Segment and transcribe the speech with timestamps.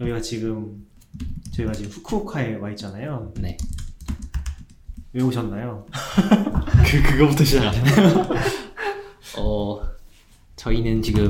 [0.00, 0.86] 여기가 지금
[1.52, 3.32] 저희가 지금 후쿠오카에 와 있잖아요.
[3.40, 3.56] 네.
[5.12, 5.86] 왜 오셨나요?
[6.86, 8.28] 그 그거부터 시작하잖아요.
[9.38, 9.80] 어
[10.56, 11.28] 저희는 지금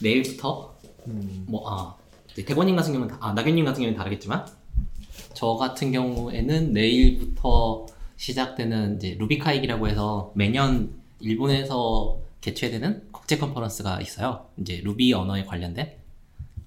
[0.00, 0.74] 내일부터
[1.08, 1.94] 음, 뭐 아,
[2.32, 4.46] 이제 대권님 같은 경우는 다- 아 나균님 같은 경우는 다르겠지만
[5.34, 7.86] 저 같은 경우에는 내일부터
[8.16, 10.90] 시작되는 이제 루비카익이라고 해서 매년
[11.20, 14.46] 일본에서 개최되는 국제 컨퍼런스가 있어요.
[14.56, 15.92] 이제 루비 언어에 관련된.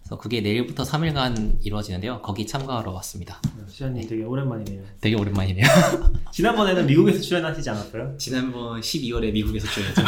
[0.09, 2.23] 그래서 그게 내일부터 3일간 이루어지는데요.
[2.23, 3.39] 거기 참가하러 왔습니다.
[3.67, 4.81] 시아님 되게 오랜만이네요.
[4.99, 5.63] 되게 오랜만이네요.
[6.33, 8.17] 지난번에는 미국에서 출연하시지 않았어요?
[8.17, 10.01] 지난번 12월에 미국에서 출연했죠.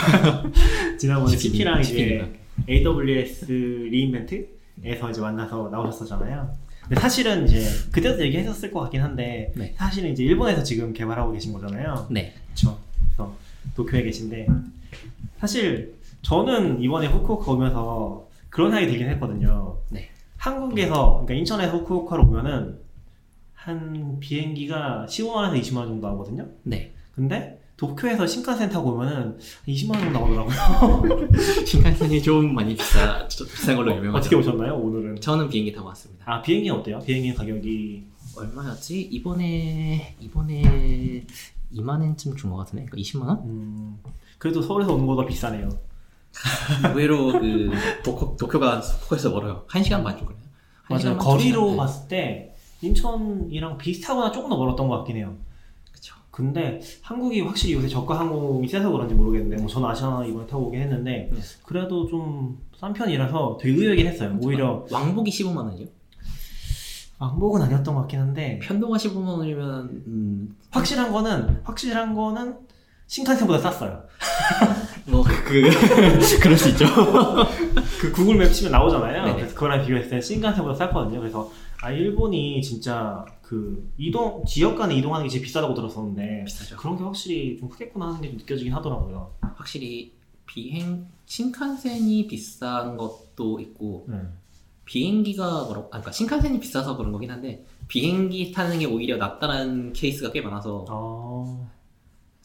[0.98, 2.34] 지난번에 CP, CP랑 이제.
[2.68, 6.52] AWS 리인벤트에서 이제 만나서 나오셨었잖아요.
[6.82, 9.76] 근데 사실은 이제 그때도 얘기했었을 것 같긴 한데 네.
[9.78, 12.08] 사실은 이제 일본에서 지금 개발하고 계신 거잖아요.
[12.10, 12.34] 네.
[12.48, 12.80] 그렇죠.
[13.06, 13.36] 그래서
[13.76, 14.48] 도쿄에 계신데
[15.40, 15.94] 사실
[16.24, 19.78] 저는 이번에 후쿠오카 오면서 그런 생각이 들긴 했거든요.
[19.90, 20.10] 네.
[20.38, 22.80] 한국에서 그러니까 인천에서 후쿠오카로 오면은
[23.54, 26.48] 한 비행기가 15만 원에서 20만 원 정도 하거든요.
[26.64, 26.94] 네.
[27.16, 31.28] 근데 도쿄에서 신칸센 타고 오면은 20만 원 정도 나오더라고요.
[31.66, 34.18] 신칸센이 좀 많이 비싸, 좀 비싼 걸로 유명하죠.
[34.18, 35.20] 어떻게 오셨나요 오늘은?
[35.22, 36.24] 저는 비행기 타고 왔습니다.
[36.28, 37.00] 아 비행기는 어때요?
[37.00, 38.04] 비행기 가격이
[38.38, 39.02] 얼마였지?
[39.02, 41.26] 이번에 이번에
[41.74, 43.38] 2만 엔쯤 준 것 같은데, 그러니까 20만 원?
[43.46, 43.98] 음,
[44.38, 45.70] 그래도 서울에서 오는 것보다 비싸네요.
[46.90, 47.72] 의외로 그
[48.04, 49.66] 도쿄, 도쿄가 후쿠오카에서 멀어요.
[49.74, 50.34] 1 시간 반 정도.
[50.84, 51.18] 한 맞아요.
[51.18, 51.72] 반, 거리로.
[51.72, 51.78] 네.
[51.78, 55.36] 봤을 때 인천이랑 비슷하거나 조금 더 멀었던 것 같긴 해요.
[55.92, 56.16] 그쵸.
[56.32, 60.82] 근데 한국이 확실히 요새 저가 항공이 세서 그런지 모르겠는데 뭐 저는 아시아나 이번에 타고 오긴
[60.82, 61.40] 했는데 네.
[61.64, 64.36] 그래도 좀 싼 편이라서 되게 의외긴 했어요.
[64.42, 65.86] 오히려 왕복이 15만 원이요?
[67.20, 72.58] 왕복은 아니었던 것 같긴 한데 편도가 15만 원이면 음, 확실한 거는 확실한 거는
[73.06, 74.02] 신칸센보다 쌌어요.
[75.08, 75.62] 뭐 그,
[76.42, 76.86] 그럴 수 있죠.
[78.00, 79.26] 그 구글 맵 치면 나오잖아요.
[79.26, 79.36] 네네.
[79.38, 81.20] 그래서 그거랑 비교했을 때 신칸센보다 쌌거든요.
[81.20, 86.78] 그래서 아 일본이 진짜 그 이동 지역 간에 이동하는 게 제일 비싸다고 들었었는데 비싸죠.
[86.78, 89.34] 그런 게 확실히 좀 크겠구나 하는 게 좀 느껴지긴 하더라고요.
[89.56, 90.14] 확실히
[90.46, 94.18] 비행 신칸센이 비싼 것도 있고 네.
[94.86, 100.32] 비행기가 뭐라고 아, 그러니까 신칸센이 비싸서 그런 거긴 한데 비행기 타는 게 오히려 낫다는 케이스가
[100.32, 101.68] 꽤 많아서 아, 그래서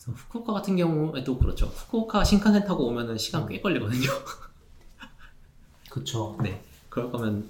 [0.06, 1.66] 후쿠오카 같은 경우에도 그렇죠.
[1.66, 4.08] 후쿠오카 신칸센 타고 오면은 시간 꽤 걸리거든요.
[5.90, 6.36] 그쵸.
[6.42, 6.60] 네.
[6.88, 7.48] 그럴 거면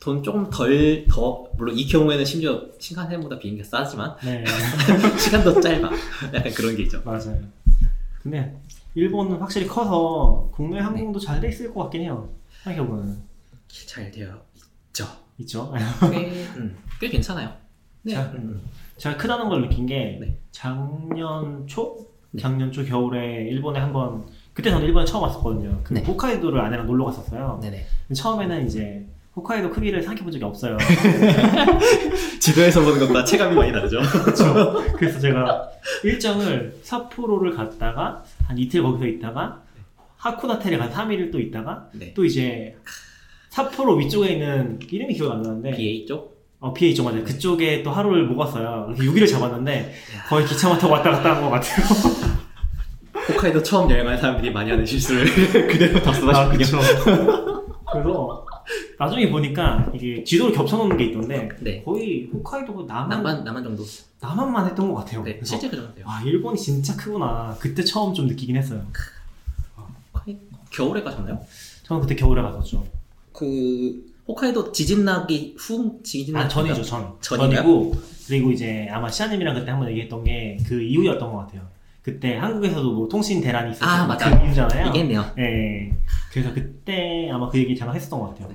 [0.00, 4.44] 돈 조금 덜 더 물론 이 경우에는 심지어 신칸센보다 비행기가 싸지만 네,
[5.18, 5.90] 시간도 짧아.
[6.34, 7.00] 약간 그런 게 있죠.
[7.04, 7.38] 맞아요.
[8.22, 8.58] 근데
[8.94, 12.28] 일본은 확실히 커서 국내 항공도 잘돼 있을 것 같긴 해요.
[12.62, 13.22] 생각해 보면
[13.68, 14.40] 잘 되어
[14.88, 15.06] 있죠.
[15.38, 15.72] 있죠.
[16.10, 17.52] 꽤, 음, 꽤 괜찮아요.
[18.02, 18.14] 네.
[18.14, 18.62] 자, 음,
[18.96, 20.38] 제가 크다는 걸 느낀 게 네.
[20.50, 22.40] 작년 초, 네.
[22.42, 25.80] 작년 초 겨울에 일본에 한번 그때 저는 일본에 처음 왔었거든요.
[25.82, 26.02] 그 네.
[26.02, 27.58] 홋카이도를 아내랑 놀러 갔었어요.
[27.62, 27.84] 네네.
[28.14, 30.78] 처음에는 이제 홋카이도 크기를 생각해 본 적이 없어요.
[32.40, 34.00] 지도에서 보는 것과 체감이 많이 다르죠.
[34.22, 34.94] 그렇죠.
[34.96, 35.68] 그래서 제가
[36.04, 39.60] 일정을 삿포로를 갔다가 한 이틀 거기서 있다가
[40.18, 42.14] 하코다테를 간 3일을 또 있다가 네.
[42.14, 42.76] 또 이제
[43.50, 46.33] 삿포로 위쪽에 있는 이름이 기억 안 나는데 BA 쪽?
[46.60, 47.22] 어, BA 쪽 맞아요.
[47.24, 48.24] 그쪽에 또 하루를.
[48.24, 48.34] 이렇게
[49.04, 49.94] 6일을 잡았는데
[50.28, 51.84] 거의 기차만 타고 왔다 갔다 한 것 같아요.
[53.28, 55.24] 홋카이도 처음 여행하는 사람들이 많이 하는 실수를
[55.68, 56.78] 그대로 다 아, 써가지고 그쵸.
[57.92, 58.46] 그래서
[58.98, 61.82] 나중에 보니까 이게 지도를 겹쳐놓는 게 있던데 네.
[61.84, 63.82] 거의 홋카이도가 남한, 남만 남한 정도.
[64.20, 65.22] 남한만 했던 것 같아요.
[65.22, 65.34] 네.
[65.34, 66.06] 그래서 실제 그 정도예요.
[66.06, 67.56] 와 일본이 진짜 크구나.
[67.60, 68.82] 그때 처음 좀 느끼긴 했어요.
[70.14, 70.36] 홋카이
[70.70, 71.40] 겨울에 가셨나요?
[71.84, 72.84] 저는 그때 겨울에 갔었죠.
[73.32, 77.12] 그 홋카이도 지진 나기 후 지진 아 나기 전이죠 전.
[77.20, 77.62] 전인가요?
[77.62, 77.94] 전이고
[78.26, 81.62] 그리고 이제 아마 시아님이랑 그때 한번 얘기했던 게 그 이후였던 것 같아요.
[82.02, 84.16] 그때 한국에서도 뭐 통신 대란이 있었던 아.
[84.16, 84.88] 그 이후잖아요.
[84.90, 85.24] 이겠네요.
[85.36, 85.94] 네.
[86.32, 88.48] 그래서 그때 아마 그 얘기 잠깐 했었던 것 같아요.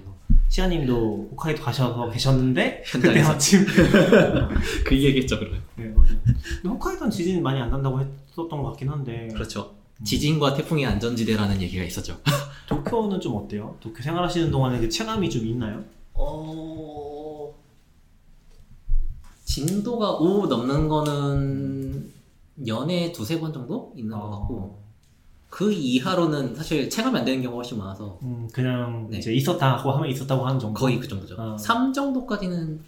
[0.50, 3.22] 시아님도 홋카이도 가셔서 계셨는데 그때.
[3.22, 3.66] 마침
[4.86, 5.62] 그 얘기했죠 그러면.
[5.76, 6.08] 네, 맞아요.
[6.26, 9.76] 근데 홋카이도는 지진 많이 안 난다고 했었던 것 같긴 한데 그렇죠.
[10.04, 12.18] 지진과 태풍의 안전지대라는 얘기가 있었죠.
[12.70, 13.76] 도쿄는 좀 어때요?
[13.80, 15.84] 도쿄 생활하시는 동안에 그 체감이 좀 있나요?
[16.14, 17.52] 어...
[19.44, 22.14] 진도가 5 넘는 거는
[22.68, 24.80] 연에 두세 번 정도 있는 것 같고
[25.50, 29.18] 그 이하로는 사실 체감이 안 되는 경우가 훨씬 많아서 음, 그냥 네.
[29.18, 30.80] 이제 있었다고 하면 있었다고 하는 정도.
[30.80, 31.36] 거의 그 정도죠.
[31.40, 31.58] 아.
[31.58, 32.82] 3 정도까지는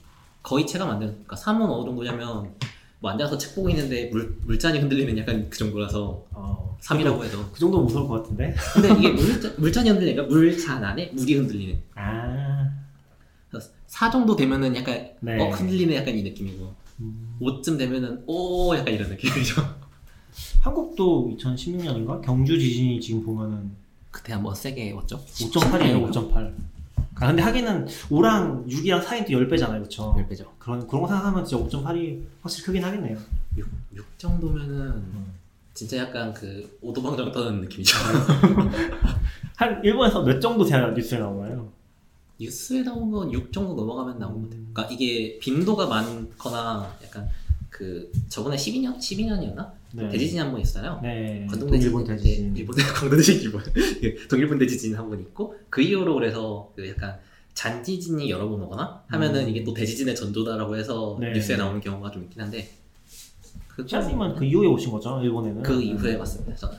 [0.44, 2.54] 거의 체감 안 되는 그러니까 3은 어느 정도냐면
[3.00, 7.60] 뭐 앉아서 책 보고 있는데 물, 물잔이 흔들리는 약간 그 정도라서 어, 3이라고 해도 그
[7.60, 8.56] 정도 무서울 것 같은데.
[8.74, 12.70] 근데 이게 물잔, 물잔이 흔들리니까 물잔 안에 물이 흔들리는 아,
[13.88, 15.40] 4 정도 되면은 약간 네.
[15.40, 17.38] 어 흔들리는 약간 이 느낌이고 음.
[17.42, 19.62] 5쯤 되면은 오 약간 이런 느낌이죠.
[20.62, 23.72] 한국도 2016년인가 경주 지진이 지금 보면은
[24.10, 25.24] 그때 한번 세게 왔죠.
[25.26, 26.54] 5.8이에요, 5.8.
[27.16, 30.46] 아 근데 하기는 5랑 6이랑 사이는 또 10배잖아요 그쵸 10배죠.
[30.58, 33.18] 그런 그런 거 생각하면 진짜 5.8이 확실히 크긴 하겠네요
[33.58, 35.04] 6, 6 정도면은
[35.74, 37.98] 진짜 약간 그 오도방정 떠는 느낌이죠.
[39.56, 41.72] 한 일본에서 몇 정도 돼야 뉴스에 나오나요?
[42.40, 44.62] 뉴스에 나온 건 6 정도 넘어가면 나온 것 같아요.
[44.62, 44.70] 음.
[44.74, 47.28] 그러니까 이게 빈도가 많거나 약간
[47.70, 50.10] 그 저번에 12년 12년이었나 네.
[50.10, 51.00] 대지진 한 번 있었잖아요.
[51.04, 53.64] 네 광동 동일본 대지진, 대지진 네, 일본 광동 대지진 일본
[54.04, 57.18] 예, 동일본 대지진 한 번 있고 그 이후로 그래서 그 약간
[57.54, 59.50] 잔지진이 여러 번 오거나 하면은 음.
[59.50, 61.32] 이게 또 대지진의 전조다라고 해서 네.
[61.34, 62.70] 뉴스에 나오는 경우가 좀 있긴 한데
[63.76, 66.56] 그 시아님은 그 이후에 오신 거죠 일본에는 그 이후에 왔습니다.
[66.56, 66.78] 저는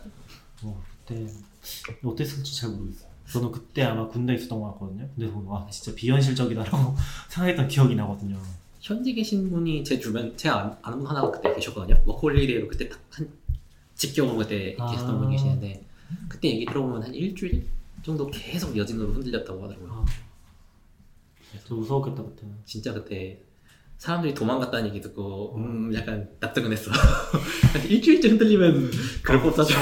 [0.65, 1.27] 어, 그때
[2.05, 3.11] 어땠을지 잘 모르겠어요.
[3.31, 5.09] 저는 그때 아마 군대에 있었던 것 같거든요.
[5.17, 6.94] 근데 와 진짜 비현실적이다라고
[7.31, 8.39] 생각했던 기억이 나거든요.
[8.81, 12.03] 현지 계신 분이 제 주변 안- 아는 분 하나가 그때 계셨거든요.
[12.05, 13.31] 워킹홀리데이로 그때 딱한
[13.94, 14.91] 직경으로 그때 아.
[14.91, 15.85] 계셨던 분이 계시는데
[16.29, 17.67] 그때 얘기 들어보면 한 일주일
[18.03, 19.93] 정도 계속 여진으로 흔들렸다고 하더라고요.
[19.93, 22.55] 아, 저 무서웠겠다 그때는.
[22.65, 23.41] 진짜 그때
[24.03, 26.91] 사람들이 도망갔다는 얘기 듣고 음 약간 납득은 했어.
[27.89, 28.91] 일주일째 흔들리면
[29.23, 29.75] 그럴 법하죠.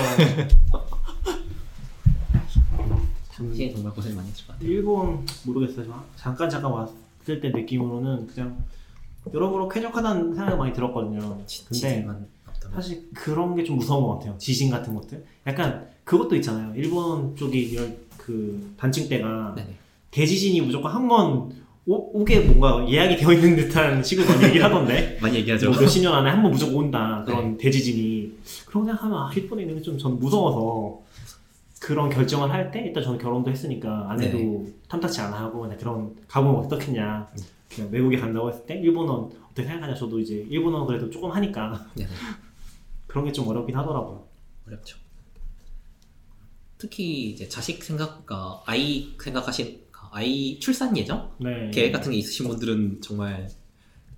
[3.32, 4.68] 당시에 정말 고생 많이 했을 것 같아요.
[4.70, 5.86] 일본 모르겠어요.
[5.86, 8.62] 저 잠깐 잠깐 왔을 때 느낌으로는 그냥
[9.32, 11.38] 여러모로 쾌적하다는 생각이 많이 들었거든요.
[11.70, 12.06] 근데
[12.74, 14.36] 사실 그런 게 좀 무서운 것 같아요.
[14.36, 15.24] 지진 같은 것들.
[15.46, 16.74] 약간 그것도 있잖아요.
[16.76, 19.76] 일본 쪽이 열- 그 단층 때가 네네.
[20.10, 21.58] 대지진이 무조건 한 번
[21.96, 25.18] 오게 뭔가 예약이 되어 있는 듯한 식으로 많이 얘기를 하던데.
[25.22, 25.70] 많이 얘기하죠.
[25.70, 28.32] 뭐 몇십 년 안에 한 번 무조건 온다 그런 대지진이.
[28.66, 31.00] 그런 거 생각하면 아, 일본에 있는 게좀 저는 무서워서
[31.80, 36.64] 그런 결정을 할 때 일단 저는 결혼도 했으니까 아내도 탐탁치 않아 하고 그냥 그런 가보면
[36.66, 37.26] 어떻겠냐.
[37.74, 39.94] 그냥 외국에 간다고 했을 때 일본어 어떻게 생각하냐.
[39.94, 41.86] 저도 이제 일본어 그래도 조금 하니까.
[41.94, 42.08] 네네.
[43.06, 44.24] 그런 게 좀 어렵긴 하더라고요.
[44.68, 44.96] 어렵죠.
[46.78, 53.00] 특히 이제 자식 생각과 아이 생각하신 아이 출산 예정 네 계획 같은 게 있으신 분들은
[53.00, 53.48] 정말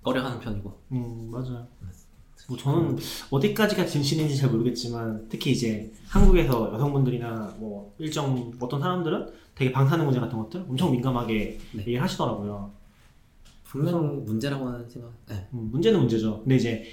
[0.01, 1.67] 꺼려하는 편이고 음 맞아요.
[2.47, 2.97] 뭐 저는
[3.29, 10.19] 어디까지가 진실인지 잘 모르겠지만 특히 이제 한국에서 여성분들이나 뭐 일정 어떤 사람들은 되게 방사능 문제
[10.19, 11.79] 같은 것들 엄청 민감하게 네.
[11.79, 12.71] 얘기를 하시더라고요.
[13.63, 15.11] 분명 문제라고는 생각.
[15.27, 15.47] 네.
[15.53, 16.41] 음, 문제는 문제죠.
[16.41, 16.85] 근데 이제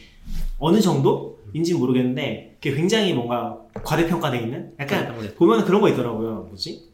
[0.59, 6.45] 어느 정도인지 는 모르겠는데 그게 굉장히 뭔가 과대평가돼 있는 약간 보면 그런 거 있더라고요.
[6.49, 6.90] 뭐지?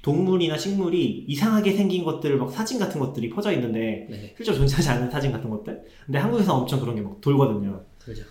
[0.00, 4.88] 막 동물이나 식물이 이상하게 생긴 것들 막 사진 같은 것들이 퍼져 있는데 네네 실제로 존재하지
[4.88, 5.82] 않는 사진 같은 것들.
[6.06, 7.84] 근데 한국에서 엄청 그런 게 막 돌거든요.
[7.98, 8.24] 들죠.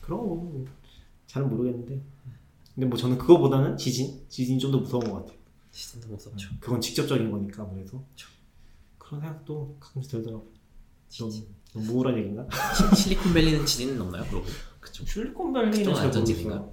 [0.00, 0.64] 그런 거
[1.26, 2.00] 잘은 모르겠는데.
[2.74, 5.36] 근데 뭐 저는 그거보다는 지진, 지진이 좀 더 무서운 것 같아요.
[5.72, 6.48] 시즌도 무섭죠.
[6.60, 8.02] 그건 직접적인 거니까 아무래도.
[8.98, 10.46] 그런 생각도 가끔씩 들더라고요.
[11.08, 11.30] 좀
[11.74, 12.46] 너무 우울한 얘기인가?
[12.94, 14.24] 시- 실리콘밸리는 지진은 없나요?
[14.30, 14.46] 그러고
[14.80, 15.04] 그쵸.
[15.04, 16.06] 실리콘밸리는 잘?
[16.08, 16.72] 모르겠어요.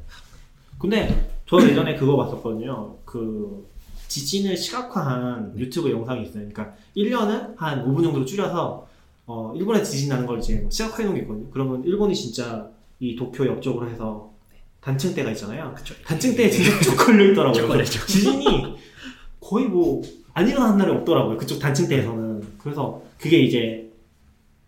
[0.78, 2.98] 근데 저 예전에 그거 봤었거든요.
[3.06, 3.68] 그
[4.16, 5.62] 지진을 시각화한 네.
[5.62, 6.48] 유튜브 영상이 있어요.
[6.48, 8.88] 그러니까 1년은 한 5분 정도로 줄여서
[9.28, 11.50] 어, 일본에 지진 나는 걸 이제 시각화해 놓은 게 있거든요.
[11.52, 12.70] 그러면 일본이 진짜
[13.00, 14.32] 이 도쿄 옆쪽으로 해서
[14.80, 15.74] 단층대가 있잖아요.
[15.76, 15.94] 그쵸.
[16.06, 17.62] 단층대에 진짜 쭉 걸려 있더라고요.
[17.62, 18.06] 쭉 걸려있죠.
[18.06, 18.76] 지진이
[19.42, 20.02] 거의 뭐
[20.36, 21.38] 안 일어나는 날이 없더라고요.
[21.38, 22.58] 그쪽 단층대에서는.
[22.58, 23.90] 그래서 그게 이제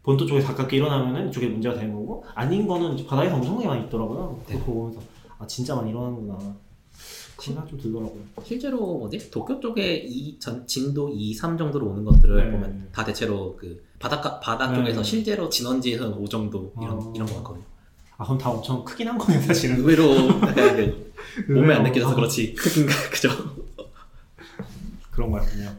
[0.01, 4.39] 본토 쪽에 가깝게 일어나면은 이쪽에 문제가 되는 거고 아닌 거는 이제 바다에서 엄청나게 많이 있더라고요.
[4.47, 4.57] 네.
[4.59, 5.01] 그거 보면서
[5.37, 6.55] 아 진짜 많이 일어나는구나.
[7.39, 8.21] 생각 좀 들더라고요.
[8.43, 12.51] 실제로 뭐지 도쿄 쪽에 이 전, 진도 2, 3 정도로 오는 것들을 네.
[12.51, 14.77] 보면 다 대체로 그 바닷가 바다 네.
[14.77, 17.11] 쪽에서 실제로 진원지에서는 5 정도 이런 아.
[17.15, 17.63] 이런 거 같거든요.
[18.17, 19.77] 아 그럼 다 엄청 크긴 한 거네 사실은.
[19.77, 20.55] 의외로 약간
[21.45, 21.83] 그 몸에 안.
[21.83, 23.29] 느껴져서 그렇지 크긴가 그죠?
[25.11, 25.69] 그런 거 같군요.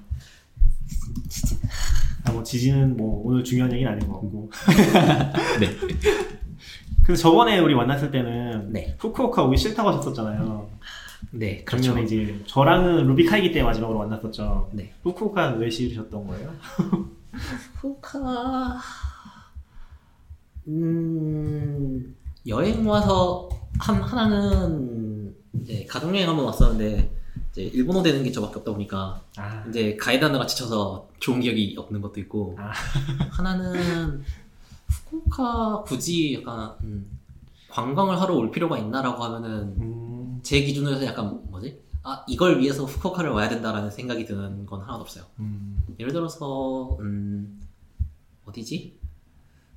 [2.24, 4.50] 아, 뭐 지진은 뭐 오늘 중요한 얘기는 아닌 것 같고.
[5.60, 5.76] 네.
[7.04, 8.94] 그래서 저번에 우리 만났을 때는 네.
[8.98, 10.68] 후쿠오카 오기 싫다고 하셨었잖아요.
[11.30, 11.88] 네 그렇죠.
[11.88, 14.70] 작년에 이제 저랑은 루비카이기 때 마지막으로 만났었죠.
[14.72, 14.92] 네.
[15.02, 16.54] 후쿠오카는 왜 싫으셨던 거예요?
[17.80, 18.78] 후카
[20.68, 23.48] 음 여행 와서
[23.78, 27.10] 한 하나는 이제 가족 여행 한번 왔었는데
[27.52, 32.20] 이제 일본어 되는 게 저밖에 없다 보니까 아, 이제 가이드하느라 지쳐서 좋은 기억이 없는 것도
[32.20, 32.72] 있고 아.
[33.30, 34.22] 하나는
[35.10, 37.18] 후쿠오카 굳이 약간 음,
[37.68, 40.07] 관광을 하러 올 필요가 있나라고 하면은 음,
[40.42, 41.80] 제 기준으로서 약간 뭐지?
[42.02, 45.24] 아 이걸 위해서 후쿠오카를 와야 된다라는 생각이 드는 건 하나도 없어요.
[45.40, 45.82] 음.
[45.98, 47.60] 예를 들어서 음
[48.44, 48.98] 어디지?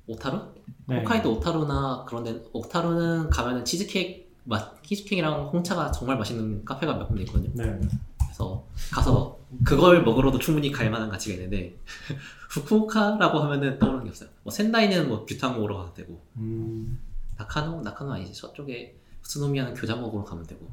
[0.06, 0.40] 오타루?
[0.86, 1.00] 네.
[1.00, 7.50] 홋카이도 오타루나 그런데 오타루는 가면은 치즈케이크 맛 치즈케이크랑 홍차가 정말 맛있는 카페가 몇 군데 있거든요.
[7.54, 7.80] 네.
[8.18, 11.76] 그래서 가서 그걸 먹으러도 충분히 갈 만한 가치가 있는데
[12.50, 14.28] 후쿠오카라고 하면은 떠오르는 게 없어요.
[14.42, 16.98] 뭐 센다이는 뭐 규탕 먹으러 가도 되고 음,
[17.36, 18.96] 나카노 나카노 아니지 저쪽에
[19.32, 20.70] 스노미아는 교자 먹으러 가면 되고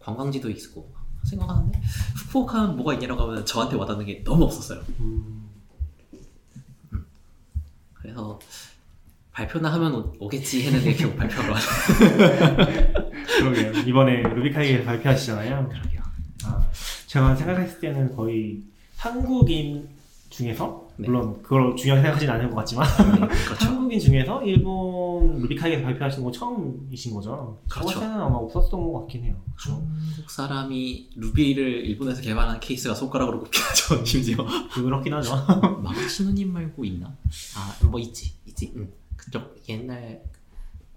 [0.00, 0.92] 관광지도 있고
[1.24, 1.80] 생각하는데
[2.16, 4.82] 후쿠오카는 뭐가 있냐라고 하면 저한테 와닿는 게 너무 없었어요.
[5.00, 5.48] 음,
[7.94, 8.38] 그래서
[9.30, 11.60] 발표나 하면 오, 오겠지 했는데 결국 발표를 안
[13.38, 13.72] 그러게요.
[13.86, 15.68] 이번에 루비카이에 발표하시잖아요.
[15.68, 16.02] 그러게요.
[16.44, 16.68] 아,
[17.06, 18.62] 제가 생각했을 때는 거의
[18.96, 19.95] 한국인
[20.36, 21.06] 중에서 네.
[21.08, 22.86] 물론 그걸 중요하게 생각하지는 않은 것 같지만
[23.20, 23.64] 네, 그렇죠.
[23.66, 27.58] 한국인 중에서 일본 루비카이에서 발표하시는 건 처음이신 거죠.
[27.70, 28.00] 그렇죠.
[28.00, 29.34] 때는 아마 없었던 것 같긴 해요.
[29.56, 29.82] 그렇죠.
[29.82, 34.04] 한국 사람이 루비를 일본에서 개발한 케이스가 손가락으로 꼽긴 하죠.
[34.06, 34.36] 심지어
[34.72, 35.32] 그렇긴 하죠.
[35.82, 37.06] 마마치노님 말고 있나?
[37.56, 38.72] 아 뭐 있지 있지.
[38.76, 38.90] 응.
[39.16, 40.22] 그쪽 옛날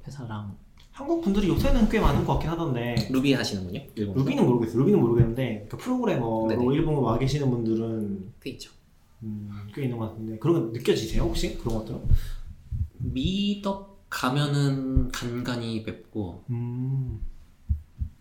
[0.08, 0.56] 회사랑
[0.92, 3.80] 한국 분들이 요새는 꽤 많은 것 같긴 하던데 루비 하시는군요.
[3.96, 4.80] 일본 루비는 모르겠어요.
[4.80, 6.66] 루비는 모르겠는데 그 프로그래머로 네네.
[6.76, 8.72] 일본 와 계시는 분들은 꽤 있죠.
[9.24, 12.00] 음, 꽤 있는 것 같은데 그런 거 느껴지세요 혹시 그런 것들은?
[12.98, 17.20] 미덕 가면은 간간히 뵙고 음,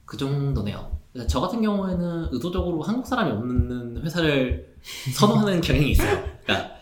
[0.05, 0.97] 그 정도네요.
[1.13, 4.75] 그러니까 저 같은 경우에는 의도적으로 한국 사람이 없는 회사를
[5.15, 6.23] 선호하는 경향이 있어요.
[6.45, 6.77] 그러니까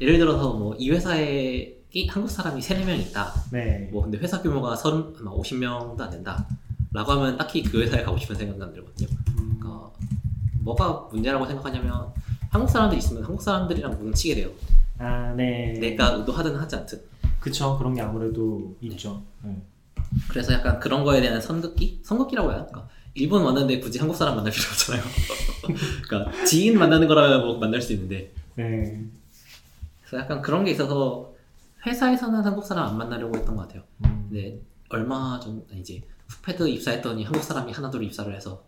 [0.00, 3.32] 예를 들어서 뭐 이 회사에 이 한국 사람이 3, 4명 있다.
[3.52, 3.88] 네.
[3.92, 6.46] 뭐 근데 회사 규모가 30, 아마 50명도 안 된다.
[6.92, 9.08] 라고 하면 딱히 그 회사에 가고 싶은 생각은 안 들거든요.
[9.38, 9.90] 음, 그러니까
[10.60, 12.12] 뭐가 문제라고 생각하냐면
[12.54, 14.50] 한국 사람들이 있으면 한국 사람들이랑 뭉치게 돼요.
[14.98, 15.72] 아, 네.
[15.80, 17.02] 내가 의도하든 하지 않든.
[17.40, 19.24] 그쵸 그런 게 아무래도 있죠.
[19.42, 19.60] 네.
[20.28, 22.02] 그래서 약간 그런 거에 대한 선긋기?
[22.04, 22.88] 선긋기라고 해야 할까?
[23.14, 25.02] 일본 왔는데 굳이 한국 사람 만날 필요 없잖아요.
[26.06, 29.04] 그러니까 지인 만나는 거라면 뭐 만날 수 있는데 네.
[30.06, 31.34] 그래서 약간 그런 게 있어서
[31.84, 33.82] 회사에서는 한국 사람 안 만나려고 했던 것 같아요.
[34.04, 38.62] 음, 근데 얼마 전 이제 푸패드 입사했더니 한국 사람이 하나둘 입사를 해서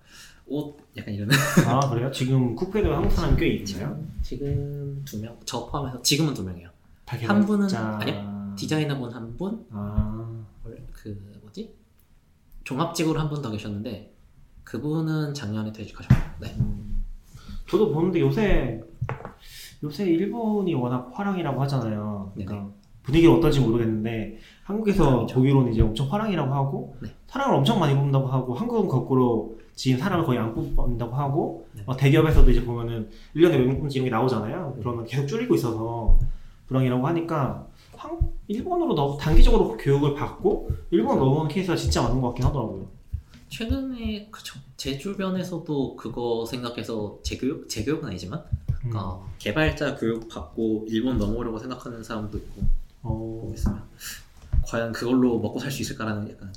[0.49, 1.29] 옷 약간 이런
[1.67, 2.11] 아 그래요?
[2.13, 3.99] 지금 쿠페도 한국 사람이 꽤 있나요?
[4.23, 6.69] 지금 두 명, 저 포함해서 지금은 두 명이에요.
[7.05, 8.55] 다한 분은- 아니요.
[8.57, 10.45] 디자이너분 한 분, 아,
[10.93, 11.75] 그 뭐지
[12.65, 14.13] 종합직으로 한 분 더 계셨는데
[14.65, 16.55] 그분은 작년에 퇴직하셨고, 네.
[16.59, 17.05] 음.
[17.69, 18.81] 저도 보는데 요새
[19.83, 22.33] 요새 일본이 워낙 화랑이라고 하잖아요.
[22.35, 22.69] 그러니까
[23.03, 25.27] 분위기가 어떨지 모르겠는데 한국에서.
[25.27, 27.09] 독일은 이제 엄청 화랑이라고 하고 네.
[27.27, 31.83] 사랑을 엄청 많이 뽑는다고 하고 한국은 거꾸로 지금 사랑을 거의 안 뽑는다고 하고 네.
[31.87, 34.77] 어, 대기업에서도 이제 보면은 1년에 외국분지 이런 게 나오잖아요.
[34.79, 36.19] 그러면 계속 줄이고 있어서
[36.67, 38.19] 불황이라고 하니까 한,
[38.49, 42.87] 일본으로 너무 단기적으로 교육을 받고 일본 넘어오는 케이스가 진짜 많은 것 같긴 하더라고요.
[43.51, 48.43] 최근에 그쵸 제 주변에서도 그거 생각해서 재교육 재교육은 아니지만
[48.87, 48.93] 음.
[48.97, 52.63] 어, 개발자 교육 받고 일본 넘어오려고 생각하는 사람도 있고
[53.03, 53.83] 어, 보고 있으면
[54.67, 56.53] 과연 그걸로 먹고 살 수 있을까라는 약간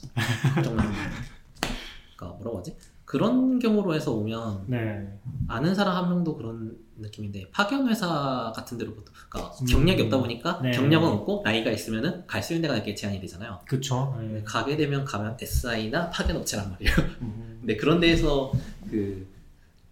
[0.55, 0.87] 걱정만
[2.15, 2.75] 그러니까 뭐라고 하지
[3.09, 5.19] 그런 경우로 해서 오면 네.
[5.47, 9.65] 아는 사람 한 명도 그런 느낌인데 파견 회사 같은 데로 보통 그러니까 음.
[9.65, 10.69] 경력이 없다 보니까 네.
[10.69, 13.61] 경력은 없고 나이가 있으면은 갈 수 있는 데가 이렇게 제한이 되잖아요.
[13.67, 14.15] 그쵸.
[14.21, 14.43] 네.
[14.45, 16.93] 가게 되면 가면 SI나 파견 업체란 말이에요.
[17.23, 17.57] 음.
[17.65, 18.51] 근데 그런 데에서
[18.91, 19.25] 그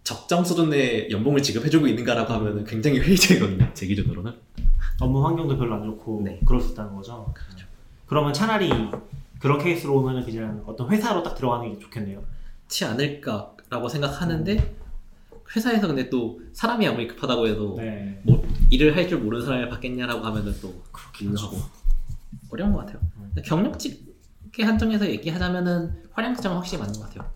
[0.04, 3.74] 적정 수준의 연봉을 지급해주고 있는가라고 하면은 굉장히 회의적이거든요.
[3.74, 4.32] 제 기준으로는.
[5.00, 6.38] 업무 환경도 별로 안 좋고 네.
[6.46, 7.32] 그럴 수 있다는 거죠.
[7.34, 7.66] 그렇죠.
[8.06, 8.70] 그러면 차라리
[9.40, 12.37] 그런 케이스로 오면은 그냥 어떤 회사로 딱 들어가는 게 좋겠네요.
[12.68, 14.76] 그렇지 않을까라고 생각하는데
[15.56, 18.20] 회사에서 근데 또 사람이 아무리 급하다고 해도 네.
[18.22, 21.46] 뭐 일을 할 줄 모르는 사람을 받겠냐라고 하면은 또 그렇긴 하죠.
[21.46, 21.56] 하고
[22.50, 23.00] 어려운 것 같아요.
[23.16, 23.32] 음.
[23.42, 27.30] 경력직에 한정해서 얘기하자면은 활용성은 확실히 맞는 것 같아요.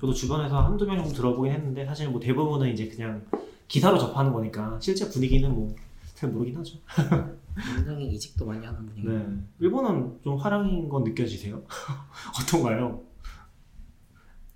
[0.00, 3.24] 저도 주변에서 한두 명 정도 들어보긴 했는데 사실 뭐 대부분은 이제 그냥
[3.68, 5.74] 기사로 접하는 거니까 실제 분위기는 뭐
[6.22, 6.78] 잘 모르긴 하죠.
[7.74, 9.26] 굉장히 이직도 많이 하는 분이고 네.
[9.58, 11.60] 일본은 좀 화랑인 건 느껴지세요?
[12.40, 13.02] 어떤가요?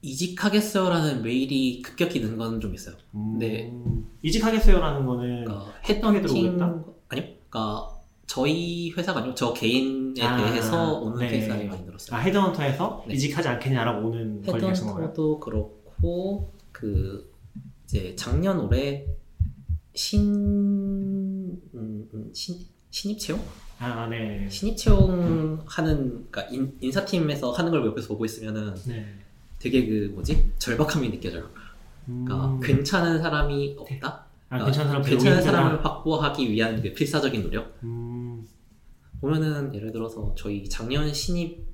[0.02, 2.94] 이직하겠어요라는 메일이 급격히 는 건 좀 있어요.
[3.14, 3.72] 음, 네.
[4.22, 6.64] 이직하겠어요라는 거는 그러니까 헤드헌팅 들어오겠다?
[6.64, 6.94] 아니요.
[7.08, 7.88] 그러니까
[8.26, 11.28] 저희 회사가 아니고 저 개인에 아, 대해서 오는 네.
[11.28, 12.16] 케이스가 많이 늘었어요.
[12.16, 13.14] 아 헤드헌터에서 네.
[13.14, 14.42] 이직하지 않겠냐라고 오는?
[14.46, 17.32] 헤드헌터도 그렇고 그
[17.84, 19.06] 이제 작년 올해
[19.94, 20.20] 신
[21.74, 22.58] 음, 음, 신
[22.90, 23.40] 신입 채용
[23.78, 24.46] 아 네.
[24.50, 29.06] 신입 채용 하는 그러니까 인, 인사팀에서 하는 걸 옆에서 보고 있으면은 네.
[29.58, 31.48] 되게 그 뭐지 절박함이 느껴져요.
[32.04, 32.60] 그러니까 음.
[32.60, 34.08] 괜찮은 사람이 없다.
[34.48, 35.42] 아, 그러니까 괜찮은 사람 괜찮은.
[35.42, 37.76] 사람을 확보하기 위한 그 필사적인 노력.
[37.82, 38.46] 음,
[39.20, 41.66] 보면은 예를 들어서 저희 작년 신입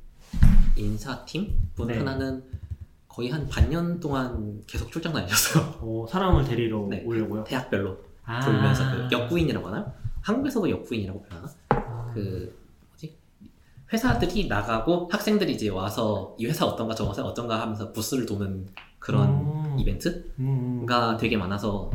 [0.76, 1.98] 인사팀 분 네.
[1.98, 2.42] 하나는
[3.08, 5.78] 거의 한 반년 동안 계속 출장 다니셨어요.
[5.80, 7.02] 어, 사람을 데리러 네.
[7.04, 7.44] 오려고요?
[7.44, 8.40] 대학별로 아.
[8.40, 9.92] 돌면서 그 역부인이라고 하나요?
[10.22, 11.52] 한국에서도 역부인이라고 표현하나?
[11.68, 12.10] 아.
[12.14, 12.61] 그?
[13.92, 18.66] 회사들이 나가고 학생들이 이제 와서 이 회사 어떤가 저 회사 어떤가 하면서 부스를 도는
[18.98, 19.76] 그런 음.
[19.78, 21.16] 이벤트가 음, 음.
[21.18, 21.90] 되게 많아서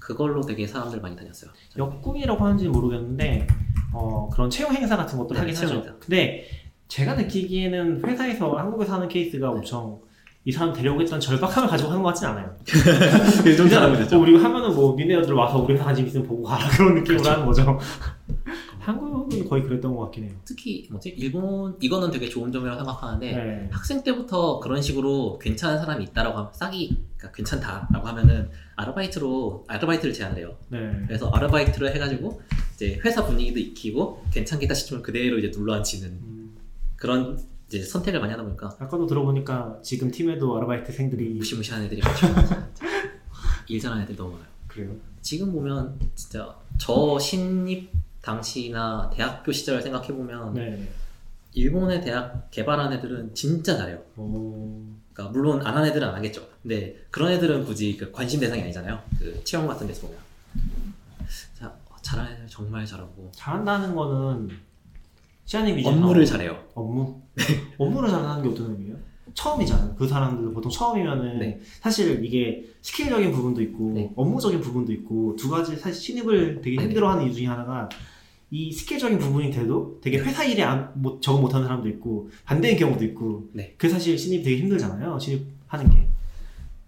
[0.00, 1.50] 그걸로 되게 사람들 많이 다녔어요.
[1.76, 3.46] 역궁이라고 하는지는 모르겠는데
[3.92, 5.74] 어, 그런 채용 행사 같은 것도 네, 하긴 하죠.
[5.74, 5.94] 행사.
[5.98, 6.44] 근데
[6.88, 10.00] 제가 느끼기에는 회사에서 한국에서 하는 케이스가 엄청
[10.44, 12.56] 이 사람 데려오겠다는 절박함을 가지고 하는 것 같진 않아요.
[13.54, 14.16] 좀 잘하고 있죠.
[14.16, 17.22] 뭐 우리 하면은 뭐 니네 애들 와서 우리 회사 관심 있으면 보고 가라 그런 느낌으로
[17.22, 17.30] 그렇죠.
[17.30, 17.78] 하는 거죠.
[18.88, 20.32] 한국은 거의 그랬던 것 같긴 해요.
[20.46, 23.68] 특히 뭐지 일본 이거는 되게 좋은 점이라고 생각하는데 네.
[23.70, 30.38] 학생 때부터 그런 식으로 괜찮은 사람이 있다라고 하면 싸기 그러니까 괜찮다라고 하면은 아르바이트로 아르바이트를 제안을
[30.38, 30.56] 해요.
[30.68, 30.90] 네.
[31.06, 32.40] 그래서 아르바이트를 해가지고
[32.74, 36.56] 이제 회사 분위기도 익히고 괜찮겠다 싶으면 그대로 이제 눌러 앉히는 음,
[36.96, 42.26] 그런 이제 선택을 많이 하다 보니까 아까도 들어보니까 지금 팀에도 아르바이트생들이 무시무시한 애들이 많죠.
[43.68, 44.48] 일 잘하는 애들 너무 많아요.
[44.66, 44.96] 그래요.
[45.20, 47.90] 지금 보면 진짜 저 신입
[48.32, 50.88] 당시나 대학교 시절을 생각해 보면 네.
[51.54, 54.02] 일본의 대학 개발한 애들은 진짜 잘해요.
[54.16, 54.82] 오,
[55.12, 56.46] 그러니까 물론 안 한 애들은 안 하겠죠.
[56.62, 59.00] 근데 그런 애들은 굳이 그 관심 대상이 아니잖아요.
[59.18, 60.18] 그 채용 같은 데서 보면.
[61.54, 64.50] 자, 잘하는 애들 정말 잘하고 잘한다는 거는
[65.46, 66.62] 기준 업무를 잘해요.
[66.74, 67.22] 업무
[67.78, 68.96] 업무를 잘하는 게 어떤 의미예요?
[69.32, 69.94] 처음이잖아요.
[69.94, 71.60] 그 사람들 보통 처음이면은 네.
[71.80, 74.10] 사실 이게 스킬적인 부분도 있고 네.
[74.16, 76.84] 업무적인 부분도 있고 두 가지 사실 신입을 되게 네.
[76.84, 77.88] 힘들어하는 이유 중에 하나가
[78.50, 83.04] 이 스킬적인 부분이 돼도 되게 회사 일에 안, 못, 적응 못하는 사람도 있고 반대인 경우도
[83.06, 83.74] 있고 네.
[83.76, 85.18] 그 사실 신입 되게 힘들잖아요.
[85.18, 86.08] 신입하는 게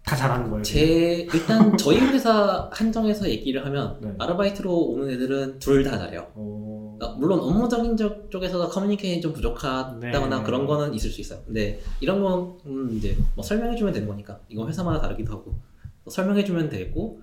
[0.02, 0.62] 다 잘하는 거예요.
[0.64, 4.12] 제 일단 저희 회사 한정에서 얘기를 하면 네.
[4.18, 6.26] 아르바이트로 오는 애들은 둘 다 잘해요.
[6.34, 6.96] 어...
[6.98, 10.42] 그러니까 물론 업무적인 적- 쪽에서 커뮤니케이션이 좀 부족하다거나 네.
[10.44, 11.40] 그런 거는 있을 수 있어요.
[11.46, 15.54] 근데 이런 건 음, 이제 뭐 설명해주면 되는 거니까 이건 회사마다 다르기도 하고
[16.02, 17.20] 뭐 설명해주면 되고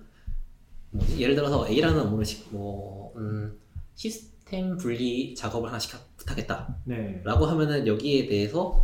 [0.92, 1.20] 뭐지?
[1.20, 3.52] 예를 들어서 A라는 업무를 시, 뭐 음,
[3.96, 6.76] 시스템 분리 작업을 하나 시켜 부탁했다.
[6.84, 7.20] 네.
[7.24, 8.80] 라고 하면은 여기에 대해서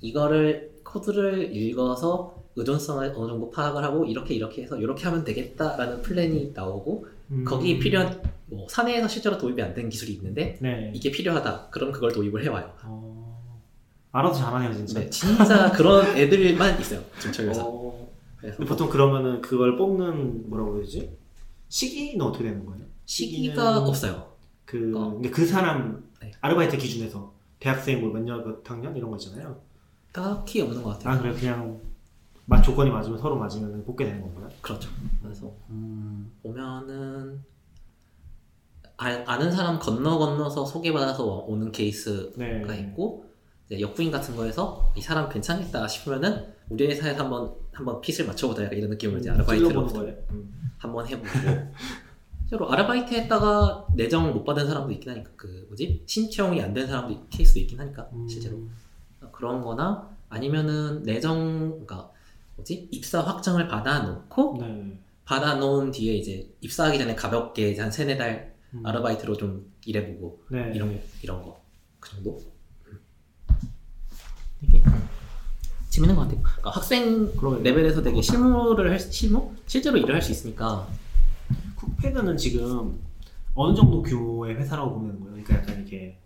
[0.00, 6.52] 이거를 코드를 읽어서 의존성을 어느 정도 파악을 하고 이렇게 이렇게 해서 이렇게 하면 되겠다라는 플랜이
[6.54, 10.90] 나오고 음, 거기 필요한 뭐 사내에서 실제로 도입이 안 된 기술이 있는데 네.
[10.94, 13.62] 이게 필요하다 그럼 그걸 도입을 해와요 어...
[14.12, 15.00] 알아서 잘하네요 진짜.
[15.00, 18.08] 네, 진짜 그런 애들만 있어요 지금 저희 회사 어...
[18.66, 21.10] 보통 그러면은 그걸 뽑는 뭐라고 해야 되지?
[21.68, 22.82] 시기는 어떻게 되는 거예요?
[23.04, 24.26] 시기가 시기는 없어요
[24.68, 25.12] 그 어.
[25.14, 26.30] 근데 그 사람 네.
[26.42, 29.58] 아르바이트 기준에서 대학생 뭐 몇년 몇 학년 이런 거 있잖아요.
[30.12, 31.80] 딱히 없는 것 같아요 아 그래 그냥
[32.44, 34.48] 맛 조건이 맞으면 서로 맞으면 뽑게 되는 건가요?
[34.60, 34.90] 그렇죠
[35.22, 37.42] 그래서 음, 보면은
[38.96, 42.62] 아, 아는 사람 건너 건너서 소개받아서 오는 케이스 네.
[42.62, 43.26] 가 있고
[43.66, 48.90] 이제 역부인 같은 거에서 이 사람 괜찮겠다 싶으면은 우리 회사에서 한번 한번 핏을 맞춰보자 이런
[48.90, 49.80] 느낌으로 이제 아르바이트로.
[50.30, 50.72] 음.
[50.78, 51.28] 한번 해보고
[52.48, 57.12] 실제로 아르바이트 했다가 내정 못 받은 사람도 있긴 하니까 그 뭐지 신청이 안 된 사람도
[57.12, 58.26] 있- 케이스도 있긴 하니까 음.
[58.26, 58.58] 실제로
[59.32, 62.10] 그런 거나 아니면은 내정 그러니까
[62.56, 64.98] 뭐지 입사 확정을 받아놓고 네.
[65.26, 68.84] 받아놓은 뒤에 이제 입사하기 전에 가볍게 이제 한 세네 달 음.
[68.86, 70.72] 아르바이트로 좀 일해보고 네.
[70.74, 71.58] 이런 이런 거
[72.00, 72.38] 그 정도.
[74.60, 74.82] 되게
[75.90, 76.40] 재밌는 것 같아요.
[76.42, 77.62] 그러니까 학생 그러게요.
[77.62, 80.86] 레벨에서 되게 실무를 할 수- 실무 실제로 일을 할 수 있으니까
[81.98, 82.98] 쿡패드는 지금
[83.54, 85.44] 어느 정도 규모의 회사라고 보면 되는 거예요.
[85.44, 86.16] 그러니까 약간 이게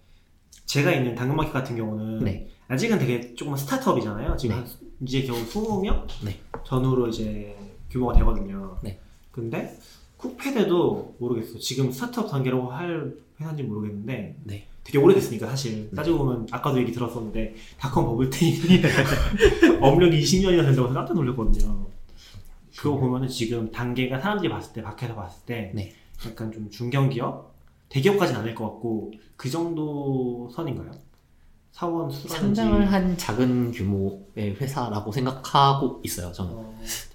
[0.66, 2.48] 제가 있는 당근마켓 같은 경우는 네.
[2.68, 4.36] 아직은 되게 조금 스타트업이잖아요.
[4.36, 4.60] 지금 네.
[4.60, 6.40] 한 이제 겨우 20명 네.
[6.64, 7.56] 전후로 이제
[7.90, 8.78] 규모가 되거든요.
[8.82, 8.98] 네.
[9.30, 9.76] 근데
[10.18, 11.58] 쿡패드도 모르겠어.
[11.58, 14.66] 지금 스타트업 단계라고 할 회사인지 모르겠는데 네.
[14.84, 18.82] 되게 오래됐으니까 사실 따지고 보면 아까도 얘기 들었었는데 닷컴 버블테이
[19.80, 21.86] 업력이 20년이나 된다고 해서 깜짝 놀랐거든요.
[22.82, 25.92] 그거 보면은 지금 단계가 사람들이 봤을 때 밖에서 봤을 때 네.
[26.26, 27.54] 약간 좀 중견기업,
[27.88, 30.90] 대기업까지는 아닐 것 같고 그 정도 선인가요?
[31.70, 36.32] 사원 수라든지 상장을 한 작은 규모의 회사라고 생각하고 있어요.
[36.32, 36.74] 저는 어,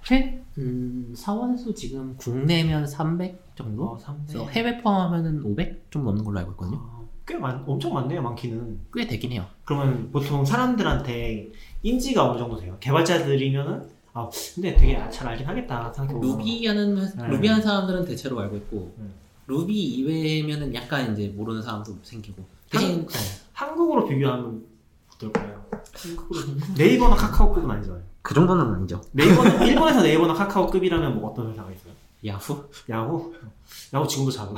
[0.09, 3.87] 회 음, 사원 수 지금 국내면 300 정도.
[3.87, 4.27] 어, 3대.
[4.29, 6.77] 그래서 해외 포함하면은 500 좀 넘는 걸로 알고 있거든요.
[6.81, 8.79] 아, 꽤 많, 엄청 많네요, 많기는.
[8.93, 9.45] 꽤 되긴 해요.
[9.65, 11.51] 그러면 보통 사람들한테
[11.83, 12.77] 인지가 어느 정도 돼요?
[12.79, 17.27] 개발자들이면은 아 근데 되게 잘 알긴 하겠다 생각해보면 루비하는 회- 네.
[17.27, 19.05] 루비하는 사람들은 대체로 알고 있고 네.
[19.45, 23.19] 루비 이외면은 약간 이제 모르는 사람도 생기고 대신 네.
[23.53, 24.65] 한국으로 비교하면
[25.13, 25.63] 어떨까요?
[25.93, 26.41] 한국으로
[26.75, 28.01] 네이버나 카카오급은 아니잖아요.
[28.23, 28.99] 그 정도는 아니죠.
[29.11, 31.93] 네이버는 일본에서 네이버나 카카오급이라면 뭐 어떤 회사가 있어요?
[32.25, 33.33] 야후 야후?
[33.93, 34.55] 야후 지금도 잘 나.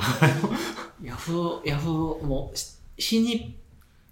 [1.06, 3.58] 야후 야후 뭐 시- 신입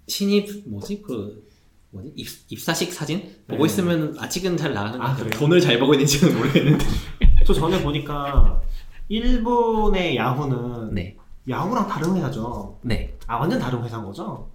[0.07, 1.48] 신입 뭐지 그
[1.91, 3.71] 뭐지 입, 입사식 사진 보고 네.
[3.71, 5.25] 있으면 아직은 잘 나가는 것 아, 같아요.
[5.25, 5.39] 그래요?
[5.39, 6.85] 돈을 잘 벌고 있는지는 모르겠는데.
[7.45, 8.61] 저 전에 보니까
[9.07, 12.77] 일본의 야후는 네, 야후랑 다른 회사죠.
[12.83, 13.17] 네.
[13.25, 14.47] 아 완전 다른 회사인 거죠?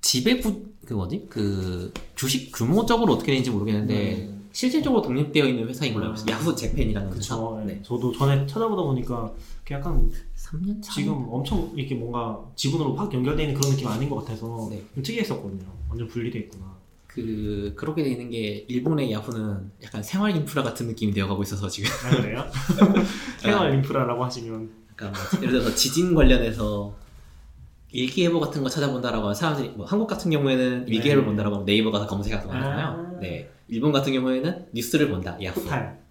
[0.00, 4.48] 지배부 그 뭐지 그 주식 규모적으로 어떻게 되는지 모르겠는데 음.
[4.52, 6.26] 실질적으로 독립되어 있는 회사인 걸로 알고 있어요.
[6.28, 6.32] 음.
[6.32, 7.58] 야후 재팬이라는 그쵸.
[7.58, 7.66] 회사.
[7.66, 7.74] 네.
[7.74, 7.82] 네.
[7.82, 9.32] 저도 전에 찾아보다 보니까
[9.70, 10.10] 약간
[10.44, 10.92] 3년 차.
[10.92, 14.82] 지금 엄청 이렇게 뭔가 지분으로 확 연결되어 있는 그런 느낌 아닌 것 같아서 네.
[14.94, 15.64] 좀 특이했었거든요.
[15.88, 16.74] 완전 분리돼 있구나.
[17.06, 22.10] 그 그렇게 되는 게 일본의 야후는 약간 생활 인프라 같은 느낌이 되어가고 있어서 지금 아,
[22.10, 22.44] 그래요?
[23.38, 26.94] 생활 인프라라고 하시면 약간 뭐 예를 들어서 지진 관련해서
[27.92, 31.26] 일기예보 같은 거 찾아본다라고 하면 사람들이 뭐 한국 같은 경우에는 일기예보 네.
[31.26, 32.56] 본다라고 하면 네이버 가서 검색하고 아.
[32.56, 33.18] 하잖아요.
[33.20, 33.48] 네.
[33.68, 35.38] 일본 같은 경우에는 뉴스를 본다.
[35.42, 35.62] 야후.
[35.62, 36.03] 포탈.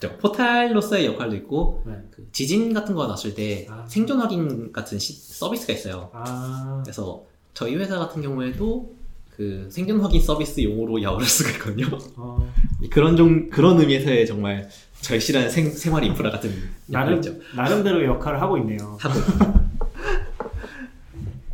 [0.00, 0.16] 그죠.
[0.18, 1.94] 포탈로서의 역할도 있고 네.
[2.12, 3.84] 그 지진 같은 거 났을 때 아.
[3.88, 6.10] 생존 확인 같은 시- 서비스가 있어요.
[6.12, 8.94] 아, 그래서 저희 회사 같은 경우에도
[9.36, 11.86] 그 생존 확인 서비스 용으로 야후를 쓰고 있거든요.
[12.16, 12.48] 어,
[12.90, 14.68] 그런 종 그런 의미에서의 정말
[15.00, 16.52] 절실한 생, 생활 인프라 같은
[16.86, 17.20] 나름.
[17.56, 18.96] 나름대로 역할을 하고 있네요.
[19.00, 19.20] 하고.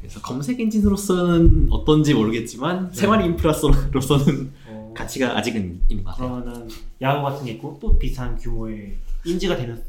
[0.00, 2.94] 그래서 검색 엔진으로서는 어떤지 모르겠지만 네.
[2.96, 4.63] 생활 인프라로서는 어,
[4.94, 6.30] 가치가 아직은 있는 것 같아요.
[6.42, 6.68] 그러면은
[7.02, 9.82] 야후 같은 게 있고 또 비슷한 규모의 인지가 되는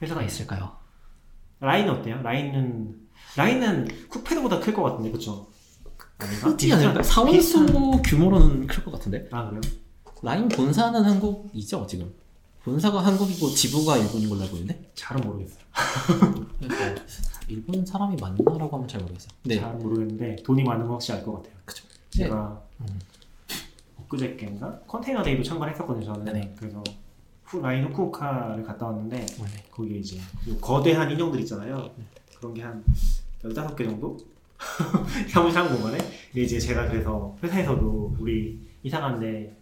[0.00, 0.22] 회사가.
[0.22, 0.72] 있을까요?
[1.60, 2.20] 라인은 어때요?
[2.22, 3.00] 라인은
[3.36, 5.10] 라인은 쿠페드보다 클 것 같은데?
[6.18, 6.46] 아닌가?
[6.50, 7.02] 크지 않을까?
[7.02, 9.60] 사원수 비슷한- 규모로는 클 것 같은데 아 그래요?
[10.22, 12.12] 라인 본사는 한국이죠 지금
[12.64, 15.62] 본사가 한국이고 지부가 일본인 걸로 알고 있는데 잘은 모르겠어요.
[16.58, 19.30] 그래서 일본 사람이 맞나라고 하면 잘 모르겠어요.
[19.44, 21.52] 네, 잘 모르겠는데 돈이 많은 건 확실히 알 것 같아요.
[21.64, 21.84] 그쵸.
[22.10, 22.86] 제가 음.
[24.12, 26.24] 엊그저께인가 컨테이너 데이도 참가했었거든요 저는.
[26.24, 26.54] 네네.
[26.58, 26.82] 그래서
[27.44, 29.26] 후 라인 후쿠오카를 갔다 왔는데 네.
[29.70, 31.90] 거기 이제 그 거대한 인형들 있잖아요.
[32.38, 32.82] 그런 게 한
[33.42, 34.16] 15개 정도?
[35.28, 35.98] 사무실 한 공간에.
[36.34, 39.56] 이제 제가 그래서 회사에서도 우리 이상한데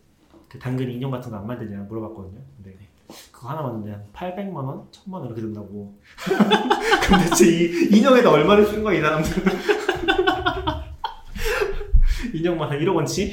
[0.48, 2.40] 그 당근 인형 같은 거 안 만드냐 물어봤거든요.
[2.62, 2.76] 근데
[3.32, 4.86] 그거 하나 만드는데 한 800만 원?
[4.90, 5.98] 1000만 원 이렇게 든다고.
[7.08, 9.42] 근데 대체 이 인형에다 얼마를 쓴 거야 이 사람들.
[12.34, 13.32] 인형만 한 1억 원치?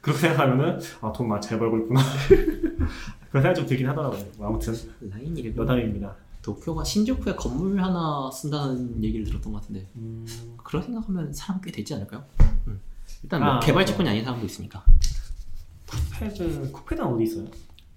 [0.00, 2.00] 그렇게 생각하면은 아 돈 많이 잘 벌고 있구나.
[3.30, 4.24] 그런 생각 좀 들긴 하더라고요.
[4.38, 6.14] 뭐 아무튼 라인 이름이 여담입니다.
[6.42, 10.26] 도쿄가 신주쿠에 건물 하나 쓴다는 얘기를 들었던 것 같은데 음,
[10.64, 12.24] 그런 생각하면 사람 꽤 되지 않을까요?
[12.66, 12.80] 음.
[13.22, 14.82] 일단 뭐 아, 개발 직군이 아닌 사람도 있으니까
[15.86, 17.46] 쿡패드 쿡패드는 어디 있어요?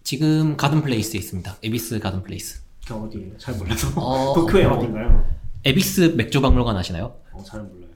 [0.04, 1.56] 지금 가든 플레이스에 있습니다.
[1.64, 2.62] 에비스 가든 플레이스.
[2.86, 3.38] 그 어디예요?
[3.38, 3.88] 잘 몰라서.
[3.96, 5.26] 어, 도쿄에 어, 어딘가요?
[5.64, 7.16] 에비스 맥주 박물관 아시나요?
[7.32, 7.90] 어, 잘 몰라요.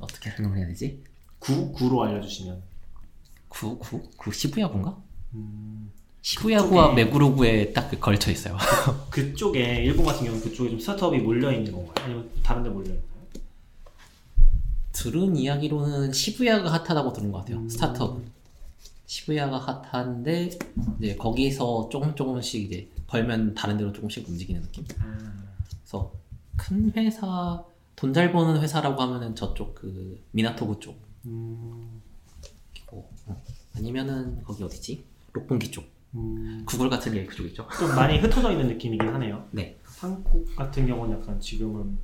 [0.00, 1.02] 어떻게 설명해야 되지?
[1.38, 2.62] 구 구로 알려주시면.
[3.56, 4.96] 구, 구, 구 시부야구인가?
[5.34, 5.90] 음,
[6.22, 8.56] 시부야구와 그쪽에- 메구로구에 딱그 걸쳐 있어요.
[9.10, 12.04] 그쪽에 일본 같은 경우는 그쪽에 좀 스타트업이 몰려 있는 건가요?
[12.04, 13.06] 아니면 다른 데 몰려 있나요?
[14.92, 17.58] 들은 이야기로는 시부야가 핫하다고 들은 것 같아요.
[17.58, 17.68] 음.
[17.68, 18.24] 스타트업은.
[19.06, 19.58] 시부야가
[19.92, 20.50] 핫한데
[21.00, 24.84] 이제 거기서 조금 조금씩 이제 벌면 다른 데로 조금씩 움직이는 느낌.
[25.00, 25.32] 아,
[25.80, 26.12] 그래서
[26.56, 27.62] 큰 회사
[27.94, 32.05] 돈 잘 버는 회사라고 하면은 저쪽 그 미나토구 쪽이고 음, 어.
[33.76, 35.04] 아니면은 거기 어디지?
[35.32, 35.84] 록봉기 쪽.
[36.14, 37.68] 음, 구글 같은 게 그쪽 있죠.
[37.78, 39.46] 좀 많이 흩어져 있는 느낌이긴 하네요.
[39.50, 39.78] 네.
[39.84, 41.98] 한국 같은 경우는 약간 지금은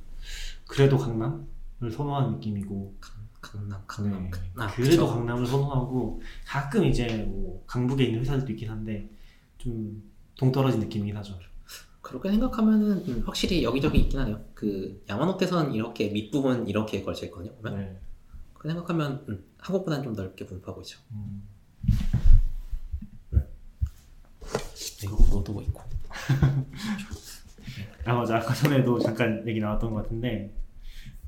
[0.67, 2.95] 그래도 강남을 선호하는 느낌이고
[3.41, 4.23] 강남, 강남.
[4.23, 4.31] 네.
[4.55, 5.07] 아, 그래도 그쵸.
[5.07, 9.09] 강남을 선호하고 가끔 이제 뭐 강북에 있는 회사들도 있긴 한데
[9.57, 10.03] 좀
[10.37, 11.37] 동떨어진 느낌이긴 하죠.
[12.01, 14.43] 그렇게 생각하면은 음, 확실히 여기저기 있긴 하네요.
[14.53, 17.53] 그 야마노테선 이렇게 밑부분 이렇게 걸쳐 있거든요.
[17.55, 17.99] 보면 네.
[18.53, 20.99] 그 생각하면 음, 한국보다는 좀 넓게 분포하고 있죠.
[21.11, 21.43] 음.
[25.03, 25.81] 이거 너도 뭐 있고.
[28.05, 30.51] 아 맞아 아까 전에도 잠깐 얘기 나왔던 것 같은데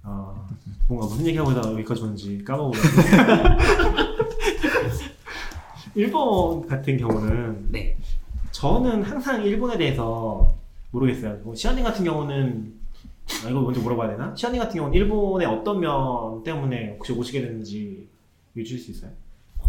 [0.04, 0.48] 어,
[0.88, 2.88] 뭔가 무슨 얘기하고 있다가 여기까지 오는지 까먹었는데
[5.96, 7.98] 일본 같은 경우는 네.
[8.52, 10.54] 저는 항상 일본에 대해서
[10.92, 11.40] 모르겠어요.
[11.44, 12.74] 뭐 시아님 같은 경우는
[13.44, 14.34] 아, 이거 먼저 물어봐야 되나?
[14.36, 18.08] 시아님 같은 경우는 일본의 어떤 면 때문에 혹시 오시게 됐는지
[18.56, 19.12] 줄수 있어요?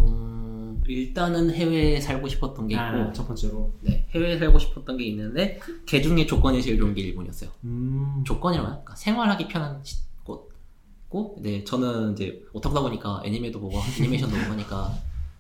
[0.01, 0.45] 음,
[0.88, 3.72] 일단은 해외에 살고 싶었던 게 있고, 아, 첫 번째로.
[3.83, 7.51] 네, 해외에 살고 싶었던 게 있는데 그 중에 조건이 제일 좋은 게 일본이었어요.
[7.64, 8.94] 음, 조건이라고 할까?
[8.96, 14.92] 생활하기 편한 시- 곳고, 네, 저는 이제 오타쿠다 보니까 애니메도 보고 애니메이션도 보고 하니까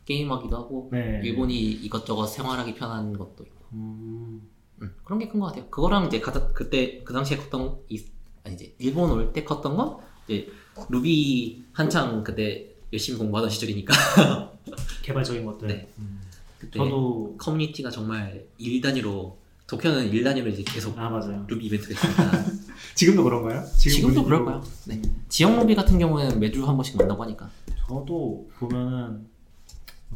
[0.04, 1.20] 게임하기도 하고 네.
[1.24, 3.64] 일본이 이것저것 생활하기 편한 것도 있고.
[3.72, 4.42] 음,
[4.82, 5.68] 음, 그런 게 큰 것 같아요.
[5.70, 8.04] 그거랑 이제 가장 그때 그 당시에 컸던 이
[8.44, 9.96] 아니 이제 일본 올 때 컸던 건
[10.28, 10.48] 이제
[10.88, 13.92] 루비 한창 그때 열심히 공부하던 시절이니까
[15.02, 15.68] 개발적인 것들.
[15.68, 15.86] 네.
[15.98, 16.18] 음.
[16.58, 21.44] 그때 저도 커뮤니티가 정말 일 단위로 도쿄는 일 단위로 이제 계속 아 맞아요.
[21.46, 22.44] 루비 이벤트가 있으니까
[22.94, 23.62] 지금도 그런가요?
[23.76, 24.64] 지금도 분위기도- 그럴 거예요.
[24.86, 25.02] 네.
[25.28, 27.50] 지역 루비 같은 경우에는 매주 한 번씩 만나고 하니까
[27.86, 29.26] 저도 보면은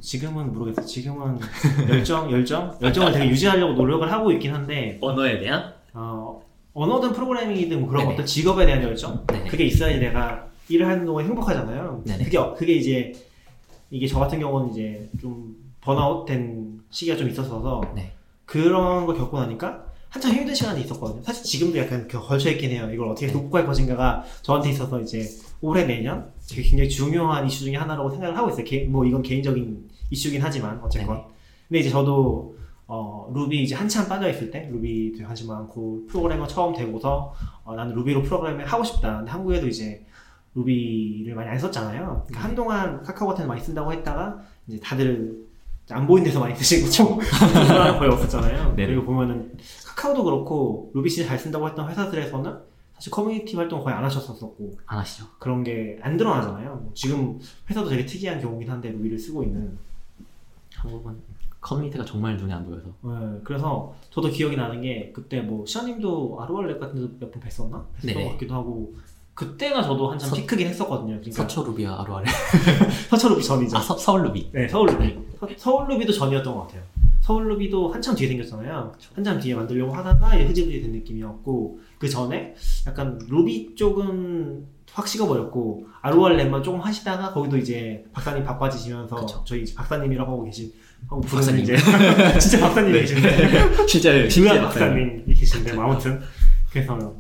[0.00, 0.86] 지금은 모르겠어요.
[0.86, 1.38] 지금은
[1.90, 6.40] 열정, 열정, 열정을 되게 유지하려고 노력을 하고 있긴 한데 언어에 대한 어,
[6.72, 8.14] 언어든 프로그래밍이든 뭐 그런 네네.
[8.14, 9.50] 어떤 직업에 대한 열정 네네.
[9.50, 12.02] 그게 있어야지 내가 일을 하는 동안 행복하잖아요.
[12.06, 12.24] 네네.
[12.24, 13.12] 그게 그게 이제
[13.90, 18.12] 이게 저 같은 경우는 이제 좀 번아웃된 시기가 좀 있었어서 네.
[18.46, 21.22] 그런 걸 겪고 나니까 한참 힘든 시간이 있었거든요.
[21.22, 22.88] 사실 지금도 약간 그 걸쳐 있긴 해요.
[22.92, 23.32] 이걸 어떻게 네.
[23.32, 25.24] 극복할 것인가가 저한테 있어서 이제
[25.60, 28.64] 올해 내년 굉장히 중요한 이슈 중에 하나라고 생각을 하고 있어요.
[28.64, 31.16] 개- 뭐 이건 개인적인 이슈긴 하지만 어쨌건.
[31.16, 31.28] 네네.
[31.68, 32.56] 근데 이제 저도
[32.88, 37.74] 어, 루비 이제 한참 빠져 있을 때 루비 되게 관심 많고 프로그래머 처음 되고서 어,
[37.76, 39.18] 나는 Ruby로 프로그래밍 하고 싶다.
[39.18, 40.04] 근데 한국에도 이제
[40.54, 42.24] Ruby를 많이 안 썼잖아요.
[42.26, 42.38] 그러니까 네.
[42.38, 45.46] 한동안 카카오 같은 데 많이 쓴다고 했다가 이제 다들
[45.90, 46.88] 안 보이는 데서 많이 쓰시고
[47.22, 48.74] 사람 거의 없었잖아요.
[48.76, 48.86] 네네.
[48.88, 54.76] 그리고 보면은 카카오도 그렇고 루비 씨잘 쓴다고 했던 회사들에서는 사실 커뮤니티 활동 거의 안 하셨었고
[54.86, 55.24] 안 하시죠?
[55.38, 56.74] 그런 게 안 드러나잖아요.
[56.76, 59.78] 뭐 지금 회사도 되게 특이한 경우긴 한데 Ruby를 쓰고 있는.
[60.76, 61.16] 한국은
[61.60, 66.80] 커뮤니티가 정말 눈에 안 보여서 네, 그래서 저도 기억이 나는 게 그때 뭐 시아님도 RORLab
[66.80, 67.84] 같은 데 몇 번 뵀었나?
[68.02, 68.14] 뵀었던.
[68.14, 68.94] 것 같기도 하고
[69.34, 71.18] 그때가 저도 한참 서- 피크긴 했었거든요.
[71.20, 72.26] 그러니까 서초 Ruby와 RORLab
[73.10, 73.76] 서초 루비 전이죠.
[73.76, 75.16] 아 서, 서울 루비 네, 서울 루비.
[75.38, 76.82] 서, 서울 Ruby도 전이었던 것 같아요.
[77.22, 78.92] 서울 Ruby도 한참 뒤에 생겼잖아요.
[79.14, 82.54] 한참 뒤에 만들려고 하다가 흐지부지 된 느낌이었고 그 전에
[82.86, 89.42] 약간 루비 쪽은 확 식어버렸고 아루알랩만 조금 하시다가 거기도 이제 박사님 바빠지시면서 그쵸.
[89.46, 90.72] 저희 박사님이라고 하고 계신
[91.08, 91.62] 하고 부르는 박사님.
[91.62, 91.76] 이제
[92.40, 93.00] 진짜 박사님이 네.
[93.02, 96.20] 계신데 실제 중요한 박사님이 계신데 뭐 아무튼
[96.72, 97.14] 그래서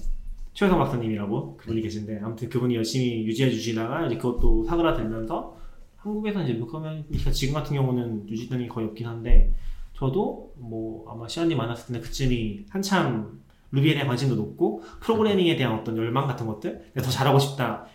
[0.60, 5.56] 최성 박사님이라고 그분이 계신데 아무튼 그분이 열심히 유지해 주시다가 이제 그것도 사그라들면서
[5.96, 9.54] 한국에서 이제 루커면니까 지금 같은 경우는 유지되는 게 거의 없긴 한데
[9.94, 13.40] 저도 뭐 아마 시안님 만났을 때는 그쯤이 한참
[13.72, 16.92] Ruby에 대한 관심도 높고 프로그래밍에 대한 어떤 열망 같은 것들?
[16.94, 17.86] 더 잘하고 싶다.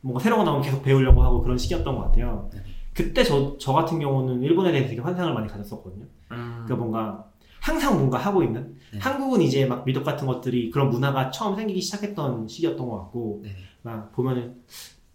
[0.00, 2.50] 뭔가 새로운 거 나오면 계속 배우려고 하고 그런 시기였던 것 같아요.
[2.52, 2.64] 네네.
[2.92, 6.06] 그때 저, 저 같은 경우는 일본에 대해서 되게 환상을 많이 가졌었거든요.
[6.26, 7.29] 그러니까 뭔가
[7.60, 8.98] 항상 뭔가 하고 있는 네.
[8.98, 13.54] 한국은 이제 막 meetup 같은 것들이 그런 문화가 처음 생기기 시작했던 시기였던 것 같고 네네.
[13.82, 14.56] 막 보면은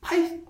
[0.01, 0.41] 파이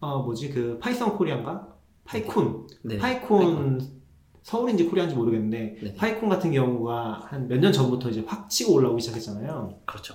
[0.00, 1.68] 어 뭐지 그 Python Korea인가
[2.04, 2.98] PyCon 네.
[2.98, 4.00] PyCon
[4.42, 5.94] 서울인지 코리안인지 모르겠는데 네.
[5.94, 9.78] 파이콘 같은 경우가 한 몇 년 전부터 이제 확 치고 올라오기 시작했잖아요.
[9.84, 10.14] 그렇죠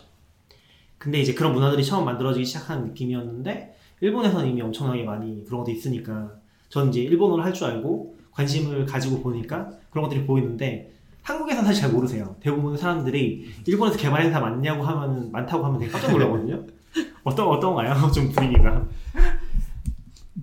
[0.97, 6.33] 근데 이제 그런 문화들이 처음 만들어지기 시작한 느낌이었는데 일본에서는 이미 엄청나게 많이 그런 것도 있으니까
[6.69, 10.93] 저는 이제 일본어를 할 줄 알고 관심을 가지고 보니까 그런 것들이 보이는데
[11.25, 12.35] 한국에서는 사실 잘 모르세요.
[12.39, 16.63] 대부분 사람들이 일본에서 개발 행사 많냐고 하면은 많다고 하면 되게 깜짝 놀라거든요.
[17.23, 17.93] 어떤 어떤가요?
[18.13, 18.85] 좀 분위기가.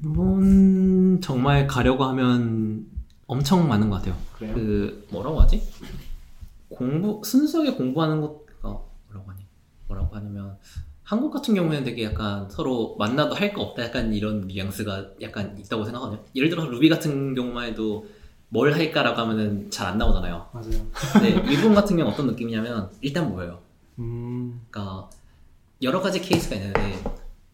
[0.03, 2.87] 일본 정말 가려고 하면
[3.29, 4.55] 엄청 많은 것 같아요 그래요?
[4.55, 5.63] 그 뭐라고 하지?
[6.69, 9.47] 공부 순수하게 공부하는 것가 뭐라고 하니?
[9.87, 10.57] 뭐라고 하냐면
[11.05, 15.85] 한국 같은 경우에는 되게 약간 서로 만나도 할 거 없다 약간 이런 뉘앙스가 약간 있다고
[15.85, 16.25] 생각하거든요.
[16.35, 18.07] 예를 들어서 루비 같은 경우만 해도
[18.53, 20.47] 뭘 할까라고 하면은 잘 안 나오잖아요.
[20.53, 20.71] 맞아요.
[21.15, 23.59] 근데 일본 같은 경우 어떤 느낌이냐면 일단 뭐예요?
[23.99, 25.09] 음, 그러니까
[25.83, 27.03] 여러 가지 케이스가 있는데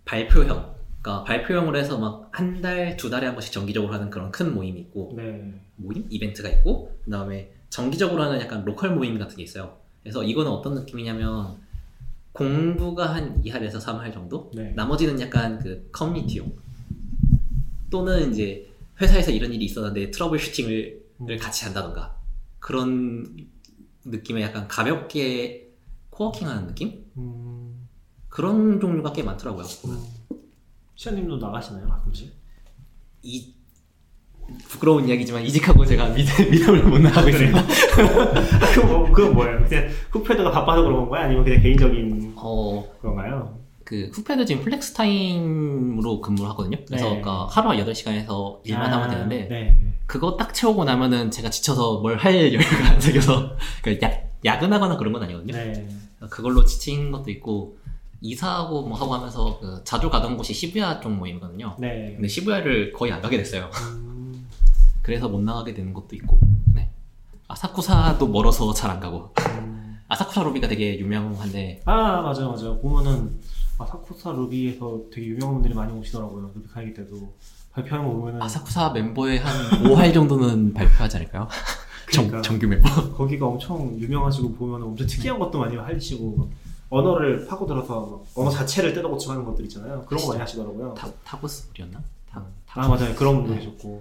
[0.04, 4.54] 발표형, 그러니까 발표형으로 해서 막 한 달, 두 달에 한 번씩 정기적으로 하는 그런 큰
[4.54, 5.60] 모임이 있고 네.
[5.76, 9.76] 모임 이벤트가 있고 그다음에 정기적으로 하는 약간 local 모임 같은 게 있어요.
[10.02, 11.56] 그래서 이거는 어떤 느낌이냐면
[12.32, 14.50] 공부가 한 2할에서 3할 정도?
[14.54, 14.72] 네.
[14.76, 16.52] 나머지는 약간 그 커뮤니티용
[17.90, 18.67] 또는 이제
[19.00, 21.36] 회사에서 이런 일이 있었는데 troubleshooting을 음.
[21.38, 22.16] 같이 한다던가
[22.58, 23.36] 그런
[24.04, 25.68] 느낌의 약간 가볍게
[26.10, 27.04] coworking하는 느낌?
[27.16, 27.88] 음,
[28.28, 29.64] 그런 종류가 꽤 많더라고요.
[29.82, 30.00] 보면.
[30.96, 32.34] 시아님도 나가시나요 가끔씩?
[33.22, 33.54] 이
[34.66, 37.66] 부끄러운 이야기지만 이직하고 제가 meetup을 못 나가고 있습니다.
[38.74, 39.64] 그거 뭐, 그건 뭐예요?
[39.68, 41.26] 그냥 Cookpad가 바빠서 그런 건가요?
[41.26, 43.60] 아니면 그냥 개인적인 어, 그런가요?
[43.88, 46.76] 그 Cookpad 지금 flex time으로 근무를 하거든요.
[46.86, 47.22] 그래서 네.
[47.22, 49.78] 그러니까 하루 8시간에서 일만 아, 하면 되는데 네.
[50.04, 54.10] 그거 딱 채우고 나면은 제가 지쳐서 뭘 할 여유가 안 생겨서 그 야,
[54.44, 55.54] 야근하거나 그런 건 아니거든요.
[55.54, 55.88] 네.
[56.28, 57.78] 그걸로 지친 것도 있고
[58.20, 61.76] 이사하고 뭐 하고 하면서 그 자주 가던 곳이 시부야 쪽 모임이거든요.
[61.78, 62.12] 네.
[62.14, 63.70] 근데 시부야를 거의 안 가게 됐어요.
[63.72, 64.46] 음,
[65.00, 66.38] 그래서 못 나가게 되는 것도 있고.
[66.74, 66.90] 네.
[67.48, 69.32] 아사쿠사도 멀어서 잘 안 가고.
[69.38, 69.98] 음.
[70.08, 73.38] 아사쿠사 로비가 되게 유명한데 아 맞아요 맞아요 보면은
[73.78, 77.32] 아, 사쿠사 루비에서 되게 유명한 분들이 많이 오시더라고요 루비 카이기 때도
[77.72, 81.48] 발표하는 거 보면은 아사쿠사 멤버의 한 5할 정도는 발표하지 않을까요?
[82.06, 82.42] 그러니까.
[82.42, 82.88] 정, 정규 멤버.
[83.14, 86.48] 거기가 엄청 유명하시고 보면 엄청 특이한 것도 많이 하시고 막
[86.90, 91.68] 언어를 파고들어서 막 언어 자체를 뜯어고치고 하는 것들 있잖아요 그런 거 많이 하시더라고요 타, 타고스
[91.70, 92.02] 우리였나?
[92.28, 93.60] 타, 타, 아 맞아요 그런 분도 네.
[93.60, 94.00] 계셨고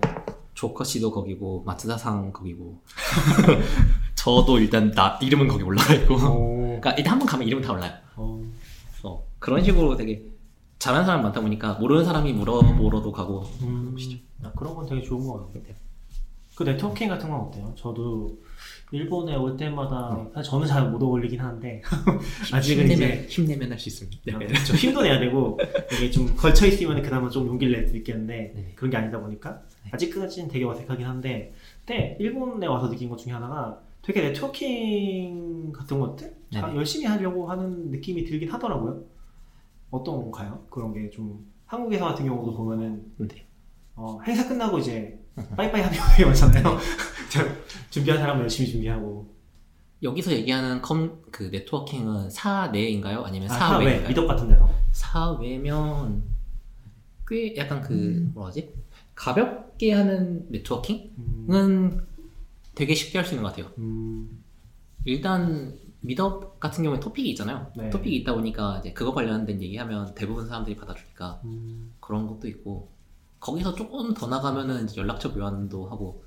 [0.55, 2.81] 조커 씨도 거기고 마츠다상 거기고.
[4.15, 6.15] 저도 일단 나 이름은 거기 올라가 있고.
[6.15, 7.93] 오, 그러니까 일단 한 번 가면 이름은 다 올라요.
[9.39, 10.23] 그런 식으로 되게
[10.79, 13.41] 잘하는 사람 많다 보니까 모르는 사람이 물어보러도 가고.
[13.61, 13.95] 음,
[14.43, 15.75] 아, 그런 건 되게 좋은 것 같아요
[16.55, 17.71] 그 네트워킹 같은 건 어때요?
[17.75, 18.35] 저도
[18.91, 21.81] 일본에 올 때마다 사실 저는 잘 못 어울리긴 하는데
[22.51, 24.35] 아직은 힘내면 이제 힘내면 할 수 있습니다.
[24.35, 24.73] 아, 그렇죠.
[24.75, 25.59] 힘도 내야 되고
[25.93, 28.71] 이게 좀 걸쳐 있으면 그나마 좀 용기를 낼 수 있겠는데 네.
[28.75, 29.91] 그런 게 아니다 보니까 네.
[29.93, 31.53] 아직까지는 되게 어색하긴 한데
[31.85, 36.75] 근데 일본에 와서 느낀 것 중에 하나가 되게 네트워킹 같은 것들 다 네네.
[36.77, 39.03] 열심히 하려고 하는 느낌이 들긴 하더라고요.
[39.91, 40.65] 어떤가요?
[40.69, 43.45] 그런 게 좀 한국에서 같은 경우도 보면은 네.
[43.95, 45.19] 어, 행사 끝나고 이제
[45.55, 46.77] 빠이빠이 하는 경우가 많잖아요.
[47.29, 47.43] 저-
[47.89, 49.27] 준비한 사람은 열심히 준비하고
[50.03, 53.23] 여기서 얘기하는 컴, 그 네트워킹은 사내인가요?
[53.23, 54.07] 아니면 아, 사회 사외인가요?
[54.09, 56.23] 미덕 같은 데서 사외면
[57.27, 58.31] 꽤 약간 그 음.
[58.33, 58.73] 뭐라 하지?
[59.15, 61.11] 가볍게 하는 네트워킹은
[61.49, 62.07] 음,
[62.75, 63.71] 되게 쉽게 할 수 있는 것 같아요.
[63.79, 64.43] 음,
[65.03, 65.73] 일단
[66.07, 67.69] 미덕 같은 경우에 토픽이 있잖아요.
[67.75, 67.89] 네.
[67.89, 72.89] 토픽이 있다 보니까 이제 그거 관련된 얘기하면 대부분 사람들이 받아주니까 음, 그런 것도 있고
[73.41, 76.23] 거기서 조금 더 나가면은 연락처 교환도 하고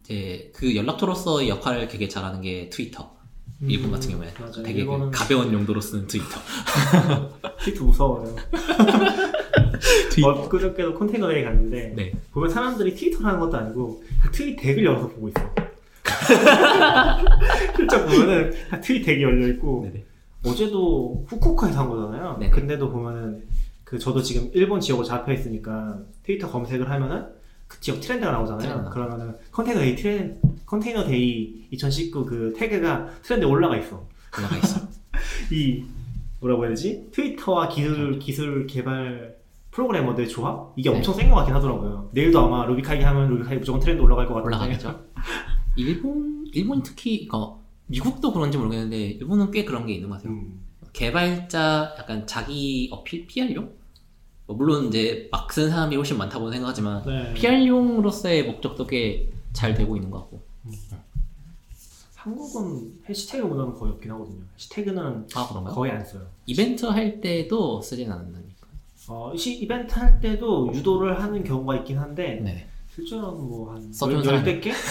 [0.00, 3.16] 이제 그 연락처로서의 역할을 되게 잘하는 게 트위터.
[3.60, 4.62] 일본 같은 경우에 음, 맞아요.
[4.62, 6.38] 되게 그 일본은 가벼운 용도로 쓰는 트위터.
[7.60, 8.36] 트위터 무서워요.
[10.24, 12.12] 어, 그저께도 컨테이너에 갔는데 네.
[12.32, 15.40] 보면 사람들이 트위터를 하는 것도 아니고 다 트윗 덱을 열어서 보고 있어.
[17.76, 20.04] 실제 보면은 다 트윗 덱이 열려 있고 네네.
[20.46, 22.36] 어제도 후쿠오카에서 한 거잖아요.
[22.38, 22.50] 네네.
[22.50, 23.42] 근데도 보면은
[23.84, 27.26] 그 저도 지금 일본 지역으로 잡혀 있으니까 트위터 검색을 하면은
[27.66, 28.60] 그 지역 트렌드가 나오잖아요.
[28.68, 28.90] 트렌드.
[28.90, 34.06] 그러면은 Container Days 트렌 Container Days 2019 그 태그가 트렌드에 올라가 있어.
[34.38, 34.80] 올라가 있어.
[35.52, 35.84] 이
[36.40, 37.08] 뭐라고 해야 되지?
[37.12, 39.36] 트위터와 기술 기술 개발
[39.70, 40.96] 프로그래머들의 조합 이게 네.
[40.96, 42.08] 엄청 센 것 같긴 하더라고요.
[42.12, 44.56] 내일도 아마 RubyKaigi 하면 RubyKaigi 무조건 트렌드 올라갈 것 같은데.
[44.56, 45.00] 올라가겠죠.
[45.78, 50.32] 일본 일본 특히 어, 미국도 그런지 모르겠는데 일본은 꽤 그런 게 있는 것 같아요.
[50.32, 50.60] 음.
[50.92, 53.70] 개발자 약간 자기 어필 PR용?
[54.46, 57.34] 뭐 물론 이제 막 쓰는 사람이 훨씬 많다고 생각하지만 네.
[57.34, 60.40] PR용으로서의 목적도 꽤 잘 되고 있는 것 같고.
[62.14, 64.42] 한국은 해시태그 문화는 거의 없긴 하거든요.
[64.54, 65.64] 해시태그는 아?
[65.70, 66.26] 거의 안 써요.
[66.46, 68.66] 이벤트 할 때도 쓰진 않는다니까.
[69.08, 72.68] 어, 시 이벤트 할 때도 유도를 하는 경우가 있긴 한데 네.
[72.98, 74.72] 실제로는 뭐한 써주는 열대 개?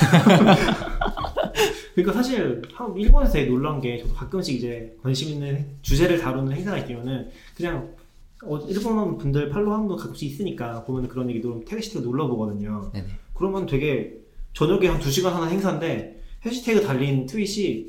[1.93, 6.78] 그러니까 사실 한 일본에서 되게 놀란 게 저도 가끔씩 이제 관심 있는 주제를 다루는 행사가
[6.78, 7.93] 있으면은 그냥
[8.43, 12.91] 어, 일본 분들 팔로우 하는 분 가끔씩 있으니까 보면 그런 얘기 들으면 태그 시태그 눌러보거든요.
[12.93, 13.08] 네네.
[13.34, 14.13] 그러면 되게
[14.54, 17.88] 저녁에 한 2시간 하는 행사인데 해시태그 달린 트윗이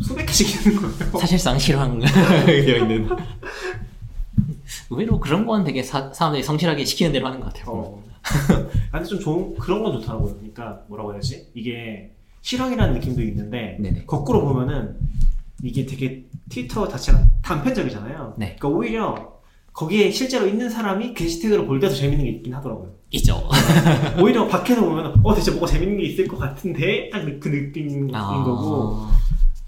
[0.00, 1.18] 수백 개씩 있는 거예요.
[1.18, 3.08] 사실상 실황 되어 있는.
[4.90, 7.70] 의외로 그런 건 되게 사, 사람들이 성실하게 시키는 대로 하는 것 같아요.
[7.70, 8.07] 어.
[8.92, 10.34] 근데 좀 좋은 그런 건 좋더라고요.
[10.36, 11.48] 그러니까 뭐라고 해야지?
[11.54, 12.12] 이게
[12.42, 14.04] 실황이라는 느낌도 있는데 네네.
[14.06, 14.96] 거꾸로 보면은
[15.62, 18.34] 이게 되게 트위터 자체가 단편적이잖아요.
[18.38, 18.56] 네.
[18.58, 19.38] 그러니까 오히려
[19.72, 22.92] 거기에 실제로 있는 사람이 게시태그를 볼 때도 재밌는 게 있긴 하더라고요.
[23.10, 23.42] 있죠.
[24.22, 28.44] 오히려 밖에서 보면 어 대체 뭐가 재밌는 게 있을 것 같은데 딱 그 느낌인 아.
[28.44, 29.06] 거고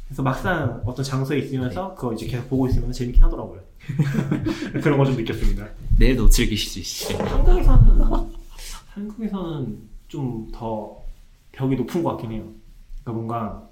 [0.06, 3.60] 그래서 막상 어떤 장소에 있으면서 그거 이제 계속 보고 있으면 재밌긴 하더라고요.
[4.82, 5.66] 그런 거 좀 느꼈습니다.
[5.98, 7.18] 내일도 즐기실 수 있으시죠.
[7.24, 8.39] 한국에서는
[8.94, 11.00] 한국에서는 좀 더
[11.52, 12.44] 벽이 높은 것 같긴 해요.
[13.02, 13.70] 그러니까 뭔가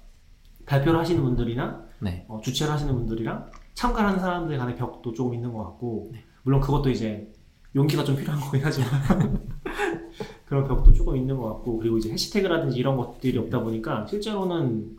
[0.65, 2.25] 발표를 하시는 분들이나 네.
[2.27, 6.23] 어, 주최를 하시는 분들이랑 참가하는 사람들 간의 벽도 조금 있는 것 같고 네.
[6.43, 7.31] 물론 그것도 이제
[7.75, 8.89] 용기가 좀 필요한 거긴 하지만
[10.45, 14.97] 그런 벽도 조금 있는 것 같고 그리고 이제 해시태그라든지 이런 것들이 없다 보니까 실제로는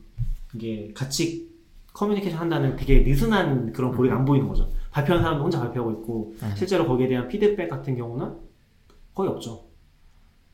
[0.55, 1.51] 이게 같이
[1.93, 4.69] 커뮤니케이션 한다는 되게 느슨한 그런 보리가 안 보이는 거죠.
[4.91, 6.53] 발표하는 사람도 혼자 발표하고 있고 음.
[6.57, 8.37] 실제로 거기에 대한 피드백 같은 경우는
[9.15, 9.70] 거의 없죠.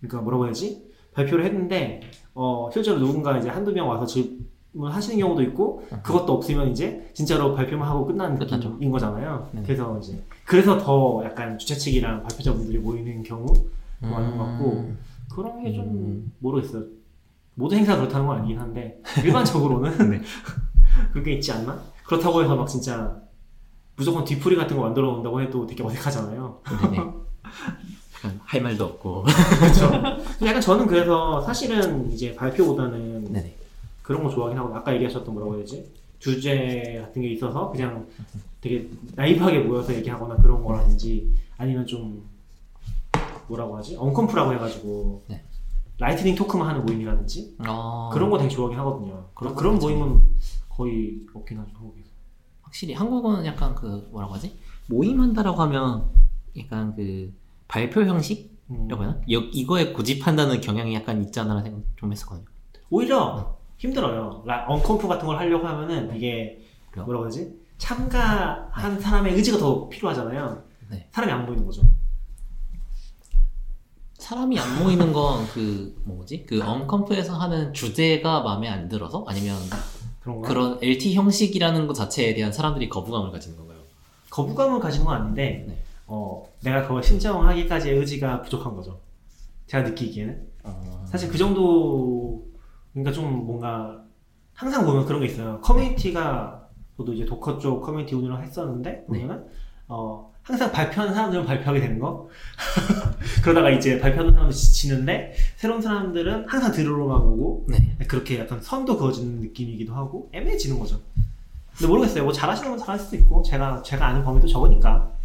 [0.07, 0.87] 그러니까 뭐라고 해야지?
[1.15, 2.01] 발표를 했는데
[2.35, 6.01] 어, 실제로 누군가 이제 한두 명 와서 질문하시는 경우도 있고 음.
[6.03, 8.39] 그것도 없으면 이제 진짜로 발표만 하고 끝나는.
[8.39, 9.49] 느낌인 거잖아요.
[9.53, 9.63] 네.
[9.63, 13.47] 그래서 이제 그래서 더 약간 주최 측이랑 발표자분들이 모이는 경우
[14.01, 14.93] 많은 것 같고
[15.35, 16.33] 그런 게좀 음.
[16.39, 16.85] 모르겠어요.
[17.55, 20.21] 모든 행사가 그렇다는 건 아니긴 한데 일반적으로는 네.
[21.13, 21.81] 그게 있지 않나?
[22.05, 23.21] 그렇다고 해서 막 진짜
[23.97, 26.61] 무조건 뒤풀이 같은 거 만들어 놓는다고 해도 되게 어색하잖아요.
[28.17, 29.25] 약간 할 말도 없고.
[29.25, 29.85] 그렇죠.
[30.47, 33.57] 약간 저는 그래서 사실은 이제 발표보다는 네네.
[34.03, 35.93] 그런 거 좋아하긴 하고 아까 얘기하셨던 뭐라고 해야 되지?
[36.19, 38.07] 주제 같은 게 있어서 그냥
[38.61, 42.25] 되게 나이브하게 모여서 얘기하거나 그런 거라든지 아니면 좀
[43.49, 43.97] 뭐라고 하지?
[43.97, 45.43] unconf라고 해가지고 네.
[45.99, 49.27] lightning talk만 하는 모임이라든지 어, 그런 거 되게 좋아하긴 하거든요.
[49.35, 50.21] 그런 그런, 되게 모임은
[50.69, 52.09] 거의 없긴 하죠 한국에서.
[52.63, 54.59] 확실히 한국은 약간 그 뭐라고 하지?
[54.89, 56.11] 모임한다라고 하면
[56.59, 57.33] 약간 그
[57.69, 58.91] 발표 형식이라고 음.
[59.01, 59.21] 하나?
[59.31, 62.47] 여, 이거에 고집한다는 경향이 약간 있지 않나 생각 좀 했었거든요.
[62.91, 64.43] 오히려 힘들어요.
[64.47, 67.05] 라- 언컴프 같은 걸 하려고 하면은 이게 그래요?
[67.05, 67.53] 뭐라고 하지?
[67.79, 70.63] 참가한 사람의 의지가 더 필요하잖아요.
[70.91, 71.09] 네.
[71.13, 71.83] 사람이 안 보이는 거죠.
[74.19, 76.47] 사람이 안 모이는 건 그 뭐지?
[76.47, 79.57] 그 언컴프에서 하는 주제가 마음에 안 들어서 아니면
[80.21, 80.49] 그런가?
[80.49, 83.79] 그런 LT 형식이라는 것 자체에 대한 사람들이 거부감을 가지는 건가요?
[84.31, 85.79] 거부감을 가진 건 아닌데 네.
[86.07, 89.01] 어, 내가 그걸 신청하기까지의 의지가 부족한 거죠.
[89.67, 91.05] 제가 느끼기에는 어...
[91.07, 92.47] 사실 그 정도
[92.93, 94.05] 그러니까 좀 뭔가
[94.55, 95.61] 항상 보면 그런 게 있어요.
[95.61, 99.45] 커뮤니티가 저도 이제 Docker 쪽 커뮤니티 운영을 했었는데 보면은
[99.89, 102.29] 어, 항상 발표하는 사람들은 발표하게 되는 거.
[103.43, 107.97] 그러다가 이제 발표하는 사람들 지치는데 새로운 사람들은 항상 들으러만 오고 네.
[108.07, 111.01] 그렇게 약간 선도 그어지는 느낌이기도 하고 애매해지는 거죠.
[111.77, 112.25] 근데 모르겠어요.
[112.25, 115.16] 뭐 잘하시는 건 잘할 수도 있고 제가 제가 아는 범위도 적으니까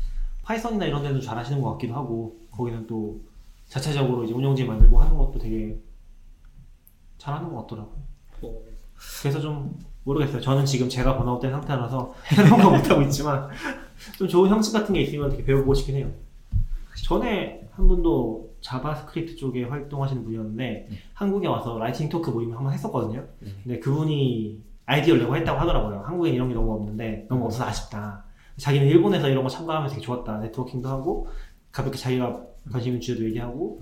[0.43, 3.21] Python이나 이런 데는 잘하시는 것 같기도 하고 거기는 또
[3.67, 5.79] 자체적으로 이제 운영진 만들고 하는 것도 되게
[7.17, 7.95] 잘하는 것 같더라고요.
[8.41, 8.65] 뭐,
[9.21, 10.41] 그래서 좀 모르겠어요.
[10.41, 13.49] 저는 지금 제가 번아웃된 상태라서 새로운 거 못하고 있지만
[14.17, 16.11] 좀 좋은 형식 같은 게 있으면 되게 배워보고 싶긴 해요.
[17.07, 20.97] 전에 한 분도 JavaScript 쪽에 활동하시는 분이었는데 네.
[21.13, 23.25] 한국에 와서 lightning talk 모임을 한번 했었거든요.
[23.39, 23.51] 네.
[23.63, 26.01] 근데 그분이 아이디어를 내고 했다고 하더라고요.
[26.05, 28.25] 한국엔 이런 게 너무 없는데 너무 없어서 아쉽다.
[28.61, 30.37] 자기는 일본에서 이런 거 참가하면서 되게 좋았다.
[30.39, 31.27] 네트워킹도 하고
[31.71, 32.41] 가볍게 자기가
[32.71, 33.81] 관심 있는 주제도 얘기하고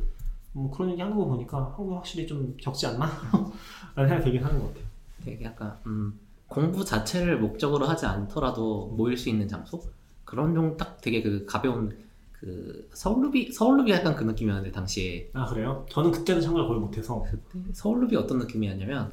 [0.54, 3.06] 뭐 그런 얘기 하는 거 보니까 한국이 확실히 좀 적지 않나?
[3.96, 4.84] 라는 생각이 들긴 하는 것 같아요.
[5.26, 6.18] 되게 약간 음,
[6.48, 9.82] 공부 자체를 목적으로 하지 않더라도 모일 수 있는 장소
[10.24, 11.98] 그런 종 딱 되게 그 가벼운
[12.32, 15.86] 그 서울루비 서울루비 약간 그 느낌이었는데 당시에 아 그래요?
[15.90, 19.12] 저는 그때는 참가를 거의 못해서 그때 서울루비 어떤 느낌이었냐면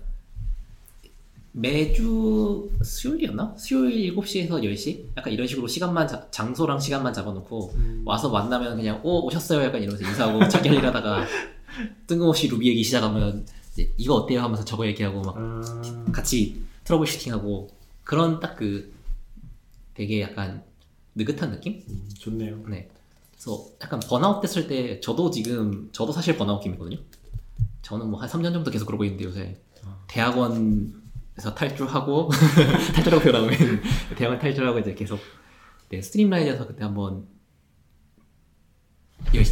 [1.61, 3.55] 매주 수요일이었나?
[3.59, 5.07] 수요일 7시에서 10시?
[5.17, 9.83] 약간 이런 식으로 시간만 자- 장소랑 시간만 잡아놓고 음, 와서 만나면 그냥 오 오셨어요 약간
[9.83, 11.25] 이러면서 인사하고 자기 할 일 하다가
[12.07, 13.47] 뜬금없이 루비 얘기 시작하면
[13.97, 17.69] 이거 어때요 하면서 저거 얘기하고 막 아, 같이 troubleshooting하고
[18.05, 18.93] 그런 딱 그
[19.95, 20.63] 되게 약간
[21.15, 21.83] 느긋한 느낌?
[21.89, 22.63] 음, 좋네요.
[22.69, 22.87] 네.
[23.33, 26.99] 그래서 약간 번아웃 됐을 때 저도 지금 저도 사실 번아웃 기미거든요.
[27.81, 29.97] 저는 뭐 한 3년 정도 계속 그러고 있는데 요새 아.
[30.07, 31.06] 대학원
[31.39, 32.31] 에서 탈출하고
[32.95, 33.83] 탈출하고 표현하면
[34.17, 35.21] 대학원 탈출하고 이제 계속
[35.91, 37.27] 네, 스트림라인에서 그때 한번
[39.35, 39.45] 열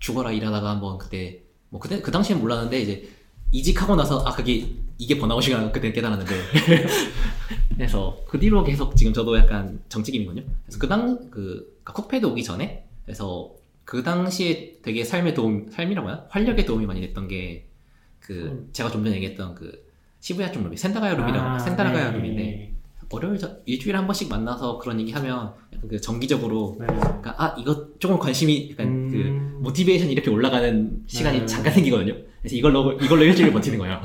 [0.00, 3.08] 죽어라 일하다가 한번 그때 뭐 그때 그 당시엔 몰랐는데 이제
[3.52, 6.34] 이직하고 나서 아 그게 이게 번아웃이가 그때 깨달았는데
[7.76, 10.44] 그래서 그 뒤로 계속 지금 저도 약간 정치김이거든요.
[10.64, 13.54] 그래서 그당 그 쿡패드 오기 전에 그래서
[13.84, 18.68] 그 당시에 되게 삶에 도움 삶이라고 해야 활력에 도움이 많이 됐던 게그 음.
[18.72, 19.83] 제가 좀 전에 얘기했던 그
[20.24, 22.16] 시부야 쪽 루비 센다가야 루비라고 아, 센다가야 네.
[22.16, 22.72] 루비인데
[23.10, 25.52] 월요일 저- 일주일에 한 번씩 만나서 그런 얘기 하면
[25.86, 26.86] 그 정기적으로 네.
[26.86, 29.10] 그러니까 아 이거 조금 관심이 약간 음.
[29.10, 31.46] 그 모티베이션이 이렇게 올라가는 시간이 네.
[31.46, 32.14] 잠깐 생기거든요.
[32.40, 34.00] 그래서 이걸로 이걸로 일주일 버티는 거예요.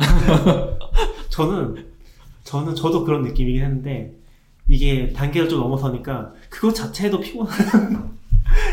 [1.31, 1.87] 저는
[2.43, 4.13] 저는 저도 그런 느낌이긴 했는데
[4.67, 8.19] 이게 단계를 좀 넘어서니까 그것 자체도 피곤한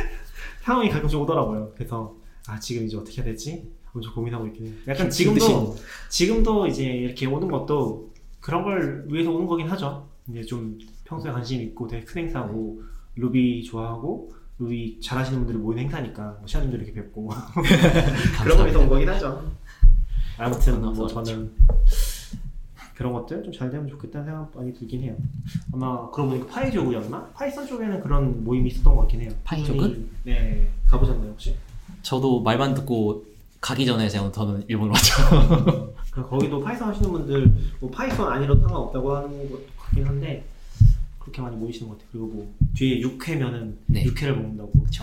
[0.64, 1.70] 상황이 가끔씩 오더라고요.
[1.76, 2.12] 그래서
[2.48, 3.70] 아 지금 이제 어떻게 해야 되지?
[3.96, 4.74] 엄청 고민하고 있긴 해요.
[4.88, 5.76] 약간 지금도
[6.08, 10.06] 지금도 이제 이렇게 오는 것도 그런 걸 위해서 오는 거긴 하죠.
[10.28, 12.82] 이제 좀 평소에 관심 있고 되게 큰 행사고
[13.16, 17.28] 루비 좋아하고 루비 잘하시는 분들이 모이는 행사니까 뭐 시아님도 이렇게 뵙고
[18.42, 19.50] 그런 거 위해서 온 거긴 하죠.
[20.38, 21.50] 아무튼 뭐 저는
[22.94, 25.16] 그런 것들 좀 잘 되면 좋겠다는 생각 많이 들긴 해요.
[25.72, 27.30] 아마 그러고 보니까 Pyjog였나?
[27.34, 29.30] Python 쪽에는 그런 모임이 있었던 것 같긴 해요.
[29.48, 31.54] 꾸준히, 네 가보셨나요 혹시?
[32.02, 33.24] 저도 말만 듣고
[33.66, 35.92] 가기 전에 제가 저는 일본으로 왔죠.
[36.12, 40.44] 그 거기도 Python 하시는 분들 뭐 Python 아니라도 상관없다고 하는 것 같긴 한데
[41.18, 42.08] 그렇게 많이 모이시는 것 같아요.
[42.12, 44.04] 그리고 뭐 뒤에 육회면은 네.
[44.04, 44.70] 육회를 먹는다고.
[44.70, 45.02] 그렇죠.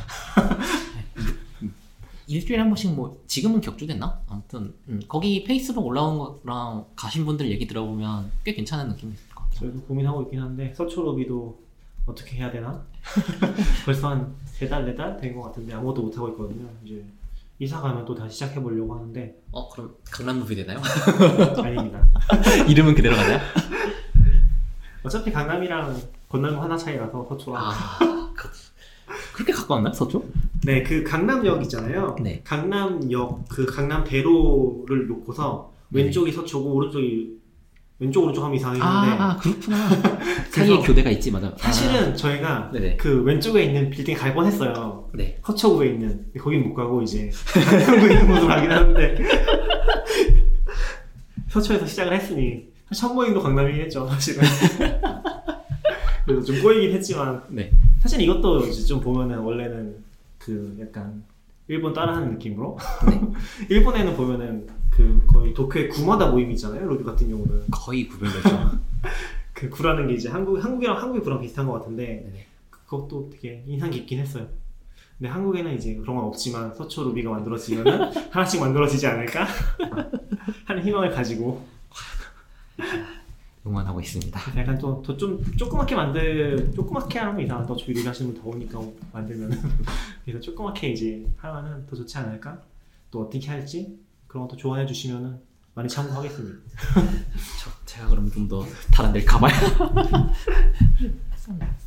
[2.27, 4.21] 일주일에 한 번씩 뭐 지금은 격주됐나?
[4.29, 9.43] 아무튼 음, 거기 페이스북 올라온 거랑 가신 분들 얘기 들어보면 꽤 괜찮은 느낌이 있을 것
[9.43, 9.59] 같아요.
[9.59, 11.59] 저희도 고민하고 있긴 한데 서초로비도
[12.05, 12.81] 어떻게 해야 되나?
[13.85, 16.65] 벌써 한 세 달, 네 달 된 것 같은데 아무것도 못 하고 있거든요.
[16.85, 17.03] 이제
[17.59, 20.81] 이사 가면 또 다시 시작해 보려고 하는데 어 그럼 강남 무비 되나요?
[21.63, 22.05] 아닙니다.
[22.67, 23.39] 이름은 그대로 가나요?
[25.03, 27.61] 어차피 강남이랑 건널목 하나 차이라서 서초랑.
[27.63, 28.49] 아 그,
[29.33, 30.23] 그렇게 가까웠나요 서초?
[30.65, 32.15] 네, 그 강남역 있잖아요.
[32.21, 32.41] 네.
[32.43, 36.03] 강남역 그 강남대로를 놓고서 네.
[36.03, 37.42] 왼쪽이 서초고 오른쪽이
[38.03, 39.77] 왼쪽 오른쪽 하면 이상했는데 아, 아 그렇구나.
[40.51, 41.53] 사이에 교대가 있지 맞아.
[41.57, 42.97] 사실은 저희가 네네.
[42.97, 45.09] 그 왼쪽에 있는 빌딩 갈 뻔했어요.
[45.13, 45.39] 네.
[45.45, 49.17] 서초구에 있는 근데 거긴 못 가고 이제 강남구에 있는 곳으로 가긴 하는데
[51.47, 54.43] 서초에서 시작을 했으니 첫 모임도 강남이긴 했죠 사실은.
[56.25, 57.71] 그래서 좀 꼬이긴 했지만 네.
[58.01, 59.95] 사실 이것도 이제 좀 보면은 원래는
[60.39, 61.23] 그 약간
[61.69, 62.77] 일본 따라하는 느낌으로
[63.09, 63.21] 네.
[63.69, 68.71] 일본에는 보면은 그 거의 도쿄에 구마다 모임 있잖아요 로비 같은 경우는 거의 구별되죠.
[69.53, 72.47] 그 구라는 게 이제 한국 한국이랑 한국의 구랑 비슷한 것 같은데 네네.
[72.69, 74.47] 그것도 되게 인상 깊긴 했어요.
[75.17, 79.47] 근데 한국에는 이제 그런 건 없지만 서초 루비가 만들어지면은 하나씩 만들어지지 않을까
[80.65, 81.65] 하는 희망을 가지고
[83.65, 84.39] 응원하고 있습니다.
[84.57, 87.73] 약간 또좀 조그맣게 만들 조그맣게 하면 이상하다.
[87.73, 88.79] 어차피 루비 하시는 분 더우니까
[89.11, 89.51] 만들면
[90.25, 92.61] 그래서 조그맣게 이제 하면은 더 좋지 않을까?
[93.09, 93.97] 또 어떻게 할지
[94.33, 95.39] 그런 것도 조언해 주시면은
[95.75, 96.57] 많이 참고하겠습니다.
[97.61, 99.53] 저, 제가 그럼 좀 더 다른 데를 가봐야.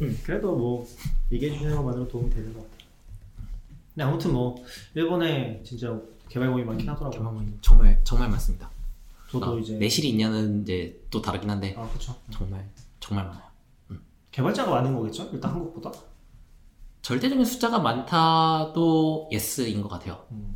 [0.01, 0.87] 음, 그래도 뭐
[1.33, 2.89] 얘기해 주는 것만으로 도움이 되는 것 같아요.
[3.95, 7.19] 근데 아무튼 뭐 일본에 진짜 개발공이 많긴 하더라고요.
[7.19, 8.71] 경험은 정말 정말 많습니다.
[9.29, 12.15] 저도 아, 이제 내실이 있냐는 이제 또 다르긴 한데 아 그렇죠.
[12.31, 12.65] 정말
[13.01, 13.43] 정말 많아요.
[14.31, 15.31] 개발자가 많은 거겠죠?
[15.33, 15.91] 일단 한국보다.
[17.03, 20.25] 절대적인 숫자가 많다도 yes인 것 같아요.
[20.31, 20.56] 음,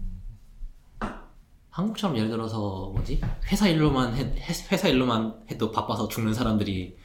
[1.70, 6.96] 한국처럼 예를 들어서 뭐지 회사 일로만 해, 해- 회사 일로만 해도 바빠서 죽는 사람들이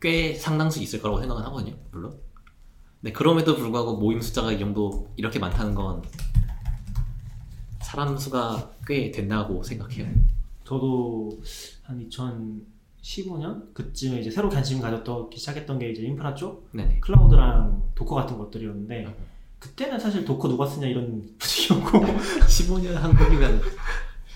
[0.00, 1.76] 꽤 상당수 있을 거라고 생각은 하거든요.
[1.92, 2.18] 물론.
[3.00, 6.02] 근데 그럼에도 불구하고 모임 숫자가 이 정도 이렇게 많다는 건
[7.82, 10.06] 사람 수가 꽤 된다고 생각해요.
[10.64, 11.30] 저도
[11.82, 17.00] 한 2015년 그쯤에 이제 새로 관심 가졌기 시작했던 게 이제 인프라 쪽 네네.
[17.00, 19.14] 클라우드랑 Docker 같은 것들이었는데 음.
[19.60, 21.98] 그때는 사실 Docker 누가 쓰냐 이런 분위기였고
[22.48, 23.60] 15년 한국이면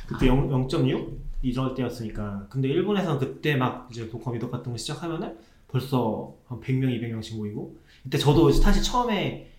[0.07, 2.47] 그때 0, 0.6 이럴 때였으니까.
[2.49, 5.37] 근데 일본에서는 그때 막 이제 Docker meetup 같은 거 시작하면은
[5.69, 7.77] 벌써 한 100명 200명씩 모이고.
[8.07, 9.51] 이때 저도 사실 처음에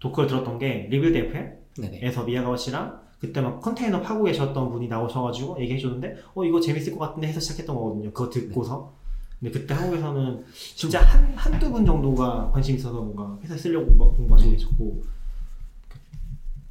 [0.00, 1.18] Docker를 들었던 게 Rebuild.
[1.18, 6.94] FM에서 미야가와 씨랑 그때 막 컨테이너 파고 계셨던 분이 나오셔가지고 얘기해 줬는데 어 이거 재밌을
[6.94, 8.10] 것 같은데 해서 시작했던 거거든요.
[8.12, 8.94] 그거 듣고서
[9.40, 14.50] 근데 그때 한국에서는 진짜 한, 한두 분 정도가 관심 있어서 뭔가 회사에 쓰려고 막 공부하시고
[14.52, 15.02] 계셨고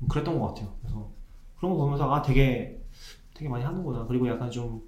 [0.10, 0.74] 그랬던 것 같아요.
[0.82, 1.10] 그래서
[1.58, 2.80] 그런 거 보면서 아 되게
[3.34, 4.06] 되게 많이 하는구나.
[4.08, 4.82] 그리고 약간 좀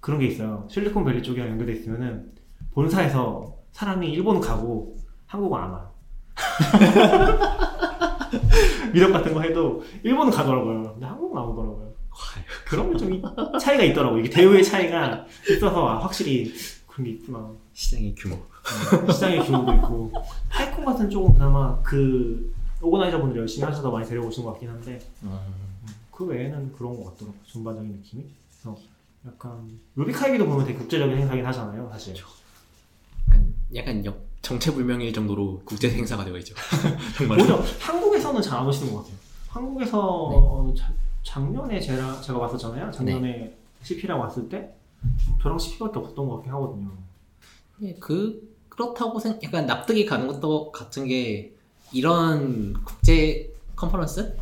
[0.00, 0.66] 그런 게 있어요.
[0.70, 2.32] 실리콘밸리 쪽이랑 연결돼 있으면은
[2.72, 4.96] 본사에서 사람이 일본 가고
[5.26, 5.90] 한국은 안 와요
[8.92, 10.92] 미덕 같은 거 해도 일본은 가더라고요.
[10.94, 11.94] 근데 한국은 안 오더라고요.
[12.66, 13.22] 그런 게 좀
[13.60, 14.20] 차이가 있더라고요.
[14.20, 16.52] 이게 대우의 차이가 있어서 아, 확실히
[16.94, 17.50] 그런 게 있구나.
[17.72, 18.36] 시장의 규모.
[18.36, 20.12] 음, 시장의 규모도 있고.
[20.48, 25.00] 타이콘 같은 쪽은 그나마 그 오거나이저 분들이 열심히 하셔서 많이 데려오신 것 같긴 한데
[26.12, 27.34] 그 외에는 그런 것 같더라고요.
[27.46, 28.24] 전반적인 느낌이?
[28.62, 28.78] 그래서
[29.26, 32.14] 약간 루비카이기도 보면 되게 국제적인 행사긴 하잖아요 사실.
[33.28, 36.54] 약간, 약간 역, 정체불명일 정도로 국제 행사가 되어 있죠.
[37.18, 37.40] 정말.
[37.40, 39.16] 오히려 한국에서는 잘 안 오시는 것 같아요.
[39.48, 40.92] 한국에서 어, 자-
[41.24, 42.92] 작년에 제가, 제가 왔었잖아요.
[42.92, 44.72] 작년에 CP랑 왔을 때
[45.42, 46.90] 저랑 CP밖에 없었던 것 같긴 하거든요
[47.82, 51.54] 예, 그 그렇다고 생 약간 납득이 가는 것도 같은 게
[51.92, 54.36] 이런 국제 컨퍼런스에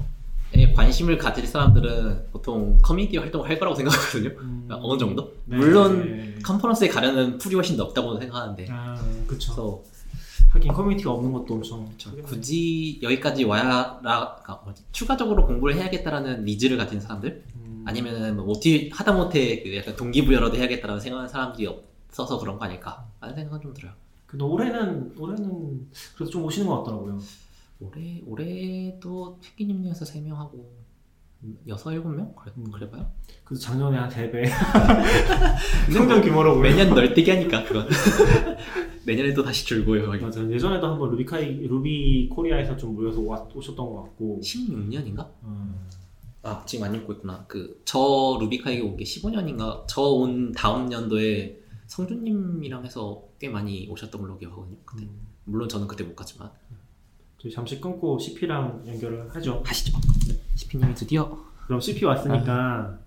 [0.75, 4.31] 관심을 가질 사람들은 보통 커뮤니티 활동을 할 거라고 생각하거든요.
[4.41, 5.33] 음, 어느 정도?
[5.47, 5.57] 네.
[5.57, 9.83] 물론 컨퍼런스에 가려는 풀이 훨씬 더 없다고 생각하는데 아 그래서
[10.51, 14.83] 하긴 커뮤니티가 없는 것도 엄청 크긴 굳이 여기까지 와야 라 그러니까 뭐지?
[14.93, 17.52] 추가적으로 공부를 해야겠다라는 needs를 가진 사람들 음,
[17.85, 23.35] 아니면은 뭐 어떻게 하다못해 그 약간 동기부여라도 해야겠다라는 생각하는 사람들이 없어서 그런 거 아닐까 라는
[23.35, 23.93] 생각은 좀 들어요.
[24.27, 27.21] 근데 올해는 올해는 그래도 좀 오시는 것 같더라고요
[27.81, 30.73] 올해 올해도 펭귄님 중에서 3명 하고
[31.67, 32.71] 여섯 일곱 명 그래 음.
[32.71, 33.11] 그래봐요.
[33.45, 34.49] 그래서 작년에 한 3배
[35.93, 37.89] 성장 규모로 보면 매년 널뛰기 하니까 그건
[39.05, 40.09] 내년에 또 다시 줄고요.
[40.21, 45.29] 맞아 예전에도 한번 루비카이 루비 코리아에서 좀 모여서 와, 오셨던 것 같고 16년인가?
[45.43, 45.75] 음,
[46.43, 47.45] 아 지금 안 읽고 있구나.
[47.47, 49.87] 그 저 루비카에게 온 게 15년인가?
[49.87, 54.77] 저 온 다음 년도에 성준님이랑 해서 꽤 많이 오셨던 걸로 기억하거든요.
[54.85, 55.27] 근데 음.
[55.45, 56.51] 물론 저는 그때 못 갔지만
[57.41, 59.99] 저희 잠시 끊고 CP랑 연결을 하죠 하시죠.
[60.55, 61.37] 시피님이 드디어
[61.67, 62.99] 그럼 CP 왔으니까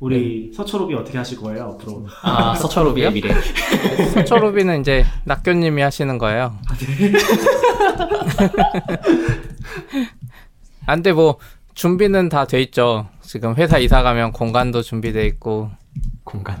[0.00, 3.32] 우리 서초로비 어떻게 하실 거예요 앞으로 아 서철로비의 미래.
[4.14, 6.58] 서초로비는 이제 낙교님이 하시는 거예요.
[10.86, 11.38] 아, 근데 뭐
[11.74, 13.08] 준비는 다 돼 있죠.
[13.20, 15.70] 지금 회사 이사 가면 공간도 준비돼 있고
[16.24, 16.60] 공간.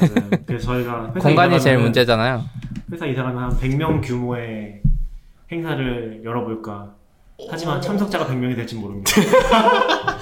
[0.00, 0.30] 맞아요.
[0.46, 2.44] 그래서 저희가 회사 공간이 이사 제일 문제잖아요.
[2.92, 4.80] 회사 이사 가면 한 100명 규모의
[5.52, 6.94] 행사를 열어볼까
[7.50, 9.12] 하지만 참석자가 100명이 될지 모릅니다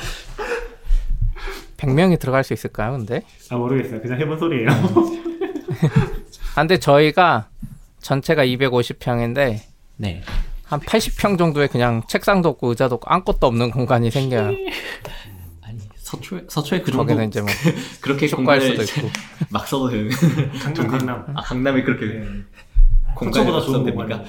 [1.77, 3.23] 100명이 들어갈 수 있을까요, 근데?
[3.51, 4.69] 아 모르겠어요 그냥 해본 소리예요
[6.57, 7.49] 아, 근데 저희가
[8.01, 9.61] 전체가 250평인데
[9.97, 10.23] 네.
[10.75, 14.49] 한 80평 정도에 그냥 책상도 없고 의자도 없고 아무것도 없는 공간이 생겨요.
[15.63, 17.49] 아니 서초에 서초에 그 정도 거기는 이제 뭐
[18.01, 19.11] 그렇게 쇼크할 공간을 수도 있고.
[19.51, 20.11] 막 써도 되는
[20.61, 22.25] 강남 강남 아 강남에 그렇게 네.
[23.15, 24.25] 공간이 서초보다 좋은 됩니까?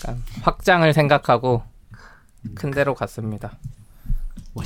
[0.00, 1.62] 약간 확장을 생각하고
[2.56, 3.58] 큰 데로 갔습니다.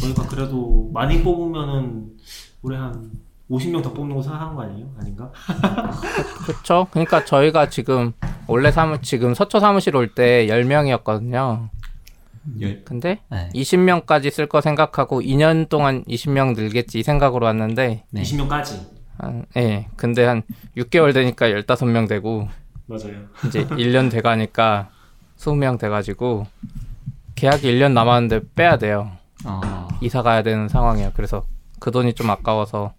[0.00, 2.16] 저희가 그래도 많이 뽑으면은
[2.62, 3.10] 올해 한
[3.50, 4.86] 50명 더 뽑는 거 생각하는 거 아니에요?
[4.98, 5.30] 아닌가?
[6.46, 6.86] 그렇죠.
[6.90, 8.12] 그러니까 저희가 지금
[8.46, 11.68] 원래 사무 지금 서초 사무실 올 때 10명이었거든요.
[12.60, 13.48] 열- 근데 네.
[13.54, 18.22] 20명까지 쓸 거 생각하고 2년 동안 20명 늘겠지 이 생각으로 왔는데 네.
[18.22, 18.80] 20명까지
[19.18, 19.86] 한, 예.
[19.96, 20.42] 근데 한
[20.76, 22.48] 6개월 되니까 15명 되고
[22.86, 23.14] 맞아요
[23.46, 24.88] 이제 1년 돼 가니까
[25.38, 26.46] 20명 돼 가지고
[27.36, 29.12] 계약이 1년 남았는데 빼야 돼요.
[29.44, 29.86] 어.
[30.00, 31.12] 이사 가야 되는 상황이에요.
[31.14, 31.44] 그래서
[31.78, 32.92] 그 돈이 좀 아까워서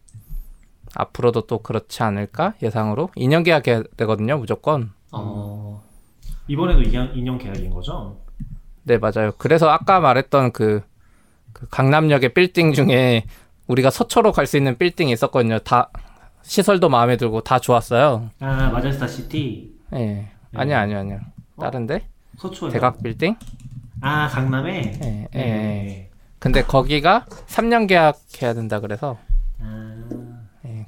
[0.96, 4.92] 앞으로도 또 그렇지 않을까 예상으로 2년 계약해야 되거든요 무조건.
[5.12, 5.84] 어,
[6.48, 8.18] 이번에도 2년, 2년 계약인 거죠?
[8.84, 9.32] 네 맞아요.
[9.38, 10.82] 그래서 아까 말했던 그,
[11.54, 13.24] 그 강남역의 빌딩 중에
[13.68, 15.60] 우리가 서초로 갈 수 있는 빌딩이 있었거든요.
[15.60, 15.90] 다
[16.42, 18.30] 시설도 마음에 들고 다 좋았어요.
[18.40, 20.28] 아 마제스타 시티 예.
[20.54, 21.20] 아니요 아니요 아니요.
[21.60, 22.06] 다른데
[22.38, 23.36] 서초에 대각 빌딩?
[24.02, 25.40] 아 강남에 예, 예.
[25.40, 26.10] 네.
[26.40, 29.18] 근데 거기가 3년 계약해야 된다 그래서
[29.62, 29.93] 아 예,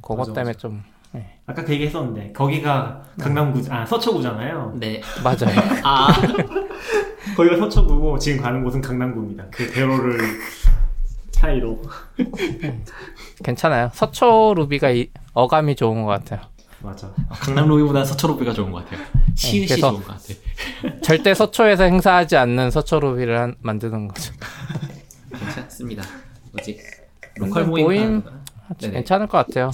[0.06, 0.60] 그것 맞아, 때문에 맞아.
[0.60, 0.84] 좀
[1.16, 4.76] 예, 아까 그 얘기 했었는데 거기가 강남구 아 서초구잖아요.
[4.78, 5.02] 네.
[5.24, 5.58] 맞아요.
[5.84, 6.08] 아,
[7.36, 9.46] 거기가 서초구고 지금 가는 곳은 강남구입니다.
[9.52, 10.20] 그 대로를
[11.32, 11.82] 사이로
[13.44, 13.90] 괜찮아요.
[13.94, 16.42] 서초 루비가 이, 어감이 좋은 것 같아요.
[16.82, 17.12] 맞아.
[17.30, 19.06] 강남 로비보다 서초 로비가 좋은 것 같아요.
[19.36, 21.02] 시시 그래서- 좋은 것 같아요.
[21.02, 24.34] 절대 서초에서 행사하지 않는 서초 루비를 한- 만드는 거죠.
[25.32, 26.04] 괜찮습니다.
[26.52, 26.78] 뭐지?
[27.34, 28.24] 근데 로컬 모임?
[28.80, 28.94] 네네.
[28.94, 29.72] 괜찮을 것 같아요.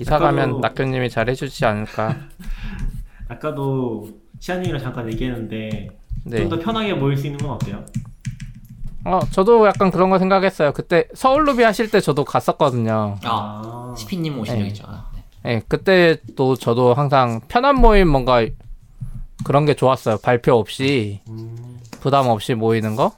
[0.00, 2.16] 이사 아까도- 가면 낙교님이 잘 해주지 않을까.
[3.28, 5.88] 아까도 시아님이랑 잠깐 얘기했는데
[6.24, 6.36] 네.
[6.38, 7.84] 좀더 편하게 모일 수 있는 건 어때요?
[9.04, 10.72] 어, 저도 약간 그런 거 생각했어요.
[10.72, 13.16] 그때 서울 루비 하실 때 저도 갔었거든요.
[13.24, 14.60] 아, 시피님 오신 네.
[14.60, 14.84] 적 있죠.
[14.86, 15.24] 아, 네.
[15.54, 18.44] 예, 그때 또 저도 항상 편한 모임 뭔가
[19.44, 20.18] 그런 게 좋았어요.
[20.18, 23.12] 발표 없이 음, 부담 없이 모이는 거.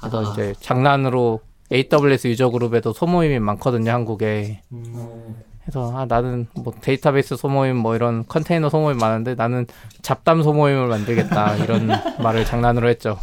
[0.00, 1.40] 그래서 하다가 이제 장난으로
[1.72, 4.60] AWS 유저 그룹에도 소모임이 많거든요, 한국에.
[4.72, 9.66] 음, 그래서 아, 나는 뭐 데이터베이스 소모임 뭐 이런 컨테이너 소모임 많은데 나는
[10.02, 11.88] 잡담 소모임을 만들겠다 이런
[12.22, 13.18] 말을 장난으로 했죠.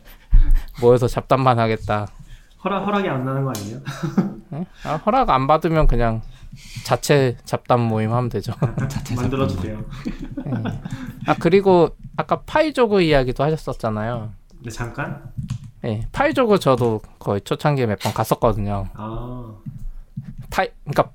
[0.80, 2.06] 모여서 잡담만 하겠다.
[2.64, 3.78] 허락 허락이 안 나는 거 아니에요?
[4.54, 4.66] 예?
[4.84, 6.22] 아, 허락 안 받으면 그냥
[6.84, 8.52] 자체 잡담 모임 하면 되죠.
[9.16, 9.84] 만들어 주세요.
[11.26, 14.32] 아 그리고 아까 파이조그 이야기도 하셨었잖아요.
[14.56, 15.22] 근데 잠깐.
[15.86, 18.86] 예, 파이조그 저도 거의 초창기에 몇 번 갔었거든요.
[18.94, 19.54] 아,
[20.50, 21.10] 파이, 그러니까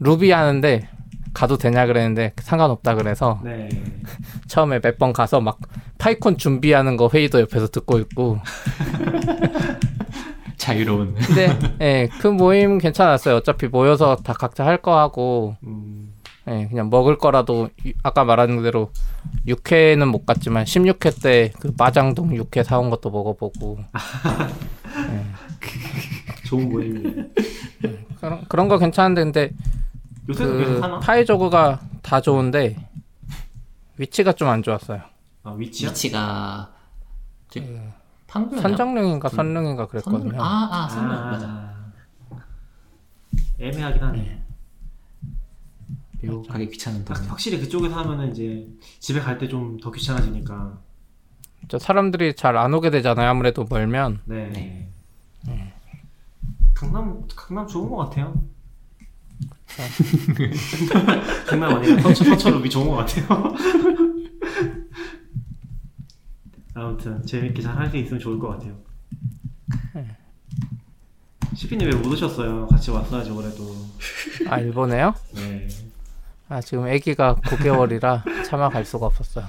[0.00, 0.88] 루비 하는데
[1.34, 3.68] 가도 되냐 그랬는데 상관없다 그래서 네.
[4.48, 5.58] 처음에 몇 번 가서 막
[5.98, 8.38] 파이콘 준비하는 거 회의도 옆에서 듣고 있고.
[10.56, 11.14] 자유로운.
[11.14, 13.36] 근데 예, 그 모임 괜찮았어요.
[13.36, 16.07] 어차피 모여서 다 각자 할 거 하고 음,
[16.48, 18.90] 예, 그냥 먹을 거라도 유- 아까 말한 대로
[19.46, 23.78] 6회는 못 갔지만 16회 때 그 마장동 6회 사온 것도 먹어보고
[26.46, 27.24] 좋은 모임이에요.
[28.20, 29.50] 그런 그런 거 괜찮은데 근데
[30.34, 30.80] 그?
[31.02, 32.76] 파이저그가 다 좋은데
[33.96, 35.00] 위치가 좀 안 좋았어요.
[35.42, 35.90] 아, 위치요?
[35.90, 36.70] 위치가
[37.50, 37.60] 저-
[38.26, 38.62] 판교였나요?
[38.62, 40.20] 선정릉인가 선릉인가 그랬거든요.
[40.30, 40.40] 선릉?
[40.40, 41.46] 아, 아, 선릉 맞아.
[41.46, 41.90] 아,
[43.58, 44.42] 애매하긴 하네.
[46.20, 48.66] 매우 가기 귀찮은 동 확- 확실히 그쪽에서 하면은 이제
[48.98, 50.78] 집에 갈 때 좀 더 귀찮아지니까.
[51.68, 53.28] 저 사람들이 잘 안 오게 되잖아요.
[53.30, 54.20] 아무래도 멀면.
[54.24, 54.88] 네.
[55.46, 55.74] 네.
[56.74, 58.40] 강남 강남 좋은 것 같아요.
[61.46, 63.54] 강남 아니라 서초 서초 루비 좋은 것 같아요.
[66.74, 68.76] 아무튼 재밌게 잘 할 수 있으면 좋을 것 같아요.
[71.54, 72.68] 시피님 왜 못 오셨어요?
[72.68, 73.74] 같이 왔어야지 올해도.
[74.48, 75.12] 아 일본에요?
[75.34, 75.66] 네.
[76.48, 79.44] 아 지금 아기가 9개월이라 차마 갈 수가 없었어요.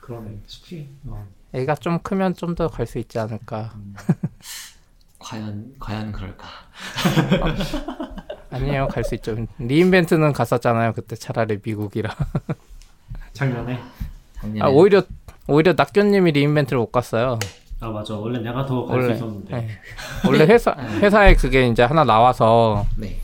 [0.00, 0.38] 그러네.
[0.46, 0.88] 시피.
[1.06, 1.26] 어.
[1.52, 3.72] 애가 좀 크면 좀 더 갈 수 있지 않을까.
[5.18, 6.46] 과연 과연 그럴까?
[8.50, 9.34] 아니에요, 갈 수 있죠.
[9.58, 10.92] 리인벤트는 갔었잖아요.
[10.92, 12.14] 그때 차라리 미국이라.
[13.32, 13.80] 작년에.
[14.34, 15.02] 작년에 아 오히려
[15.48, 17.38] 오히려 낙견님이 리인벤트를 못 갔어요.
[17.80, 18.14] 아 맞아.
[18.14, 19.56] 원래 내가 더 갈 수 있었는데.
[19.56, 19.68] 네.
[20.26, 23.20] 원래 회사 회사에 그게 이제 하나 나와서 네.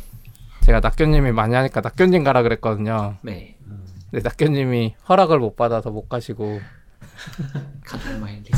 [0.63, 3.17] 제가 낙견님이 많이 하니까 낙견님 가라 그랬거든요.
[3.23, 3.57] 네.
[4.11, 6.61] 근데 낙견님이 허락을 못 받아서 못 가시고
[7.85, 8.53] 가족 마일리지.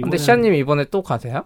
[0.00, 1.44] 근데 시아님 이번에 또 가세요?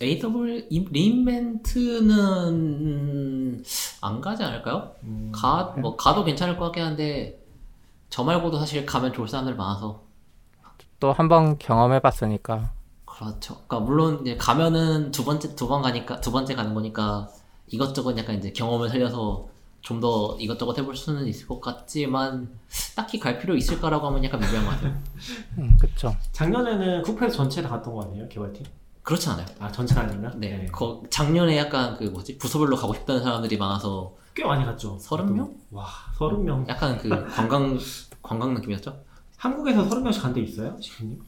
[0.00, 2.10] AW 이- 리인벤트는
[2.48, 3.64] 음,
[4.02, 4.92] 안 가지 않을까요?
[5.04, 7.40] 음, 가, 뭐 가도 괜찮을 것 같긴 한데
[8.10, 10.02] 저 말고도 사실 가면 좋을 사람들 많아서
[11.00, 12.70] 또 한 번 경험해 봤으니까
[13.16, 13.54] 그렇죠.
[13.66, 17.28] 그러니까 물론 이제 가면은 두 번째 두 번 가니까 두 번째 가는 거니까
[17.68, 19.48] 이것저것 약간 이제 경험을 살려서
[19.80, 22.48] 좀 더 이것저것 해볼 수는 있을 것 같지만
[22.96, 25.02] 딱히 갈 필요 있을까라고 하면 약간 미묘한 것 같아요.
[25.58, 28.28] 음, 그쵸 작년에는 쿠페 전체 다 갔던 거 아니에요?
[28.28, 28.64] 개발팀?
[29.04, 29.46] 그렇지 않아요.
[29.60, 30.32] 아 전체가 아닌가?
[30.34, 30.66] 네.
[30.72, 34.98] 거, 작년에 약간 그 뭐지 부서별로 가고 싶다는 사람들이 많아서 꽤 많이 갔죠.
[35.00, 35.54] 서른 명?
[35.70, 35.86] 와
[36.18, 36.66] 서른 명.
[36.68, 37.78] 약간 그 관광
[38.20, 39.05] 관광 느낌이었죠.
[39.46, 41.18] 한국에서 서른 명씩 간 데 있어요, 시피님?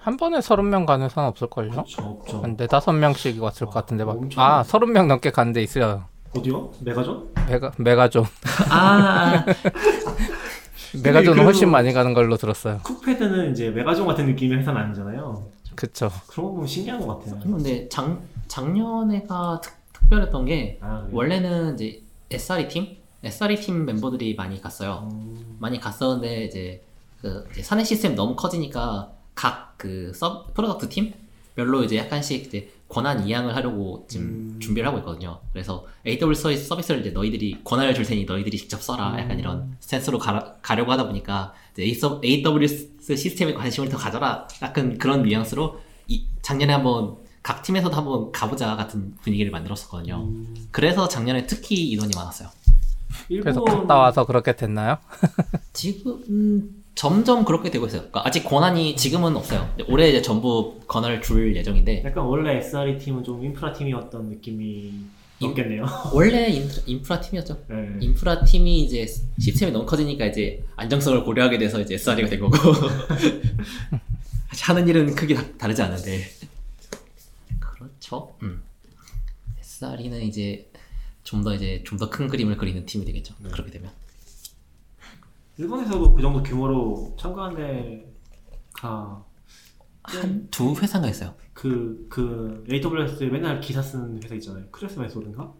[0.00, 1.70] 한 번에 서른 명 가는 사람 없을걸요?
[1.70, 2.42] 그렇죠, 없죠.
[2.42, 6.04] 한 네다섯 명씩 왔을 것 같은데 막 엄청 아 서른 명 넘게 가는 데 있어요
[6.36, 6.70] 어디요?
[6.80, 7.28] 메가존?
[7.48, 8.24] 메가 메가존
[8.70, 9.44] 아,
[11.02, 15.46] 메가존은 훨씬 많이 가는 걸로 들었어요 쿡패드는 이제 메가존 같은 느낌의 회사는 아니잖아요.
[15.74, 16.08] 그쵸.
[16.28, 17.40] 그런 거 보면 신기한 것 같아요.
[17.42, 18.16] 근데 작
[18.46, 21.04] 작년에가 특, 특별했던 게 아?
[21.10, 25.08] 원래는 이제 SRE 팀, SRE 팀 멤버들이 많이 갔어요.
[25.10, 26.84] 음, 많이 갔었는데 이제
[27.24, 30.12] 그 이제 사내 시스템 너무 커지니까 각그
[30.52, 34.60] product 팀별로 이제 약간씩 이제 권한 이양을 하려고 지금 음.
[34.60, 35.40] 준비를 하고 있거든요.
[35.50, 39.16] 그래서 AWS 서비스- 서비스를 이제 너희들이 권한을 줄 테니 너희들이 직접 써라.
[39.18, 39.38] 약간 음.
[39.38, 41.82] 이런 스탠스로 가, 가려고 하다 보니까 이제
[42.22, 44.46] AWS 시스템에 관심을 더 가져라.
[44.60, 50.16] 약간 그런 뉘앙스로 이, 작년에 한번 각 팀에서도 한번 가보자 같은 분위기를 만들었었거든요.
[50.28, 52.50] 음, 그래서 작년에 특히 인원이 많았어요.
[53.28, 54.98] 그래서 일본 갔다 와서 그렇게 됐나요?
[55.72, 58.00] 지금 음, 점점 그렇게 되고 있어요.
[58.02, 59.68] 그러니까 아직 권한이 지금은 없어요.
[59.88, 64.64] 올해 이제 전부 권한을 줄 예정인데 약간 원래 SRE 팀은 좀 인프라 팀이었던 느낌이
[65.40, 65.84] 인- 없겠네요.
[66.14, 66.48] 원래
[66.86, 67.64] 인프라, 팀이었죠.
[67.68, 67.96] 네.
[68.00, 69.06] 인프라 팀이 이제
[69.40, 72.56] 시스템이 너무 커지니까 이제 안정성을 고려하게 돼서 이제 SRE가 된 거고
[74.62, 76.24] 하는 일은 크게 다, 다르지 않은데
[77.58, 78.34] 그렇죠.
[78.42, 78.62] 음.
[79.60, 80.70] SRE는 이제
[81.24, 83.34] 좀 더 이제 좀 더 큰 그림을 그리는 팀이 되겠죠.
[83.40, 83.50] 네.
[83.50, 83.90] 그렇게 되면
[85.56, 89.24] 일본에서도 그 정도 규모로 참가한 데가
[90.02, 91.32] 한 두 회사가 있어요.
[91.54, 94.64] 그, 그, AWS 맨날 기사 쓰는 회사 있잖아요.
[94.70, 95.50] 클래스 메소드인가?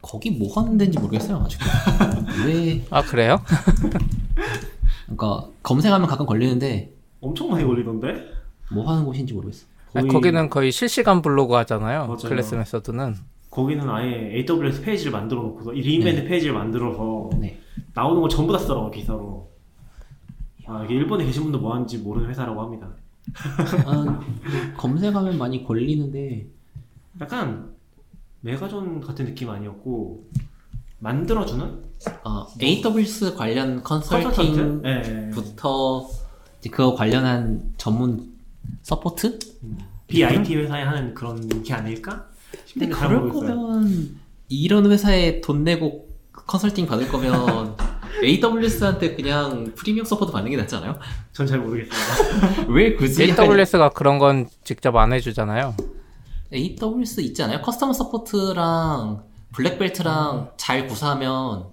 [0.00, 1.36] 거기 뭐 하는 데인지 모르겠어요.
[1.38, 1.64] 아직도
[2.46, 3.42] 왜 아 그래요?
[5.06, 8.30] 그러니까 검색하면 가끔 걸리는데 엄청 많이 걸리던데?
[8.72, 9.66] 뭐 하는 곳인지 모르겠어.
[9.94, 12.06] 아니, 거기는 거의 실시간 블로그 하잖아요.
[12.06, 12.16] 맞아요.
[12.16, 13.14] 클래스 메서드는.
[13.50, 17.60] 거기는 아예 AWS 페이지를 만들어 놓고서, 이 리인벤트 페이지를 만들어서 네.
[17.94, 19.50] 나오는 거 전부 다 쓰더라고, 기사로.
[20.66, 22.88] 아, 이게 일본에 계신 분도 뭐 하는지 모르는 회사라고 합니다.
[23.86, 24.20] 아,
[24.76, 26.46] 검색하면 많이 걸리는데
[27.20, 27.72] 약간
[28.40, 30.24] 메가존 같은 느낌 아니었고,
[30.98, 31.82] 만들어주는?
[32.24, 33.82] 어, AWS 관련?
[33.82, 34.80] 컨설팅부터
[36.62, 36.70] 네.
[36.70, 38.32] 그거 관련한 전문
[38.82, 39.38] 서포트?
[40.06, 42.26] BIT 회사에 하는 그런 게 아닐까?
[42.72, 43.28] 근데 그럴.
[43.30, 44.16] 거면
[44.48, 47.76] 이런 회사에 돈 내고 컨설팅 받을 거면
[48.22, 50.98] AWS한테 그냥 프리미엄 support 받는 게 낫지 않아요?
[51.32, 52.66] 전 잘 모르겠어요.
[52.68, 55.74] 왜 굳이 AWS가 그런 건 직접 안 해주잖아요.
[56.52, 57.60] AWS 있지 않아요?
[57.62, 59.22] customer support랑
[59.52, 61.66] 블랙벨트랑 잘 구사하면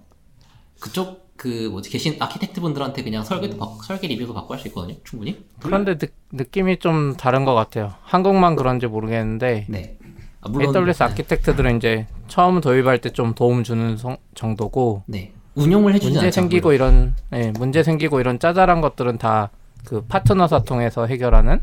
[0.80, 4.96] 그쪽 그 뭐지 계신 architect 분들한테 그냥 설계도 받- 설계 리뷰도 받고 할 수 있거든요.
[5.04, 5.44] 충분히.
[5.60, 7.94] 그런데 느, 느낌이 좀 다른 것 같아요.
[8.02, 9.98] 한국만 그런지 모르겠는데 네.
[10.40, 11.04] 아, AWS 네.
[11.04, 15.32] architect들은 이제 처음 도입할 때 좀 도움 주는 성- 정도고 네.
[15.54, 16.30] 운용을 해주지 문제.
[16.30, 19.50] 생기고 이런 예, 문제 생기고 이런 짜잘한 것들은 다
[19.84, 21.60] 그 파트너사 통해서 해결하는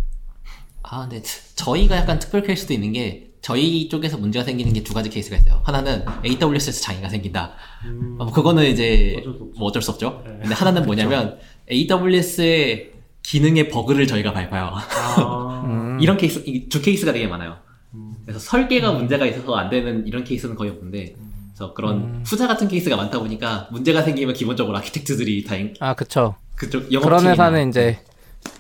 [0.84, 1.24] 아, 근데
[1.56, 5.62] 저희가 약간 특별 케이스도 있는 게 저희 쪽에서 문제가 생기는 게 두 가지 케이스가 있어요.
[5.64, 7.54] 하나는 AWS에서 장애가 생긴다.
[7.86, 9.54] 음, 어, 그거는 이제 어쩔 수 없죠.
[9.58, 10.24] 뭐 어쩔 수 없죠.
[10.26, 10.38] 네.
[10.42, 11.40] 근데 하나는 뭐냐면
[11.72, 12.92] AWS의
[13.24, 14.72] 기능의 버그를 저희가 밟아요.
[14.74, 17.58] 아, 음, 이런 케이스, 이두 케이스가 되게 많아요.
[17.94, 18.16] 음.
[18.26, 21.16] 그래서 설계가 문제가 있어서 안 되는 이런 케이스는 거의 없는데,
[21.60, 22.24] 그래서 그런 음.
[22.26, 26.36] 후자 같은 케이스가 많다 보니까 문제가 생기면 기본적으로 architect들이 다 인- 아 그쵸.
[26.56, 28.00] 그쪽 영업 그런 회사는 이제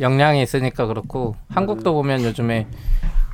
[0.01, 2.67] 역량이 있으니까 그렇고 한국도 보면 요즘에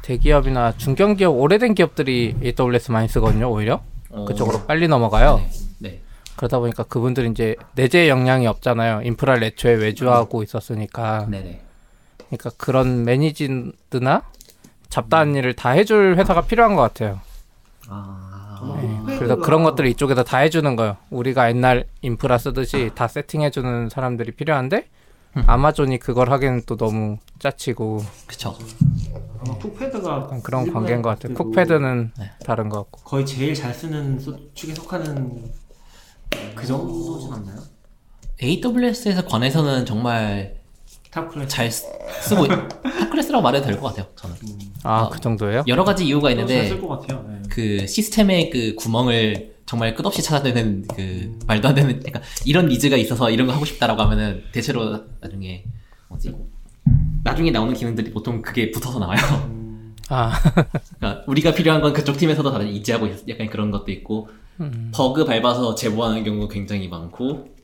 [0.03, 3.51] 대기업이나 중견기업 오래된 기업들이 AWS 많이 쓰거든요.
[3.51, 5.38] 오히려 어, 그쪽으로 빨리 넘어가요.
[5.38, 5.49] 네.
[5.80, 6.01] 네.
[6.36, 9.01] 그러다 보니까 그분들이 이제 내재 역량이 없잖아요.
[9.03, 11.26] 인프라를 애초에 외주하고 있었으니까.
[11.30, 11.61] 네네.
[12.28, 14.22] 그러니까 그런 매니지드나
[14.89, 17.20] 잡다한 일을 다 해줄 회사가 필요한 것 같아요.
[17.88, 18.35] 아,
[19.07, 19.16] 네.
[19.18, 20.97] 그래서 그런 것들을 이쪽에다 다 해주는 거예요.
[21.09, 24.88] 우리가 옛날 인프라 쓰듯이 다 세팅해주는 사람들이 필요한데
[25.47, 28.55] 아마존이 그걸 하기는 또 너무 짜치고 그쵸.
[29.41, 31.34] 아마 쿡패드가 그런 관계인 것 같아요.
[31.36, 32.32] 쿡패드는 네.
[32.45, 33.01] 다른 것 같고.
[33.01, 35.51] 거의 제일 잘 쓰는 소- 축에 속하는
[36.55, 37.57] 그 정도진 않나요?
[38.41, 40.55] AWS에서 관해서는 정말
[41.16, 41.86] top class 잘 쓰-
[42.24, 44.05] 쓰고 top class라고 말해도 될 것 같아요.
[44.16, 44.36] 저는
[44.84, 45.09] 아, 어.
[45.09, 45.63] 그 정도예요?
[45.68, 47.26] 여러 가지 이유가 있는데 잘쓸 것 같아요.
[47.30, 47.41] 네.
[47.49, 53.32] 그 시스템의 그 구멍을 정말 끝없이 찾아내는 그 말도 안 되는 그러니까 이런 니즈가 있어서
[53.32, 55.63] 이런 거 하고 싶다라고 하면은 대체로 나중에
[56.09, 56.36] 뭐지
[57.24, 59.18] 나중에 나오는 기능들이 보통 그게 붙어서 나와요.
[59.47, 60.34] 음, 아,
[60.99, 64.28] 그러니까 우리가 필요한 건 그쪽 팀에서도 다들 인지하고 있- 약간 그런 것도 있고
[64.59, 64.91] 음.
[64.93, 67.55] 버그 밟아서 제보하는 경우 굉장히 많고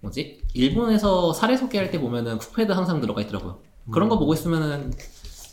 [0.00, 3.58] 뭐지 일본에서 사례 소개할 때 보면은 쿡패드 항상 들어가 있더라고요.
[3.90, 4.92] 그런 거 보고 있으면은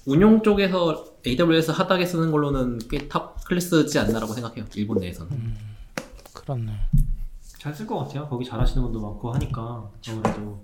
[0.06, 4.66] 운용 쪽에서 AWS 하드하게 쓰는 걸로는 꽤 top class지 않나라고 생각해요.
[4.76, 5.56] 일본 내에서는.
[6.34, 6.72] 그렇네.
[7.60, 8.28] 잘 쓸 것 같아요.
[8.28, 10.62] 거기 잘하시는 분도 많고 하니까 아무래도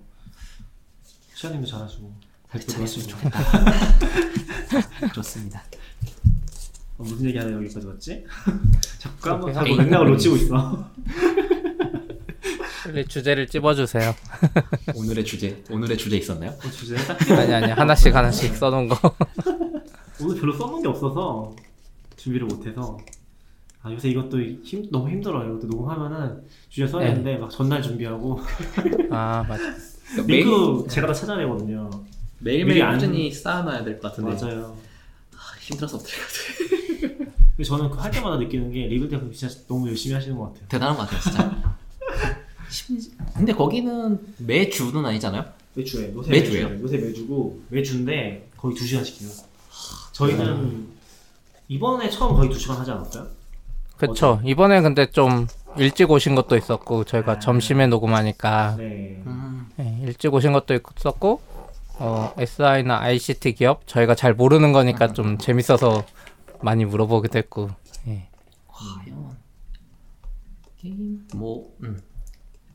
[1.34, 2.12] 시아님도 잘하시고
[2.50, 5.12] 발표도 잘했으면 하시고 좋겠다.
[5.14, 5.62] 좋습니다.
[6.98, 8.24] 어, 무슨 얘기하다 여기까지 왔지?
[8.98, 10.90] 자꾸 까먹 그렇게 자꾸 하고 맥락을 놓치고 있어.
[12.84, 14.14] 빨리 주제를 찝어주세요.
[14.96, 16.50] 오늘의 주제 오늘의 주제 있었나요?
[16.50, 16.96] 어, 주제
[17.34, 18.96] 아니 아니 하나씩 하나씩 써놓은 거.
[20.22, 21.54] 오늘 별로 써놓은 게 없어서
[22.16, 22.98] 준비를 못해서
[23.82, 25.50] 아 요새 이것도 힘 너무 힘들어요.
[25.56, 27.10] 이것도 녹음하면은 주제 써야 네.
[27.10, 28.40] 되는데 막 전날 준비하고
[29.10, 29.62] 아 맞아.
[30.26, 31.88] 링크 제가 다 찾아내거든요.
[32.40, 34.76] 매일 미리 매일 안- 꾸준히 쌓아놔야 될 것 같은데 맞아요.
[35.34, 37.30] 아, 힘들어서 못할 것 같아.
[37.56, 40.64] 근데 저는 그 할 때마다 느끼는 게 리뷰 대표 진짜 너무 열심히 하시는 것 같아요.
[40.68, 41.76] 대단한 것 같아요 진짜.
[42.70, 45.44] 심지- 근데 거기는 매주는 아니잖아요?
[45.74, 46.68] 매주에 요새 매주예요?
[46.68, 46.82] 매주예요.
[46.84, 49.30] 요새 매주고 매주인데 거의 2 시간씩 해요.
[50.12, 50.88] 저희는
[51.68, 53.26] 이번에 처음 거의 2 시간 하지 않았어요?
[53.96, 54.40] 그쵸.
[54.44, 55.46] 이번에 근데 좀
[55.76, 59.22] 일찍 오신 것도 있었고 저희가 점심에 녹음하니까 네.
[59.26, 61.40] 음, 네, 일찍 오신 것도 있었고
[61.98, 66.04] 어, SI나 ICT 기업 저희가 잘 모르는 거니까 좀 재밌어서
[66.62, 67.70] 많이 물어보기도 했고
[68.08, 68.26] 예.
[68.68, 69.36] 과연
[70.78, 72.00] 게임 뭐 음.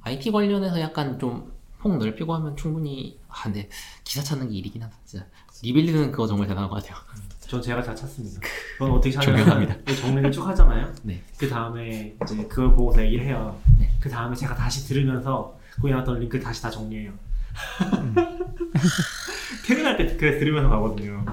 [0.05, 3.69] IT 관련해서 약간 좀 폭 넓히고 하면 충분히 아 근데
[4.03, 5.23] 기사 찾는 게 일이긴 하다 진짜
[5.61, 6.97] 리빌리는 그거 정말 대단한 것 같아요.
[7.41, 8.41] 전 제가 다 찾습니다.
[8.79, 9.83] 그건 어떻게 찾냐면.
[9.87, 10.91] 이 정리를 쭉 하잖아요.
[11.03, 11.21] 네.
[11.37, 13.61] 그 다음에 이제 그걸 보고서 얘기를 해요.
[13.77, 13.91] 네.
[13.99, 17.11] 그 다음에 제가 다시 들으면서 거기 나왔던 링크를 다시 다 정리해요.
[19.67, 21.23] 퇴근할 때 그래 들으면서 가거든요.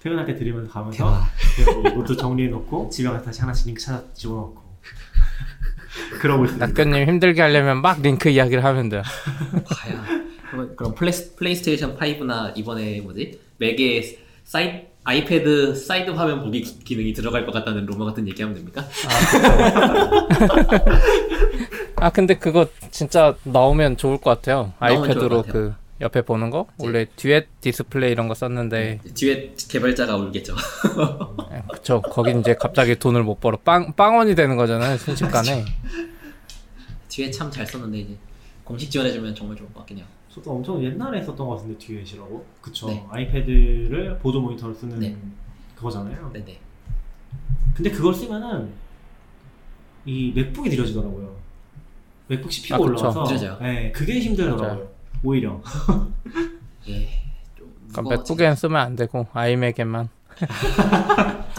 [0.00, 1.22] 퇴근할 때 들으면서 가면서
[1.94, 4.60] 노트 정리해 놓고 집에 가서 다시 하나씩 링크 찾아 집어넣고
[6.20, 6.66] 그러고 있습니다.
[6.66, 9.02] 낙견님 힘들게 하려면 막 링크 이야기를 하면 돼요.
[9.64, 16.78] 과연 그럼, 그럼 플레이, 플레이스테이션 5나 이번에 뭐지 맥에 사이 아이패드 사이드 화면 보기 기-
[16.84, 18.84] 기능이 들어갈 것 같다는 루머 같은 얘기하면 됩니까?
[21.96, 24.72] 아 근데 그거 진짜 나오면 좋을 것 같아요.
[24.78, 25.52] 아이패드로 것 같아요.
[25.52, 30.56] 그 옆에 보는 거 원래 듀엣 디스플레이 이런 거 썼는데 뒤에 개발자가 울겠죠.
[31.52, 35.64] 예, 그쵸 거긴 이제 갑자기 돈을 못 벌어 빵 빵원이 되는 거잖아요 순식간에
[37.08, 38.16] 뒤에 참잘 썼는데 이제
[38.64, 40.06] 공식 지원해주면 정말 좋을 것 같긴 해요.
[40.30, 43.04] 저도 엄청 옛날에 썼던 것 같은데 듀엣이라고 그쵸 네.
[43.10, 45.16] 아이패드를 보조 모니터로 쓰는 네.
[45.76, 46.30] 그거잖아요.
[46.32, 46.58] 네네.
[47.74, 48.70] 근데 그걸 쓰면은
[50.04, 51.36] 이 맥북이 느려지더라고요.
[52.28, 52.80] 맥북 CPU가 아.
[52.80, 53.58] 올라와서 느려져요.
[53.60, 54.91] 네, 그게 힘들더라고요.
[55.22, 55.62] 오히려
[56.88, 57.08] 예.
[57.56, 60.08] 좀 그러니까 맥북엔 쓰면 안 되고 아이맥에만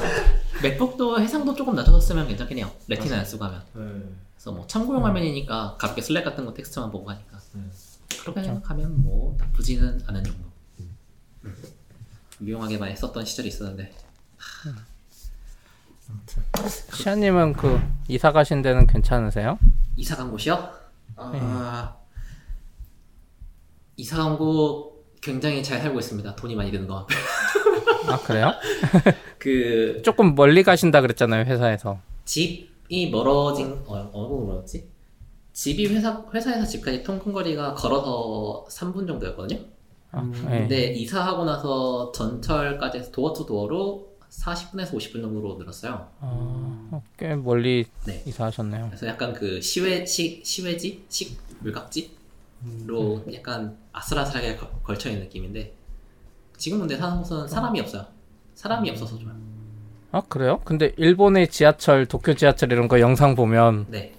[0.63, 2.71] 맥북도 해상도 조금 낮춰서 면 괜찮긴 해요.
[2.87, 3.61] 레티나 안 쓰고 하면.
[3.73, 4.15] 네.
[4.35, 7.37] 그래서 뭐 참고용 화면이니까 가볍게 슬랙 같은 거 텍스트만 보고 하니까.
[7.53, 7.61] 네.
[8.21, 10.43] 그렇게 생각하면 뭐 나쁘지는 않은 정도.
[11.43, 11.55] 음.
[12.41, 13.91] 유용하게 많이 썼던 시절이 있었는데.
[16.93, 19.57] 시아님은 그 이사 가신 데는 괜찮으세요?
[19.95, 20.71] 이사 간 곳이요?
[21.15, 21.95] 아
[23.95, 26.35] 이사 간곳 굉장히 잘 살고 있습니다.
[26.35, 27.07] 돈이 많이 드는 거.
[28.07, 28.51] 아 그래요?
[29.39, 34.89] 그 조금 멀리 가신다 그랬잖아요 회사에서 집이 멀어진 어 어느 멀었지?
[35.53, 39.59] 집이 회사 회사에서 집까지 통근거리가 걸어서 3분 정도였거든요.
[40.11, 40.59] 아, 음, 예.
[40.59, 46.07] 근데 이사하고 나서 전철까지 해서 도어 투 도어로 40분에서 50분 정도로 늘었어요.
[46.19, 48.23] 아, 꽤 멀리 네.
[48.25, 55.73] 이사하셨네요 그래서 약간 그 시외식 시외지 식 물각지로 약간 아슬아슬하게 거- 걸쳐 있는 느낌인데
[56.57, 58.05] 지금 근데 사는 곳은 사람이 없어요.
[58.55, 59.35] 사람이 없어서 좋아요.
[60.11, 60.61] 아 그래요?
[60.63, 64.13] 근데 일본의 지하철 도쿄 지하철 이런 거 영상 보면 네.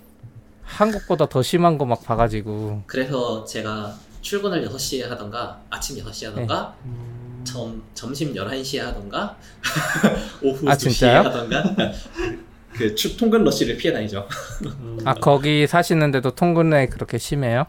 [0.64, 7.42] 한국보다 더 심한 거 막 봐가지고 그래서 제가 출근을 6시에 하던가 아침 6시에 하던가 음,
[7.44, 9.36] 점, 점심 11시에 하던가
[10.42, 11.18] 오후 아, 2시에 진짜요?
[11.20, 11.62] 하던가
[12.72, 14.26] 그 추, 통근 러시를 피해 다니죠.
[14.64, 17.66] 음, 아 거기 사시는데도 통근에 그렇게 심해요?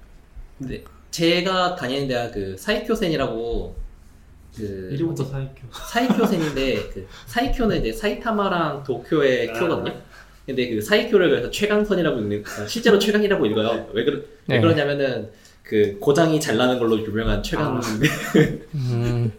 [0.57, 0.83] 근데
[1.15, 3.73] 제가 다니는 데가 그 사이쿄센이라고
[4.53, 5.61] 그 이름부터 사이큐.
[5.71, 9.53] 사이쿄센인데 그 사이쿄는 이제 사이타마랑 도쿄의 아.
[9.53, 9.95] 큐거든요.
[10.45, 13.89] 근데 그 사이쿄를 그래서 최강선이라고 읽는 아, 실제로 최강이라고 읽어요.
[13.93, 14.59] 왜, 그러, 왜 네.
[14.59, 15.31] 그러냐면은
[15.63, 17.77] 그 고장이 잘 나는 걸로 유명한 최강.
[17.77, 17.81] 아.
[18.75, 19.31] 음,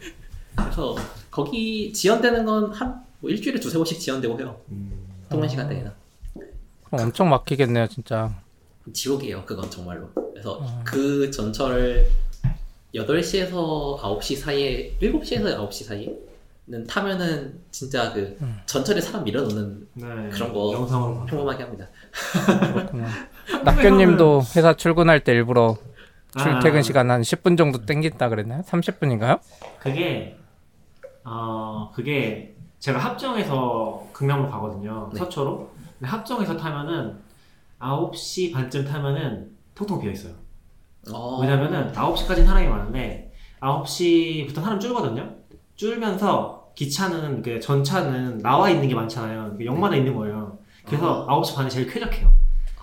[0.56, 0.96] 그래서
[1.30, 4.58] 거기 지연되는 건한 뭐 일주일에 두세 번씩 지연되고 해요.
[4.70, 4.92] 음,
[5.28, 5.50] 통근 아.
[5.50, 5.90] 시간대에는.
[6.84, 8.34] 그럼 엄청 막히겠네요 진짜
[8.92, 10.08] 지옥이에요, 그건 정말로.
[10.32, 10.82] 그래서 아.
[10.84, 12.08] 그 전철을
[12.94, 18.58] 8시에서 9시 사이에, 7시에서 9시 사이에는 타면은 진짜 그 음.
[18.66, 20.06] 전철에 사람 밀어넣는 네.
[20.30, 21.26] 그런 거 영상으로.
[21.26, 21.86] 평범하게 합니다.
[22.72, 23.06] 그렇구나
[23.64, 25.76] 낙견님도 회사 출근할 때 일부러
[26.38, 26.82] 출퇴근 아.
[26.82, 28.62] 시간 한 10분 정도 땡긴다 그랬나요?
[28.62, 29.40] 30분인가요?
[29.78, 30.36] 그게
[31.24, 35.10] 어 그게 제가 합정에서 극명로 가거든요.
[35.12, 35.18] 네.
[35.18, 35.70] 서초로.
[35.98, 37.16] 근데 합정에서 타면은
[37.80, 40.34] 9시 반쯤 타면은 텅텅 비어 있어요.
[41.12, 45.30] 어, 왜냐면은 9시까지는 사람이 많은데 9시부터 사람 줄거든요.
[45.76, 49.54] 줄면서 기차는 그 전차는 나와 있는 게 많잖아요.
[49.56, 50.58] 그 역마다 있는 거예요.
[50.86, 52.32] 그래서 9시 반에 제일 쾌적해요.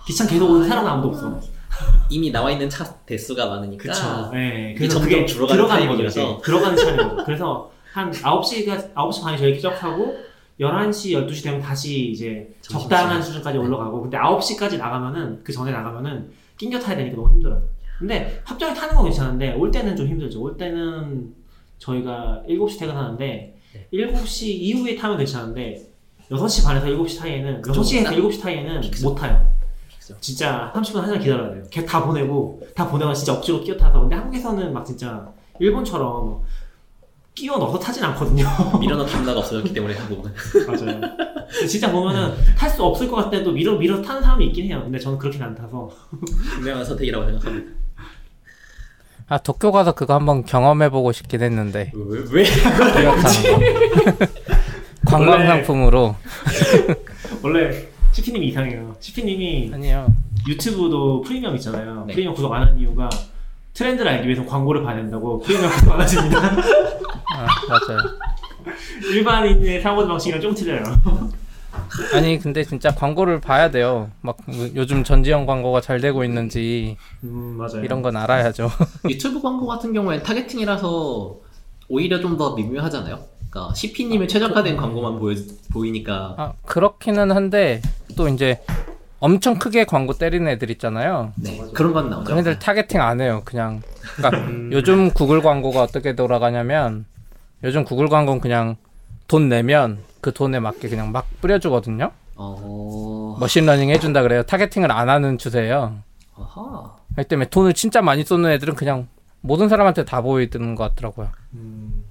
[0.06, 1.40] 기차 계속 오는 사람은 아무도 없어.
[2.10, 4.30] 이미 나와 있는 차 대수가 많으니까 그쵸.
[4.32, 4.70] 네.
[4.70, 6.40] 이게 그래서 그게 줄어가는 들어가는 거죠.
[6.42, 7.24] 들어가는 거죠.
[7.24, 10.16] 그래서 한 9시가 9시 반에 저희 시작하고
[10.60, 12.80] 11시, 12시 되면 다시 이제 점심시간.
[13.00, 13.64] 적당한 수준까지 네.
[13.64, 17.62] 올라가고 근데 9시까지 나가면은 그 전에 나가면은 낑겨 타야 되니까 너무 힘들어요.
[17.98, 20.40] 근데 합정에 타는 건 괜찮은데 올 때는 좀 힘들죠.
[20.40, 21.34] 올 때는
[21.78, 23.88] 저희가 7시 퇴근하는데 네.
[23.92, 25.88] 7시 이후에 타면 괜찮은데
[26.30, 29.04] 6시 반에서 7시 사이에는 6시에서 딱 7시 사이에는 피크.
[29.04, 29.50] 못 타요.
[29.88, 30.16] 피크.
[30.20, 31.64] 진짜 30분 한 시간 기다려야 돼요.
[31.70, 35.28] 걔 다 보내고 다 보내고 진짜 억지로 끼어 타서 근데 한국에서는 막 진짜
[35.58, 36.42] 일본처럼
[37.34, 38.46] 끼워 넣어서 타진 않거든요.
[38.78, 40.32] 밀어넣 담나가 없어졌기 때문에 한국은
[40.66, 41.00] 맞아요.
[41.68, 44.80] 진짜 보면은 탈 수 없을 것 같을 때도 밀어 밀어 타는 사람이 있긴 해요.
[44.84, 45.90] 근데 저는 그렇게는 안 타서
[46.54, 47.72] 분명한 선택이라고 생각합니다.
[49.26, 52.24] 아 도쿄 가서 그거 한번 경험해보고 싶긴 했는데 왜?
[52.30, 52.44] 왜?
[55.06, 56.14] 관광 원래- 상품으로
[57.42, 58.94] 원래 CP님이 이상해요.
[59.00, 60.06] CP님이 아니요.
[60.46, 62.04] 유튜브도 프리미엄 있잖아요.
[62.06, 62.12] 네.
[62.14, 63.08] 프리미엄 구독 안 하는 이유가
[63.74, 65.42] 트렌드를 알기 위해서 광고를 봐야 된다고
[65.90, 66.38] 안 하십니다.
[66.38, 68.00] 아, 맞아요.
[69.12, 70.82] 일반인의 사고 방식이랑 좀 틀려요.
[72.14, 74.10] 아니 근데 진짜 광고를 봐야 돼요.
[74.20, 74.36] 막
[74.76, 77.82] 요즘 전지현 광고가 잘 되고 있는지 음 맞아요.
[77.84, 78.70] 이런 건 알아야죠.
[79.10, 81.36] 유튜브 광고 같은 경우엔 targeting이라서
[81.88, 83.18] 오히려 좀 더 미묘하잖아요.
[83.50, 85.36] 그러니까 CP님의 최적화된 광고만 보여
[85.72, 87.82] 보이니까 아 그렇기는 한데
[88.16, 88.60] 또 이제
[89.24, 91.32] 엄청 크게 광고 때리는 애들 있잖아요.
[91.36, 92.24] 네 그런 건 나오죠.
[92.24, 93.40] 그런 애들 targeting 안 해요.
[93.46, 93.80] 그냥
[94.16, 94.68] 그러니까 음.
[94.70, 97.06] 요즘 구글 광고가 어떻게 돌아가냐면
[97.62, 98.76] 요즘 구글 광고는 그냥
[99.26, 102.10] 돈 내면 그 돈에 맞게 그냥 막 뿌려주거든요.
[102.36, 103.36] 어.
[103.40, 104.42] machine learning 해준다 그래요.
[104.42, 106.00] targeting을 안 하는 추세예요.
[106.36, 106.92] 아하.
[107.14, 109.08] 그렇기 때문에 돈을 진짜 많이 쏟는 애들은 그냥
[109.40, 111.30] 모든 사람한테 다 보이는 것 같더라고요.
[111.54, 112.04] 음.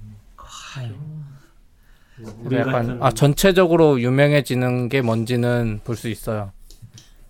[2.42, 6.50] 우리 그래서 약간 같은 아 전체적으로 유명해지는 게 뭔지는 볼 수 있어요.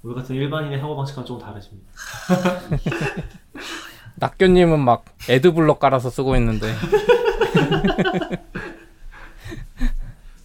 [0.05, 1.91] 우리 같은 일반인의 사고 방식과 조금 다르십니다.
[4.17, 6.73] 낙교님은 막 adblock 깔아서 쓰고 있는데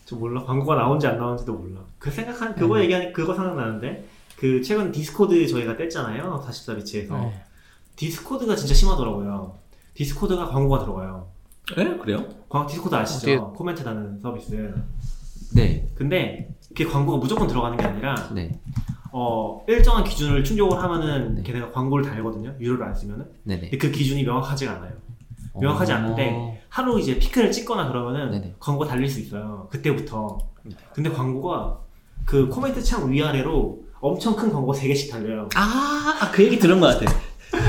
[0.05, 1.81] 저 몰라 광고가 나온지 안 나온지도 몰라.
[1.99, 2.81] 그 생각한 그거 음.
[2.81, 4.07] 얘기하니 그거 생각나는데
[4.37, 6.41] 그 최근 Disqus 저희가 뗐잖아요.
[6.41, 7.43] 44bits에서 네.
[7.97, 9.55] Disqus가 진짜 심하더라고요.
[9.93, 11.27] Disqus가 광고가 들어가요.
[11.77, 11.97] 에?
[11.97, 12.25] 그래요?
[12.47, 13.27] 광 Disqus 아시죠?
[13.27, 14.73] 어디에- 코멘트 다는 서비스.
[15.53, 15.85] 네.
[15.95, 18.57] 근데 그게 광고가 무조건 들어가는 게 아니라 네.
[19.11, 21.43] 어 일정한 기준을 충족을 하면은 네.
[21.43, 22.53] 걔네가 광고를 달거든요.
[22.59, 23.25] 유료를 안 쓰면은.
[23.43, 23.61] 네네.
[23.69, 24.93] 근데 그 기준이 명확하지가 않아요.
[25.59, 28.55] 명확하지 않은데 하루 이제 피크를 찍거나 그러면은 네네.
[28.59, 29.67] 광고 달릴 수 있어요.
[29.71, 30.37] 그때부터.
[30.63, 30.75] 네.
[30.93, 31.79] 근데 광고가
[32.25, 35.49] 그 코멘트 창 위아래로 엄청 큰 광고 3개씩 달려요.
[35.55, 37.11] 아, 아, 그 얘기 들은 것 같아.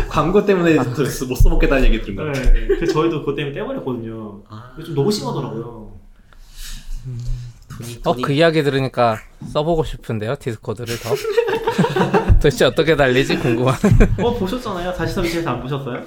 [0.08, 2.52] 광고 때문에 못 써먹겠다는 얘기 들은 것 같아.
[2.52, 2.66] 네.
[2.66, 4.42] 그래서 저희도 그것 때문에 떼버렸거든요.
[4.48, 5.92] 아, 좀 너무 심하더라고요.
[7.80, 9.18] 돈이, 어 돈이 그 이야기 들으니까
[9.52, 11.10] 써보고 싶은데요 디스코드를 더
[12.40, 13.74] 도대체 어떻게 달리지 궁금한
[14.22, 14.92] 어 보셨잖아요.
[14.92, 16.02] 43위치에서 안 보셨어요?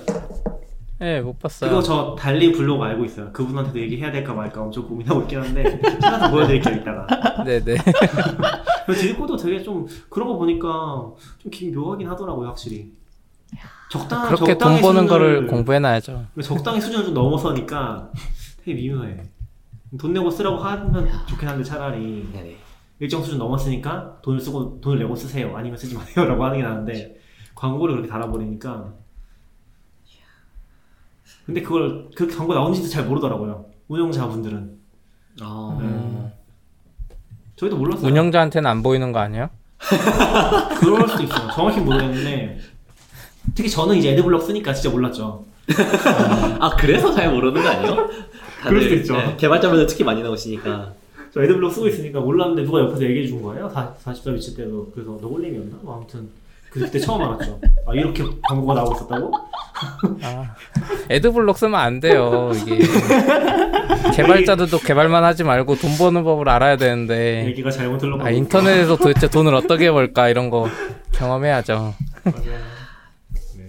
[1.01, 3.31] 예못 봤어요 그거 저 달리 블로그 알고 있어요.
[3.33, 7.07] 그분한테도 얘기해야 될까 말까 엄청 고민하고 있긴 한데 찾아서 보여드릴게요 이따가.
[7.43, 7.75] 네네
[8.85, 10.67] 그 Disqus 되게 좀 그런 거 보니까
[11.39, 12.91] 좀 기묘하긴 하더라고요 확실히.
[13.91, 18.09] 적당 그렇게 돈 적당히 버는 거를 수준을- 공부해놔야죠 적당히 수준을 좀 넘어서니까
[18.63, 19.17] 되게 미묘해.
[19.99, 22.57] 돈 내고 쓰라고 하면 좋긴 한데 차라리 네네.
[22.99, 25.55] 일정 수준 넘었으니까 돈을 쓰고 돈을 내고 쓰세요.
[25.55, 27.15] 아니면 쓰지 마세요라고 하는 게 나은데
[27.55, 28.93] 광고를 그렇게 달아버리니까.
[31.45, 33.65] 근데 그걸 그 광고 나온지도 잘 모르더라고요.
[33.89, 34.79] 운영자분들은
[35.41, 36.31] 아, 음.
[37.57, 38.07] 저희도 몰랐어요.
[38.07, 39.49] 운영자한테는 안 보이는 거 아니에요?
[40.79, 41.51] 그럴 수도 있어요.
[41.53, 42.59] 정확히 모르겠는데
[43.53, 45.45] 특히 저는 이제 애드블럭 쓰니까 진짜 몰랐죠.
[46.59, 48.09] 아, 그래서 잘 모르는 거 아니에요?
[48.67, 49.17] 그럴 수도 있죠.
[49.17, 50.93] 네, 개발자분들 특히 많이 나오시니까.
[51.33, 53.69] 저 애드블럭 쓰고 있으니까 몰랐는데 누가 옆에서 얘기해 준 거예요.
[53.99, 55.77] 44 위치 때도 그래서 너굴림이었나?
[55.81, 56.29] 뭐 아무튼
[56.69, 57.59] 그때 처음 알았죠.
[57.87, 59.31] 아 이렇게 광고가 나오고 있었다고?
[60.21, 60.55] 아,
[61.09, 62.79] 애드블록 쓰면 안 돼요 이게
[64.15, 69.27] 개발자들도 개발만 하지 말고 돈 버는 법을 알아야 되는데 얘기가 잘못 흘러가고 아 인터넷에서 도대체
[69.29, 70.67] 돈을 어떻게 벌까 이런 거
[71.11, 71.93] 경험해야죠
[72.23, 72.43] 맞아요.
[73.57, 73.63] 네.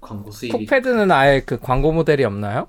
[0.00, 0.52] 광고 수입이.
[0.52, 2.68] 쿡패드는 아예 그 광고 모델이 없나요?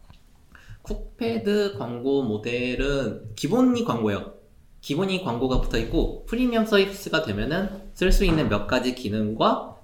[1.17, 4.33] 쿡패드 광고 모델은 기본이 광고예요.
[4.81, 9.75] 기본이 광고가 붙어 있고 프리미엄 서비스가 되면은 쓸 수 있는 몇 가지 기능과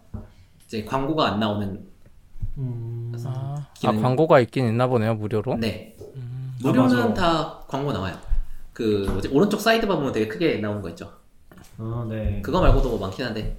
[0.66, 1.86] 이제 광고가 안 나오는
[2.58, 3.12] 음...
[3.26, 4.02] 아, 아 기능.
[4.02, 6.20] 광고가 있긴 있나 보네요 무료로 네 아,
[6.62, 7.14] 무료는 맞아.
[7.14, 8.16] 다 광고 나와요.
[8.72, 11.12] 그 뭐지 오른쪽 사이드바 보면 되게 크게 나오는 거 있죠.
[11.80, 12.42] 아 네.
[12.44, 13.58] 그거 말고도 뭐 많긴 한데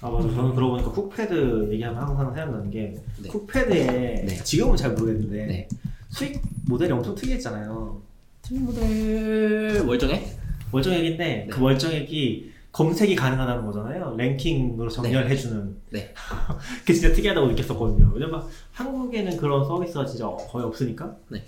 [0.00, 0.28] 아 맞아.
[0.28, 3.28] 저는 그러고 보니까 쿡패드 얘기하면 항상 생각나는 게 네.
[3.28, 3.86] 쿡패드에
[4.26, 4.34] 네.
[4.42, 5.68] 지금은 잘 모르겠는데 네.
[6.10, 8.00] 수익 모델이 엄청 특이했잖아요.
[8.42, 10.38] 팀 모델 월정액?
[10.72, 14.14] 월정액인데 그 월정액이 검색이 가능하다는 거잖아요.
[14.16, 15.76] 랭킹으로 정렬해주는.
[15.90, 16.14] 네.
[16.80, 18.12] 그게 진짜 특이하다고 느꼈었거든요.
[18.14, 21.16] 왜냐면 한국에는 그런 서비스가 진짜 거의 없으니까.
[21.28, 21.44] 네.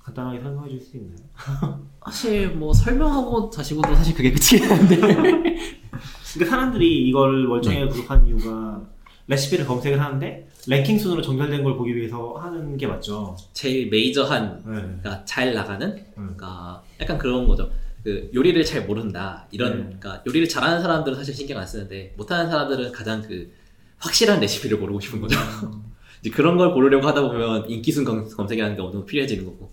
[0.00, 1.14] 간단하게 설명해 줄 수 있나요?
[2.04, 8.82] 사실 뭐 설명하고 자시고도 사실 그게 끝이긴 한데 근데 사람들이 이걸 월정에 구독한 이유가
[9.28, 13.36] 레시피를 검색을 하는데 랭킹 순으로 정렬된 걸 보기 위해서 하는 게 맞죠.
[13.52, 14.72] 제일 메이저한 네.
[14.74, 16.04] 그러니까 잘 나가는 음.
[16.36, 17.70] 그러니까 약간 그런 거죠.
[18.02, 19.82] 그 요리를 잘 모른다 이런 네.
[19.84, 23.52] 그러니까 요리를 잘하는 사람들은 사실 신경 안 쓰는데 못하는 사람들은 가장 그
[23.98, 25.36] 확실한 레시피를 고르고 싶은 거죠.
[26.20, 29.70] 이제 그런 걸 고르려고 하다 보면 인기순 검- 검색이라는 게 어느 정도 필요해지는 거고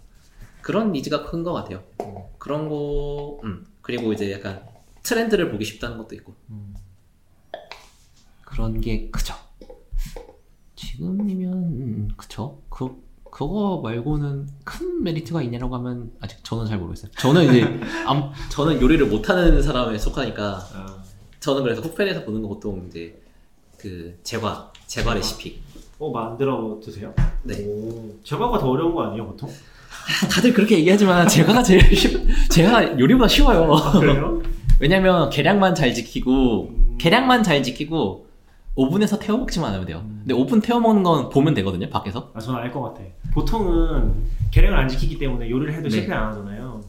[0.61, 1.83] 그런 니즈가 큰 것 같아요.
[2.37, 4.61] 그런 거, 음 그리고 이제 약간
[5.03, 6.73] 트렌드를 보기 쉽다는 것도 있고 음.
[8.49, 9.33] 그런 게 크죠.
[10.75, 12.61] 지금이면 음, 그쵸.
[12.69, 12.89] 그
[13.31, 17.11] 그거 말고는 큰 메리트가 있냐라고 하면 아직 저는 잘 모르겠어요.
[17.17, 17.61] 저는 이제
[18.07, 20.97] 암, 저는 요리를 못하는 사람에 속하니까 아,
[21.39, 23.21] 저는 그래서 쿠팡에서 보는 거 보통 이제
[23.77, 25.59] 그 제과 제과 레시피.
[25.99, 27.13] 어 만들어 드세요?
[27.43, 27.63] 네.
[27.65, 29.49] 오, 제과가 더 어려운 거 아니에요 보통?
[30.31, 32.17] 다들 그렇게 얘기하지만 제가가 제일 쉬,
[32.49, 33.69] 제가 요리보다 쉬워요.
[33.99, 34.41] 그래요?
[34.79, 36.95] 왜냐면 계량만 잘 지키고 음.
[36.97, 38.28] 계량만 잘 지키고
[38.75, 40.03] 오븐에서 태워 먹지만 않으면 돼요.
[40.19, 41.89] 근데 오븐 태워 먹는 건 보면 되거든요.
[41.89, 42.31] 밖에서.
[42.33, 43.01] 아 저는 알 것 같아.
[43.33, 44.13] 보통은
[44.51, 45.89] 계량을 안 지키기 때문에 요리를 해도 네.
[45.89, 46.81] 실패 안 하잖아요.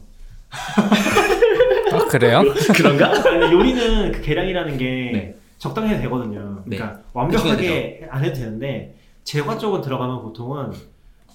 [1.93, 2.43] 아, 그래요?
[2.75, 3.11] 그런가?
[3.21, 5.35] 근데 요리는 그 계량이라는 게 네.
[5.57, 6.63] 적당히 해도 되거든요.
[6.65, 6.77] 네.
[6.77, 10.71] 그러니까 완벽하게 안 해도 되는데 제과 쪽은 들어가면 보통은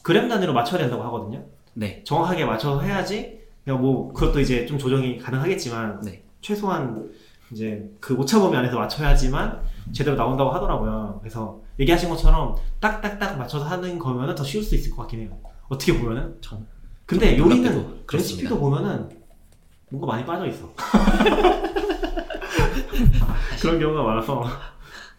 [0.02, 1.42] 그램 단위로 맞춰야 된다고 하거든요.
[1.74, 2.02] 네.
[2.04, 3.40] 정확하게 맞춰서 해야지.
[3.64, 6.22] 그냥 뭐 그것도 이제 좀 조정이 가능하겠지만 네.
[6.40, 7.08] 최소한
[7.52, 9.60] 이제 그 오차 범위 안에서 맞춰야지만
[9.92, 11.18] 제대로 나온다고 하더라고요.
[11.20, 15.28] 그래서 얘기하신 것처럼 딱딱딱 맞춰서 하는 거면은 더 쉬울 수 있을 것 같긴 해요.
[15.68, 16.36] 어떻게 보면은.
[16.40, 16.58] 저-
[17.06, 18.04] 근데 요리는.
[18.12, 19.08] 레시피도 보면은
[19.90, 20.72] 뭔가 많이 빠져 있어.
[23.60, 24.44] 그런 경우가 많아서.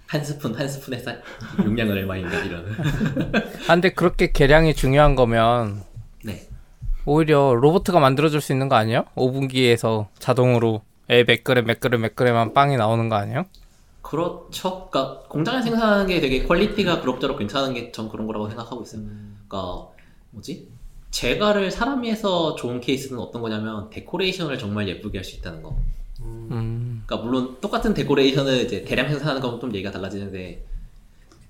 [0.07, 1.21] 한 스푼 한 스푼에 쌀
[1.59, 2.65] 용량은 얼마인가 이런.
[3.67, 5.83] 아, 근데 그렇게 계량이 중요한 거면
[6.23, 6.47] 네.
[7.05, 9.03] 오히려 로봇가 만들어줄 수 있는 거 아니에요?
[9.15, 13.43] 오븐기에서 자동으로 에 몇 그램 몇 그램 몇 그램만 빵이 나오는 거 아니에요?
[14.07, 14.87] 그렇죠.
[14.89, 19.01] 그러니까 공장에 생산하는 게 되게 quality가 그럭저럭 괜찮은 게 전 그런 거라고 생각하고 있어요.
[19.47, 19.87] 그러니까
[20.31, 20.69] 뭐지?
[21.11, 25.77] 제가를 사람이 해서 좋은 케이스는 어떤 거냐면 데코레이션을 정말 예쁘게 할 수 있다는 거.
[26.21, 30.65] 음, 그러니까 물론 똑같은 데코레이션을 이제 대량 생산하는 거면 좀 얘기가 달라지는데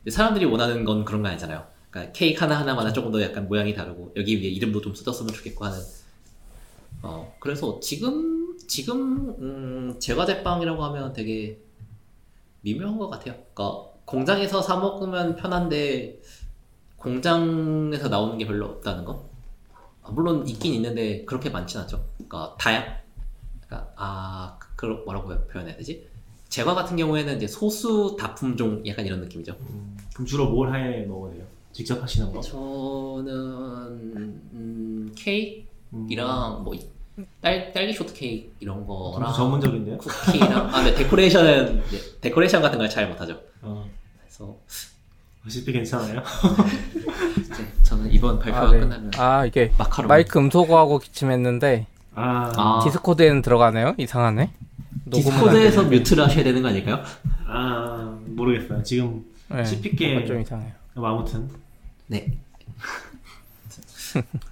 [0.10, 1.64] 사람들이 원하는 건 그런 거 아니잖아요.
[1.92, 5.64] 그러니까 케이크 하나 하나마다 조금 더 약간 모양이 다르고 여기 위에 이름도 좀 써졌으면 좋겠고
[5.66, 5.78] 하는.
[7.04, 11.60] 어 그래서 지금 지금 음, 제과 제빵이라고 하면 되게
[12.62, 13.36] 미묘한 것 같아요.
[13.54, 16.20] 그러니까 공장에서 사 먹으면 편한데
[16.98, 19.30] 공장에서 나오는 게 별로 없다는 거.
[20.04, 22.04] 아, 물론 있긴 있는데 그렇게 많진 않죠.
[22.16, 22.84] 그러니까 다양.
[23.66, 26.08] 그러니까 아그 뭐라고 표현해야 되지?
[26.50, 29.54] 제과 같은 경우에는 이제 소수 다품종 약간 이런 느낌이죠.
[29.60, 31.46] 음, 그럼 주로 뭘해 돼요?
[31.74, 32.40] 직접 하시는 거?
[32.42, 33.34] 저는
[34.54, 36.90] 음, 케이크랑 음, 뭐 이-
[37.42, 39.98] 딸, 딸기 쇼트케이크 이런 거랑 좀 전문적인데요?
[39.98, 43.40] 쿠키랑 아, 네, 데코레이션은 이제 데코레이션 같은 걸 잘 못하죠.
[43.62, 43.90] 어,
[44.22, 44.56] 그래서
[45.46, 46.22] 레시피 괜찮아요?
[47.40, 48.80] 이제 저는 이번 발표가 아, 네.
[48.80, 52.82] 끝나면 아 이게 마카롱 마이크 음소거하고 기침했는데 아, 아.
[52.84, 53.96] 디스코드에는 들어가네요?
[53.98, 54.52] 이상하네.
[55.12, 55.84] 디스코드에서.
[55.84, 57.02] mute를 하셔야 되는 거 아닐까요?
[57.48, 58.84] 아, 모르겠어요.
[58.84, 60.72] 지금 네, 씹히게- 좀 이상해요.
[60.96, 61.50] 뭐 아무튼
[62.08, 62.38] 네.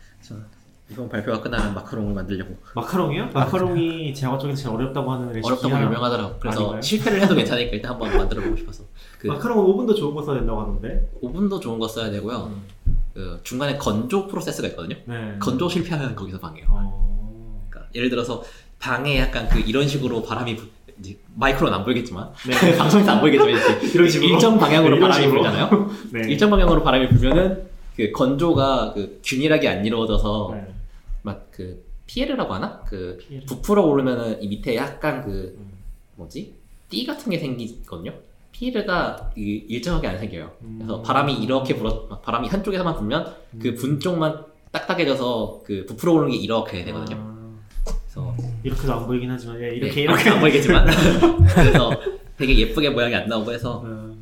[0.88, 3.30] 저 이번 발표가 끝나면 마카롱을 만들려고 마카롱이요?
[3.34, 5.84] 마카롱이 제과 쪽에서 제일 어렵다고 하는 레시피 어렵다고.
[5.84, 6.36] 유명하더라고.
[6.40, 6.82] 그래서 아닌가요?
[6.82, 8.84] 실패를 해도 괜찮으니까 일단 한번 만들어 보고 싶어서.
[9.18, 12.52] 그 마카롱은 오븐도 좋은 거 써야 된다고 하는데 오븐도 좋은 거 써야 되고요.
[13.14, 14.96] 그 중간에 건조 프로세스가 있거든요.
[15.06, 15.36] 네.
[15.40, 16.66] 건조 실패하면 거기서 방해요.
[16.70, 17.66] 어...
[17.70, 18.44] 그러니까 예를 들어서
[18.78, 22.76] 방에 약간 그 이런 식으로 바람이 불, 이제 마이크로는 안 보이겠지만 네.
[22.78, 24.34] 방송에서 안 보이겠지만 이런 식으로?
[24.34, 25.42] 일정 방향으로 네, 이런 바람이 식으로.
[25.42, 25.92] 불잖아요.
[26.14, 26.30] 네.
[26.30, 30.75] 일정 방향으로 바람이 불면은 그 건조가 그 균일하게 안 이루어져서 네.
[31.26, 32.82] 막 그 피에르라고 하나?
[32.86, 33.46] 그 피에르.
[33.48, 35.72] 부풀어 오르면은 이 밑에 약간 그 음.
[36.16, 36.54] 뭐지?
[36.90, 38.14] 띠 같은 게 생기거든요.
[38.52, 40.52] 피에르가 이- 일정하게 안 생겨요.
[40.78, 41.04] 그래서 음.
[41.04, 43.76] 바람이 이렇게 불어 바람이 한쪽에서만 불면 그 음.
[43.76, 47.18] 분 쪽만 딱딱해져서 그 부풀어 오르는 게 이렇게 되거든요.
[47.18, 50.86] 아, 그래서 이렇게도 안 보이긴 하지만 예, 이렇게 네, 이렇게 안 보이겠지만
[51.56, 51.90] 그래서
[52.38, 54.16] 되게 예쁘게 모양이 안 나오고 해서 어.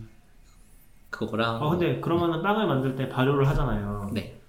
[1.10, 4.10] 그거랑 아 근데 그러면은 빵을 만들 때 발효를 하잖아요.
[4.14, 4.40] 네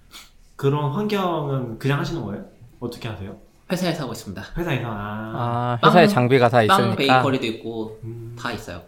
[0.55, 2.45] 그런 환경은 그냥 하시는 거예요?
[2.79, 3.35] 어떻게 하세요?
[3.71, 4.43] 회사에서 하고 있습니다.
[4.57, 6.95] 회사에서 아, 아 회사에 빵- 장비가 다 빵 있으니까.
[6.95, 8.81] 베이커리도 있고 음, 다 있어요.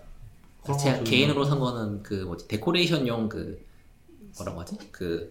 [0.64, 3.66] 그런 제가 거 좀- 개인으로 산 거는 그 뭐지 데코레이션용 그
[4.38, 5.30] 뭐라고 하지 그꽃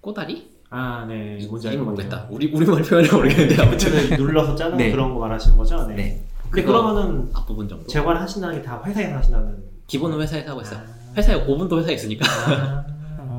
[0.00, 1.38] 꼬다리 아, 네.
[1.48, 2.26] 뭔지 모르겠다.
[2.28, 4.90] 우리 우리말 표현을 모르겠는데 아무튼 눌러서 짜는 네.
[4.90, 5.86] 그런 거 말하시는 거죠?
[5.86, 5.94] 네.
[5.96, 7.86] 네 근데 그러면은 앞부분 정도.
[7.86, 9.62] 재활 하신다는 게 다 회사에서 하신다는.
[9.86, 10.80] 기본은 회사에서 하고 있어요.
[11.16, 12.26] 회사에 5분도 회사에 있으니까.
[12.28, 12.84] 아,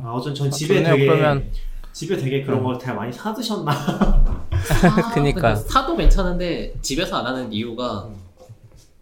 [0.10, 1.52] 아 어쩐 전 집에 좋네요, 되게 그러면.
[1.94, 2.64] 집에 되게 그런 음.
[2.64, 3.72] 걸 되게 많이 사 드셨나.
[3.72, 5.53] 사- 그니까.
[5.53, 8.15] 근데 사도 괜찮은데 집에서 안 하는 이유가 음.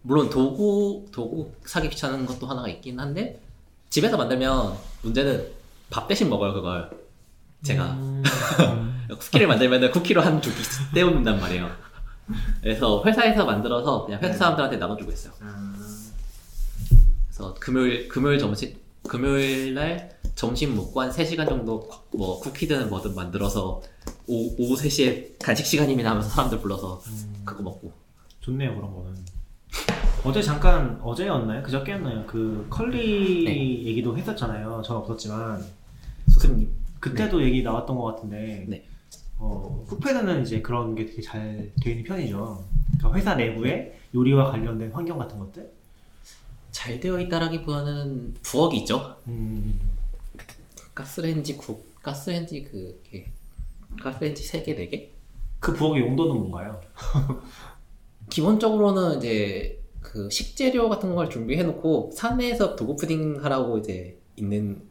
[0.02, 3.40] 물론 도구 도구 사기 귀찮은 것도 하나가 있긴 한데
[3.88, 5.46] 집에서 만들면 문제는
[5.90, 6.90] 밥 대신 먹어요 그걸
[7.62, 8.22] 제가 음.
[9.18, 10.56] 쿠키를 만들면 쿠키로 한 두개
[10.94, 11.70] 떼어놓는단 말이에요
[12.62, 15.74] 그래서 회사에서 만들어서 그냥 회사 사람들한테 나눠주고 있어요 아,
[17.26, 18.76] 그래서 금요일 금요일 점심
[19.08, 23.82] 금요일 날 점심 먹고 한 3시간 정도 뭐 쿠키든 뭐든 만들어서
[24.28, 27.42] 오, 오후 3시에 간식 시간이면 하면서 사람들 불러서 음.
[27.44, 27.92] 그거 먹고
[28.38, 29.16] 좋네요 그런 거는.
[30.24, 31.64] 어제 잠깐 어제였나요?
[31.64, 32.24] 그저께였나요?
[32.26, 33.84] 그 컬리 네.
[33.86, 34.80] 얘기도 했었잖아요.
[34.84, 35.60] 전 없었지만
[36.28, 38.64] 수승님 그때도 얘기 나왔던 것 같은데.
[38.68, 38.86] 네.
[39.38, 42.64] 어, 푸페드는 이제 그런 게 되게 잘 되어 있는 편이죠.
[42.96, 45.68] 그러니까 회사 내부에 요리와 관련된 환경 같은 것들.
[46.70, 49.16] 잘 되어 있다라기보다는 부엌이 있죠.
[49.26, 49.97] 음,
[51.02, 53.26] 가스레인지 국, 가스레인지 그 게
[54.02, 55.08] 가스레인지 3개, 4개?
[55.60, 56.80] 그 부엌의 용도는 뭔가요?
[58.30, 64.82] 기본적으로는 이제 그 식재료 같은 걸 준비해 놓고 사내에서 dogfooding 하라고 이제 있는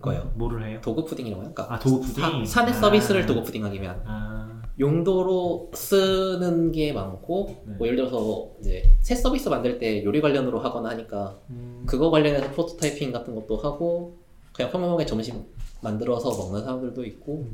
[0.00, 0.32] 거예요.
[0.36, 0.80] 뭐를 해요?
[0.82, 1.64] dogfooding이라고 할까?
[1.64, 1.72] 음.
[1.72, 2.44] 아 dogfooding.
[2.44, 2.80] 사- 사내 아.
[2.80, 7.74] 서비스를 dogfooding 하기면 아, 용도로 쓰는 게 많고 네.
[7.76, 12.50] 뭐 예를 들어서 이제 새 서비스 만들 때 요리 관련으로 하거나 하니까 음, 그거 관련해서
[12.52, 14.18] prototyping 같은 것도 하고
[14.56, 15.44] 그냥 평범하게 점심
[15.82, 17.46] 만들어서 먹는 사람들도 있고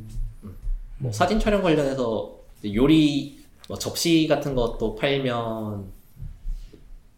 [0.44, 0.54] 음.
[0.98, 3.38] 뭐 사진 촬영 관련해서 요리
[3.68, 5.84] 뭐 접시 같은 것도 팔면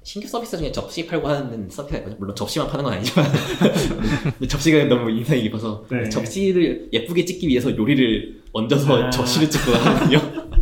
[0.02, 2.16] 신규 서비스 중에 접시 팔고 하는 서비스가 있거든요.
[2.18, 3.26] 물론 접시만 파는 건 아니지만
[4.48, 6.08] 접시가 너무 인상이 깊어서 네.
[6.08, 9.10] 접시를 예쁘게 찍기 위해서 요리를 얹어서 아.
[9.10, 10.20] 접시를 찍고 하거든요.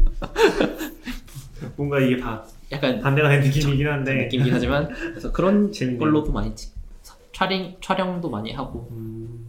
[1.77, 4.15] 뭔가 이게 다 약간 반대가 된 느낌이긴 한데.
[4.25, 5.99] 느낌이긴 하지만 그래서 그런 재밌네요.
[5.99, 6.72] 걸로도 많이 찍
[7.43, 9.47] 촬영 촬영도 많이 하고 음,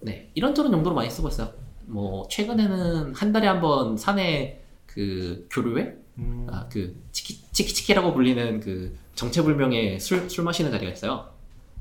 [0.00, 1.50] 네 이런저런 용도로 많이 쓰고 있어요.
[1.86, 8.60] 뭐 최근에는 한 달에 한 번 산에 그 교류회 음, 아, 그 치키 치키치키라고 불리는
[8.60, 11.28] 그 정체불명의 술, 술 마시는 자리가 있어요.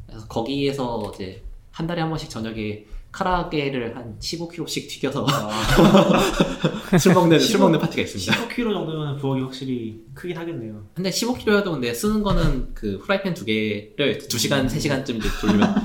[0.07, 7.37] 그래서 거기에서 이제 한 달에 한 번씩 저녁에 카라게를 한 15kg씩 튀겨서 아, 술 먹는
[7.37, 8.47] 술15 먹는 파티가 있습니다.
[8.47, 10.87] 15kg 정도면 부엌이 확실히 크긴 하겠네요.
[10.95, 15.75] 근데 15kg여도 근데 쓰는 거는 그 프라이팬 두 개를 2 시간, 3 시간쯤 이제 돌리면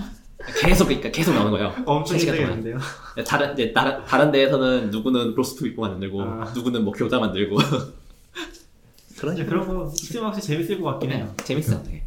[0.63, 1.75] 계속 그러니까 계속 나오는 거예요.
[1.85, 2.53] 엄청 3시간 동안.
[2.55, 2.79] 힘들겠는데요?
[3.27, 6.53] 다른 이제 다른 다른 데에서는 누구는 로스트 비프 만들고 아.
[6.55, 7.59] 누구는 뭐 교자 만들고
[9.19, 11.35] 그런 이제 그런 거 있으면 확실히 재밌을 것 같긴 해요.
[11.37, 11.83] 네, 재밌어요.
[11.83, 12.05] 되게.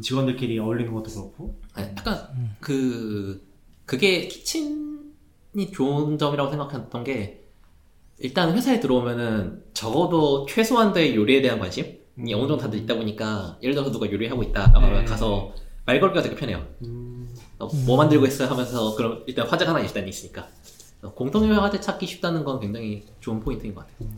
[0.00, 1.58] 직원들끼리 어울리는 것도 그렇고.
[1.72, 2.28] 아니, 약간
[2.60, 3.45] 그
[3.86, 7.44] 그게 kitchen이 좋은 점이라고 생각했던 게
[8.18, 11.94] 일단 회사에 들어오면은 적어도 최소한도의 요리에 대한 관심이
[12.34, 15.04] 어느 정도 다들 있다 보니까 예를 들어서 누가 요리하고 있다 네.
[15.04, 15.52] 가서
[15.84, 16.66] 말 걸기가 되게 편해요.
[16.82, 20.48] 음, 어, 뭐 만들고 있어요 하면서 그럼 일단 화제가 하나 일단 있으니까
[20.98, 24.08] 그래서 공통의 화제 찾기 쉽다는 건 굉장히 좋은 포인트인 것 같아요.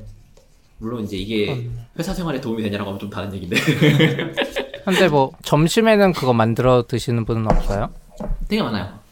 [0.78, 1.68] 물론 이제 이게
[1.98, 3.56] 회사 생활에 도움이 되냐라고 하면 좀 다른 얘기인데
[4.84, 7.90] 근데 뭐 점심에는 그거 만들어 드시는 분은 없어요?
[8.46, 9.07] 되게 많아요.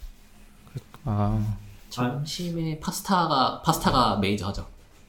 [1.06, 1.40] 아,
[1.90, 4.66] 점심에 파스타가 파스타가 메이저하죠.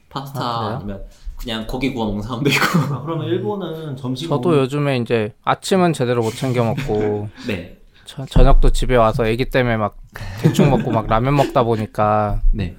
[0.08, 0.76] 파스타 아, 그래요?
[0.76, 1.02] 아, 니면
[1.36, 2.94] 그냥 고기 구워 먹는 사람도 있고.
[2.94, 8.24] 아, 그러면 일본은 점심 저도 먹는- 요즘에 이제 아침은 제대로 못 챙겨 먹고 네, 저,
[8.24, 9.96] 저녁도 집에 와서 아기 때문에 막
[10.40, 12.76] 대충 먹고 막 라면 먹다 보니까 네.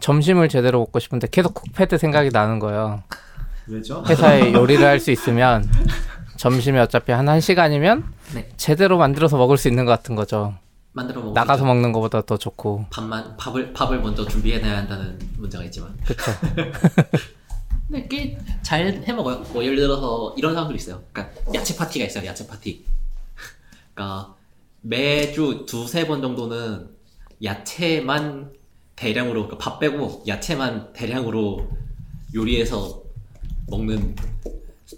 [0.00, 3.02] 점심을 제대로 먹고 싶은데 계속 쿡패드 생각이 나는 거예요.
[3.66, 4.02] 왜죠?
[4.08, 5.68] 회사에 요리를 할 수 있으면
[6.36, 8.02] 점심에 어차피 한 1시간이면
[8.34, 8.48] 네.
[8.56, 10.54] 제대로 만들어서 먹을 수 있는 것 같은 거죠.
[10.94, 12.86] 만들어 먹고 나가서 먹는 것보다 더 좋고.
[12.90, 15.94] 밥만 밥을 밥을 먼저 준비해놔야 한다는 문제가 있지만.
[16.06, 16.22] 그쵸.
[17.88, 19.40] 근데 꽤 잘 해 먹어요.
[19.52, 21.02] 뭐 예를 들어서 이런 사람들 있어요.
[21.12, 22.24] 그러니까 야채 파티가 있어요.
[22.26, 22.84] 야채 파티.
[23.94, 24.34] 그러니까
[24.82, 26.88] 매주 두세 번 정도는
[27.42, 28.52] 야채만
[28.96, 31.68] 대량으로 그러니까 밥 빼고 야채만 대량으로
[32.34, 33.02] 요리해서
[33.66, 34.14] 먹는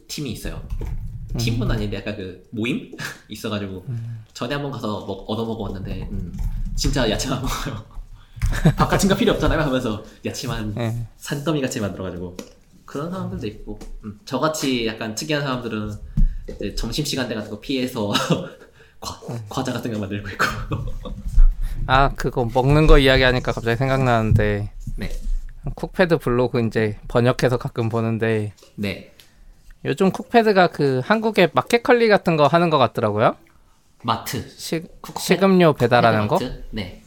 [0.09, 0.63] 팀이 있어요.
[1.39, 2.93] 팀은 아닌데 약간 그 모임?
[3.29, 3.85] 있어가지고
[4.33, 6.33] 전에 한번 가서 먹, 얻어 먹어봤는데 음,
[6.75, 7.97] 진짜 야채만 먹어요.
[9.09, 11.07] 거 필요 없잖아요 하면서 야채만 예.
[11.17, 12.37] 산더미 같이 만들어가지고.
[12.85, 13.79] 그런 사람들도 있고.
[14.05, 15.91] 음, 저같이 약간 특이한 사람들은
[16.49, 18.13] 이제 점심 시간대 같은 거 피해서
[19.01, 20.45] 과, 과자 같은 거 만들고 있고.
[21.87, 24.71] 아, 그거 먹는 거 이야기하니까 갑자기 생각나는데.
[24.97, 25.11] 네,
[25.75, 28.53] 쿡패드 블로그 이제 번역해서 가끔 보는데.
[28.77, 29.13] 네
[29.87, 33.37] 요즘 쿡패드가 그 한국에 마켓컬리 같은 거 하는 것 같더라고요.
[34.03, 36.35] 마트 시, 쿡패드- 식음료 배달하는 거?
[36.37, 36.65] 마트?
[36.71, 37.03] 네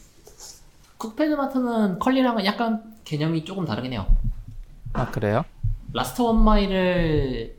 [0.98, 4.06] 쿡패드 마트는 컬리랑은 약간 개념이 조금 다르긴 해요
[4.92, 5.44] 아, 그래요?
[5.92, 7.54] last one mile을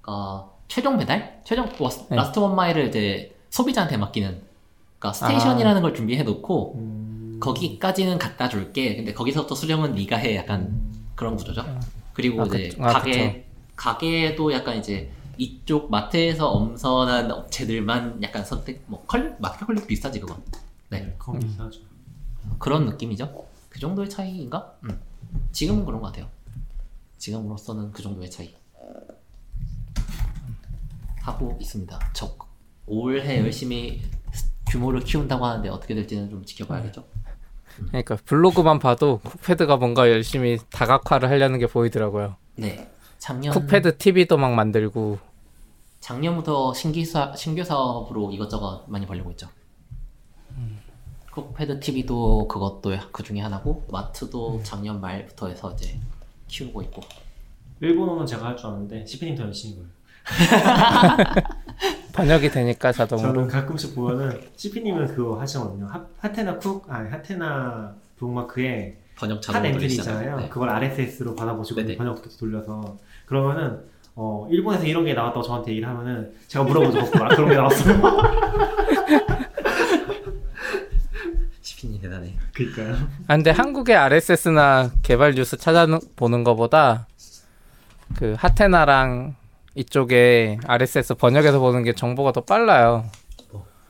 [0.00, 2.16] 그러니까 최종 배달, 최종 워- 네.
[2.16, 4.40] last one mile을 이제 소비자한테 맡기는.
[4.98, 7.36] 그러니까 스테이션이라는 걸 준비해 놓고 음.
[7.40, 8.96] 거기까지는 갖다 줄게.
[8.96, 10.34] 근데 거기서부터 수령은 네가 해.
[10.36, 10.72] 약간
[11.14, 11.64] 그런 구조죠.
[12.14, 13.44] 그리고 아, 이제 그- 아, 가게
[13.76, 20.42] 가게도 약간 이제 이쪽 마트에서 엄선한 업체들만 약간 선택 뭐 컬, 마켓 컬리 비슷하지 그건.
[20.90, 21.00] 네.
[21.00, 21.80] 네, 그건 비싸죠.
[22.58, 23.46] 그런 느낌이죠.
[23.68, 24.74] 그 정도의 차이인가?
[24.84, 25.00] 음.
[25.52, 26.28] 지금은 그런 것 같아요.
[27.18, 28.54] 지금으로서는 그 정도의 차이
[31.22, 31.98] 하고 있습니다.
[32.12, 32.36] 저
[32.86, 34.02] 올해 열심히
[34.68, 37.04] 규모를 키운다고 하는데 어떻게 될지는 좀 지켜봐야겠죠.
[37.88, 42.36] 그러니까 블로그만 봐도 쿡패드가 뭔가 열심히 다각화를 하려는 게 보이더라고요.
[42.56, 42.90] 네.
[43.22, 45.16] 작년 쿡패드 TV도 막 만들고
[46.00, 49.48] 작년부터 신기 사 신규 사업으로 이것저것 많이 벌리고 있죠.
[51.30, 56.00] 쿡패드 TV도 그것도 그 중에 하나고 마트도 작년 말부터 해서 이제
[56.48, 57.00] 키우고 있고
[57.80, 59.84] 일본어는 제가 할 줄 아는데 시피님 더 열심히 해요.
[62.12, 65.86] 번역이 되니까 자동으로 저는 가끔씩 보면은 시피님은 그거 하시거든요.
[65.86, 70.18] 하, 하테나 쿡, 아니 하테나 북마크에 번역 한 자동으로 엔트리 돌리시잖아요.
[70.20, 70.40] 있잖아요.
[70.40, 70.48] 네.
[70.48, 71.96] 그걸 RSS로 받아보시고 네네.
[71.96, 72.98] 번역기도 돌려서
[73.32, 73.80] 그러면은
[74.14, 77.00] 어 일본에서 이런 게 나왔다고 저한테 얘기를 하면은 제가 물어보죠.
[77.10, 77.24] 거꾸로.
[77.24, 78.02] 아, 그런 게 나왔어요.
[81.62, 82.34] 시피님 대단해.
[82.52, 82.94] 그니까요.
[83.28, 87.06] 아 근데 한국의 RSS나 개발 뉴스 찾아보는 것보다
[88.18, 89.34] 그 하테나랑
[89.76, 93.06] 이쪽에 RSS 번역해서 보는 게 정보가 더 빨라요.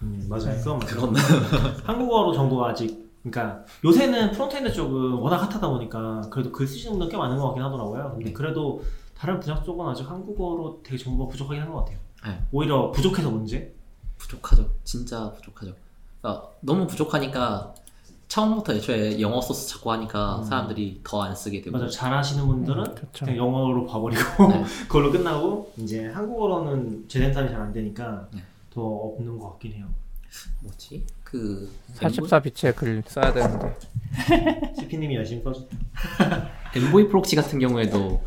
[0.03, 0.55] 음, 맞아요.
[0.63, 0.87] 그건 맞아요.
[0.87, 1.17] 그건
[1.83, 7.17] 한국어로 정보가 아직 그러니까 요새는 frontend 쪽은 워낙 핫하다 보니까 그래도 글 쓰시는 분들 꽤
[7.17, 8.13] 많은 것 같긴 하더라고요.
[8.13, 8.33] 근데 네.
[8.33, 8.81] 그래도
[9.23, 11.99] 다른 분야 쪽은 아직 한국어로 되게 정보가 부족하긴 한 것 같아요.
[12.27, 12.43] 네.
[12.51, 13.73] 오히려 부족해서 문제?
[14.19, 14.69] 부족하죠.
[14.83, 15.73] 진짜 부족하죠.
[16.21, 17.73] 그러니까 너무 부족하니까
[18.27, 20.45] 처음부터 애초에 영어 소스 자꾸 하니까 음.
[20.45, 21.89] 사람들이 더 안 쓰게 되고 맞아요.
[21.89, 23.25] 잘하시는 분들은 그렇죠.
[23.25, 24.21] 그냥 영어로 봐버리고
[24.51, 24.65] 네.
[24.89, 28.43] 그걸로 끝나고 이제 한국어로는 재생산이 잘 안 되니까 네.
[28.75, 29.87] 더 없는 것 같긴 해요.
[30.63, 31.07] 뭐지?
[31.23, 33.77] 그 44bits에 글 써야 되는데
[34.81, 35.69] 시피님이 열심히 써주.
[36.75, 38.21] Envoy Proxy 같은 경우에도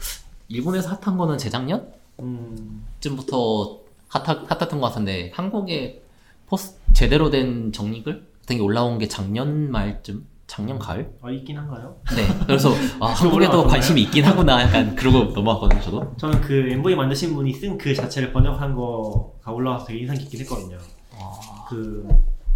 [0.47, 1.91] 일본에서 핫한 거는 재작년?
[2.19, 6.01] 음, 쯤부터 핫하, 핫했던 것 같은데 한국에
[6.47, 10.25] 포스 제대로 된 정리글 같은 게 올라온 게 작년 말쯤?
[10.47, 11.11] 작년 가을?
[11.23, 11.95] 아 있긴 한가요?
[12.15, 12.27] 네.
[12.45, 12.69] 그래서
[13.01, 13.65] 아, 한국에도?
[13.65, 16.13] 관심이 있긴 하구나 약간 그러고 넘어갔거든요 저도.
[16.17, 20.77] 저는 그 엠보이 만드신 분이 쓴글 자체를 번역한 거가 올라와서 되게 인상 깊긴 했거든요.
[21.13, 22.07] 아, 그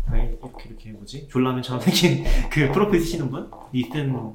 [0.06, 4.34] 아니, 이렇게 이렇게 뭐지 졸라맨처럼 생긴 그 프로필 쓰시는 분이 쓴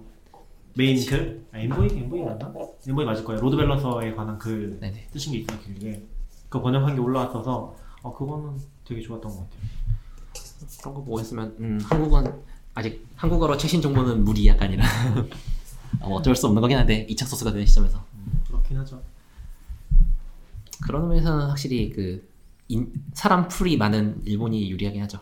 [0.77, 2.53] 메인 글 아, Envoy Envoy 맞나?
[2.87, 3.41] Envoy 맞을 거예요.
[3.41, 5.09] load balancer에 관한 글 네네.
[5.13, 6.03] 쓰신 게 있어요 길게.
[6.49, 9.61] 그 번역한 게 올라왔어서 어 그거는 되게 좋았던 것 같아요.
[10.81, 12.43] 그런 거 보고 있으면 음, 한국은
[12.75, 14.85] 아직 한국어로 최신 정보는 무리 약간이라
[16.01, 18.05] 어, 어쩔 수 없는 거긴 한데 2차 소스가 되는 시점에서
[18.49, 19.01] 그렇긴 하죠.
[20.83, 22.29] 그런 의미에서는 확실히 그
[22.69, 25.19] 인- 사람 풀이 많은 일본이 유리하긴 하죠.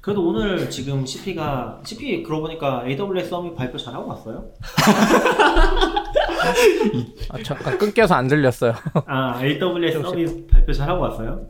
[0.00, 4.44] 그래도 오늘 지금 CP가 CP 그러고 보니까 AWS 서밋 발표 잘하고 왔어요?
[7.30, 8.74] 아, 잠깐 끊겨서 안 들렸어요.
[9.06, 11.46] 아 AWS 서밋 발표 잘하고 왔어요?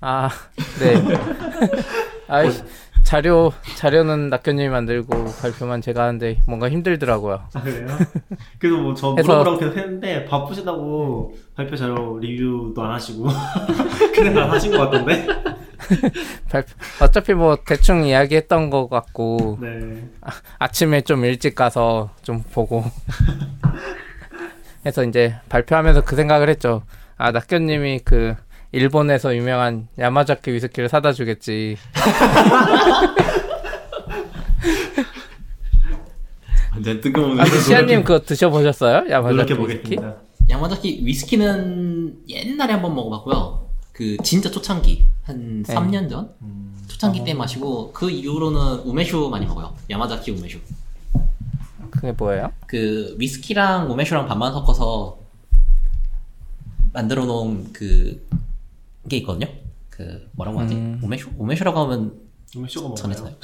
[0.00, 0.28] 아,
[0.80, 0.94] 네.
[2.28, 2.42] 아,
[3.04, 7.40] 자료 자료는 낙견님이 만들고 발표만 제가 하는데 뭔가 힘들더라고요.
[7.52, 7.86] 아 그래요?
[8.58, 13.26] 그래서 뭐저 해서- 물어보라고 계속 했는데 바쁘시다고 발표 자료 리뷰도 안 하시고
[14.14, 15.26] 그냥 안 하신 것 같던데?
[16.50, 16.68] 발표,
[17.00, 20.08] 어차피 뭐 대충 이야기했던 것 같고 네.
[20.58, 22.84] 아 침에 좀 일찍 가서 좀 보고
[24.86, 26.82] 해서 이제 발표하면서 그 생각을 했죠.
[27.16, 28.34] 아 낙견님이 그
[28.72, 31.76] 일본에서 유명한 야마자키 위스키를 사다 주겠지.
[36.72, 39.10] 완전 뜬금없는 아, 시아님 그거 드셔보셨어요?
[39.10, 39.54] 야마자키 위스키?
[39.96, 40.16] 보겠습니다.
[40.50, 43.61] 야마자키 위스키는 옛날에 한번 먹어봤고요.
[43.92, 45.74] 그 진짜 초창기 한 네.
[45.74, 49.74] 3년 전 음, 초창기 때 마시고 그 이후로는 우메슈 많이 먹어요.
[49.90, 50.58] 야마자키 우메슈.
[51.90, 52.50] 그게 뭐예요?
[52.66, 55.18] 그 위스키랑 우메슈랑 반반 섞어서
[56.92, 58.18] 만들어 놓은 그게
[59.18, 59.46] 있거든요.
[59.90, 60.74] 그 뭐라고 하지?
[60.74, 61.00] 음.
[61.02, 61.30] 우메슈?
[61.36, 62.18] 우메슈라고 하면
[62.54, 62.94] 먹어요.
[62.94, 63.34] 전했어요.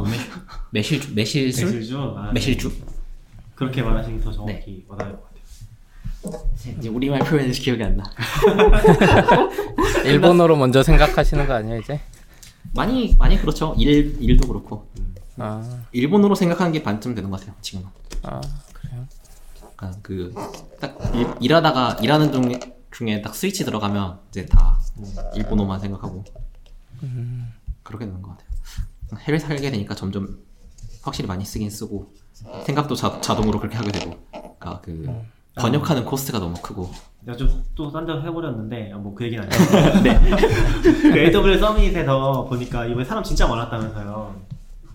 [0.00, 0.30] 우메슈?
[0.70, 1.64] 매실 매실술?
[1.66, 1.98] 매실주?
[2.16, 2.72] 아, 매실주?
[3.56, 5.37] 그렇게 말하시는 게더 정확히 와닿을 것 같아요.
[6.78, 8.04] 이제 우리말 표현이 기억이 안 나.
[10.04, 12.00] 일본어로 먼저 생각하시는 거 아니에요 이제?
[12.74, 13.74] 많이 많이 그렇죠.
[13.78, 14.86] 일 일도 그렇고
[15.36, 17.54] 아, 일본어로 생각하는 게 반쯤 되는 것 같아요.
[17.60, 17.86] 지금은.
[18.22, 18.40] 아
[18.72, 19.06] 그래요?
[19.62, 20.98] 약간 그딱
[21.40, 22.52] 일하다가 일하는 중
[22.90, 24.78] 중에 딱 스위치 들어가면 이제 다
[25.34, 26.24] 일본어만 생각하고
[27.82, 28.48] 그렇게 되는 것 같아요.
[29.20, 30.38] 해외 살게 되니까 점점
[31.02, 32.12] 확실히 많이 쓰긴 쓰고
[32.66, 35.06] 생각도 자, 자동으로 그렇게 하게 되고 그러니까 그
[35.58, 36.90] 번역하는 코스트가 너무 크고.
[37.22, 40.18] 내가 좀 또 딴 데로 해버렸는데 뭐 그 얘기는 아니고 네.
[41.12, 44.34] 그 AWS 서밋에서 보니까 이번에 사람 진짜 많았다면서요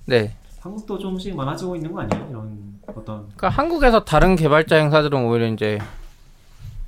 [0.05, 0.33] 네.
[0.59, 2.27] 한국도 조금씩 많아지고 있는 거 아니에요?
[2.29, 3.03] 이런 어떤
[3.35, 5.77] 그러니까 한국에서 다른 개발자 행사들은 오히려 이제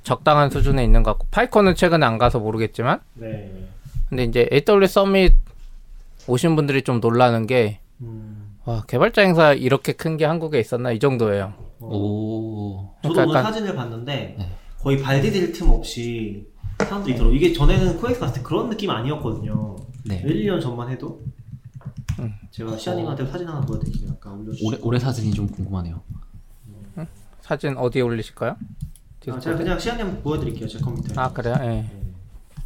[0.02, 3.50] 적당한 수준에 있는 것 같고 파이콘은 최근에 안 가서 모르겠지만 네
[4.08, 5.34] 근데 이제 AWS 서밋
[6.26, 10.98] 오신 분들이 좀 놀라는 게 음, 와, 개발자 행사 이렇게 큰 게 한국에 있었나 이
[10.98, 11.52] 정도예요.
[11.80, 12.94] 어, 오.
[13.02, 14.50] 저도 그러니까 오늘 약간- 사진을 봤는데 네.
[14.78, 16.46] 거의 발 디딜 틈 없이
[16.78, 20.20] 사람들이 있더라고 이게 전에는 코엑스 갔을 때 그런 느낌 아니었거든요 네.
[20.24, 21.22] 1, 2년 전만 해도
[22.18, 22.32] 음.
[22.50, 26.00] 제가 시아님한테 사진 하나 보여드릴게요 아까 올려주신 올해 올해 사진이 좀 궁금하네요.
[27.40, 28.56] 사진 어디에 올리실까요?
[29.28, 29.38] 아?
[29.38, 31.54] 제가 그냥 시아님 보여드릴게요 제 컴퓨터에 아 그래요?
[31.60, 31.66] 예.
[31.66, 31.90] 네.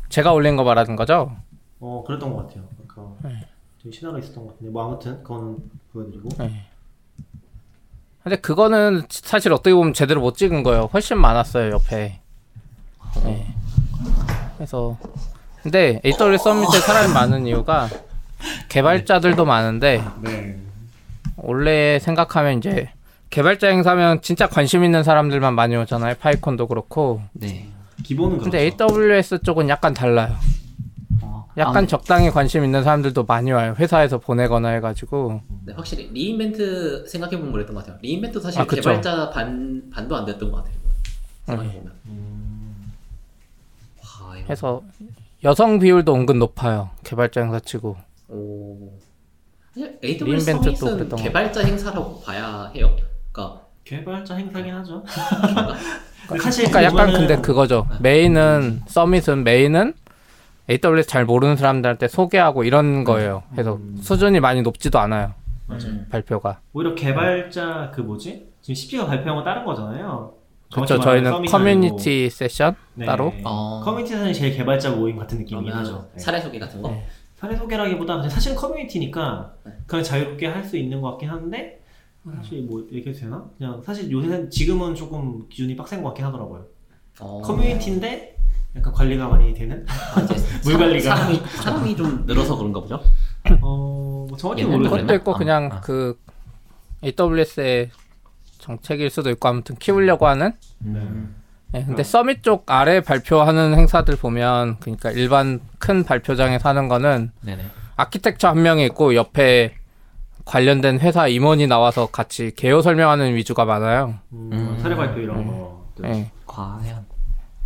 [0.08, 1.36] 제가 올린 거 말하는 거죠?
[1.80, 3.46] 어 그랬던 것 같아요 아까 네.
[3.82, 5.58] 저기 신화가 있었던 것 같은데 뭐 아무튼 그건
[5.92, 6.66] 보여드리고 네.
[8.30, 10.88] 근데 그거는 사실 어떻게 보면 제대로 못 찍은 거예요.
[10.92, 12.20] 훨씬 많았어요 옆에.
[13.24, 13.54] 네.
[14.56, 14.96] 그래서
[15.64, 17.88] 근데 AWS 서밋에 사람이 많은 이유가
[18.68, 20.56] 개발자들도 많은데 네
[21.34, 22.90] 원래 생각하면 이제
[23.30, 26.14] 개발자 행사면 진짜 관심 있는 사람들만 많이 오잖아요.
[26.20, 27.22] 파이콘도 그렇고.
[27.32, 27.66] 네.
[28.04, 30.36] 기본은 근데 그렇죠 AWS 쪽은 약간 달라요.
[31.50, 33.74] 어, 약간 아, 적당히 관심 있는 사람들도 많이 와요.
[33.78, 35.40] 회사에서 보내거나 해가지고.
[35.66, 37.98] 네, 확실히 re:Invent 생각해보면 그랬던 것 같아요.
[38.02, 38.64] re:Invent 사실 아.
[38.66, 40.74] 개발자 반 반도 안 됐던 것 같아요.
[41.46, 41.92] 생각해보면.
[42.06, 42.92] 음,
[43.98, 44.46] 와, 이거.
[44.48, 44.82] 해서
[45.42, 46.90] 여성 비율도 은근 높아요.
[47.04, 47.96] 개발자 행사 치고.
[48.28, 48.92] 오.
[49.74, 51.16] 사실 AWS re:Invent 또 서밋은.
[51.16, 52.94] 개발자 행사라고 봐야 해요.
[53.32, 55.02] 그러니까 개발자 행사긴 하죠?
[56.40, 57.88] 사실 그러니까 약간 근데 그거죠.
[58.00, 59.94] 메인은 서밋은 메인은
[60.70, 63.42] AWS 잘 모르는 사람들한테 소개하고 이런 거예요.
[63.52, 63.96] 그래서 음.
[64.00, 65.34] 수준이 많이 높지도 않아요.
[65.66, 66.04] 맞아요.
[66.10, 66.60] 발표가.
[66.72, 70.34] 오히려 개발자 그 뭐지 지금 시피가 발표한 건 다른 거잖아요
[70.72, 71.00] 그렇죠.
[71.00, 72.80] 저희는 커뮤니티 세션 아니고.
[72.94, 73.06] 네.
[73.06, 73.32] 따로.
[73.44, 73.80] 어.
[73.84, 76.20] 커뮤니티에서는 제일 개발자 모임 같은 느낌이긴 하죠 네.
[76.20, 76.90] 사례 소개 같은 거?
[76.90, 77.04] 네.
[77.36, 79.72] 사례 소개라기보다 사실 커뮤니티니까 네.
[79.86, 81.80] 그냥 자유롭게 할 수 있는 것 같긴 한데
[82.36, 83.44] 사실 뭐 얘기해도 되나?
[83.58, 86.64] 그냥 사실 요새는 지금은 조금 기준이 빡센 것 같긴 하더라고요
[87.20, 87.40] 어.
[87.42, 88.36] 커뮤니티인데
[88.76, 89.84] 약간 관리가 많이 되는?
[89.88, 90.34] 아, 이제
[90.64, 91.16] 물 관리가.
[91.16, 93.00] 사람이 사람이 좀 늘어서 그런가 보죠.
[93.62, 94.26] 어...
[94.28, 95.80] 뭐 정확히 모르겠어요 그것도 있고 아, 그냥 아.
[95.80, 96.18] 그
[97.02, 97.90] AWS의
[98.58, 100.52] 정책일 수도 있고 아무튼 키우려고 하는.
[100.78, 101.00] 네.
[101.72, 107.64] 네, 근데 서밋 쪽 아래 발표하는 행사들 보면 그러니까 일반 큰 발표장에서 하는 거는 네네.
[107.96, 109.74] 아키텍처 한 명이 있고 옆에
[110.44, 114.18] 관련된 회사 임원이 나와서 같이 개요 설명하는 위주가 많아요.
[114.32, 114.78] 음, 음.
[114.82, 116.30] 사례 발표 이런 거 예.
[116.46, 116.99] 과연.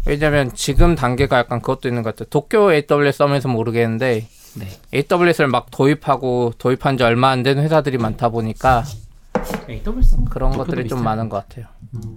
[0.06, 2.28] 왜냐면 지금 단계가 약간 그것도 있는 것 같아요.
[2.30, 4.68] 도쿄 AWS 서밋은 모르겠는데 네.
[5.10, 8.84] AWS를 막 도입하고 도입한 지 얼마 안 된 회사들이 많다 보니까
[9.68, 11.66] AWS 그런 것들이 좀 많은 것 같아요.
[11.94, 12.16] 음.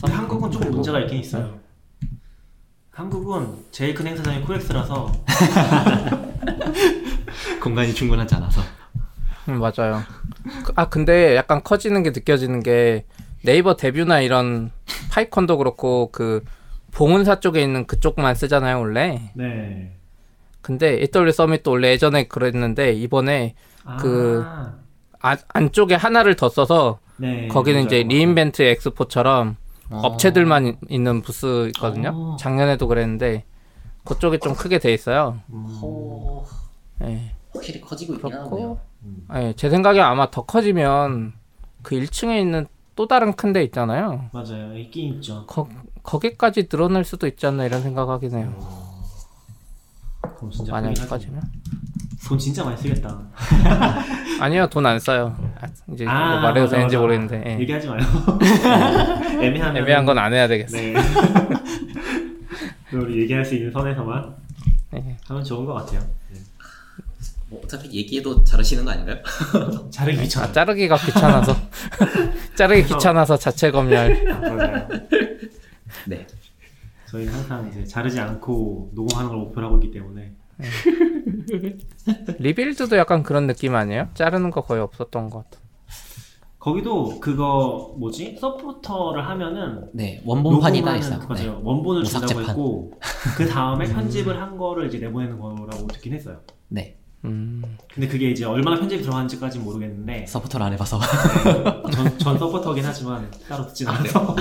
[0.00, 1.58] 근데 한국은 조금 문제가 있긴 있어요.
[2.92, 5.12] 한국은 제일 큰 행사장이 코엑스라서
[7.62, 8.60] 공간이 충분하지 않아서.
[9.48, 10.02] 음, 맞아요.
[10.64, 13.04] 그- 아 근데 약간 커지는 게 느껴지는 게
[13.42, 14.70] 네이버 DEVIEW나 이런
[15.10, 16.44] PyCon도 그렇고 그
[16.92, 19.30] 봉은사 쪽에 있는 그쪽만 쓰잖아요 원래.
[19.34, 19.92] 네.
[20.62, 23.54] 근데 AWS 서밋도 원래 예전에 그랬는데 이번에
[23.84, 24.42] 아, 그-
[25.20, 28.08] 아, 안쪽에 하나를 더 써서 네, 거기는 이제 맞아요.
[28.08, 29.56] re:Invent 엑스포처럼
[29.90, 30.00] 어.
[30.02, 32.10] 업체들만 이- 있는 부스 있거든요.
[32.14, 32.36] 어.
[32.38, 33.44] 작년에도 그랬는데
[34.04, 35.38] 그쪽이 좀 크게 돼 있어요.
[35.50, 36.44] 음, 어,
[37.02, 37.32] 예.
[37.54, 38.78] 확실히 커지고 있긴 하네요.
[39.04, 39.26] 음.
[39.34, 41.32] 예, 제 생각에 아마 더 커지면
[41.82, 42.66] 그 1층에 있는
[42.96, 44.28] 또 다른 큰 데 있잖아요.
[44.32, 44.76] 맞아요.
[44.76, 45.46] 있긴 있죠.
[45.46, 45.68] 거,
[46.02, 48.52] 거기까지 늘어날 수도 있지 않나 이런 생각하긴 해요.
[50.36, 51.10] 그럼 진짜 만약에 크긴 하지.
[51.26, 51.42] 커지면.
[52.26, 53.20] 돈 진짜 많이 쓰겠다.
[54.40, 55.36] 아니요, 돈 안 써요.
[55.60, 57.00] 아, 이제 아, 말해도 맞아, 되는지 맞아.
[57.06, 57.44] 모르겠는데.
[57.54, 57.60] 예.
[57.60, 58.00] 얘기하지 마요.
[59.40, 60.76] 애매하면 애매한 건 안 해야 되겠어.
[60.76, 60.94] 네.
[62.92, 64.34] 우리 얘기할 수 있는 선에서만
[64.94, 65.16] 예.
[65.28, 66.00] 하면 좋은 것 같아요.
[67.48, 69.18] 뭐 어차피 얘기해도 잘하시는 거 아닌가요?
[69.90, 70.46] 자르기 귀찮아.
[70.48, 71.54] 아, 자르기가 귀찮아서.
[72.56, 74.24] 자르기 귀찮아서 자체 검열.
[74.24, 74.88] 맞아요.
[76.08, 76.26] 네.
[77.08, 80.32] 저희는 항상 이제 자르지 않고 녹음하는 걸 목표로 하고 있기 때문에
[82.38, 84.08] Rebuild도 약간 그런 느낌 아니에요?
[84.14, 85.60] 자르는 거 거의 없었던 것 같아.
[86.58, 90.20] 거기도 그거 뭐지 서포터를 하면은 네.
[90.24, 91.18] 원본판이 따로 녹음하는 있어요.
[91.20, 91.60] 그 맞아요 네.
[91.62, 92.28] 원본을 무삭제판.
[92.28, 92.92] 준다고 했고
[93.36, 96.40] 그 다음에 편집을 한 거를 이제 내보내는 거라고 듣긴 했어요.
[96.66, 96.98] 네.
[97.26, 97.76] 음.
[97.92, 100.98] 근데 그게 이제 얼마나 편집이 들어가는지까지는 모르겠는데 서포터를 안 해봐서.
[101.92, 104.36] 전, 전 서포터긴 하지만 따로 듣진 않아서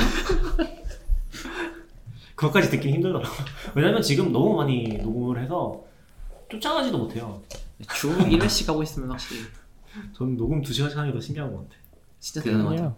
[2.35, 3.31] 그것까지 듣긴 힘들더라고요.
[3.75, 5.83] 왜냐면 지금 너무 많이 녹음을 해서
[6.49, 7.41] 쫓아가지도 못해요.
[7.95, 9.41] 주 1회씩 하고 있으면 확실히
[10.13, 11.75] 저는 녹음 2시간씩 하는 게 더 신기한 것 같아.
[12.19, 12.71] 진짜 대단한 것.
[12.73, 12.95] 아니요.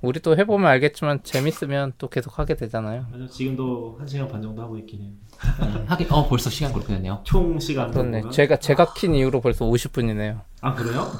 [0.00, 3.06] 우리 또 해보면 알겠지만 재밌으면 또 계속 하게 되잖아요.
[3.10, 5.10] 맞아, 지금도 한 시간 반 정도 하고 있긴 해요.
[5.60, 7.20] 음, 하긴 어 벌써 시간 그렇게 됐네요.
[7.24, 8.18] 총 시간 그렇네.
[8.20, 8.32] 보면.
[8.32, 10.40] 제가 제가 킨 이후로 벌써 50분이네요.
[10.60, 11.10] 아 그래요?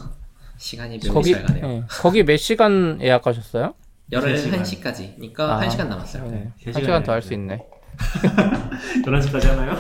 [0.57, 1.67] 시간이 거기 잘 가네요.
[1.67, 1.85] 예.
[1.89, 3.75] 거기 몇 시간 예약하셨어요?
[4.13, 4.63] 열흘 세 시간.
[4.95, 5.61] 1시까지니까 아.
[5.61, 6.25] 1시간 남았어요.
[6.31, 6.53] 네.
[6.59, 7.23] 세한 시간 시간 더 할.
[7.23, 7.59] 수 있네.
[9.05, 9.77] 11시까지 하나요?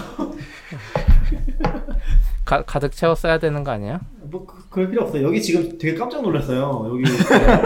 [2.45, 4.01] 가, 가득 채웠어야 되는 거 아니에요?
[4.35, 5.23] 뭐 그, 그럴 필요 없어요.
[5.24, 6.90] 여기 지금 되게 깜짝 놀랐어요.
[6.90, 7.05] 여기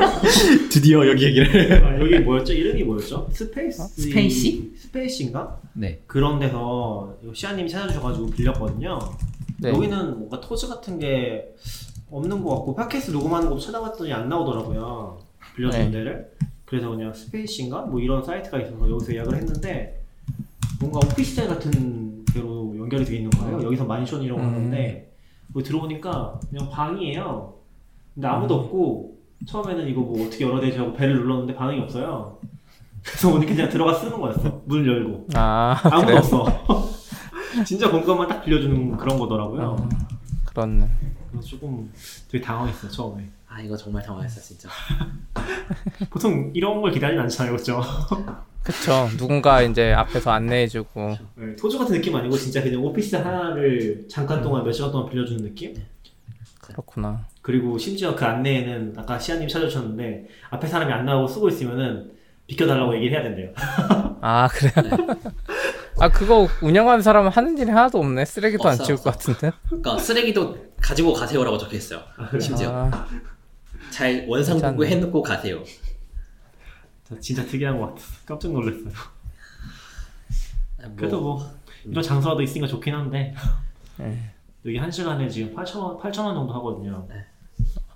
[0.71, 1.83] 드디어 여기 얘기를.
[1.83, 2.53] 아, 여기 뭐였죠?
[2.53, 3.27] 이름이 뭐였죠?
[3.33, 4.75] 스페이스 스페이시?
[4.77, 5.63] 스페이시인가?
[5.73, 6.03] 네.
[6.07, 8.99] 그런 데서 시아님이 찾아주셔가지고 빌렸거든요.
[9.61, 9.71] 네.
[9.71, 11.55] 여기는 뭔가 토즈 같은 게
[12.11, 15.21] 없는 것 같고 팟캐스트 녹음하는 것도 찾아봤더니 안 나오더라고요.
[15.57, 15.91] 빌려주는 네.
[15.91, 16.31] 데를.
[16.67, 17.87] 그래서 그냥 스페이시인가?
[17.87, 20.05] 뭐 이런 사이트가 있어서 여기서 예약을 했는데
[20.81, 23.63] 뭔가 오피스텔 같은 데로 연결이 돼 있는 거예요.
[23.63, 24.47] 여기서 만션이라고 음.
[24.47, 25.08] 하는데
[25.55, 27.55] 여기 들어보니까 그냥 방이에요.
[28.15, 28.65] 근데 아무도 음.
[28.65, 32.39] 없고 처음에는 이거 뭐 어떻게 열어야 되지 하고 배를 눌렀는데 반응이 없어요.
[33.03, 34.63] 그래서 오늘 그냥 들어가 쓰는 거였어.
[34.67, 35.29] 문 열고.
[35.35, 36.19] 아 아무도 그래요?
[36.19, 36.47] 없어.
[37.65, 39.63] 진짜 공간만 딱 빌려주는 그런 거더라고요.
[39.63, 39.89] 어,
[40.45, 40.89] 그렇네.
[41.31, 41.91] 그래서 조금
[42.31, 43.29] 되게 당황했어요 처음에.
[43.49, 44.69] 아 이거 정말 당황했어 진짜.
[46.11, 47.81] 보통 이런 걸 기다리진 않잖아요, 그렇죠?
[48.63, 49.09] 그쵸.
[49.17, 51.17] 누군가 이제 앞에서 안내해주고.
[51.37, 55.43] 네, 토주 같은 느낌 아니고 진짜 그냥 오피스 하나를 잠깐 동안 몇 시간 동안 빌려주는
[55.43, 55.75] 느낌?
[56.61, 57.27] 그렇구나.
[57.41, 62.11] 그리고 심지어 그 안내에는 아까 시아님 찾아주셨는데 앞에 사람이 안 나오고 쓰고 있으면은
[62.47, 63.51] 비켜달라고 얘기를 해야 된대요.
[64.21, 65.07] 아 그래요?
[66.01, 68.25] 아 그거 운영하는 사람은 하는 일이 하나도 없네.
[68.27, 69.33] 쓰레기도 안 없어, 치울 것 없어.
[69.33, 69.57] 같은데.
[69.67, 72.01] 그러니까 쓰레기도 가지고 가세요라고 적혀 있어요.
[72.41, 73.07] 심지어 아,
[73.91, 74.97] 잘 원상 복구 괜찮네.
[74.97, 75.63] 해놓고 가세요.
[77.21, 78.05] 진짜 특이한 것 같아요.
[78.27, 78.91] 깜짝 놀랐어요.
[80.81, 81.51] 아, 뭐, 그래도 뭐
[81.85, 83.35] 이런 장소라도 있으니까 좋긴 한데
[83.97, 84.35] 네.
[84.65, 87.07] 여기 한 시간에 지금 8,000원, 8,000원 정도 하거든요.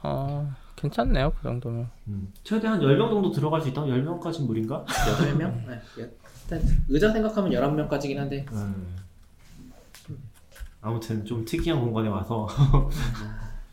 [0.02, 1.32] 어, 괜찮네요.
[1.36, 1.89] 그 정도면.
[2.09, 2.32] 음.
[2.43, 4.84] 최대한 10명 정도 들어갈 수 있다면 10명까지는 무리인가?
[4.86, 5.66] 8명?
[5.66, 5.80] 네.
[5.97, 8.97] 일단 의자 생각하면 11명까지긴 한데 음.
[10.80, 12.48] 아무튼 좀 특이한 공간에 와서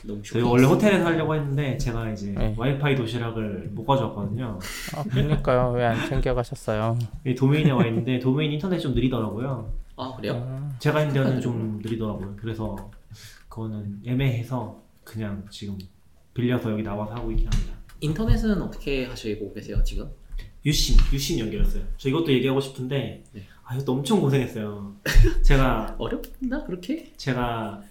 [0.03, 0.41] 너무 저희.
[0.43, 2.53] 원래 호텔에서 하려고 했는데 제가 이제 네.
[2.57, 4.59] 와이파이 도시락을 못 가져왔거든요.
[4.95, 5.71] 아 그러니까요.
[5.75, 6.97] 왜 안 챙겨가셨어요?
[7.25, 9.71] 이 도메인에 와 있는데 도메인 인터넷 좀 느리더라고요.
[9.97, 10.33] 아 그래요?
[10.47, 12.35] 아, 제가 있는 데는 좀 느리더라고요.
[12.37, 12.75] 그래서
[13.49, 15.77] 그거는 애매해서 그냥 지금
[16.33, 17.73] 빌려서 여기 나와서 하고 있긴 합니다.
[17.99, 20.09] 인터넷은 어떻게 하시고 계세요 지금?
[20.65, 21.83] 유심, 유심 연결했어요.
[21.97, 23.41] 저 이것도 얘기하고 싶은데 네.
[23.65, 24.93] 아 이것도 엄청 고생했어요.
[25.43, 27.11] 제가 어렵나 그렇게?
[27.17, 27.81] 제가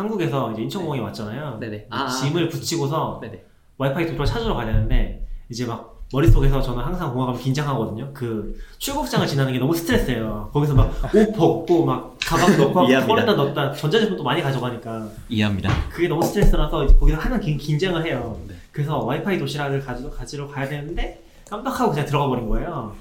[0.00, 1.58] 한국에서 이제 인천공항에 왔잖아요.
[1.60, 1.86] 네네.
[1.90, 3.44] 아, 짐을 붙이고서 네네.
[3.78, 8.10] 와이파이 도로를 찾으러 가야 되는데 이제 막 머릿속에서 저는 항상 공항 가면 긴장하거든요.
[8.12, 10.50] 그 출국장을 지나는 게 너무 스트레스예요.
[10.52, 12.72] 거기서 막 옷 벗고 막 가방 넣고.
[13.06, 15.70] 꺼냈다 넣었다 전자제품도 많이 가져가니까 이해합니다.
[15.90, 18.36] 그게 너무 스트레스라서 이제 거기서 하는 긴, 긴장을 해요.
[18.48, 18.54] 네.
[18.72, 22.94] 그래서 와이파이 도시락을 가지러, 가지러 가야 되는데 깜빡하고 그냥 들어가 버린 거예요.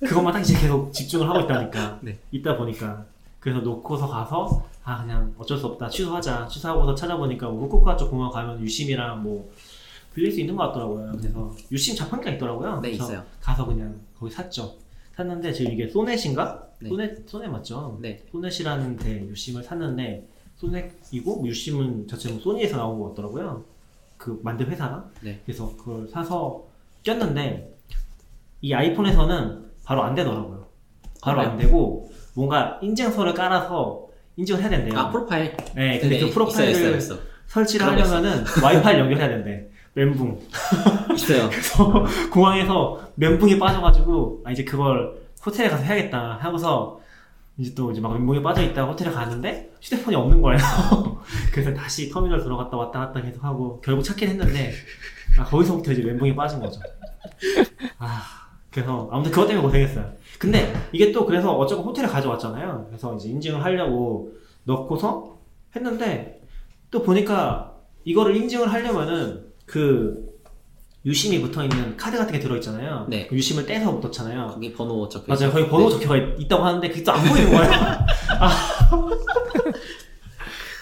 [0.00, 1.98] 그것만 딱 이제 계속 집중을 하고 있다니까.
[2.02, 2.18] 네.
[2.30, 3.04] 있다 보니까.
[3.40, 8.30] 그래서 놓고서 가서 아 그냥 어쩔 수 없다 취소하자 취소하고서 찾아보니까 뭐 후쿠오카 쪽 공항
[8.30, 9.50] 가면 유심이랑 뭐
[10.14, 11.12] 빌릴 수 있는 것 같더라고요.
[11.18, 12.80] 그래서 유심 자판기가 있더라고요.
[12.80, 13.24] 네, 그래서 있어요.
[13.40, 14.76] 가서 그냥 거기 샀죠.
[15.16, 16.68] 샀는데 지금 이게 소넷인가?
[16.78, 16.88] 네.
[16.88, 17.98] 소넷 소넷 맞죠?
[18.00, 18.24] 네.
[18.30, 23.64] 소넷이라는 데 유심을 샀는데 소넷이고 뭐 유심은 자체 뭐 소니에서 나온 것 같더라고요.
[24.16, 25.10] 그 만든 회사가.
[25.20, 25.40] 네.
[25.44, 26.64] 그래서 그걸 사서
[27.02, 27.76] 꼈는데
[28.60, 30.64] 이 아이폰에서는 바로 안 되더라고요.
[31.20, 31.50] 바로 그래요?
[31.50, 34.05] 안 되고 뭔가 인증서를 깔아서
[34.36, 34.98] 인증을 해야 된대요.
[34.98, 35.56] 아 프로파일.
[35.74, 37.18] 네, 근데 그 있어요, 프로파일을 있어요, 있어.
[37.46, 39.68] 설치를 하려면은 와이파이를 연결해야 된대.
[39.94, 40.38] 멘붕.
[41.16, 41.48] 있어요.
[41.50, 47.00] 그래서 공항에서 멘붕이 빠져가지고 아 이제 그걸 호텔에 가서 해야겠다 하고서
[47.56, 50.58] 이제 또 이제 막 멘붕이 빠져 있다 호텔에 가는데 휴대폰이 없는 거예요.
[51.50, 54.74] 그래서 다시 터미널 들어갔다 왔다 갔다 계속 하고 결국 찾긴 했는데
[55.38, 56.78] 아 거기서부터 이제 멘붕이 빠진 거죠.
[57.98, 58.22] 아
[58.76, 60.12] 그래서 아무튼 그것 때문에 고생했어요.
[60.38, 62.84] 근데 이게 또 그래서 어쩌고 호텔에 가져왔잖아요.
[62.90, 64.32] 그래서 이제 인증을 하려고
[64.64, 65.38] 넣고서
[65.74, 66.42] 했는데
[66.90, 67.72] 또 보니까
[68.04, 70.26] 이거를 인증을 하려면은 그
[71.06, 73.06] 유심이 붙어 있는 카드 같은 게 들어 있잖아요.
[73.08, 73.26] 네.
[73.28, 74.48] 그 유심을 떼서 넣잖아요.
[74.48, 75.32] 거기 번호 적혀.
[75.34, 75.50] 맞아요.
[75.52, 75.94] 거기 번호 네.
[75.94, 77.72] 적혀가 있- 있다고 하는데 그게 또 안 보이는 거예요.
[78.40, 78.50] 아.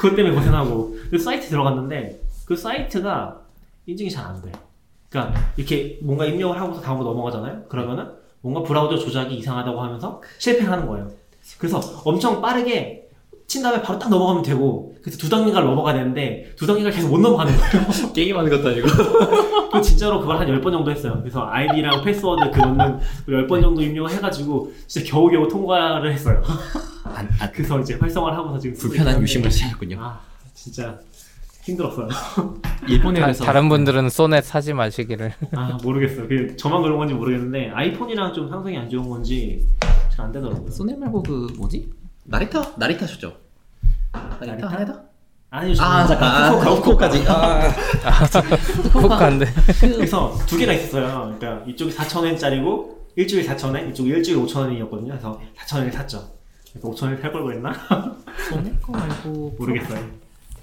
[0.01, 3.41] 그것 때문에 고생하고 그 사이트 들어갔는데 그 사이트가
[3.87, 4.51] 인증이 잘 안 돼.
[5.15, 7.67] 그러니까 이렇게 뭔가 입력을 하고서 다음으로 넘어가잖아요.
[7.69, 8.09] 그러면은
[8.41, 11.09] 뭔가 브라우저 조작이 이상하다고 하면서 실패하는 거예요.
[11.59, 13.09] 그래서 엄청 빠르게
[13.47, 17.19] 친 다음에 바로 딱 넘어가면 되고 그래서 두 단계가 넘어가야 되는데 두 단계가 계속 못
[17.21, 17.87] 넘어가는 거예요.
[18.13, 18.89] 게임하는 것도 아니고.
[19.71, 21.19] 그 진짜로 그걸 한 10번 정도 했어요.
[21.21, 26.43] 그래서 아이디랑 패스워드 그 넣는 10번 정도 입력을 해가지고 진짜 겨우겨우 통과를 했어요.
[27.05, 29.99] 안, 안, 그래서 이제 활성화를 하고서 지금 불편한 유심을 시작했군요.
[30.01, 30.21] 아
[30.55, 30.99] 진짜
[31.65, 32.09] 힘들었어요.
[32.89, 35.33] 일본에 다, 그래서 다른 분들은 소넷 사지 마시기를.
[35.57, 36.29] 아 모르겠어요.
[36.29, 39.67] 그 저만 그런 건지 모르겠는데 아이폰이랑 좀 상성이 안 좋은 건지
[40.15, 40.71] 잘 안 되더라고요.
[40.71, 41.91] 소네 말고 그 뭐지?
[42.25, 43.35] 나리타 나리타 셨죠?
[44.13, 44.69] 나리타 나리타?
[44.69, 45.03] 하나다?
[45.51, 45.75] 아니요.
[45.81, 47.25] 아 잠깐 아, 후쿠오카, 후쿠오카지.
[47.29, 47.69] 아,
[48.93, 49.47] 후쿠오카인데.
[49.81, 51.37] 그래서 두 개나 있었어요.
[51.39, 55.09] 그러니까 이쪽이 4,000원짜리고 일주일 4,000원, 이쪽 일주일 5,000원이었거든요.
[55.11, 56.29] 그래서 4,000원을 샀죠.
[56.73, 57.73] 그래서 5,000원을 살걸 그랬나?
[58.51, 60.05] 소네 거 말고 모르겠어요.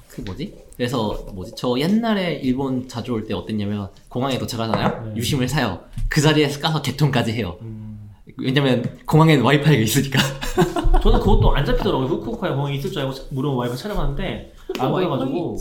[0.10, 0.54] 그 뭐지?
[0.82, 1.52] 그래서 뭐지?
[1.56, 5.10] 저 옛날에 일본 자주 올 때 어땠냐면 공항에 도착하잖아요.
[5.10, 5.16] 네.
[5.16, 5.80] 유심을 사요.
[6.10, 7.56] 그 자리에서 까서 개통까지 해요.
[7.62, 8.10] 음,
[8.40, 10.18] 왜냐면 공항에는 와이파이가 있으니까.
[11.04, 12.08] 저는 그것도 안 잡히더라고요.
[12.08, 15.56] 후쿠오카에 공항이 있을 줄 알고 무료 와이파이 찾아봤는데 안 보여가지고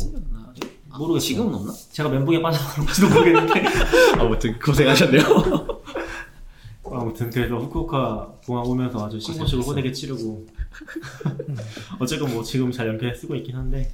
[0.98, 1.18] 모르겠어요.
[1.18, 1.70] 지금은 없나?
[1.92, 3.62] 제가 멘붕에 빠져가지고 모르겠는데
[4.18, 5.22] 아무튼 고생하셨네요.
[6.92, 9.64] 아무튼 그래서 후쿠오카 공항 오면서 아주 신고식을.
[9.64, 10.47] 호되게 치르고
[11.98, 13.92] 어쨌건 뭐 지금 잘 연결해 쓰고 있긴 한데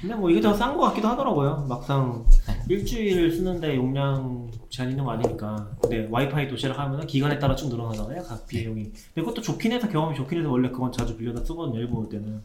[0.00, 2.54] 근데 뭐 이게 더싼거 같기도 하더라고요 막상 네.
[2.68, 8.22] 일주일 쓰는데 용량 제한 있는 거 아니니까 근데 와이파이 도시락 하면은 기간에 따라 쭉 늘어나잖아요
[8.22, 12.04] 각 비용이 근데 그것도 좋긴 해서 경험이 좋긴 해서 원래 그건 자주 빌려다 쓰거든요 일본
[12.04, 12.40] 올 때는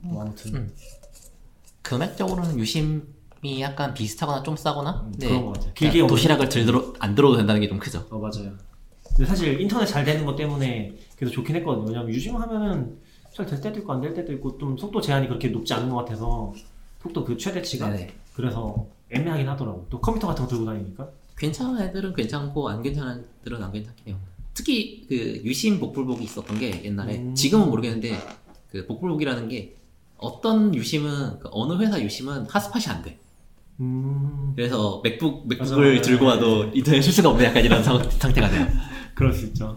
[0.00, 0.72] 뭐 아무튼 음.
[1.82, 3.00] 금액적으로는 유심이
[3.60, 5.04] 약간 비슷하거나 좀 싸거나.
[5.06, 5.28] 음, 네.
[5.28, 8.04] 그런 거 같아요 길게 도시락을 들들어 안 들어도 된다는 게 좀 크죠.
[8.10, 8.52] 어 맞아요.
[9.14, 11.86] 근데 사실 인터넷 잘 되는 것 때문에 그래도 좋긴 했거든요.
[11.86, 12.98] 왜냐면 유심 하면은
[13.36, 15.96] 잘 될 때도 있고 안 될 때도 있고 좀 속도 제한이 그렇게 높지 않은 것
[15.96, 16.52] 같아서
[17.02, 18.10] 속도 그 최대치가 네네.
[18.34, 19.86] 그래서 애매하긴 하더라고.
[19.90, 21.08] 또 컴퓨터 같은 거 들고 다니니까.
[21.38, 24.16] 괜찮은 애들은 괜찮고 안 괜찮은 애들은 안 괜찮긴 해요.
[24.54, 25.14] 특히 그
[25.44, 27.34] 유심 복불복이 있었던 게 옛날에 음.
[27.34, 28.18] 지금은 모르겠는데
[28.70, 29.76] 그 복불복이라는 게
[30.16, 33.18] 어떤 유심은 그 어느 회사 유심은 핫스팟이 안 돼.
[33.80, 35.76] 음 그래서 맥북 맞아.
[35.76, 38.66] 맥북을 들고 와도 인터넷 쓸 수가 없는 약간 이런 상, 상태가 돼요.
[39.14, 39.76] 그럴 수 있죠.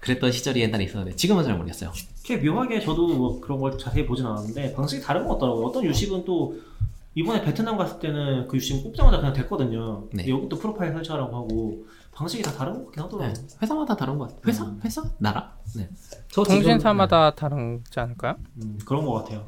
[0.00, 1.92] 그랬던 시절이 옛날에 있었는데 지금은 잘 모르겠어요.
[2.24, 5.66] 꽤 묘하게 저도 뭐 그런 걸 자세히 보진 않았는데 방식이 다른 것 같더라고요.
[5.66, 6.58] 어떤 유심은 또
[7.14, 10.08] 이번에 베트남 갔을 때는 그 유심 꼽자마자 그냥 됐거든요.
[10.12, 10.28] 네.
[10.28, 13.34] 여기 또 프로파일 설치하라고 하고 방식이 다 다른 것 같긴 하더라고요.
[13.34, 13.56] 네.
[13.62, 14.40] 회사마다 다른 것 같아요.
[14.46, 14.64] 회사?
[14.64, 14.80] 음.
[14.84, 15.02] 회사?
[15.18, 15.56] 나라?
[15.76, 15.88] 네.
[16.28, 18.36] 저 통신사마다 다르지 않을까요?
[18.62, 19.44] 음, 그런 것 같아요.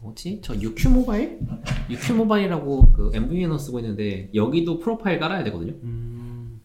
[0.00, 0.40] 뭐지?
[0.42, 1.38] 저 UQ 모바일?
[1.88, 5.72] UQ 모바일이라고 그 MVN어 쓰고 있는데 여기도 프로파일 깔아야 되거든요.
[5.82, 6.60] 음.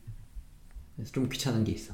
[0.96, 1.94] 그래서 좀 귀찮은 게 있어.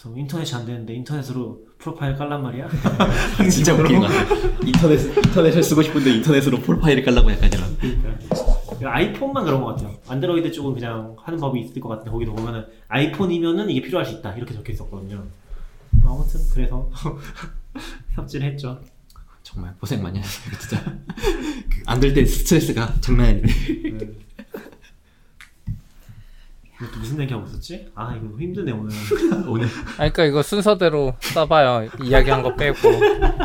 [0.00, 2.68] 그래서 인터넷이 안 되는데 인터넷으로 프로파일 깔란 말이야?
[3.50, 4.34] 진짜 웃긴 것 같아.
[4.64, 7.76] 인터넷 인터넷을 쓰고 싶은데 인터넷으로 프로파일을 깔라고 약간 이런.
[7.78, 9.96] 그러니까 아이폰만 그런 것 같아요.
[10.06, 14.34] 안드로이드 쪽은 그냥 하는 법이 있을 것 같은데 거기도 보면은 아이폰이면은 이게 필요할 수 있다
[14.34, 15.24] 이렇게 적혀 있었거든요.
[16.04, 16.88] 아무튼 그래서
[18.14, 18.80] 삽질을 했죠.
[19.42, 20.84] 정말 고생 많이 했어요, 진짜.
[20.84, 23.48] 그 안될 때 스트레스가 장난 아닌데.
[23.98, 24.27] 네.
[26.98, 27.88] 무슨 얘기하고 있었지?
[27.94, 28.90] 아 이거 힘드네 오늘.
[29.48, 31.88] 오늘 아, 그러니까 이거 순서대로 써봐요.
[32.04, 32.76] 이야기한 거 빼고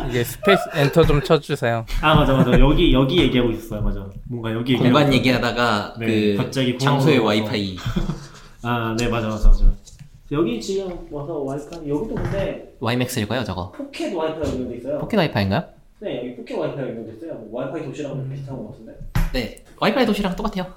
[0.08, 1.84] 이게 스페이스 엔터 좀 쳐주세요.
[2.00, 4.06] 아 맞아 맞아 여기 여기 얘기하고 있었어요 맞아.
[4.28, 5.12] 뭔가 여기 얘기하고 공간.
[5.12, 7.76] 얘기하다가 네, 그 갑자기 장소의 와이파이
[8.62, 9.64] 아 네 맞아 맞아 맞아.
[10.32, 13.72] 여기 지금 와서 와이파이 여기도 근데 WiMAX일까요, 저거?
[13.72, 14.98] 포켓 와이파이 연결돼 있어요.
[14.98, 15.64] 포켓 와이파이인가요?
[16.00, 17.34] 네, 여기 포켓 와이파이 연결됐어요.
[17.34, 18.30] 뭐 와이파이 도시락은 음.
[18.30, 18.92] 비슷한 것 같은데.
[19.32, 20.72] 네, 와이파이 도시락이랑 똑같아요.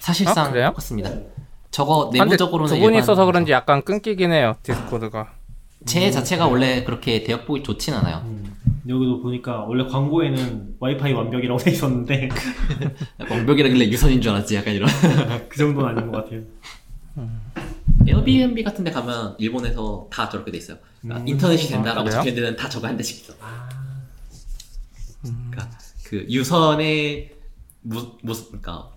[0.00, 0.06] 네.
[0.06, 0.68] 사실상 아, 그래요?
[0.68, 1.10] 똑같습니다.
[1.10, 1.26] 네.
[1.70, 4.56] 저거 근데 내부적으로는 두 분이 일반- 있어서 그런지 약간 끊기긴 해요.
[4.62, 5.34] Discord가.
[5.86, 8.18] 제 자체가 원래 그렇게 대역폭이 좋진 않아요.
[8.24, 8.54] 음,
[8.88, 12.28] 여기도 보니까 원래 광고에는 와이파이 완벽이라고 돼 있었는데
[13.30, 14.88] 완벽이라길래 유선인 줄 알았지, 약간 이런.
[15.48, 16.42] 그 정도는 아닌 것 같아요.
[18.06, 20.76] Airbnb 같은 데 가면 일본에서 다 저렇게 돼 있어요.
[21.00, 21.28] 그러니까 음.
[21.28, 22.18] 인터넷이 아, 된다라고 그래요?
[22.18, 23.34] 적혀 있는 데는 다 저거 한 대씩 있어.
[23.40, 23.68] 아,
[25.22, 25.70] 그러니까
[26.04, 27.30] 그 유선에
[27.82, 28.90] 무, 무슨 그러니까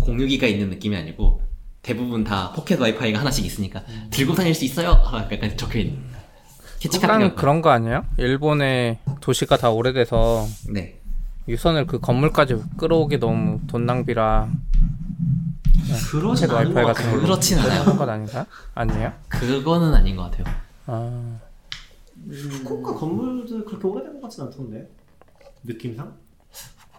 [0.00, 1.42] 공유기가 있는 느낌이 아니고
[1.82, 4.90] 대부분 다 포켓 와이파이가 하나씩 있으니까 들고 다닐 수 있어요.
[5.04, 5.98] 아, 약간 적혀 있는.
[7.02, 8.04] 약간 그런 거 아니에요?
[8.16, 10.98] 일본의 도시가 다 오래돼서 네.
[11.48, 14.48] 유선을 그 건물까지 끌어오기 너무 돈 낭비라
[16.10, 17.20] 그러진 포켓 않은 것 와이파이 같아요.
[17.20, 17.80] 그렇진 않아요.
[17.80, 18.46] 하는 건 아닌가?
[18.74, 19.12] 아니에요?
[19.28, 20.44] 그거는 아닌 것 같아요.
[20.86, 21.38] 아,
[22.30, 24.88] 후쿠오카 건물들 그렇게 오래된 것 같진 않던데
[25.64, 26.14] 느낌상?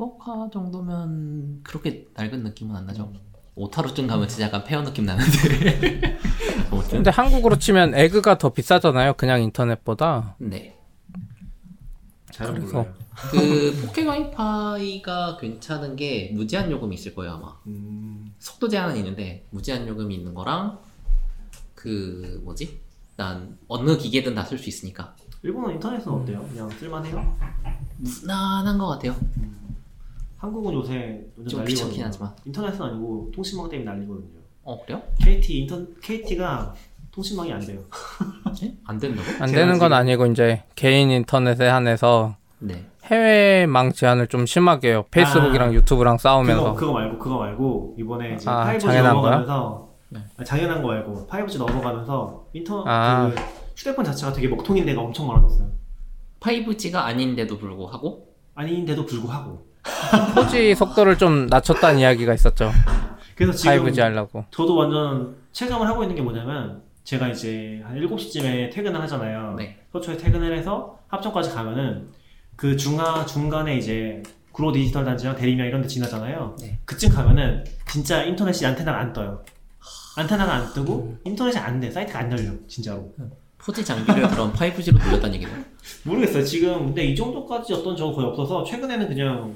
[0.05, 3.13] 후쿠오카 정도면 그렇게 낡은 느낌은 안 나죠.
[3.53, 6.17] 오타루쯤 가면 진짜 약간 폐허 느낌 나는데.
[6.89, 9.13] 근데 한국으로 치면 에그가 더 비싸잖아요.
[9.13, 10.35] 그냥 인터넷보다.
[10.39, 10.77] 네.
[12.35, 12.77] 그래서.
[12.77, 12.93] 몰라요.
[13.29, 17.55] 그 포켓 와이파이가 괜찮은 게 무제한 요금이 있을 거예요 아마.
[17.67, 20.79] 음, 속도 제한은 있는데 무제한 요금이 있는 거랑
[21.75, 22.79] 그 뭐지?
[23.17, 26.43] 난 어느 기계든 다 쓸 수 있으니까 일본은 인터넷은 어때요?
[26.47, 27.37] 그냥 쓸만해요?
[27.97, 29.15] 무난한 것 같아요.
[30.41, 31.65] 한국은 요새 완전 좀 난리거든요.
[31.65, 32.31] 귀찮긴 하지만.
[32.45, 34.41] 인터넷은 아니고 통신망 때문에 난리거든요.
[34.63, 35.01] 어 그래요?
[35.21, 36.73] KT 인터 KT가
[37.11, 37.79] 통신망이 안 돼요.
[38.63, 38.73] 예?
[38.85, 39.27] 안 된다고?
[39.39, 42.85] 안 제가 되는 건 지금- 아니고 이제 개인 인터넷에 한해서 네.
[43.05, 45.05] 해외망 제한을 좀 심하게 해요.
[45.11, 45.73] 페이스북이랑 아.
[45.73, 46.63] 유튜브랑 싸우면서.
[46.63, 50.19] 그거, 그거 말고 그거 말고 이번에 이제 아, 5G 당연한 넘어가면서 네.
[50.37, 53.29] 아, 당연한 거 말고 5G 넘어가면서 인터 아.
[53.29, 53.35] 그
[53.77, 55.69] 휴대폰 자체가 되게 먹통인 데가 엄청 많아졌어요.
[56.39, 62.71] 5G가 아닌데도 불구하고 아닌데도 불구하고 4G 속도를 좀 낮췄다는 이야기가 있었죠.
[63.35, 64.45] 그래서 지금 5G 하려고.
[64.51, 69.55] 저도 완전 체감을 하고 있는 게 뭐냐면 제가 이제 한 7시쯤에 퇴근을 하잖아요.
[69.57, 69.79] 네.
[69.91, 72.09] 서초에 퇴근을 해서 합정까지 가면은
[72.55, 74.21] 그 중하 중간에 이제
[74.51, 76.55] 구로 디지털 단지랑 대리면 이런 데 지나잖아요.
[76.59, 76.77] 네.
[76.85, 79.41] 그쯤 가면은 진짜 인터넷이 안테나가 안 떠요.
[80.17, 81.89] 안테나가 안 뜨고 인터넷이 안 돼.
[81.89, 82.51] 사이트가 안 열려.
[82.67, 83.11] 진짜로.
[83.59, 85.55] 4G 장비를 그럼 5G로 돌렸다는 얘기네요.
[86.03, 86.43] 모르겠어요.
[86.43, 89.53] 지금 근데 이 정도까지 어떤 적은 거의 없어서 최근에는 그냥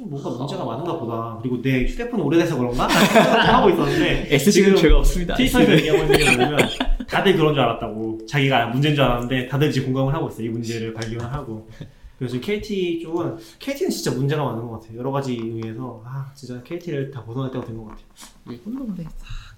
[0.00, 1.38] 좀 뭔가 문제가 많은가 보다.
[1.42, 2.86] 그리고 내 휴대폰이 오래돼서 그런가?
[2.88, 5.34] 하고 있었는데 지금 없습니다.
[5.34, 6.58] 트위터에서 얘기하고 있는 게 뭐냐면
[7.06, 10.94] 다들 그런 줄 알았다고 자기가 문제인 줄 알았는데 다들 이제 공감을 하고 있어요 이 문제를
[10.94, 11.68] 발견을 하고
[12.18, 16.62] 그래서 지금 KT 쪽은 KT는 진짜 문제가 많은 것 같아요 여러 가지 의미에서 아 진짜
[16.62, 18.04] KT를 다 벗어날 때가 된 것 같아요
[18.48, 19.04] 일본도 근데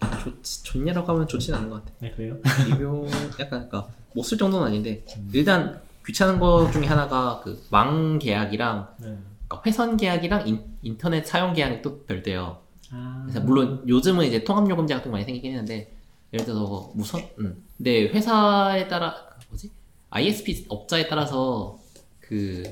[0.01, 1.94] 다 좋지, 좋냐라고 하면 좋진 않은 것 같아.
[2.01, 2.36] 네 그래요?
[2.69, 3.06] 리뷰
[3.39, 9.16] 약간 그러니까 못 쓸 정도는 아닌데 일단 귀찮은 거 중에 하나가 그 망 계약이랑 네.
[9.53, 10.47] 그러니까 회선 계약이랑
[10.83, 12.62] 인, 터넷 사용 계약이 또 별도예요.
[12.91, 13.23] 아...
[13.24, 15.93] 그래서 물론 요즘은 이제 통합 요금제 같은 거 많이 생기긴 했는데
[16.33, 17.62] 예를 들어서 무선 음.
[17.77, 19.15] 근데 회사에 따라
[19.49, 19.70] 뭐지
[20.11, 21.79] ISP 업자에 따라서
[22.20, 22.62] 그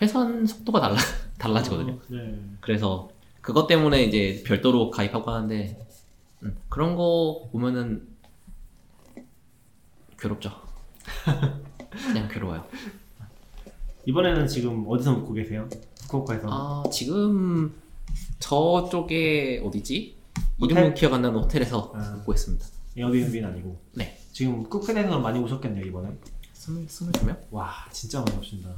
[0.00, 0.96] 회선 속도가 달라
[1.38, 1.92] 달라지거든요.
[1.92, 2.38] 어, 네.
[2.60, 3.08] 그래서
[3.40, 5.78] 그것 때문에 이제 별도로 가입하고 하는데
[6.42, 8.06] 음, 그런 거 보면은
[10.18, 10.50] 괴롭죠.
[11.90, 12.64] 그냥 괴로워요.
[14.06, 15.68] 이번에는 지금 어디서 묵고 계세요?
[16.08, 17.74] 후쿠오카에서 아 지금
[18.38, 20.16] 저쪽에 어디지?
[20.60, 20.76] 호텔?
[20.78, 22.14] 이름은 기억 안 나는 호텔에서 아.
[22.16, 22.66] 묵고 있습니다.
[22.96, 24.18] 에어비앤비는 아니고 네.
[24.32, 26.16] 지금 쿠페에서 많이 오셨겠네요 이번에
[26.52, 27.36] 스물 스물 두 명?
[27.50, 28.70] 와 진짜 많이 오신다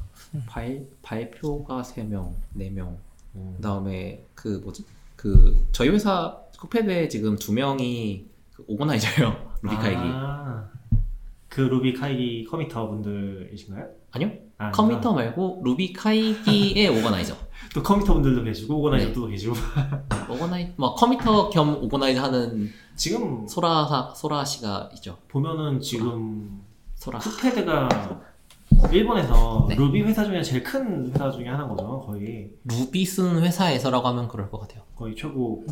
[0.47, 2.99] 발 발표가 세 명, 네 명.
[3.37, 3.55] 음.
[3.57, 4.85] 그다음에 그 뭐지?
[5.17, 9.55] 그 저희 회사 쿠페드에 지금 두 명이 그 organizer예요.
[9.63, 10.01] RubyKaigi.
[10.03, 10.69] 아,
[11.49, 13.89] 그 RubyKaigi committer 분들이신가요?
[14.13, 14.33] 아니요.
[14.61, 17.35] 아, committer 말고 RubyKaigi의 organizer.
[17.75, 18.79] 또 committer 분들도 계시고 네.
[18.79, 19.55] organizer도 계시고
[20.29, 25.17] organi 뭐 committer 겸 organizer 하는 지금 소라 소라 씨가 있죠.
[25.29, 26.61] 보면은 지금
[26.97, 27.19] 소라.
[27.21, 27.89] Cookpad가
[28.93, 29.77] 일본에서 네.
[29.77, 34.51] 루비 회사 중에 제일 큰 회사 중에 하나인 거죠 거의 루비 쓰는 회사에서라고 하면 그럴
[34.51, 34.83] 것 같아요.
[34.97, 35.67] 거의 최고급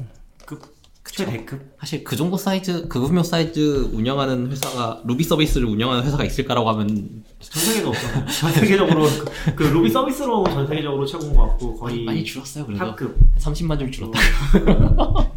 [0.47, 0.78] 그쵸.
[1.13, 6.69] 최대급 사실 그 정도 사이즈, 그 규모 사이즈 운영하는 회사가 루비 서비스를 운영하는 회사가 있을까라고
[6.71, 11.77] 하면 전 세계도 없어 전 세계적으로 그, 그 루비 서비스로 전 세계적으로 최고인 것 같고
[11.77, 12.67] 거의 많이 줄었어요.
[12.67, 14.19] 그래도 top급 30만 줄 줄었다.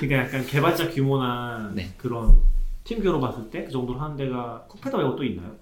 [0.00, 1.92] 그러니까 약간 개발자 규모나 네.
[1.96, 2.36] 그런
[2.84, 5.56] 팀 규모로 봤을 때 그 정도로 하는 데가 Cookpad 말고 또 있나요?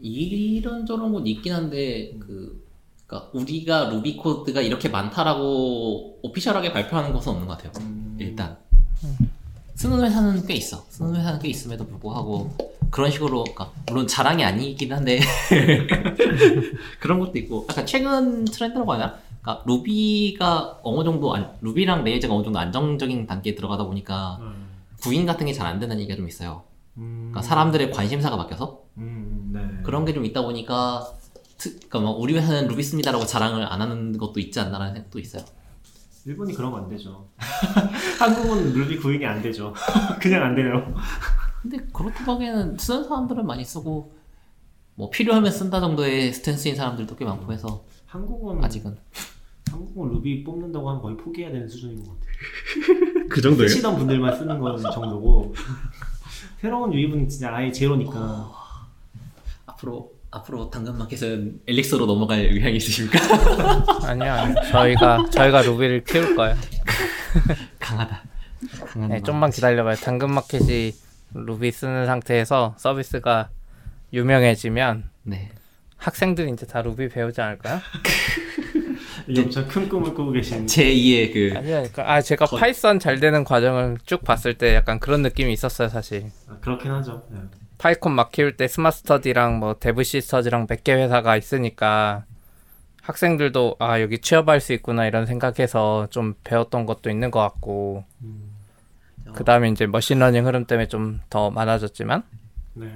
[0.00, 2.61] 이런저런 건 있긴 한데 그
[3.12, 7.72] 그러니까 우리가 루비 코드가 이렇게 많다라고 오피셜하게 발표하는 것은 없는 것 같아요.
[7.84, 8.56] 음, 일단
[9.74, 10.82] 쓰는 회사는 꽤 있어.
[10.88, 12.50] 쓰는 회사는 꽤 있음에도 불구하고
[12.90, 15.20] 그런 식으로 그러니까 물론 자랑이 아니긴 한데
[17.00, 19.16] 그런 것도 있고 약간 최근 트렌드라고 하나?
[19.42, 24.68] 그러니까 루비가 어느 정도 안, 루비랑 레이저가 어느 정도 안정적인 단계에 들어가다 보니까 음,
[25.02, 26.62] 구인 같은 게 잘안 되는 얘기가 좀 있어요.
[26.96, 29.82] 음, 그러니까 사람들의 관심사가 바뀌어서 음, 네.
[29.82, 31.21] 그런 게 좀 있다 보니까 트,
[31.70, 35.44] 그러니까 뭐 우리 회사는 루비 씁니다라고 자랑을 안 하는 것도 있지 않나라는 생각도 있어요.
[36.24, 37.28] 일본이 그러면 안 되죠.
[38.18, 39.74] 한국은 루비 구인이 안 되죠.
[40.20, 40.94] 그냥 안 돼요.
[41.60, 44.12] 근데 그렇다고 하기에는 쓰는 사람들은 많이 쓰고
[44.94, 48.96] 뭐 필요하면 쓴다 정도의 stance인 사람들도 꽤 많고 해서 한국은 아직은
[49.70, 53.26] 한국은 루비 뽑는다고 하면 거의 포기해야 되는 수준인 것 같아요.
[53.28, 55.54] 그 쓰시던 분들만 쓰는 건 정도고
[56.60, 58.52] 새로운 유입은 진짜 아예 제로니까
[59.66, 63.18] 앞으로 앞으로 당근마켓은 Elixir로 넘어갈 의향이 있으십니까?
[64.08, 64.54] 아니요, 아니요.
[64.70, 66.56] 저희가 저희가 Ruby를 키울 거예요.
[67.78, 68.22] 강하다.
[69.08, 69.22] 네.
[69.22, 69.96] 좀만 기다려봐요.
[69.96, 70.92] 당근마켓이
[71.34, 73.50] 루비 쓰는 상태에서 서비스가
[74.14, 75.50] 유명해지면 네.
[75.98, 77.80] 학생들이 이제 다 루비 배우지 않을까요?
[79.36, 83.98] 엄청 큰 꿈을 꾸고 계신 제2의 그 아니요, 그러니까 아 제가 Python 잘 되는 과정을
[84.04, 86.30] 쭉 봤을 때 약간 그런 느낌이 있었어요, 사실.
[86.48, 87.22] 아, 그렇긴 하죠.
[87.30, 87.38] 네.
[87.82, 92.22] PyCon 막 키울 때 스마트스터디랑 뭐 데브시스터즈랑 몇 개 회사가 있으니까
[93.02, 98.52] 학생들도 아 여기 취업할 수 있구나 이런 생각해서 좀 배웠던 것도 있는 것 같고 음,
[99.34, 102.22] 그 다음에 이제 machine learning 흐름 때문에 좀 더 많아졌지만
[102.74, 102.86] 네.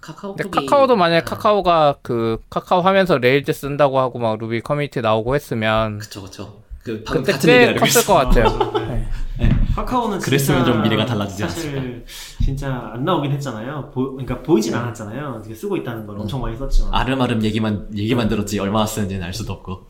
[0.00, 5.34] 카카오톡이 카카오도 만약에 아, 카카오가 그 카카오 하면서 Rails 쓴다고 하고 막 루비 커뮤니티 나오고
[5.34, 6.62] 했으면 그쵸 그쵸.
[6.84, 8.72] 그 방금 그때 같은 꽤 얘기를 하려고 컸을 것 같아요.
[8.86, 9.08] 네.
[9.48, 9.57] 네.
[9.84, 12.04] 카카오는 그랬으면 진짜 좀 미래가 달라지지 사실
[12.42, 13.90] 진짜 안 나오긴 했잖아요.
[13.92, 15.42] 보, 그러니까 보이진 않았잖아요.
[15.44, 19.52] 이게 쓰고 있다는 걸 엄청 많이 썼지만 아름아름 얘기만 얘기만 들었지 얼마나 쓰는지는 알 수도
[19.54, 19.86] 없고.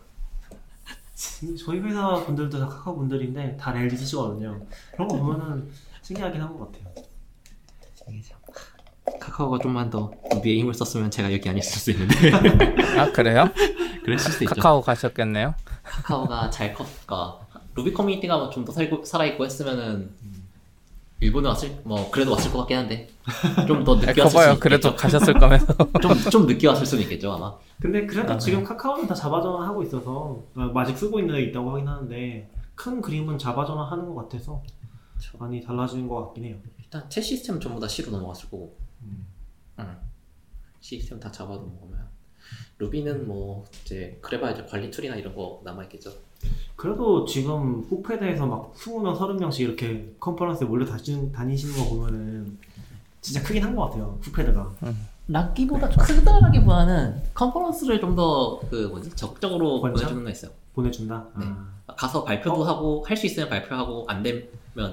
[1.14, 4.60] 지- 저희 회사 분들도 다 카카오 분들인데 다 LG 쓰시거든요.
[4.94, 5.68] 그런 거 보면은
[6.02, 6.88] 신기하긴 한 것 같아요.
[9.20, 12.30] 카카오가 좀만 더 루비에 힘을 썼으면 제가 여기 안 있을 수 있는데
[12.98, 13.48] 아 그래요?
[14.04, 14.54] 그랬을 수도 있죠.
[14.56, 15.54] 카카오 가셨겠네요.
[15.82, 17.38] 카카오가 잘 컸까
[17.78, 20.10] 루비 커뮤니티가 좀 더 살고 살아있고 했으면은
[21.20, 23.08] 일본에 왔을 뭐 그래도 왔을 것 같긴 한데
[23.66, 24.54] 좀 더 늦게 아, 왔을.
[24.54, 24.96] 수 그래도 있겠죠.
[25.02, 25.66] 가셨을 거면서.
[26.02, 27.56] 좀좀 늦게 왔을 수는 있겠죠 아마.
[27.80, 31.72] 근데 그래도 아, 지금 카카오는 다 자바 전환하고 있어서 어, 아직 쓰고 있는 애 있다고
[31.72, 34.62] 하긴 하는데 큰 그림은 자바 전환하는 것 같아서
[35.38, 36.56] 많이 달라지는 것 같긴 해요.
[36.78, 38.76] 일단 채 시스템 전부 다 C로 넘어갔을 거고.
[39.02, 39.26] 음.
[39.80, 39.96] 응.
[40.80, 42.06] 시스템 다 잡아 넘어가면
[42.78, 46.12] Ruby는 뭐 이제 그래봐야 이제 관리 툴이나 이런 거 남아 있겠죠.
[46.76, 52.58] 그래도 지금 Cookpad에서 막 20명, 30명씩 이렇게 컨퍼런스에 몰려 다니시는, 다니시는 거 보면은
[53.20, 54.16] 진짜 크긴 한 것 같아요.
[54.22, 54.72] Cookpad가.
[55.28, 59.94] 락기보다 크다라기보다는 컨퍼런스를 좀 더 그 뭐지 적극적으로 권장?
[60.02, 60.50] 보내주는 거 있어요.
[60.74, 61.26] 보내준다.
[61.38, 61.44] 네.
[61.46, 61.94] 아.
[61.96, 64.44] 가서 발표도 하고 할 수 있으면 발표하고 안 되면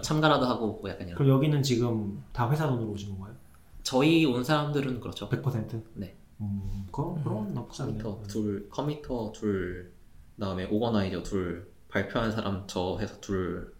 [0.01, 1.15] 참가라도 하고 뭐 약간 이런.
[1.17, 3.35] 그럼 여기는 지금 다 회사 돈으로 오신 건가요?
[3.83, 5.29] 저희 온 사람들은 그렇죠.
[5.29, 5.81] 100%?
[5.93, 6.15] 네.
[6.41, 7.97] 음, 그럼, 그럼 나쁘지 않네요.
[8.03, 9.91] committer 둘, committer 둘,
[10.35, 13.73] 그다음에 organizer 둘, 발표한 사람 저 회사 둘,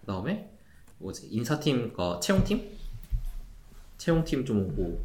[0.00, 0.50] 그다음에
[0.98, 2.76] 뭐지 인사팀, 그 채용팀,
[3.98, 5.04] 채용팀 좀 오고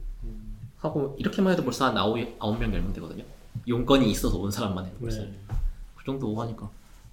[0.77, 3.23] 하고 이렇게만 해도 벌써 한 아홉 아홉 명 열면 되거든요.
[3.67, 5.37] 용건이 있어서 온 사람만 해도 벌써 네.
[5.95, 6.69] 그 정도 오고 하니까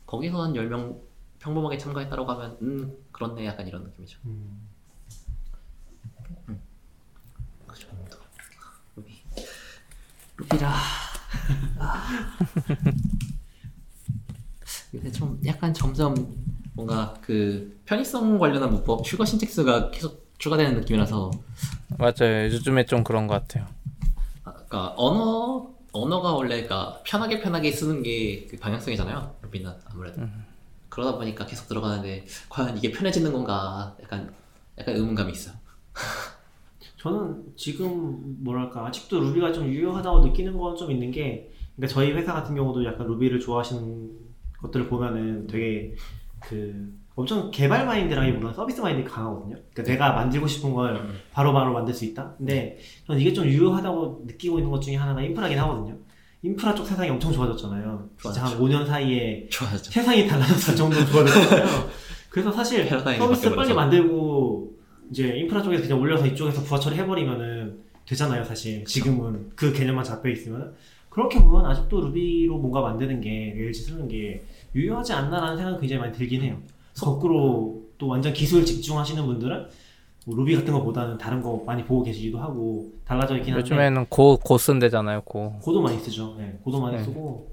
[0.07, 0.99] 거기서 한 열 명
[1.41, 4.19] 평범하게 참가했다고 하면 음 그렇네 약간 이런 느낌이죠.
[4.25, 4.69] 음.
[7.67, 8.17] 그 정도.
[8.97, 9.23] 루비.
[10.37, 10.75] 루비라.
[11.79, 12.39] 아.
[14.95, 16.15] 요새 좀 약간 점점
[16.75, 21.31] 뭔가 그 편의성 관련한 문법 슈거 신텍스가 계속 추가되는 느낌이라서
[21.99, 22.45] 맞아요.
[22.53, 23.67] 요즘에 좀 그런 것 같아요.
[24.45, 29.37] 아, 그러니까 언어 언어가 원래 그러니까 편하게 편하게 쓰는 게 그 방향성이잖아요.
[29.43, 30.23] 루비는 아무래도
[30.89, 34.33] 그러다 보니까 계속 들어가는데 과연 이게 편해지는 건가 약간
[34.79, 35.51] 약간 의문감이 있어.
[35.51, 35.55] 요
[36.99, 42.33] 저는 지금 뭐랄까 아직도 루비가 좀 유효하다고 느끼는 건 좀 있는 게 그러니까 저희 회사
[42.33, 44.28] 같은 경우도 약간 루비를 좋아하시는
[44.63, 45.95] 것들을 보면은 되게
[46.41, 49.57] 그 엄청 개발 마인드라기보다 서비스 마인드 강하거든요.
[49.73, 52.35] 그러니까 내가 만들고 싶은 걸 바로 바로 만들 수 있다.
[52.39, 55.97] 근데 저는 이게 좀 유효하다고 느끼고 있는 것 중에 하나가 인프라긴 하거든요.
[56.43, 58.09] 인프라 쪽 세상이 엄청 좋아졌잖아요.
[58.23, 59.91] 진짜 한 5년 사이에 좋아졌죠.
[59.91, 61.89] 세상이 달라졌을 정도로 좋아졌잖아요.
[62.31, 62.87] 그래서 사실
[63.19, 63.75] 서비스 빨리.
[63.75, 64.77] 만들고
[65.11, 68.85] 이제 인프라 쪽에서 그냥 올려서 이쪽에서 부하 처리 해버리면은 되잖아요, 사실.
[68.85, 70.75] 지금은 그 개념만 잡혀 있으면
[71.19, 74.45] 그렇게 보면 아직도 루비로 뭔가 만드는 게 LG 쓰는 게
[74.77, 76.57] 유효하지 않나라는 생각이 굉장히 많이 들긴 해요.
[77.01, 79.69] 거꾸로 또 완전 기술 집중하시는 분들은
[80.27, 84.37] 뭐 루비 같은 거보다는 다른 거 많이 보고 계시기도 하고 달라져 있긴 한데 요즘에는 고,
[84.37, 85.23] 고 쓴대잖아요.
[85.23, 85.59] 고.
[85.61, 86.37] 고도 많이 쓰죠.
[86.39, 87.03] 네, 고도 많이 네.
[87.03, 87.51] 쓰고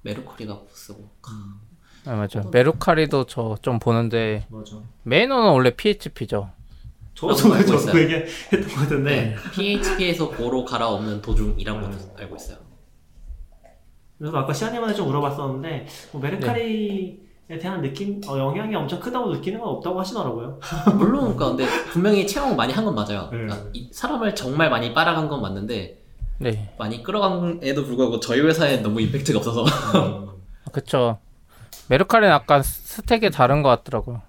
[0.00, 1.04] 메르코리가 쓰고
[2.06, 2.48] 아, 맞아요.
[2.50, 4.76] 메루카리도 저 좀 보는데 맞아.
[5.02, 6.48] 메인어는 원래 PHP죠.
[7.16, 7.92] 저도 알고 저도 있어요.
[7.92, 12.58] 그 얘기 했던 것 같은데 PHP에서 고로 갈아엎는 도중이란 것도 알고 있어요.
[14.18, 17.16] 그래서 아까 시아님한테 좀 물어봤었는데 뭐 메르카리에
[17.60, 20.58] 대한 느낌, 어, 영향이 엄청 크다고 느끼는 건 없다고 하시더라고요.
[20.96, 23.28] 물론 그러니까 근데 분명히 체험 많이 한 건 맞아요.
[23.32, 23.38] 네.
[23.38, 26.02] 그러니까 이 사람을 정말 많이 빨아간 건 맞는데
[26.38, 26.74] 네.
[26.78, 30.26] 많이 끌어간에도 불구하고 저희 회사에 너무 임팩트가 없어서 아,
[30.72, 31.18] 그쵸.
[31.88, 34.22] 메루카리는 약간 스택이 다른 것 같더라고요.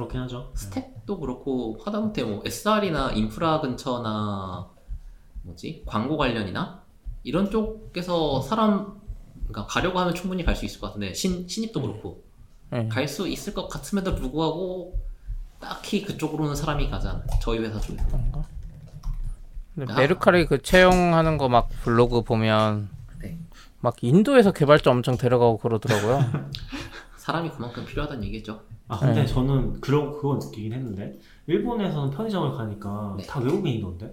[0.00, 0.50] 그렇긴 하죠.
[0.54, 4.68] 스택도 그렇고 하다못해 뭐 SR이나 인프라 근처나
[5.42, 6.82] 뭐지 광고 관련이나
[7.22, 8.98] 이런 쪽에서 사람
[9.48, 12.22] 그러니까 가려고 하면 충분히 갈 수 있을 것 같은데 신 신입도 그렇고
[12.70, 12.88] 네.
[12.88, 14.98] 갈수 있을 것 같음에도 불구하고
[15.60, 17.24] 딱히 그쪽으로는 사람이 가지 않아요.
[17.42, 18.06] 저희 회사 쪽에서.
[19.74, 19.96] 근데 아.
[19.96, 22.88] 메루카리 그 채용하는 거 막 블로그 보면
[23.20, 23.38] 네.
[23.80, 26.20] 막 인도에서 개발자 엄청 데려가고 그러더라고요.
[27.18, 28.62] 사람이 그만큼 필요하다는 얘기죠.
[28.90, 29.26] 아 근데 네.
[29.26, 33.24] 저는 그런 그거 느끼긴 했는데 일본에서는 편의점을 가니까 네.
[33.24, 34.12] 다 외국인이던데.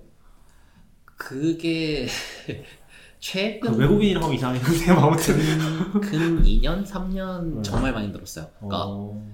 [1.05, 2.05] 그게
[2.45, 2.63] 그
[3.19, 5.99] 최근 외국인이라고 하면 이상하긴 한데 아무튼.
[5.99, 7.61] 근 2년 3년 네.
[7.63, 8.45] 정말 많이 들었어요.
[8.59, 9.27] 그러니까 어,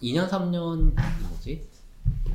[0.00, 0.94] 2년 3년
[1.28, 1.68] 뭐지?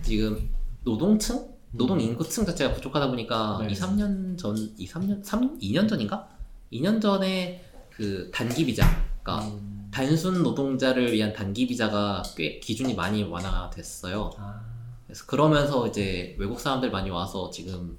[0.02, 0.49] 지금
[0.84, 3.72] 노동층, 노동 인구층 자체가 부족하다 보니까 네.
[3.72, 6.27] 2, 3년 전, 2, 3년, 3, 2년 전인가?
[6.73, 8.86] 2년 전에 그 단기 비자,
[9.23, 14.30] 그러니까 음, 단순 노동자를 위한 단기 비자가 꽤 기준이 많이 완화됐어요.
[14.38, 14.61] 아,
[15.06, 17.98] 그래서 그러면서 이제 외국 사람들 많이 와서 지금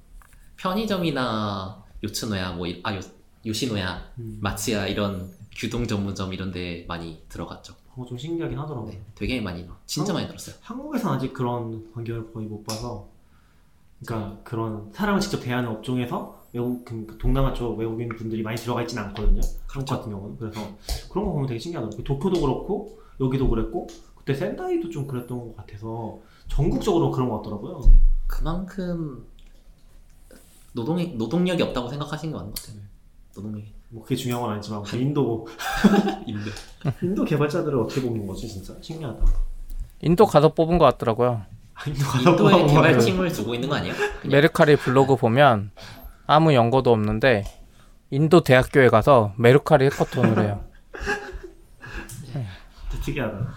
[0.57, 3.01] 편의점이나 요츠노야, 뭐, 이- 아, 요,
[3.45, 4.39] 요시노야, 음.
[4.41, 7.75] 마츠야 이런 규동 전문점 이런 데 많이 들어갔죠.
[7.91, 8.91] 그거 좀 신기하긴 하더라고요.
[8.93, 9.75] 네, 되게 많이 들어.
[9.87, 10.15] 진짜 어?
[10.15, 10.55] 많이 들었어요.
[10.61, 13.09] 한국에서는 아직 그런 환경을 거의 못 봐서
[14.05, 19.05] 그러니까 그런 사람을 직접 대하는 업종에서 외국 그 동남아 쪽 외국인 분들이 많이 들어가 있지는
[19.05, 19.41] 않거든요.
[19.67, 20.61] 한국 같은 경우는 그래서
[21.11, 22.03] 그런 거 보면 되게 신기하더라고요.
[22.05, 23.87] 도쿄도 그렇고 여기도 그랬고
[24.17, 26.19] 그때 샌다이도 좀 그랬던 것 같아서
[26.49, 27.81] 전국적으로 그런 것 같더라고요.
[28.27, 29.27] 그만큼
[30.73, 32.69] 노동이 노동력이 없다고 생각하시는 게 맞는 것 네.
[32.73, 32.85] 같아요.
[33.37, 33.73] 노동력이.
[33.93, 35.47] 뭐 그게 중요한 건 아니지만 인도
[36.27, 36.51] 인도.
[37.03, 39.25] 인도 개발자들을 어떻게 뽑는 거지 진짜 신기하다.
[40.03, 41.43] 인도 가서 뽑은 것 같더라고요.
[41.75, 42.67] 아, 인도 가서 인도에 거예요.
[42.67, 43.95] 개발팀을 두고 있는 거 아니에요?
[43.95, 45.71] 그냥 Mercari 블로그 보면
[46.31, 47.43] 아무 연고도 없는데
[48.11, 50.65] 인도 대학교에 가서 Mercari hackathon을 해요.
[52.33, 52.47] 되게
[53.05, 53.49] 특이하다.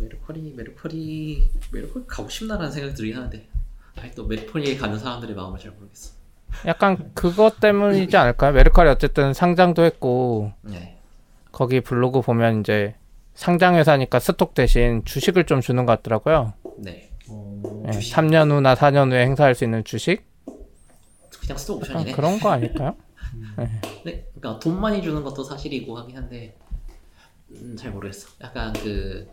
[0.00, 3.48] Mercari Mercari Mercari 가고 싶나라는 생각이 들긴 하는데
[4.00, 6.12] 아니 또 Mercari에 가는 사람들의 마음을 잘 모르겠어.
[6.66, 8.52] 약간 그것 때문이지 않을까요?
[8.52, 10.98] 메르카리 어쨌든 상장도 했고 네.
[11.50, 12.94] 거기 블로그 보면 이제
[13.34, 16.52] 상장 회사니까 스톡 대신 주식을 좀 주는 것 같더라고요.
[16.78, 17.10] 네.
[17.28, 17.82] 어...
[17.88, 18.14] 예, 주식.
[18.14, 20.27] 3년 후나 4년 후에 행사할 수 있는 주식?
[21.48, 22.12] 그냥 스톡 옵션이네.
[22.12, 22.94] 그런 거 아닐까요?
[24.04, 26.56] 네, 그러니까 돈 많이 주는 것도 사실이고 하긴 한데
[27.50, 28.28] 음, 잘 모르겠어.
[28.42, 29.26] 약간 그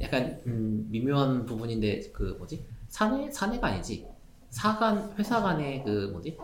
[0.00, 4.06] 약간 음, 미묘한 부분인데 그 뭐지 사내 사내가 아니지
[4.50, 6.36] 사간 회사 간의 그 뭐지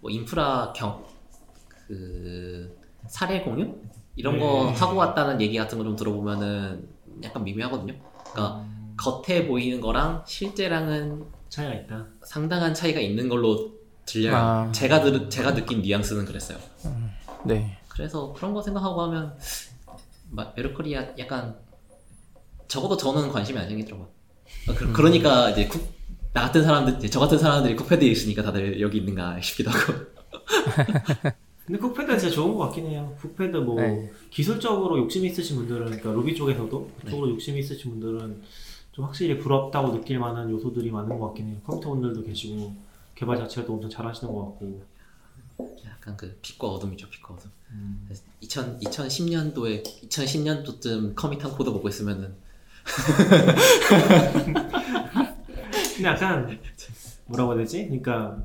[0.00, 1.04] 뭐 인프라 경그
[3.06, 3.74] 사례 공유
[4.16, 4.78] 이런 거 네.
[4.78, 6.88] 하고 왔다는 얘기 같은 거 좀 들어보면은
[7.22, 7.94] 약간 미묘하거든요.
[8.32, 8.64] 그러니까
[8.96, 11.24] 겉에 보이는 거랑 실제랑은
[11.56, 12.06] 차이가 있다.
[12.22, 13.72] 상당한 차이가 있는 걸로
[14.04, 14.36] 들려요.
[14.36, 14.72] 아.
[14.72, 16.58] 제가 들 제가 느낀 뉘앙스는 그랬어요.
[17.46, 17.78] 네.
[17.88, 19.34] 그래서 그런 거 생각하고 하면
[20.30, 21.56] 마- 메르커리아 약간
[22.68, 24.06] 적어도 저는 관심이 안 생기더라고요.
[24.68, 25.80] 어, 그, 그러니까 이제 쿡,
[26.34, 29.94] 나 같은 사람들, 저 같은 사람들이 쿠페드에 있으니까 다들 여기 있는가 싶기도 하고.
[31.66, 33.16] 근데 쿡패드 진짜 좋은 것 같긴 해요.
[33.20, 34.12] 쿡패드 뭐 네.
[34.30, 38.42] 기술적으로 욕심이 있으신 분들은 그러니까 루비 쪽에서도 그쪽으로 욕심이 있으신 분들은
[38.96, 41.58] 좀 확실히 부럽다고 느낄 만한 요소들이 많은 것 같긴 해요.
[41.66, 42.74] 컴퓨터 분들도 계시고
[43.14, 44.82] 개발 자체도 엄청 잘하시는 것 같고.
[45.84, 47.50] 약간 그 빛과 어둠이죠, 빛과 어둠.
[47.72, 48.08] 음.
[48.40, 52.34] 2000, 2010년도에 2010년도쯤 commit한 코드 보고 있으면은
[55.94, 56.58] 근데 약간
[57.26, 57.84] 뭐라고 해야 되지?
[57.84, 58.38] 그러니까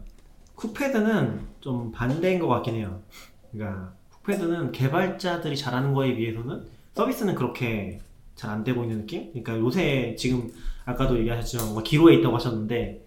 [0.56, 3.00] Cookpad는 좀 반대인 것 같긴 해요.
[3.54, 8.02] 그러니까 Cookpad는 개발자들이 잘하는 거에 비해서는 서비스는 그렇게
[8.36, 9.30] 잘 안 되고 있는 느낌?
[9.32, 10.52] 그러니까 요새 지금
[10.86, 13.06] 아까도 얘기하셨지만 뭔가 기로에 있다고 하셨는데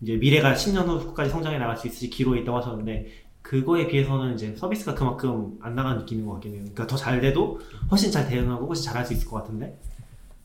[0.00, 3.06] 이제 미래가 10년 후까지 성장해 나갈 수 있을지 기로에 있다고 하셨는데
[3.42, 6.60] 그거에 비해서는 이제 서비스가 그만큼 안 나가는 느낌인 것 같긴 해요.
[6.60, 9.78] 그러니까 더 잘 돼도 훨씬 잘 대응하고 훨씬 잘할 수 있을 것 같은데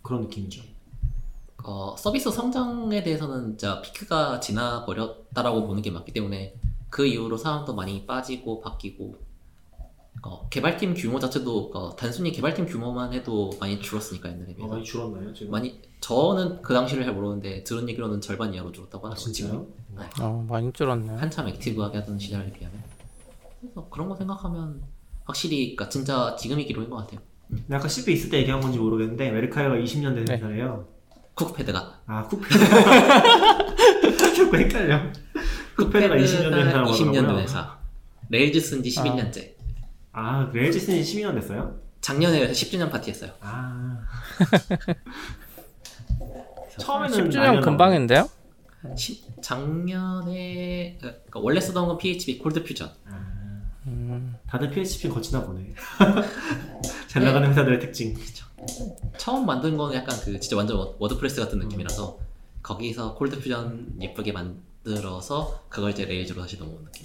[0.02, 0.64] 그런 느낌이죠.
[1.66, 6.56] 어, 서비스 성장에 대해서는 진짜 피크가 지나 버렸다라고 보는 게 맞기 때문에
[6.90, 9.16] 그 이후로 사람도 많이 빠지고 바뀌고
[10.22, 14.84] 어, 개발팀 규모 자체도 어, 단순히 개발팀 규모만 해도 많이 줄었으니까 옛날에 어, 비해서 많이
[14.85, 15.52] 줄었나요 지금?
[15.52, 19.68] 많이 저는 그 당시를 잘 모르는데 들은 얘기로는 절반 이하로 줄었다고 아, 하더라고요 진짜요?
[19.98, 20.03] 네.
[20.22, 21.18] 어, 많이 줄었네요.
[21.18, 22.81] 한참 active하게 하던 시절에 비하면
[23.60, 24.81] 그래서 그런 거 생각하면
[25.26, 27.19] 확실히 그러니까 진짜 지금이 기로인 것 같아요
[27.49, 30.35] 근데 아까 CP 있을 때 얘기한 건지 모르겠는데 Mercari가 20년 된 네.
[30.35, 30.88] 회사예요.
[31.36, 32.60] Cookpad가 아 Cookpad.
[34.35, 34.99] 자꾸 헷갈려.
[35.78, 37.44] Cookpad가 20년 된 회사라고 20년 된 하더라고요.
[37.44, 37.77] 회사
[38.30, 39.53] Rails 쓴지 11년째 아
[40.53, 41.80] Rails 쓴지 12년 됐어요?
[42.02, 43.31] 작년에 10주년 파티 했어요.
[43.41, 43.99] 아.
[46.77, 48.30] 처음에는 10주년 아니었나 금방인데요?
[48.98, 55.73] 시- 작년에 그러니까 원래 쓰던 건 PHP ColdFusion 아, 음, 다들 PHP 거치나 보네.
[57.07, 58.15] 잘 나가는 회사들의 특징.
[59.18, 62.18] 처음 만든 거는 약간 그 진짜 완전 워- WordPress 같은 느낌이라서
[62.61, 67.03] 거기서 ColdFusion 예쁘게 만들어서 그걸 이제 Rails로 다시 넘어온 느낌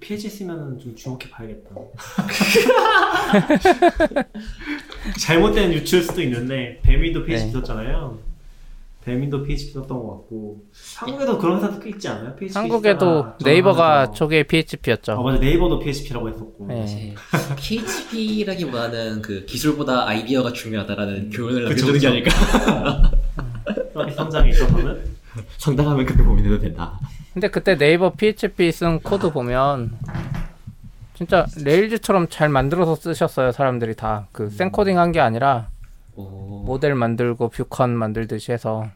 [0.00, 1.70] PHP 쓰면 좀 주목해 봐야겠다.
[5.20, 7.52] 잘못된 유추일 수도 있는데 배민도 PHP 네.
[7.52, 8.18] 썼잖아요.
[9.04, 10.64] 배민도 PHP 썼던 것 같고
[10.96, 12.34] 한국에도 그런 회사도 꽤 있지 않아요?
[12.34, 14.10] PHP 한국에도 네이버가.
[14.10, 15.12] 초기에 PHP였죠.
[15.12, 17.14] 어 맞아 네이버도 PHP라고 했었고 네.
[17.56, 22.30] PHP라기보다는 그 기술보다 아이디어가 중요하다라는 교훈을 그쵸, 남겨주는 게.
[22.30, 23.12] 아닐까
[24.16, 25.04] 성장에 있어서는
[25.58, 26.98] 상당하면 그렇게 고민해도 된다
[27.36, 29.98] 근데 그때 네이버 PHP 쓴 코드 보면
[31.12, 34.26] 진짜 Rails처럼 잘 만들어서 쓰셨어요 사람들이 다.
[34.32, 35.68] 그 생코딩 한 게 아니라
[36.14, 36.62] 오...
[36.64, 38.88] 모델 만들고 view con 만들듯이 해서.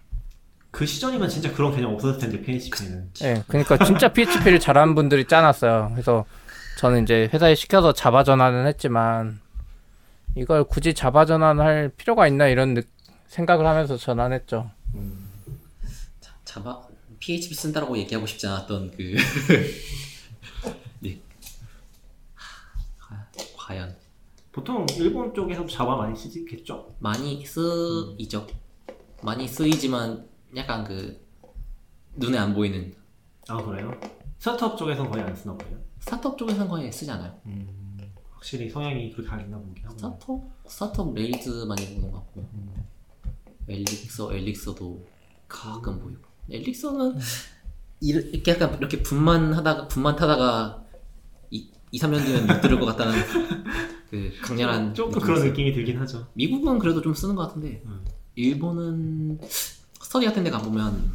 [0.70, 3.10] 그 시절이면 진짜 그런 개념 없었을 텐데 PHP는.
[3.24, 5.90] 예 그러니까 진짜 PHP를 잘하는 분들이 짜놨어요.
[5.92, 6.24] 그래서
[6.78, 9.38] 저는 이제 회사에 시켜서 Java 전환은 했지만
[10.34, 12.82] 이걸 굳이 Java 전환할 필요가 있나 이런 느-
[13.28, 14.70] 생각을 하면서 전환했죠.
[16.46, 16.80] Java
[17.20, 19.14] PHP 쓴다라고 얘기하고 싶지 않았던 그
[21.00, 21.20] 네.
[22.34, 23.26] 하,
[23.56, 23.96] 과연
[24.52, 26.96] 보통 일본 쪽에서 Java 많이 쓰겠죠?
[26.98, 28.46] 많이 쓰이죠.
[29.22, 31.24] 많이 쓰이지만 약간 그
[32.16, 32.94] 눈에 안 보이는
[33.48, 33.92] 아 그래요?
[34.38, 35.78] 스타트업 쪽에서는 거의 안 쓰나 보네요.
[36.00, 37.38] 스타트업 쪽에서는 거의 쓰지 않아요.
[38.32, 39.96] 확실히 성향이 그렇게 가리나 보긴 하고.
[39.98, 42.74] 스타트업 스타트업 Rails 많이 보는 것 같고 음.
[43.68, 45.06] 엘릭서 엘릭서도
[45.46, 47.18] 가끔 보이고 엘릭서는
[48.00, 50.82] 이- 이렇게 약간 이렇게 분만 하다가 분만 타다가
[51.50, 53.14] 이, 2, 3년 뒤면 못 들을 것 같다는
[54.10, 55.48] 그 강렬한 조금 느낌이 그런.
[55.48, 56.26] 느낌이 들긴 하죠.
[56.34, 58.00] 미국은 그래도 좀 쓰는 것 같은데 음.
[58.34, 59.38] 일본은
[60.00, 61.10] 스터디 같은 데 가보면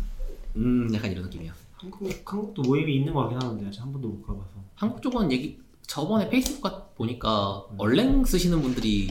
[0.57, 4.25] 음 약간 이런 느낌이야 한국 한국도 모임이 있는 것 같긴 하는데 아직 한 번도 못
[4.25, 4.51] 가봐서.
[4.75, 7.75] 한국 쪽은 얘기 저번에 페이스북 같- 보니까 음.
[7.77, 9.09] 얼랭 쓰시는 분들이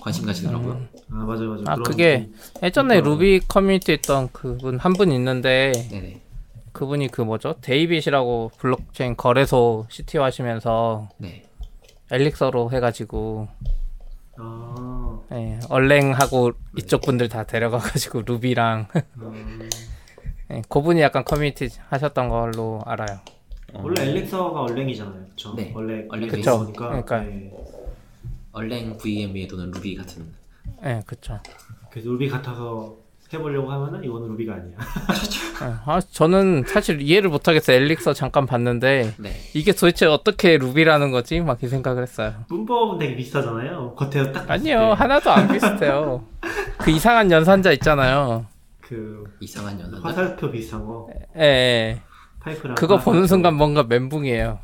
[0.00, 0.80] 관심 가시더라고요
[1.10, 1.64] 아 맞아 맞아.
[1.72, 2.28] 아, 그게.
[2.62, 3.00] 예전에.
[3.00, 6.20] 루비 커뮤니티 있던 그분 한 분 있는데 네네
[6.72, 7.54] 그분이 그 뭐죠?
[7.60, 11.42] Daybit이라고 블록체인 거래소 CTO 하시면서 네
[12.10, 13.48] Elixir로 해가지고
[14.36, 15.18] 아.
[15.32, 18.86] 예, Erlang하고 이쪽 분들 다 데려가가지고 Ruby랑
[19.16, 19.68] 음.
[20.52, 23.18] 예, 그분이 약간 커뮤니티 하셨던 걸로 알아요.
[23.74, 25.52] 원래 엘릭서가 Erlang이잖아요, 그렇죠?
[25.54, 26.72] 네, 원래 얼랭 그쵸.
[26.74, 27.20] 그러니까.
[27.24, 27.50] 네.
[28.52, 30.26] 얼랭 VM에 또는 루비 같은
[30.84, 31.38] 예, 그쵸.
[31.90, 32.96] 그래서 루비 같아서
[33.32, 34.76] 해보려고 하면은 이거는 루비가 아니야.
[35.60, 37.76] 예, 아, 저는 사실 이해를 못하겠어요.
[37.76, 41.40] 엘릭서 잠깐 봤는데 네 이게 도대체 어떻게 루비라는 거지?
[41.40, 42.44] 막 이 생각을 했어요.
[42.48, 43.94] 문법은 되게 비슷하잖아요.
[43.96, 46.24] 겉에서 딱 아니요, 때 하나도 안 비슷해요.
[46.78, 48.46] 그 이상한 연산자 있잖아요.
[48.80, 52.02] 그 이상한 연산자 화살표 비슷한 거 예, 예.
[52.40, 53.10] 파이프랑 그거 화살표.
[53.12, 54.58] 보는 순간 뭔가 멘붕이에요.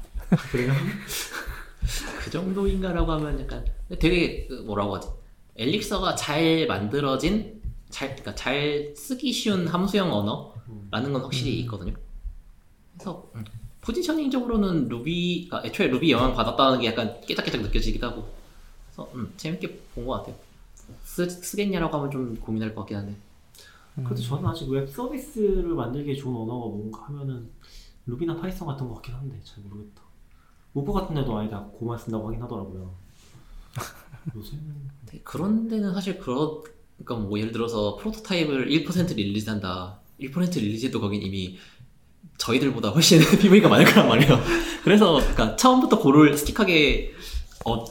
[0.51, 0.73] 그래요?
[2.25, 3.63] 그 정도인가라고 하면 약간
[3.99, 5.09] 되게 그 뭐라고 하지
[5.57, 11.95] 엘릭서가 잘 만들어진 잘 그러니까 잘 쓰기 쉬운 함수형 언어라는 건 확실히 있거든요.
[12.97, 13.45] 그래서 음,
[13.81, 18.29] 포지셔닝적으로는 루비 아, 애초에 루비 영향 받았다는 게 약간 깨작깨작 느껴지기도 하고
[18.87, 20.37] 그래서 음, 재밌게 본 것 같아요.
[21.05, 23.17] 쓰, 쓰겠냐라고 하면 좀 고민할 것 같긴 한데
[24.03, 27.51] 그래도 저는 아직 웹 서비스를 만들기에 좋은 언어가 뭔가 하면은
[28.07, 30.03] Ruby나 Python 같은 것 같긴 한데 잘 모르겠다.
[30.75, 32.95] 우버 같은 데도 아예 다 Go만 쓴다고 하긴 하더라고요.
[34.33, 36.63] 근데 그런 데는 사실 그런
[36.99, 40.01] 그러니까 뭐 예를 들어서 프로토타입을 1% release한다.
[40.21, 41.59] 1% release도 거긴 이미
[42.39, 44.39] 저희들보다 훨씬 PV가 많을 거란 말이에요.
[44.83, 47.15] 그래서 그러니까 처음부터 Go를 stick하게
[47.65, 47.85] 어,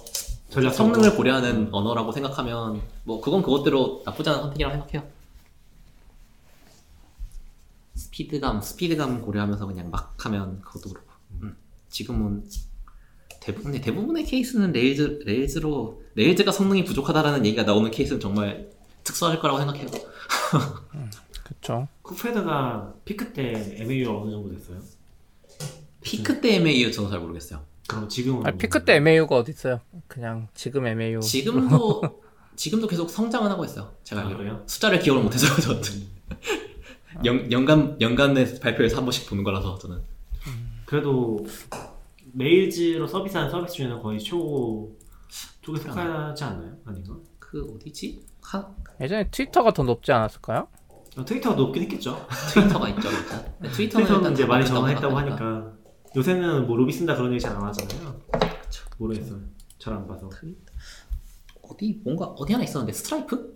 [0.49, 5.11] 전략 성능을 고려하는 언어라고 생각하면 뭐 그건 그것대로 나쁘지 않은 선택이라고 생각해요.
[7.95, 11.11] 스피드감, 스피드감 고려하면서 그냥 막 하면 그것도 그렇고.
[11.41, 11.55] 음,
[11.89, 12.43] 지금은
[13.43, 18.69] 대부분의 대부분의 케이스는 Rails Rails로 Rails가 성능이 부족하다라는 얘기가 나오는 케이스는 정말
[19.03, 19.87] 특수할 거라고 생각해요.
[21.43, 21.87] 그쵸.
[22.03, 24.79] Cookpad가 피크 때 MAU 어느 정도 됐어요?
[26.01, 27.61] 피크 때 MAU 저는 잘 모르겠어요.
[27.87, 29.81] 그럼 지금은 아, 피크 때 MAU가 어디 있어요?
[30.07, 31.19] 그냥 지금 MAU.
[31.19, 32.01] 지금도
[32.55, 33.91] 지금도 계속 성장은 하고 있어요.
[34.05, 34.37] 제가 아, 알기로.
[34.39, 34.63] 그래요?
[34.67, 35.81] 숫자를 기억을 못해서 저는
[37.25, 40.01] 연, 연간 연간에 발표해서 한 번씩 보는 거라서 저는
[40.85, 41.45] 그래도
[42.33, 44.91] 메일즈로 서비스하는 서비스 중에는 거의 초
[45.61, 46.75] 쪽에 속하지 않나요?
[46.85, 47.15] 아닌가?
[47.39, 48.21] 그 어디지?
[48.41, 48.67] 하,
[48.99, 50.67] 예전에 트위터가 더 높지 않았을까요?
[51.17, 52.17] 어, 트위터가 높긴 했겠죠.
[52.53, 53.45] 트위터가 있죠 일단.
[53.71, 55.17] 트위터는, 트위터는 이제 많이 전환했다고.
[55.17, 55.73] 하니까
[56.15, 58.19] 요새는 뭐 루비 쓴다 그런 얘기 잘 안 하잖아요.
[58.97, 59.39] 모르겠어요.
[59.79, 60.29] 잘 안 봐서.
[61.61, 63.53] 어디 뭔가 어디 하나 있었는데 Stripe?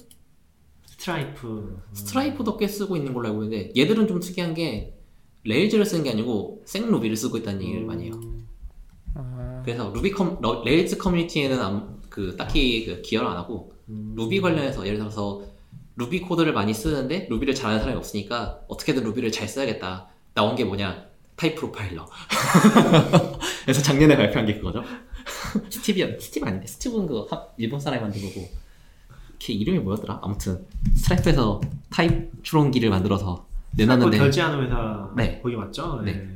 [0.85, 1.81] Stripe.
[1.93, 4.97] Stripe도 꽤 쓰고 있는 걸로 알고 있는데 얘들은 좀 특이한 게
[5.43, 8.19] Rails를 쓰는 게 아니고 생Ruby를 쓰고 있다는 얘기를 많이 해요.
[9.67, 14.13] 아, 그래서 루비 커 러- Rails 커뮤니티에는 그 딱히 그 기여를 안 하고 음.
[14.15, 15.41] 루비 관련해서 예를 들어서
[15.97, 20.07] 루비 코드를 많이 쓰는데 Ruby를 잘하는 사람이 없으니까 어떻게든 Ruby를 잘 써야겠다.
[20.33, 21.05] 나온 게 뭐냐?
[21.35, 22.07] type profiler.
[23.65, 24.83] 그래서 작년에 발표한 게 그거죠.
[25.69, 28.47] Steep Steep 아닌데 Steep은 그 하- 일본 사람이 만든 거고
[29.39, 30.19] 걔 이름이 뭐였더라?
[30.23, 30.65] 아무튼
[30.95, 31.61] Stripe에서
[31.91, 33.45] 타입 추론기를 만들어서
[33.75, 35.39] 내놨는데 결제하는 회사 네.
[35.43, 36.01] 거기 맞죠?
[36.03, 36.27] 네.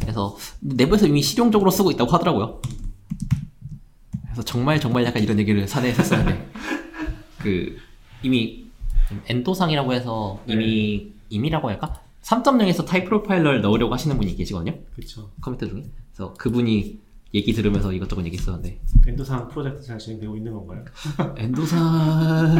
[0.00, 2.60] 그래서 내부에서 이미 실용적으로 쓰고 있다고 하더라고요.
[4.24, 6.50] 그래서 정말 정말 약간 이런 얘기를 사내에 했었는데
[7.38, 7.76] 그
[8.22, 8.66] 이미
[9.26, 12.00] 엔도상이라고 해서 이미 이미라고 할까?
[12.22, 14.78] 3.0에서 type profiler를 넣으려고 하시는 분이 계시거든요.
[14.94, 15.30] 그렇죠.
[15.40, 15.84] committer 중에.
[16.14, 16.98] 그래서 그분이
[17.34, 20.84] 얘기 들으면서 이것저것 얘기했었는데 엔도상 프로젝트 잘 진행되고 있는 건가요?
[21.36, 22.58] 엔도상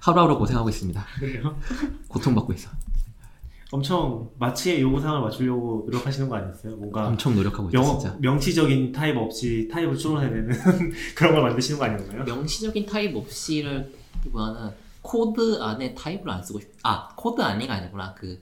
[0.00, 1.04] 하루하루 고생하고 있습니다.
[1.18, 1.56] 그래요?
[2.08, 2.70] 고통받고 있어.
[3.72, 6.76] 엄청 Matz의 요구사항을 맞추려고 노력하시는 거 아니었어요?
[6.76, 8.16] 뭔가 엄청 노력하고 있어 명, 진짜.
[8.20, 10.50] 명시적인 타입 없이 타입을 추론해야 되는
[11.14, 12.24] 그런 걸 만드시는 거 아닌가요?
[12.24, 13.92] 명시적인 타입 없이를
[14.32, 14.70] 보다는
[15.02, 16.68] 코드 안에 타입을 안 쓰고 싶.
[16.82, 18.40] 아 코드 안에가 아니구나 그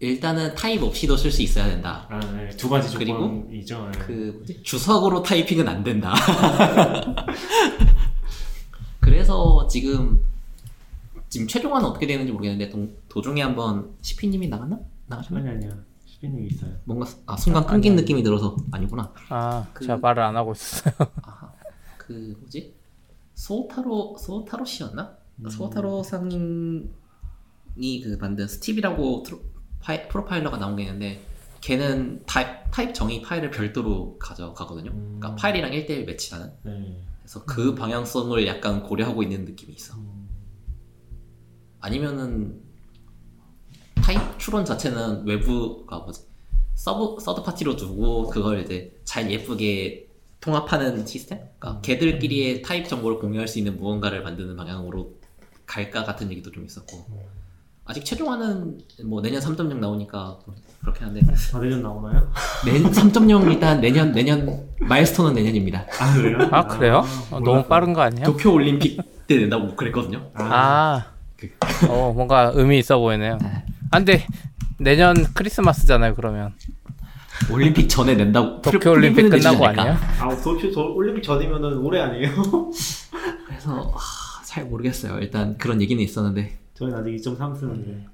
[0.00, 2.06] 일단은 타입 없이도 쓸 수 있어야 된다.
[2.08, 2.48] 아, 네.
[2.50, 3.90] 두 가지 그리고 조건이죠.
[3.92, 3.98] 네.
[3.98, 4.62] 그 뭐지?
[4.62, 6.14] 주석으로 타이핑은 안 된다.
[9.00, 10.22] 그래서 지금
[11.28, 14.78] 지금 최종화는 어떻게 되는지 모르겠는데 도, 도중에 한번 시피님이 나갔나?
[15.06, 15.40] 나가셨나?
[15.40, 15.70] 아니 아니야.
[16.06, 16.72] 시비님 있어요.
[16.84, 19.12] 뭔가 아 순간 끊긴 느낌이 들어서 아니구나.
[19.28, 20.94] 아, 그- 제가 말을 안 하고 있었어요.
[21.22, 21.52] 아하.
[21.98, 22.74] 그 뭐지?
[23.34, 25.16] 소타로 소타로 씨였나?
[25.44, 25.48] 음.
[25.50, 26.88] 소타로 상님이
[28.02, 29.40] 그 만든 Steep이라고 트로,
[29.80, 31.24] 파이, 프로파일러가 나온 게 있는데
[31.60, 34.90] 걔는 타입, 타입 정의 파일을 별도로 가져가거든요.
[34.90, 35.16] 음.
[35.18, 36.52] 그러니까 파일이랑 1대1 매치하는.
[36.62, 37.04] 네.
[37.20, 39.96] 그래서 그 방향성을 약간 고려하고 있는 느낌이 있어.
[39.96, 40.17] 음,
[41.80, 42.60] 아니면은
[44.02, 46.22] 타입 추론 자체는 외부가 뭐지?
[46.74, 50.06] 서브 서드 파티로 두고 그걸 이제 잘 예쁘게
[50.40, 51.40] 통합하는 시스템?
[51.58, 55.12] 그러니까 걔들끼리의 타입 정보를 공유할 수 있는 무언가를 만드는 방향으로
[55.66, 57.04] 갈까 같은 얘기도 좀 있었고
[57.84, 60.38] 아직 최종화는 뭐 내년 3.0 나오니까
[60.80, 61.20] 그렇긴 한데
[61.52, 62.30] 아 내년 나오나요?
[62.64, 65.84] 내 3.0 일단 내년 내년 milestone은 내년입니다.
[66.00, 66.38] 아 그래요?
[66.52, 67.04] 아, 그래요?
[67.30, 67.64] 어, 너무.
[67.66, 68.24] 빠른 거 아니에요?
[68.26, 70.30] 도쿄 올림픽 때 낸다고 그랬거든요.
[70.34, 71.17] 아, 그-
[71.88, 73.38] 어, 뭔가 의미 있어 보이네요.
[73.90, 74.26] 아, 근데
[74.78, 76.52] 내년 크리스마스잖아요, 그러면.
[77.52, 79.64] 올림픽 전에 낸다고 도쿄 올림픽 끝나고?
[79.64, 79.96] 아니에요?
[80.20, 82.30] 아 도쿄 저 올림픽 전이면은 올해 아니에요?
[83.46, 85.18] 그래서 아, 잘 모르겠어요.
[85.20, 88.06] 일단 그런 얘기는 있었는데 저희는 아직 2.3 쓰는데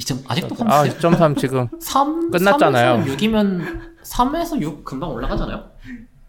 [0.00, 3.04] 2점 아직도 아, 컴퓨터 2.3 지금 3 끝났잖아요.
[3.04, 5.70] 3에서 6이면 3에서 6 금방 올라가잖아요.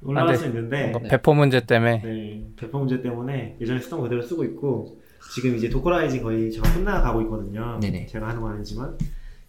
[0.03, 0.49] 올라갈 아, 수 네.
[0.49, 4.99] 있는데 배포 문제 때문에 네, 배포 문제 때문에 예전에 쓰던 거 그대로 쓰고 있고
[5.31, 7.77] 지금 이제 dockerizing 거의 작업 끝나가고 있거든요.
[7.81, 8.05] 네네.
[8.07, 8.97] 제가 하는 건 아니지만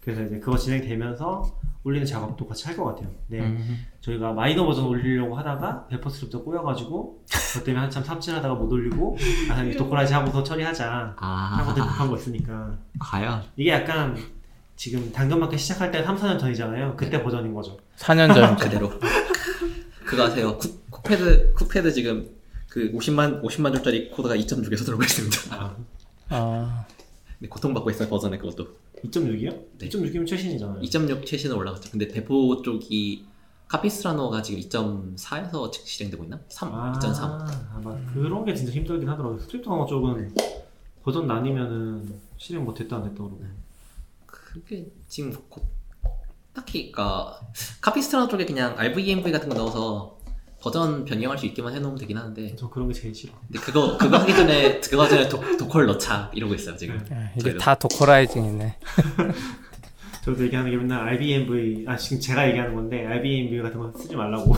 [0.03, 1.43] 그래서 이제 그거 진행되면서
[1.83, 3.09] 올리는 작업도 같이 할 것 같아요.
[3.27, 3.85] 네, 음.
[4.01, 9.17] 저희가 마이너 버전 올리려고 하다가 스크립트 꼬여가지고 그것 때문에 한참 삽질하다가 못 올리고
[9.51, 14.17] 아, 이 dockerizing 하고서 처리하자 하고 대폭한 아, 거 있으니까 과연 이게 약간
[14.75, 16.95] 지금 당근마켓 시작할 때 3, 4년 전이잖아요.
[16.97, 17.77] 그때 버전인 거죠.
[17.97, 18.63] 4년 전이죠.
[18.63, 18.91] 그대로
[20.05, 20.57] 그거 아세요?
[20.57, 22.29] 쿠, 쿠패드 쿠패드 지금
[22.69, 25.55] 그 50만 50만 줄짜리 코드가 2.6에서 들어가 있습니다.
[25.55, 25.75] 아,
[26.29, 26.85] 아,
[27.39, 28.67] 근데 고통받고 있어요 버전에 그것도.
[29.05, 29.65] 2.6이요?
[29.77, 29.89] 네.
[29.89, 30.81] 2.6이면 최신이잖아요.
[30.81, 31.91] 2.6 최신은 올라갔죠.
[31.91, 33.25] 근데 배포 쪽이
[33.67, 36.39] Capistrano가 지금 2.4에서 실행되고 있나?
[36.49, 37.21] 3, 2.3.
[37.73, 39.39] 아마 그런 게 진짜 힘들긴 하더라고요.
[39.39, 40.33] 스크립트 언어 쪽은
[41.03, 43.41] 버전 나뉘면은 실행 못했다 안 했다 그러고.
[44.25, 45.63] 그게 지금 곧
[46.53, 47.39] 딱히 그니까
[47.81, 50.16] 카피스트라노 쪽에 그냥 RVMV 같은 거 넣어서
[50.67, 53.31] 버전 변경할 수 있게만 해놓으면 되긴 하는데 저 그런 게 제일 싫어.
[53.47, 56.95] 근데 그거 그거 하기 전에 그거 전에 도, 도컬 넣자 이러고 있어요 지금.
[57.11, 57.59] 야, 이게 저희도.
[57.59, 58.75] 다 도커라이징이네.
[60.25, 64.53] 저도 얘기하는 게 맨날 RBMV 아 지금 제가 얘기하는 건데 RBMV 같은 거 쓰지 말라고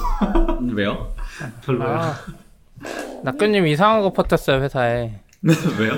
[0.62, 1.14] 음, 왜요?
[1.64, 2.02] 별로야.
[2.02, 2.16] 아,
[3.24, 5.20] 낙교님 이상한 거 퍼뜨렸어요, 회사에.
[5.44, 5.94] 왜요?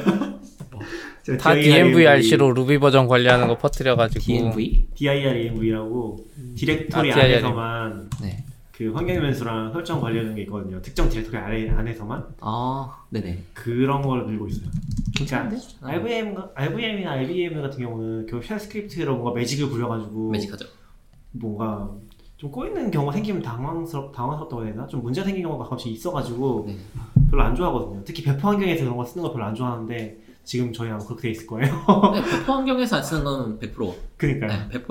[1.40, 4.26] 다 DMVRC로 루비 버전 관리하는 거 퍼뜨려가지고.
[4.26, 4.88] direnv?
[4.96, 6.26] direnv라고
[6.58, 7.34] 디렉토리 아, direnv.
[7.36, 8.44] 안에서만 네.
[8.82, 10.82] 그 환경 변수랑 설정 관리하는 게 있거든요.
[10.82, 13.44] 특정 디렉토리 안에, 안에서만 아 네네.
[13.54, 14.72] 그런 걸 밀고 있어요.
[15.16, 15.58] 괜찮은데?
[15.84, 20.66] RVM, RVM이나 IBM 같은 경우는 결국 shell 스크립트로 뭔가 매직을 부려가지고 magic하죠.
[21.34, 21.92] 뭔가
[22.38, 24.88] 좀 꼬이는 경우가 생기면 당황스럽, 당황스럽다고 해야 되나?
[24.88, 26.78] 좀 문제가 생긴 경우가 가끔씩 있어가지고 네.
[27.30, 28.02] 별로 안 좋아하거든요.
[28.04, 31.30] 특히 배포 환경에서 그런 거 쓰는 거 별로 안 좋아하는데 지금 저희 아마 그렇게 돼
[31.30, 31.72] 있을 거예요.
[32.16, 33.94] 네, 배포 환경에서 안 쓰는 건 100%.
[34.18, 34.70] 그러니까요.
[34.70, 34.82] 네,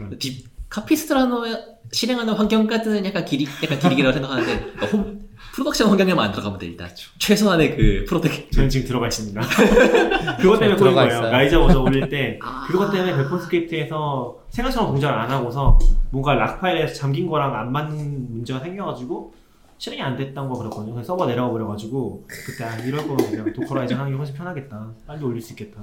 [0.00, 0.16] 음.
[0.18, 6.58] 디, 카피스트라노에 실행하는 환경까지는 약간 길이 약간 길이기라고 생각하는데 그러니까 홈, 프로덕션 환경에만 안 들어가면
[6.58, 6.88] 돼 일단
[7.18, 9.40] 최소한의 그 프로텍 저는 지금 들어가 있습니다.
[10.40, 11.08] 그것 때문에 꼬인 거예요.
[11.08, 11.30] 있어요.
[11.30, 12.66] 라이자 버전 올릴 때 아.
[12.66, 15.78] 그것 때문에 배포 스크립트에서 생각처럼 동작을 안 하고서
[16.10, 19.34] 뭔가 락 파일에서 잠긴 거랑 안 맞는 문제가 생겨가지고
[19.78, 20.94] 실행이 안 됐던 거 그랬거든요.
[20.94, 24.88] 그래서 서버 내려가 버려가지고 그때 아, 이럴 거면 그냥 dockerizing 하는 게 훨씬 편하겠다.
[25.06, 25.80] 빨리 올릴 수 있겠다.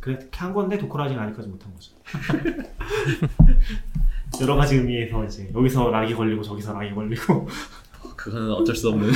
[0.00, 1.92] 그렇게 한 건데 dockerizing 아직까지 못한 거죠.
[4.40, 7.48] 여러 가지 의미에서 이제 여기서 lock이 걸리고 저기서 lock이 걸리고
[8.16, 9.10] 그거는 어쩔 수 없는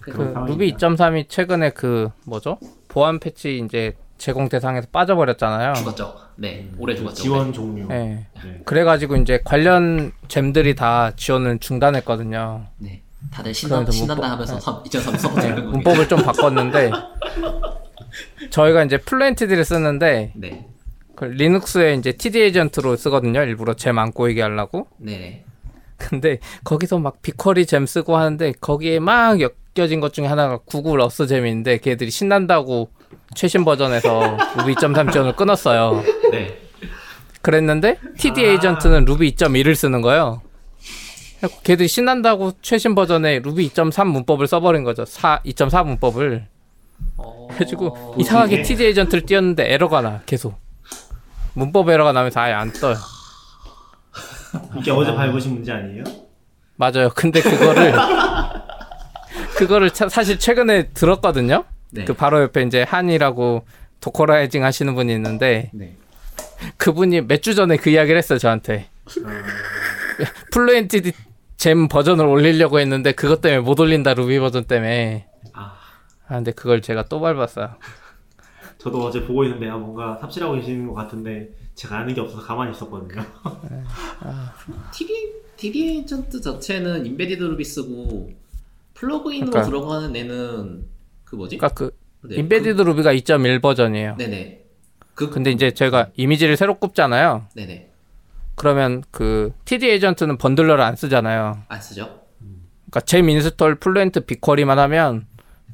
[0.00, 0.10] 그.
[0.46, 2.58] 루비 2.3이 최근에 그 뭐죠?
[2.88, 5.74] 보안 패치 이제 제공 대상에서 빠져버렸잖아요.
[5.74, 6.14] 죽었죠.
[6.36, 7.22] 네, 올해 죽었죠.
[7.22, 7.86] 지원 종료.
[7.88, 8.26] 네.
[8.44, 8.60] 네.
[8.64, 12.66] 그래가지고 이제 관련 gem들이 다 지원을 중단했거든요.
[12.78, 15.70] 네, 다들 신난, 신난다 문법- 하면서 3, 2.3 서버 네, 겁니다.
[15.70, 16.90] 문법을 좀 바꿨는데
[18.50, 20.66] 저희가 이제 Fluentd를 쓰는데 네,
[21.16, 23.42] 그 리눅스에 이제 TD Agent로 쓰거든요.
[23.42, 24.88] 일부러 gem 안 꼬이게 하려고.
[24.98, 25.44] 네,
[25.96, 31.26] 근데 거기서 막 BigQuery gem 쓰고 하는데 거기에 막 엮여진 것 중에 하나가 Google Auth
[31.26, 32.90] gem인데 걔들이 신난다고
[33.34, 36.02] 최신 버전에서 루비 2.3 지원을 끊었어요.
[36.30, 36.58] 네.
[37.42, 38.48] 그랬는데 TD 아.
[38.50, 40.40] Agent는 루비 2.1을 쓰는 거예요.
[41.62, 45.04] 걔들이 신난다고 최신 버전에 루비 2.3 문법을 써버린 거죠.
[45.04, 46.46] 4, 2.4 문법을.
[47.16, 47.48] 어...
[47.52, 50.54] 해가지고 이상하게 TD Agent를 띄웠는데 에러가 나 계속.
[51.54, 52.96] 문법 에러가 나면서 아예 안 떠요.
[54.78, 56.04] 이게 어제 밟으신 문제 아니에요?
[56.76, 57.08] 맞아요.
[57.14, 57.92] 근데 그거를
[59.56, 61.64] 그거를 차- 사실 최근에 들었거든요.
[61.90, 62.04] 네.
[62.04, 63.64] 그 바로 옆에 이제 한이라고
[64.00, 65.94] dockerizing 하시는 분이 있는데 네.
[66.76, 68.88] 그분이 몇 주 전에 그 이야기를 했어요 저한테.
[70.50, 71.12] Fluentd
[71.56, 75.26] gem 버전을 올리려고 했는데 그것 때문에 못 올린다 루비 버전 때문에.
[76.26, 77.74] 아, 아 근데 그걸 제가 또 밟았어요.
[78.78, 82.72] 저도 어제 보고 있는데 아, 뭔가 삽질하고 계시는 것 같은데 제가 아는 게 없어서 가만히
[82.72, 83.22] 있었거든요.
[84.92, 88.32] TD TD Agent 자체는 embedded 루비 쓰고
[88.94, 90.84] 플러그인으로 그러니까- 들어가는 애는
[91.24, 91.56] 그 뭐지?
[91.56, 91.96] 그러니까 그
[92.28, 94.16] 네, embedded 루비가 2.1 버전이에요.
[94.16, 94.64] 그, 네네.
[95.14, 97.46] 그 근데 이제 제가 이미지를 새로 굽잖아요.
[97.54, 97.90] 네네
[98.56, 101.62] 그러면 그 TD 에이전트는 번들러를 안 쓰잖아요.
[101.68, 102.20] 안 쓰죠?
[102.38, 105.26] 그러니까 gem install Fluent BigQuery만 하면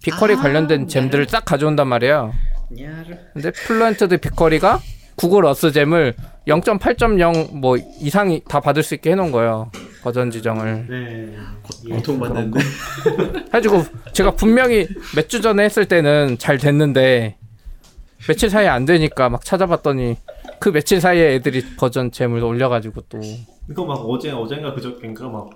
[0.02, 2.32] BigQuery 아, 관련된 gem들을 싹 가져온단 말이에요.
[3.34, 4.80] 근데 Fluentd BigQuery가
[5.16, 6.14] Google Auth gem을
[6.46, 9.70] 0.8.0 뭐 이상이 다 받을 수 있게 해놓은 거예요.
[10.02, 10.86] 버전 지정을.
[10.88, 11.36] 네.
[11.90, 12.58] 예, 고통받는데.
[13.52, 17.36] 해가지고 제가 분명히 몇 주 전에 했을 때는 잘 됐는데
[18.26, 20.16] 며칠 사이에 안 되니까 막 찾아봤더니
[20.58, 23.20] 그 며칠 사이에 애들이 버전 잼을 올려가지고 또
[23.70, 25.50] 이거 막 어제 어젠가 그저께인가 막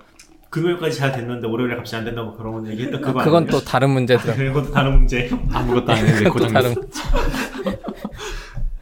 [0.54, 3.50] 금요일까지 잘 됐는데 월요일에 갑자기 안 된다고 그런 얘기 했던 그거 그건 아니에요?
[3.50, 4.52] 또 다른 문제더라고요.
[4.52, 5.28] 그것도 다른 문제.
[5.52, 6.74] 아무것도 안 했는데 또 고장 다른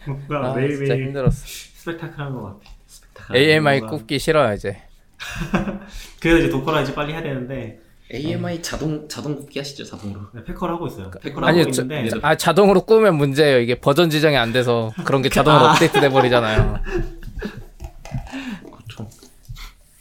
[0.06, 1.46] 뭔가 아, 진짜 매일매일 힘들었어.
[1.46, 2.58] 스펙타클한 것 같아.
[2.86, 3.96] 스펙타클한 AMI 뭔가.
[3.96, 4.76] 굽기 싫어요 이제.
[6.20, 7.80] 그래서 이제 dockerize 빨리 해야 되는데
[8.12, 10.20] AMI 자동 자동 굽기 하시죠 자동으로.
[10.34, 11.10] 네, Packer를 하고 있어요.
[11.22, 13.60] Packer를 아니요, 하고 저- 있는데 자- 아 자동으로 구우면 문제예요.
[13.60, 16.80] 이게 버전 지정이 안 돼서 그런 게 자동으로 업데이트 돼 버리잖아요.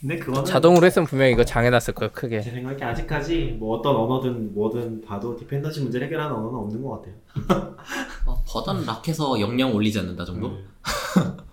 [0.02, 2.12] 근데 그거는 자동으로 했으면 분명히 이거 장애 났을 거예요.
[2.12, 2.42] 크게.
[2.42, 7.14] 제 생각에 아직까지 뭐 어떤 언어든 뭐든 봐도 dependency 문제를 해결하는 언어는 없는 것 같아요.
[8.26, 10.48] 어, 버전 lock해서 영영 올리지 않는다 정도?
[10.48, 10.68] 음,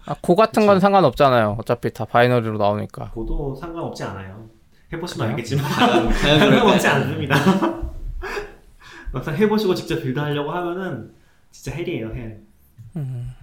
[0.06, 1.56] 아, Go 같은 건 상관없잖아요.
[1.58, 3.10] 어차피 다 binary로 나오니까.
[3.10, 4.48] Go도 상관없지 않아요.
[4.94, 5.28] 해보시면?
[5.28, 5.64] 알겠지만
[6.08, 7.34] 다양한 상관없지 않습니다.
[9.12, 11.12] 막상 해보시고 직접 build하려고 하면은
[11.50, 12.40] 진짜 hell이에요 hell.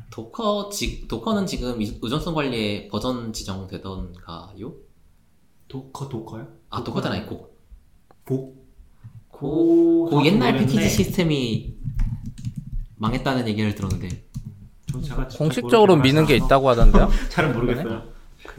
[0.09, 4.73] Docker 지, Docker는 지금 이- 의존성 관리에 버전 지정되던가요?
[5.75, 6.47] Docker Docker요?
[6.69, 7.53] 아 Docker는 아니고
[8.25, 8.55] Go?
[9.27, 11.75] Go, Go 옛날 패키지 시스템이
[12.95, 14.07] 망했다는 얘기를 들었는데
[14.89, 15.97] 전 제가 공식적으로.
[15.97, 17.09] 미는 게 있다고 하던데요.
[17.29, 18.03] 잘은 모르겠어요.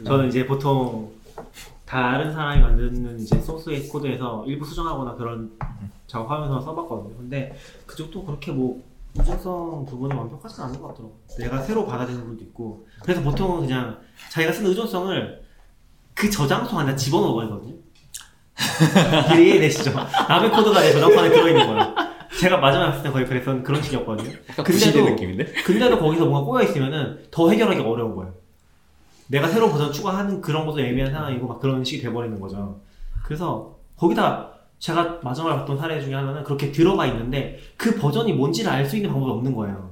[0.05, 1.11] 저는 이제 보통
[1.85, 5.57] 다른 사람이 만드는 이제 소스의 코드에서 일부 수정하거나 그런
[6.05, 7.17] 작업하면서 써봤거든요.
[7.17, 7.57] 근데
[7.87, 8.83] 그쪽도 그렇게 뭐
[9.15, 11.17] 의존성 부분이 완벽하진 않은 것 같더라고요.
[11.39, 13.99] 내가 새로 받아들이는 부분도 있고 그래서 보통은 그냥
[14.31, 15.46] 자기가 쓰는 의존성을
[16.17, 17.75] 그 저장소 안에 집어넣어 버리거든요.
[19.35, 19.93] 이해 이해되시죠?
[20.27, 21.95] 남의 코드가 내 저장소 안에 들어있는 거예요.
[22.39, 24.31] 제가 마지막에 했을 때 거의 그랬던 그런 식이었거든요.
[24.63, 25.45] 근데도 느낌인데?
[25.63, 28.33] 근데도 거기서 뭔가 꼬여 있으면은 더 해결하기 어려운 거예요.
[29.27, 32.79] 내가 새로운 버전 추가하는 그런 것도 애매한 상황이고 막 그런 식이 돼버리는 거죠.
[33.23, 34.49] 그래서 거기다
[34.79, 39.11] 제가 마지막에 봤던 사례 중에 하나는 그렇게 들어가 있는데 그 버전이 뭔지를 알 수 있는
[39.11, 39.91] 방법이 없는 거예요.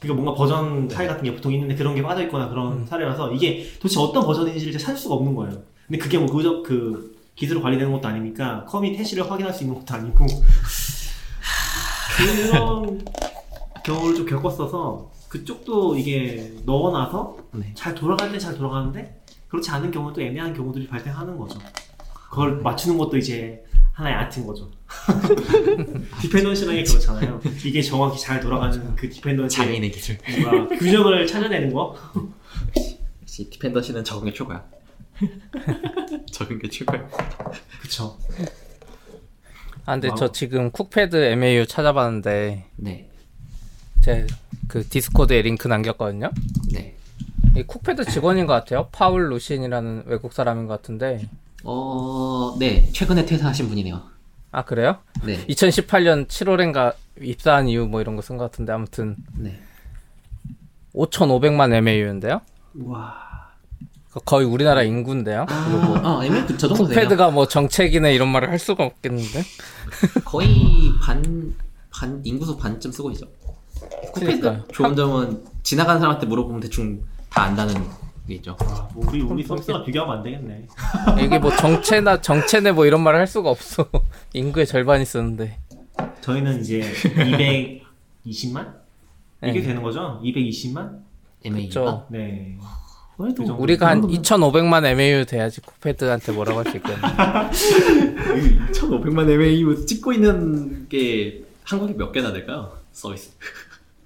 [0.00, 3.66] 그러니까 뭔가 버전 차이 같은 게 보통 있는데 그런 게 빠져 있거나 그런 사례라서 이게
[3.80, 5.62] 도대체 어떤 버전인지를 찾을 수가 없는 거예요.
[5.86, 9.94] 근데 그게 뭐 그저 그 기술로 관리되는 것도 아니니까 커밋 해시를 확인할 수 있는 것도
[9.94, 10.26] 아니고
[12.16, 13.04] 그런
[13.84, 17.72] 경우를 좀 겪었어서 그쪽도 이게 넣어놔서 네.
[17.74, 21.58] 잘 돌아갈 때 잘 돌아가는데 그렇지 않은 경우는 또 애매한 경우들이 발생하는 거죠.
[22.12, 23.64] 그걸 맞추는 것도 이제
[24.00, 24.70] 하나의 아트인 거죠.
[26.22, 27.40] 디펜던시라는 게 그렇잖아요.
[27.64, 31.94] 이게 정확히 잘 돌아가는 그 디펜던시의 장인의 기술 뭔가 균형을 찾아내는 거.
[33.20, 34.64] 역시 디펜더시는 적은 게 최고야
[36.32, 37.06] 적은 게 최고야
[37.82, 38.18] 그쵸.
[39.84, 40.16] 아 근데 와우.
[40.16, 43.06] 저 지금 Cookpad MAU 찾아봤는데 네
[44.02, 44.26] 제
[44.66, 46.30] 그 Discord에 링크 남겼거든요.
[46.72, 46.94] 네.
[47.56, 48.88] 이 Cookpad 직원인 것 같아요.
[48.92, 51.28] 파울 루신이라는 외국 사람인 것 같은데.
[51.64, 52.88] 어, 네.
[52.92, 54.00] 최근에 퇴사하신 분이네요.
[54.52, 54.98] 아 그래요?
[55.24, 55.46] 네.
[55.46, 59.60] 2018년 7월인가 입사한 이후 뭐 이런 거 쓴 것 같은데 아무튼 네.
[60.94, 62.40] 5,500만 MAU인데요.
[62.84, 63.30] 와.
[64.24, 65.46] 거의 우리나라 인구인데요.
[65.46, 66.94] 그리고 아, 애매 그저 정도 돼요.
[66.96, 69.44] 쿡패드가 뭐 정책이네 이런 말을 할 수가 없겠는데.
[70.24, 71.54] 거의 반,
[71.92, 73.26] 반, 인구수 반쯤 쓰고 있죠.
[74.14, 74.62] 그러니까요.
[74.62, 77.80] 쿠패드 좋은 점은 지나가는 사람한테 물어보면 대충 다 안다는 게
[78.36, 78.56] 있죠.
[78.60, 80.66] 와, 뭐 우리 우리 서비스랑 비교하면 안 되겠네.
[81.24, 83.88] 이게 뭐 정체나 정체네 뭐 이런 말을 할 수가 없어.
[84.34, 85.58] 인구의 절반이 쓰는데.
[86.20, 86.80] 저희는 이제
[88.26, 88.74] 220만?
[89.44, 89.62] 이게 네.
[89.62, 90.20] 되는 거죠?
[90.22, 90.98] 220만?
[91.44, 91.68] MA가.
[91.68, 92.06] 그쵸.
[92.10, 92.56] 네.
[93.16, 93.42] 그.
[93.58, 97.00] 우리가 한 2,500만 MAU 돼야지 쿡패드한테 뭐라고 할 수 있겠네.
[98.72, 102.72] 1,500만 MAU 찍고 있는 게 한국에 몇 개나 될까요?
[102.92, 103.32] 서비스.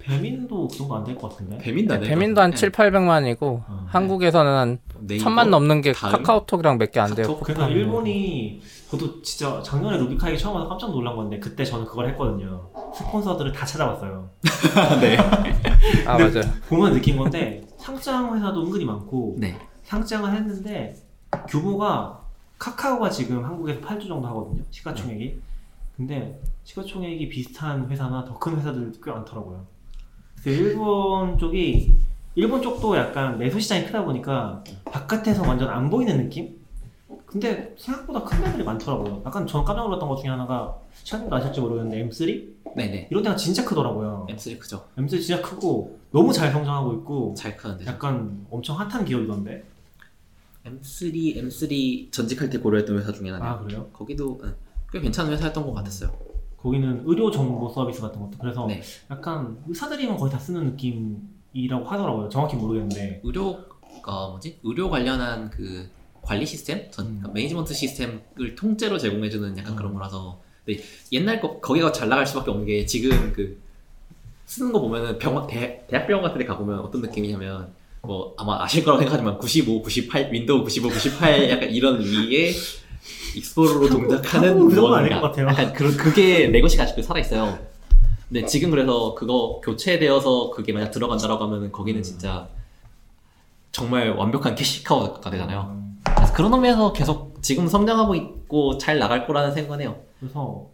[0.06, 1.58] 배민도 그 정도 안 될 것 같은데.
[1.58, 2.06] 배민도 안 돼.
[2.08, 3.86] 배민도 한 7, 800만이고 어.
[3.88, 5.24] 한국에서는 한 네이버?
[5.24, 6.12] 천만 넘는 게 다음?
[6.12, 7.26] 카카오톡이랑 몇 개 안 돼요.
[7.26, 7.40] 카톡?
[7.44, 8.60] 그러니까 일본이
[8.90, 12.68] 저도 진짜 작년에 루비카이 처음 와서 깜짝 놀란 건데 그때 저는 그걸 했거든요.
[12.94, 14.28] 스폰서들을 다 찾아봤어요.
[15.00, 15.16] 네.
[16.06, 16.42] 아 맞아요.
[16.68, 19.58] 보면 느낀 건데 상장 회사도 은근히 많고 네.
[19.84, 20.94] 상장을 했는데
[21.48, 22.20] 규모가
[22.58, 24.62] 카카오가 지금 한국에서 8조 정도 하거든요.
[24.70, 25.40] 시가총액이.
[25.96, 29.64] 근데 시가총액이 비슷한 회사나 더 큰 회사들도 꽤 많더라고요.
[30.44, 31.96] 그래서 일본 쪽이
[32.34, 36.54] 일본 쪽도 약간 매수 시장이 크다 보니까 바깥에서 완전 안 보이는 느낌?
[37.24, 39.22] 근데 생각보다 큰 데들이 많더라고요.
[39.24, 43.08] 약간 저는 깜짝 놀랐던 것 중에 하나가 시간님도 아실지 모르겠는데 M3 네네.
[43.10, 44.26] 이런 데가 진짜 크더라고요.
[44.30, 44.84] M3 크죠.
[44.98, 47.86] M3 진짜 크고 너무 잘 성장하고 있고 잘 크는데.
[47.86, 49.64] 약간 엄청 핫한 기업이던데.
[50.66, 53.52] M3 M3 전직할 때 고려했던 회사 중에 하나.
[53.52, 53.88] 아 그래요?
[53.92, 54.54] 거기도 응,
[54.92, 56.12] 꽤 괜찮은 회사였던 것 같았어요.
[56.64, 58.82] 거기는 의료 정보 서비스 같은 것도 그래서 네.
[59.10, 62.30] 약간 의사들이면 거의 다 쓰는 느낌이라고 하더라고요.
[62.30, 63.20] 정확히 모르겠는데.
[63.22, 64.60] 의료가 뭐지?
[64.62, 65.86] 의료 관련한 그
[66.22, 69.76] 관리 시스템, 전 그러니까 매니지먼트 시스템을 통째로 제공해주는 약간 음.
[69.76, 70.40] 그런 거라서.
[70.64, 70.82] 근데
[71.12, 73.60] 옛날 거 거기가 잘 나갈 수밖에 없는 게 지금 그
[74.46, 79.02] 쓰는 거 보면은 병원 대, 대학병원 같은 데 가보면 어떤 느낌이냐면 뭐 아마 아실 거라고
[79.02, 82.54] 생각하지만 95, 98 Windows 95, 98 약간 이런 위에
[83.38, 85.20] Explorer로 동작하는 그 정도 무언가.
[85.20, 85.48] 것 같아요.
[85.48, 87.58] 약간 그, 그게 레거시가 아직도 살아있어요.
[88.28, 92.48] 근데 지금 그래서 그거 교체되어서 그게 만약 들어간다라고 하면은 거기는 진짜
[93.70, 95.68] 정말 완벽한 캐시카우가 되잖아요.
[95.72, 99.96] 음, 그래서 그런 의미에서 계속 지금 성장하고 있고 잘 나갈 거라는 생각은 해요.
[100.18, 100.66] 그래서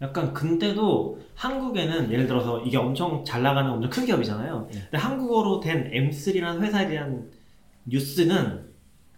[0.00, 4.68] 약간 근데도 한국에는 예를 들어서 이게 엄청 잘 나가는 엄청 큰 기업이잖아요.
[4.72, 4.80] 네.
[4.90, 7.30] 근데 한국어로 된 M3라는 회사에 대한
[7.84, 8.66] 뉴스는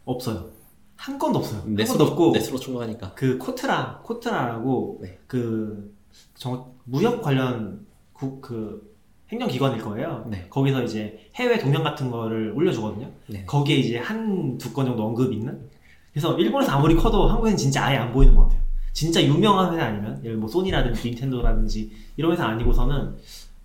[0.04, 0.53] 없어요.
[0.96, 1.58] 한 건도 없어요.
[1.60, 3.12] 한 건도 네스로 없고 네스로 충분하니까.
[3.14, 5.18] 그 코트라 코트라라고 네.
[5.26, 5.94] 그
[6.34, 8.94] 정, 무역 관련 국, 그
[9.30, 10.26] 행정기관일 거예요.
[10.30, 10.46] 네.
[10.50, 13.10] 거기서 이제 해외 동향 같은 거를 올려주거든요.
[13.28, 13.44] 네.
[13.46, 15.68] 거기에 이제 한 두 건 정도 언급 있는.
[16.12, 18.60] 그래서 일본에서 아무리 커도 한국에는 진짜 아예 안 보이는 것 같아요.
[18.92, 23.16] 진짜 유명한 회사 아니면 예를 뭐 소니라든지 닌텐도라든지 이런 회사 아니고서는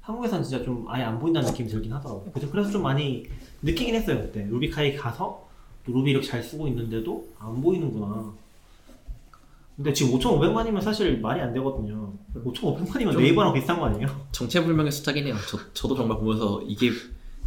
[0.02, 2.32] 한국에서는 진짜 좀 아예 안 보인다는 느낌이 들긴 하더라고요.
[2.52, 3.24] 그래서 좀 많이
[3.62, 5.48] 느끼긴 했어요 그때 루비카이 가서
[5.88, 8.34] 루비 이렇게 잘 쓰고 있는데도 안 보이는구나.
[9.76, 12.14] 근데 지금 5,500만이면 사실 말이 안 되거든요.
[12.36, 14.08] 5,500만이면 좀- 네이버랑 비슷한 거 아니에요?
[14.34, 15.36] 정체불명의 숫자긴 해요.
[15.50, 16.92] 저, 저도 정말 보면서 이게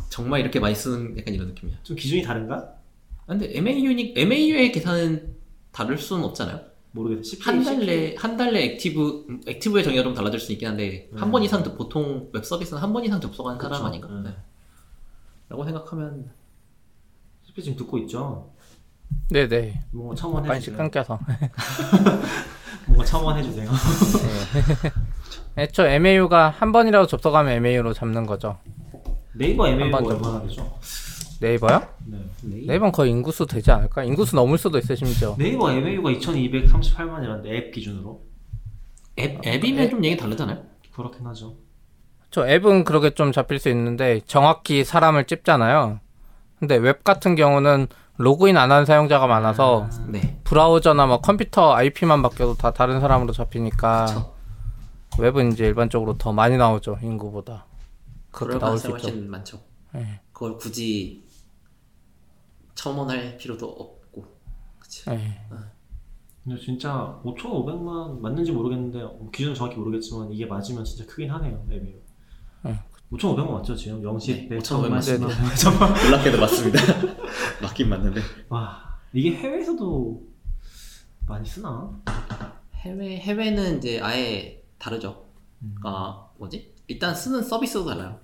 [0.09, 1.77] 정말 이렇게 많이 쓰는 약간 이런 느낌이야.
[1.83, 2.57] 좀 기준이 다른가?
[2.57, 5.35] 아, 근데 MAU니, MAU의 계산은
[5.73, 6.61] 다를 수는 없잖아요.
[6.93, 7.23] 모르겠어요.
[7.23, 10.69] CP, 한 달 내 한 달 내 active 음, active의 정의가 좀 달라질 수 있긴
[10.69, 11.19] 한데 음.
[11.19, 13.73] 한번 이상 접- 보통 웹 서비스는 한 번 이상 접속하는 그쵸.
[13.75, 14.09] 사람 아닌가?
[14.09, 14.23] 음.
[14.25, 14.31] 네.
[15.49, 16.31] 라고 생각하면
[17.53, 18.51] CP 지금 듣고 있죠?
[19.31, 19.81] 네네.
[19.93, 20.77] 뭔가 첨언해 주세요.
[20.77, 21.19] 끊겨서.
[22.87, 23.71] 뭔가 첨언해 주세요.
[25.59, 28.59] 애초 MAU가 한 번이라도 접속하면 MAU로 잡는 거죠.
[29.35, 30.79] 네이버 MAU가 한번 얼마나 되죠?
[31.41, 31.89] 네이버요?
[32.07, 32.19] 네.
[32.67, 34.05] 네이버 는 거의 인구수 되지 않을까?
[34.05, 35.37] 인구수 넘을 수도 있어 심지어.
[35.39, 38.23] 네이버 MAU가 2,238만이라는데 앱 기준으로
[39.19, 40.63] 앱 앱이면 좀 얘기 다르잖아요.
[40.95, 41.57] 그렇긴 하죠.
[42.31, 46.01] 저 앱은 그렇게 좀 잡힐 수 있는데 정확히 사람을 찝잖아요.
[46.63, 50.41] 근데 웹 같은 경우는 로그인 안 한 사용자가 많아서 네.
[50.45, 54.35] 브라우저나 막 컴퓨터 IP만 바뀌어도 다 다른 사람으로 잡히니까 그쵸.
[55.19, 57.67] 웹은 이제 일반적으로 더 많이 나오죠 인구보다.
[58.31, 59.27] 그렇게 나올 가능성이 수 있죠.
[59.29, 59.61] 많죠.
[59.93, 60.21] 네.
[60.33, 61.25] 그걸 굳이
[62.77, 64.25] 첨언할 필요도 없고.
[64.79, 65.11] 그치.
[65.11, 65.41] 네.
[66.45, 71.65] 근데 진짜 5,500만 맞는지 모르겠는데 어, 기준 정확히 모르겠지만 이게 맞으면 진짜 크긴 하네요.
[71.67, 72.01] 네.
[73.13, 74.03] 5,500만 맞죠 지금?
[74.03, 76.79] 영시 네, 5,500만 5,500만 놀랍게도 맞습니다.
[77.63, 78.21] 맞긴 맞는데.
[78.49, 80.23] 와 이게 해외에서도
[81.27, 81.91] 많이 쓰나?
[82.77, 85.25] 해외 해외는 이제 아예 다르죠.
[85.63, 85.75] 음.
[85.79, 86.73] 그러니까 뭐지?
[86.89, 88.19] 일단 쓰는 서비스도 달라요.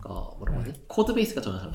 [0.00, 0.72] 그러니까 뭐라고 하지?
[0.88, 1.72] code base가 전혀 달라.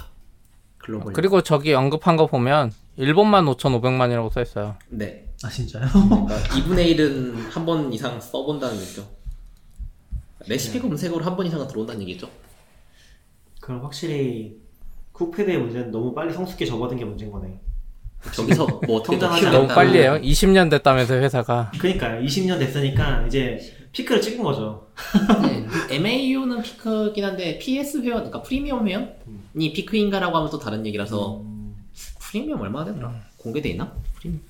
[0.79, 1.13] 글로벌.
[1.13, 4.75] 그리고 저기 언급한 거 보면 일본만 5,500만이라고 써 있어요.
[4.89, 5.25] 네.
[5.43, 5.85] 아 진짜요?
[5.91, 9.07] 그러니까 2분의 1은 한 번 이상 써본다는 얘기죠.
[10.47, 12.29] 레시피 검색으로 한 번 이상은 들어온다는 얘기죠.
[13.61, 14.57] 그럼 확실히
[15.11, 17.59] 쿠페드의 문제는 너무 빨리 성숙해 접어든 게 문제인 거네.
[18.33, 19.51] 저기서 뭐 성장하지 키우겠다.
[19.51, 20.19] 너무 빨리 해요.
[20.21, 21.71] 20년 됐다면서 회사가.
[21.77, 22.21] 그러니까요.
[22.25, 23.59] 20년 됐으니까 이제
[23.91, 24.87] 피크를 찍은 거죠.
[25.41, 25.95] 네.
[25.95, 31.75] MAU는 피크긴 한데 PS 회원, 그러니까 프리미엄 회원이 피크인가라고 하면 또 다른 얘기라서 음.
[32.19, 33.13] 프리미엄 얼마나 되더라?
[33.37, 33.93] 공개돼 있나?
[34.15, 34.41] 프리미엄.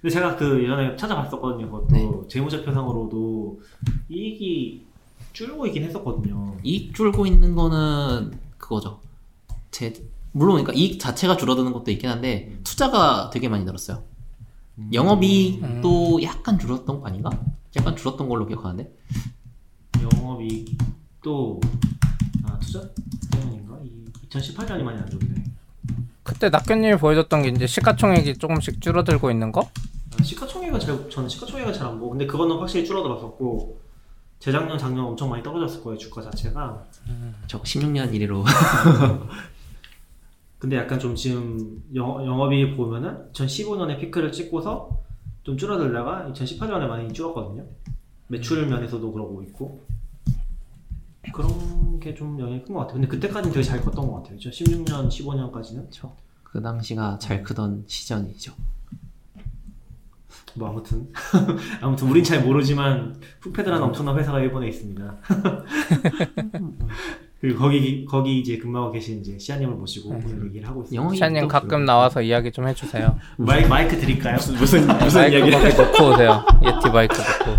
[0.00, 1.66] 근데 제가 그 예전에 찾아봤었거든요.
[1.70, 2.28] 그것도 네.
[2.28, 3.60] 재무제표상으로도
[4.08, 4.86] 이익이
[5.32, 6.56] 줄고 있긴 했었거든요.
[6.62, 9.00] 이익 줄고 있는 거는 그거죠.
[9.70, 9.92] 제
[10.32, 14.02] 물론 그러니까 이익 자체가 줄어드는 것도 있긴 한데 투자가 되게 많이 늘었어요.
[14.92, 17.30] 영업이익도 약간 줄었던 거 아닌가?
[17.76, 18.90] 약간 줄었던 걸로 기억하는데.
[20.00, 21.60] 영업이익도
[22.44, 23.78] 아 2019년인가?
[24.28, 25.42] 2018년이 많이 안 좋은데.
[26.22, 29.68] 그때 낙견님이 보여줬던 게 이제 시가총액이 조금씩 줄어들고 있는 거?
[30.18, 33.81] 아, 시가총액은 잘 저는 시가총액은 잘 안 보고 근데 그거는 확실히 줄어들었었고
[34.42, 36.84] 재작년 작년 엄청 많이 떨어졌을 거예요 주가 자체가.
[37.46, 38.42] 저 16년 이래로
[40.58, 44.98] 근데 약간 좀 지금 영, 영업이 보면은 2015년에 피크를 찍고서
[45.44, 47.64] 좀 줄어들다가 2018년에 많이 줄었거든요.
[48.26, 49.84] 매출 면에서도 그러고 있고
[51.32, 52.94] 그런 게 좀 영향이 큰 것 같아요.
[52.94, 54.36] 근데 그때까지는 되게 잘 컸던 것 같아요.
[54.38, 55.88] 2016년, 15년까지는
[56.42, 58.52] 그 당시가 잘 크던 시절이죠.
[60.54, 61.08] 뭐 아무튼
[61.80, 65.16] 아무튼 우린 잘 모르지만 Cookpad라는 엄청난 회사가 일본에 있습니다.
[67.40, 71.14] 그리고 거기 거기 이제 근무하고 계신 이제 시아님을 모시고 오늘 얘기를 하고 있습니다.
[71.14, 73.18] 시아님 또 가끔 나와서 이야기 좀 해주세요.
[73.36, 74.36] 마이, 마이크 드릴까요?
[74.36, 76.44] 무슨 마이크 거기 놓고 오세요.
[76.62, 77.56] Yeti 마이크 놓고.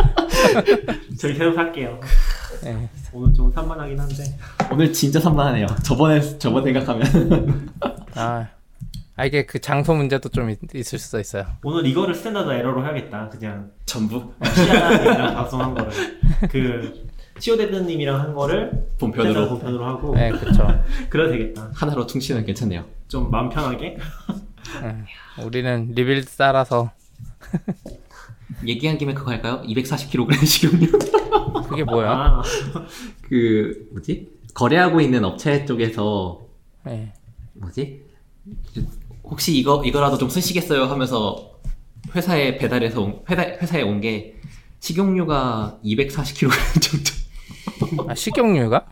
[1.19, 1.99] 저희 계속 할게요.
[2.63, 2.89] 네.
[3.11, 4.23] 오늘 좀 산만하긴 한데
[4.71, 5.67] 오늘 진짜 산만하네요.
[5.83, 7.69] 저번에 저번 생각하면
[8.15, 8.47] 아,
[9.15, 11.45] 아 이게 그 장소 문제도 좀 있, 있을 수도 있어요.
[11.63, 13.29] 오늘 이거를 standard error로 해야겠다.
[13.29, 15.91] 그냥 전부 시아님이랑 방송한 거를
[16.49, 17.07] 그
[17.37, 20.67] 치오데드님이랑 한 거를 본편으로 본편으로 하고 네, 그렇죠.
[21.09, 21.71] 그래도 되겠다.
[21.75, 22.85] 하나로 퉁치는 괜찮네요.
[23.07, 23.97] 좀 마음 편하게.
[25.43, 26.91] 우리는 Rebuild 따라서
[28.65, 29.61] 얘기한 김에 그거 할까요?
[29.65, 30.91] 240kg 식용유.
[31.69, 32.11] 그게 뭐야?
[32.11, 32.41] 아,
[33.21, 34.31] 그 뭐지?
[34.53, 36.41] 거래하고 있는 업체 쪽에서
[36.85, 37.13] 네.
[37.53, 38.03] 뭐지?
[39.33, 41.49] 혹시 이거 이거라도 좀 쓰시겠어요 하면서
[42.15, 44.35] 회사에 배달해서 온, 회사, 회사에 온 게
[44.79, 46.51] 식용유가 240kg
[46.81, 48.03] 정도.
[48.11, 48.85] 아 식용유가?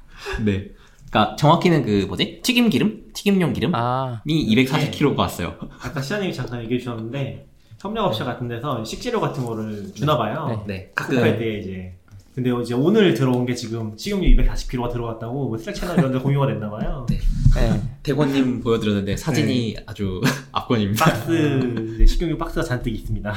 [0.43, 0.69] 네.
[1.11, 2.39] 그러니까 정확히는 그 뭐지?
[2.41, 3.11] 튀김 기름?
[3.13, 5.55] 튀김용 기름이 아, 240kg가 왔어요.
[5.79, 7.45] 아까 시아님이 잠깐 얘기해 주셨는데
[7.79, 10.63] 협력업체 같은 데서 식재료 같은 거를 주나 봐요.
[10.65, 10.91] 네.
[10.95, 11.93] 가끔 가끔 때 이제.
[12.33, 16.47] 근데 이제 오늘 들어온 게 지금 식용유 240kg가 들어갔다고 뭐 슬랙 채널 이런 데 공유가
[16.47, 17.05] 됐나 봐요.
[17.09, 17.19] 네.
[17.55, 17.81] 네.
[18.03, 20.21] 대권님 보여드렸는데 사진이 아주
[20.53, 21.03] 압권입니다.
[21.05, 23.33] 박스 이제 식용유 박스가 잔뜩 있습니다.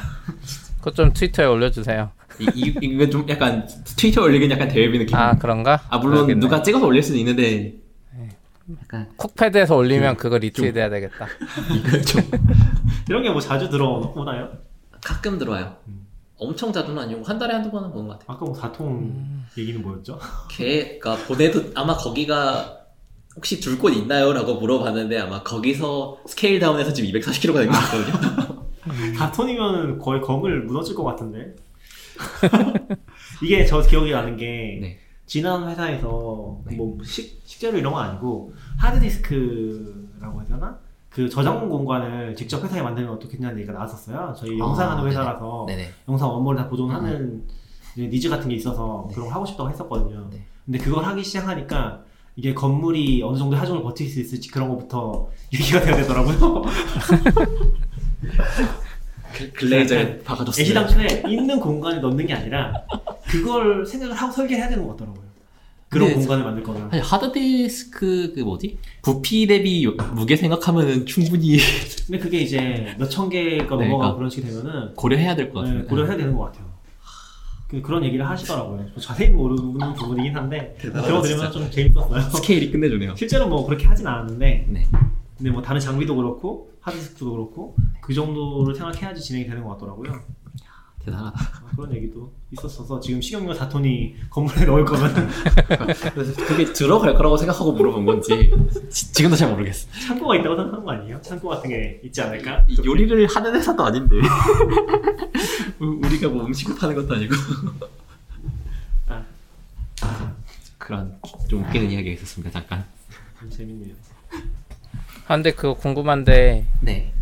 [0.79, 2.11] 그것 좀 트위터에 올려주세요.
[2.39, 3.66] 이, 이, 이거 좀 약간
[3.97, 5.16] 트위터 올리긴 약간 대회비 느낌.
[5.16, 5.81] 아 그런가?
[5.89, 6.41] 아 물론 그러겠네.
[6.41, 7.75] 누가 찍어서 올릴 수는 있는데
[8.83, 11.27] 약간 쿡패드에서 올리면 그거 리트윗해야 되겠다.
[11.75, 12.23] 이거 좀
[13.09, 14.51] 이런 게 뭐 자주 들어오나요?
[15.03, 15.77] 가끔 들어와요.
[16.36, 18.36] 엄청 자주는 아니고 한 달에 한두 번은 보는 것 같아요.
[18.36, 20.19] 아까 뭐 4통 얘기는 뭐였죠?
[20.51, 22.78] 걔가 보내도 아마 거기가
[23.36, 24.32] 혹시 줄 곳 있나요?
[24.32, 28.65] 라고 물어봤는데 아마 거기서 스케일 다운해서 지금 240kg가 된 것 같거든요.
[29.19, 31.55] 4톤이면 거의 검을 무너질 것 같은데.
[33.43, 34.98] 이게 저 기억이 나는 게 네.
[35.27, 36.77] 지난 회사에서 네.
[36.77, 40.78] 뭐 식, 식재료 이런 건 아니고 하드디스크라고 해야 되나?
[41.15, 44.35] 그 저장 공간을 직접 회사에 만들면 어떻겠냐는 얘기가 나왔었어요.
[44.36, 45.11] 저희 영상하는 네네.
[45.11, 45.89] 회사라서 네네.
[46.09, 47.45] 영상 원본을 다 보존하는
[47.95, 49.15] 이제 니즈 같은 게 있어서 네.
[49.15, 50.28] 그런 걸 하고 싶다고 했었거든요.
[50.32, 50.45] 네.
[50.65, 52.03] 근데 그걸 하기 시작하니까
[52.35, 56.62] 이게 건물이 어느 정도 하중을 버틸 수 있을지 그런 것부터 얘기가 돼야 되더라고요.
[59.35, 60.62] 그 글레이저에 박아줬어요.
[60.62, 62.73] 애시당초에 있는 공간에 넣는 게 아니라
[63.28, 65.23] 그걸 생각을 하고 설계해야 되는 것 같더라고요.
[65.95, 66.91] 그런 네, 공간을 만들 거면.
[66.91, 68.79] 사실 하드디스크 그 뭐지?
[69.03, 71.57] 부피 대비 무게 생각하면은 충분히
[72.07, 75.65] 근데 그게 이제 몇 천 개가 네, 넘어가 고 그러니까 그런 식이 되면은 고려해야 될것
[75.65, 75.89] 네, 같은데.
[75.89, 76.75] 고려해야 되는 것 같아요.
[77.69, 78.87] 그, 그런 얘기를 하시더라고요.
[79.01, 81.59] 자세히는 모르는 부분이긴 한데 대단하다, 들어드리면 진짜.
[81.59, 82.21] 좀 재밌었어요.
[82.31, 83.15] 스케일이 끝내주네요.
[83.16, 84.87] 실제로 뭐 그렇게 하진 않았는데 네.
[85.37, 90.12] 근데 뭐 다른 장비도 그렇고 하드디스크도 그렇고 그 정도를 생각해야지 진행이 되는 것 같더라고요.
[91.05, 91.39] 대단하다.
[91.63, 95.13] 어, 그런 얘기도 있었어서 지금 식용유 4톤이 건물에 넣을 거면
[96.15, 98.51] 그래서 그게 들어갈 거라고 생각하고 물어본 건지
[98.91, 99.89] 지- 지금도 잘 모르겠어.
[100.07, 101.21] 창고가 있다고 생각하는 거 아니에요?
[101.21, 102.65] 창고 같은 게 있지 않을까?
[102.69, 104.17] 이 요리를 하는 회사도 아닌데
[105.81, 107.35] 우- 우리가 뭐 음식을 파는 것도 아니고
[109.09, 110.35] 아,
[110.79, 111.17] 그런
[111.49, 112.51] 좀 웃기는 이야기가 있었습니다.
[112.51, 112.85] 잠깐.
[113.41, 113.95] 좀 재밌네요.
[115.27, 117.13] 아, 근데 그거 궁금한데 네.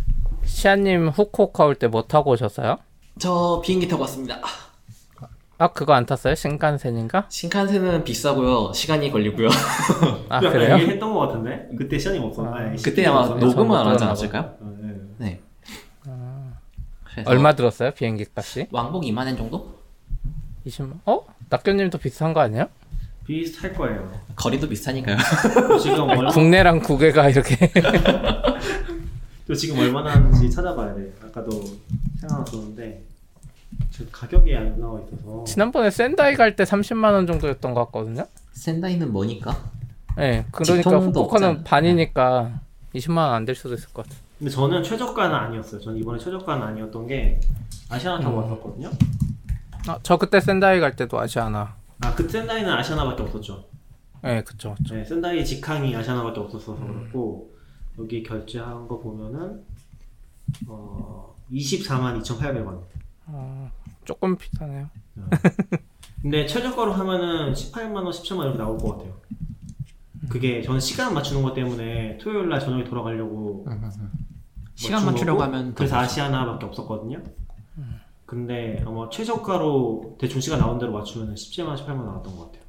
[0.45, 2.79] 시아님 후쿠오카 올 때 뭐 타고 오셨어요?
[3.18, 4.40] 저 비행기 타고 왔습니다.
[5.59, 6.34] 아 그거 안 탔어요?
[6.34, 7.26] 신칸센인가?
[7.28, 8.72] 신칸센은 비싸고요.
[8.72, 9.48] 시간이 걸리고요.
[10.28, 10.74] 아 그래요?
[10.78, 12.51] 얘기했던 것 같은데 그때 시간이 없었나?
[12.51, 13.40] 아, 아니, 그때 아마 없었나?
[13.40, 14.43] 녹- 녹음은 안 하지 않았을까요?
[14.60, 14.97] 어, 네.
[15.18, 15.40] 네.
[17.05, 18.68] 그래서 얼마 들었어요 비행기 값이?
[18.72, 19.74] 왕복 2만 원 정도?
[20.66, 20.98] 20만?
[21.06, 21.20] 어?
[21.51, 22.66] 낙견님도 비슷한 거 아니에요?
[23.26, 24.10] 비슷할 거예요.
[24.34, 25.16] 거리도 비슷하니까요.
[25.80, 27.70] 지금 얼마 국내랑 국외가 이렇게
[29.53, 31.12] 또 지금 얼마나 하는지 찾아봐야 돼.
[31.23, 31.51] 아까도
[32.20, 33.03] 생각났었는데
[33.91, 38.27] 저 가격이 안 나와 있어서 지난번에 샌다이 갈 때 30만 원 정도였던 것 같거든요.
[38.53, 39.55] 센다이는 뭐니까?
[40.16, 41.65] 네, 그러니까 후쿠오카는.
[41.65, 42.61] 반이니까
[42.95, 44.16] 20만 원 안 될 수도 있을 것 같아.
[44.39, 45.83] 근데 저는 최저가는 아니었어요.
[45.83, 47.39] 저는 이번에 최저가는 아니었던 게
[47.91, 48.43] 아시아나 타고 음.
[48.45, 48.91] 왔었거든요.
[49.87, 51.74] 아, 저 그때 샌다이 갈 때도 아시아나.
[52.01, 53.66] 아, 그 샌다이는 아시아나밖에 없었죠.
[54.23, 54.95] 네, 그쵸, 그쵸.
[54.95, 57.52] 네, 센다이 직항이 아시아나밖에 없었어서 그렇고
[57.98, 59.62] 여기 결제한 거 보면은
[60.66, 62.82] 어 24만 2,800원.
[63.27, 63.70] 어,
[64.05, 64.89] 조금 비싸네요.
[66.20, 69.14] 근데 최저가로 하면은 18만 원, 17만 원 이렇게 나올 것 같아요.
[70.28, 73.66] 그게 저는 시간 맞추는 것 때문에 토요일 날 저녁에 돌아가려고
[74.74, 77.23] 시간 맞춘 맞추려고 거고, 하면 그래서 더 아시아나밖에 없었거든요.
[78.24, 82.62] 근데 아마 최저가로 대충 시간 나온 대로 맞추면 17만 18만 원 나왔던 것 같아요.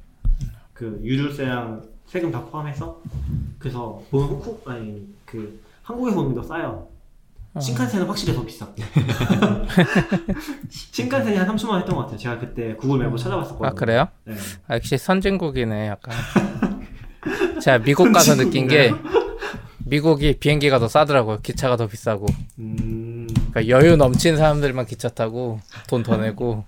[0.74, 3.00] 그 유류세랑 세금 다 포함해서
[3.58, 6.86] 그래서 후쿠 아니 그 한국에서 오는 게더 싸요.
[7.60, 8.68] 신칸센은 확실히 더 비싸.
[10.70, 12.16] 신칸센이 한 30만 원 했던 것 같아요.
[12.18, 13.66] 제가 그때 구글 맵으로 찾아봤었거든요.
[13.68, 14.06] 아, 그래요?
[14.26, 14.34] 네.
[14.68, 16.14] 아, 역시 선진국이네, 약간.
[17.60, 18.92] 제가 미국 가서 느낀 게,
[19.84, 21.40] 미국이 비행기가 더 싸더라고요.
[21.42, 22.26] 기차가 더 비싸고.
[22.60, 25.58] 음, 그러니까 여유 넘친 사람들만 기차 타고,
[25.88, 26.64] 돈 더 내고,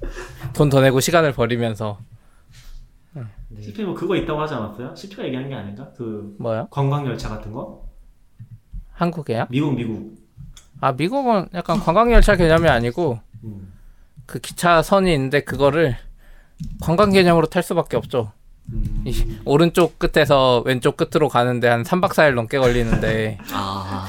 [0.55, 2.01] 돈 더 내고 시간을 버리면서.
[3.60, 4.94] CP 뭐 그거 있다고 하지 않았어요?
[4.94, 5.90] CP가 얘기한 게 아닌가?
[5.96, 6.68] 그 뭐요?
[6.70, 7.84] 관광 열차 같은 거?
[8.92, 9.46] 한국에요?
[9.50, 10.16] 미국 미국.
[10.80, 13.72] 아, 미국은 약간 관광 열차 개념이 아니고, 음.
[14.26, 15.96] 그 기차선이 있는데, 그거를
[16.80, 18.32] 관광 개념으로 탈 수밖에 없죠.
[18.72, 19.02] 음.
[19.06, 24.06] 이 오른쪽 끝에서 왼쪽 끝으로 가는데 한 3박 4일 넘게 걸리는데, 아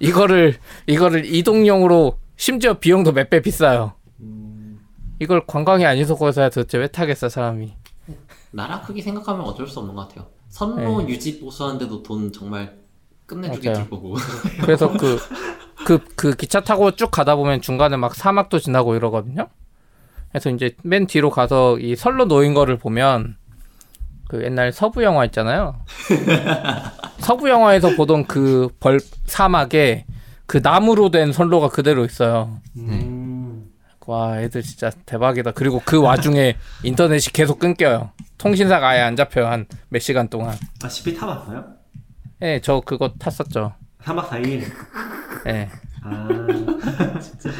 [0.00, 0.56] 이거를,
[0.86, 3.92] 이거를 이동용으로 심지어 비용도 몇 배 비싸요.
[4.20, 4.80] 음.
[5.20, 7.74] 이걸 관광이 아닌 속에서야 도대체 왜 타겠어, 사람이.
[8.50, 10.26] 나라 크기 생각하면 어쩔 수 없는 것 같아요.
[10.48, 12.76] 선로 유지 보수하는데도 돈 정말
[13.26, 13.74] 끝내주게 네.
[13.74, 14.16] 줄 거고.
[14.60, 15.18] 그래서 그,
[15.86, 19.48] 그, 그 기차 타고 쭉 가다 보면 중간에 막 사막도 지나고 이러거든요?
[20.30, 23.36] 그래서 이제 맨 뒤로 가서 이 선로 놓인 거를 보면
[24.28, 25.80] 그 옛날 서부 영화 있잖아요.
[27.18, 30.06] 서부 영화에서 보던 그 벌, 사막에
[30.46, 32.58] 그 나무로 된 선로가 그대로 있어요.
[32.76, 33.70] 음.
[34.10, 35.52] 와, 애들 진짜 대박이다.
[35.52, 38.10] 그리고 그 와중에 인터넷이 계속 끊겨요.
[38.44, 39.46] 통신사가 아예 안 잡혀요.
[39.46, 40.56] 한 몇 시간 동안.
[40.82, 41.64] 아 CP 타봤어요?
[42.42, 43.74] 예, 저 그거 탔었죠.
[44.02, 44.64] 3박 4일.
[45.46, 45.68] 예.
[46.02, 46.26] 아
[47.20, 47.50] 진짜.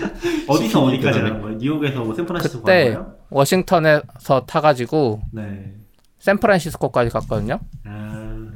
[0.48, 1.58] 어디서 어디까지 가는 거예요?
[1.58, 3.14] 뉴욕에서 뭐 샌프란시스코 가는 거예요?
[3.28, 5.74] 워싱턴에서 타가지고 네.
[6.20, 7.60] 샌프란시스코까지 갔거든요.
[7.84, 8.46] 아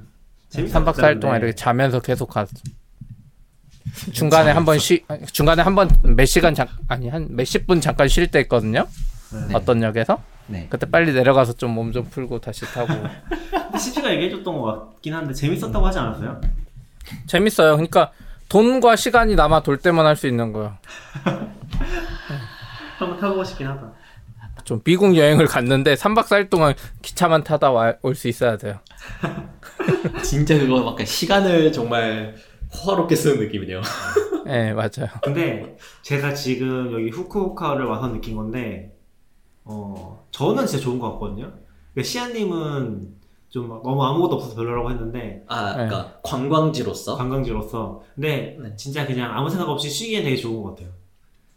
[0.51, 2.52] 3박 4일 동안 이렇게 자면서 계속 갔어.
[4.12, 8.09] 중간에 한 번 쉬, 중간에 한 번 몇 시간 잠, 아니, 한 몇십 분 잠깐
[8.09, 8.86] 쉴 때 있거든요.
[9.48, 9.55] 네.
[9.55, 10.20] 어떤 역에서.
[10.46, 10.66] 네.
[10.70, 12.92] 그때 빨리 내려가서 좀 몸 좀 풀고 다시 타고.
[13.78, 14.62] CP가 얘기해줬던 것
[14.94, 16.40] 같긴 한데 재밌었다고 하지 않았어요?
[17.26, 17.73] 재밌어요.
[17.73, 18.12] 그러니까
[18.49, 20.76] 돈과 시간이 남아 돌 때만 할 수 있는 거예요.
[22.99, 23.92] 한번 타보고 싶긴 하다.
[24.65, 27.70] 좀 미국 여행을 갔는데 3박 4일 동안 기차만 타다
[28.02, 28.78] 올 수 있어야 돼요.
[30.23, 32.34] 진짜 그거 막 시간을 정말
[32.73, 33.82] 호화롭게 쓰는 느낌이네요.
[34.47, 35.08] 예, 맞아요.
[35.23, 38.93] 근데 제가 지금 여기 후쿠오카를 와서 느낀 건데
[39.65, 41.52] 어 저는 진짜 좋은 것 같거든요.
[41.93, 43.15] 그러니까 시아님은
[43.49, 45.86] 좀막 너무 아무것도 없어서 별로라고 했는데 아, 네.
[45.86, 48.75] 그러니까 관광지로서 관광지로서 근데 네.
[48.76, 50.89] 진짜 그냥 아무 생각 없이 쉬기엔 되게 좋은 것 같아요.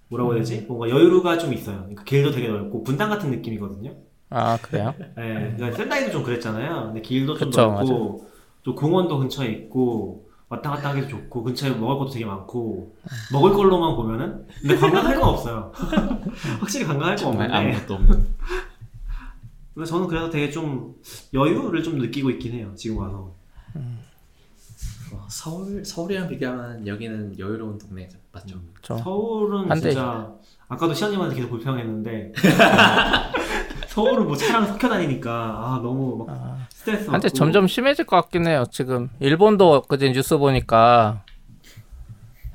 [0.09, 0.61] 뭐라고 해야 되지?
[0.67, 1.77] 뭔가 여유가 좀 있어요.
[1.79, 3.95] 그러니까 길도 되게 넓고 분당 같은 느낌이거든요.
[4.29, 4.93] 아, 그래요?
[4.99, 6.85] 예, 그러니까 샌다이도 좀 그랬잖아요.
[6.87, 8.29] 근데 길도 좀 그쵸, 넓고
[8.63, 12.95] 또 공원도 근처에 있고 왔다 갔다 하기도 좋고 근처에 먹을 것도 되게 많고
[13.33, 15.71] 먹을 걸로만 보면은 근데 관광할 건 없어요.
[16.59, 18.27] 확실히 관광할 건 없는데 아무것도 없는.
[19.75, 20.95] 근데 저는 그래서 되게 좀
[21.33, 22.71] 여유를 좀 느끼고 있긴 해요.
[22.75, 23.33] 지금 와서.
[25.13, 28.59] 어, 서울 서울이랑 비교하면 여기는 여유로운 동네죠, 맞죠?
[28.81, 30.33] 저 서울은 한 대- 진짜
[30.67, 32.33] 아까도 시아님한테 계속 불평했는데
[33.87, 36.56] 서울은 뭐 차랑 섞여 다니니까 아 너무 막 아,
[36.87, 38.63] 스트레스 받고 근데 점점 심해질 것 같긴 해요.
[38.71, 41.23] 지금 일본도 그제 뉴스 보니까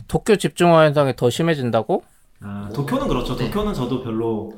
[0.09, 2.03] 도쿄 집중화 현상이 더 심해진다고?
[2.41, 3.37] 아, 도쿄는 그렇죠.
[3.37, 3.47] 네.
[3.47, 4.53] 도쿄는 저도 별로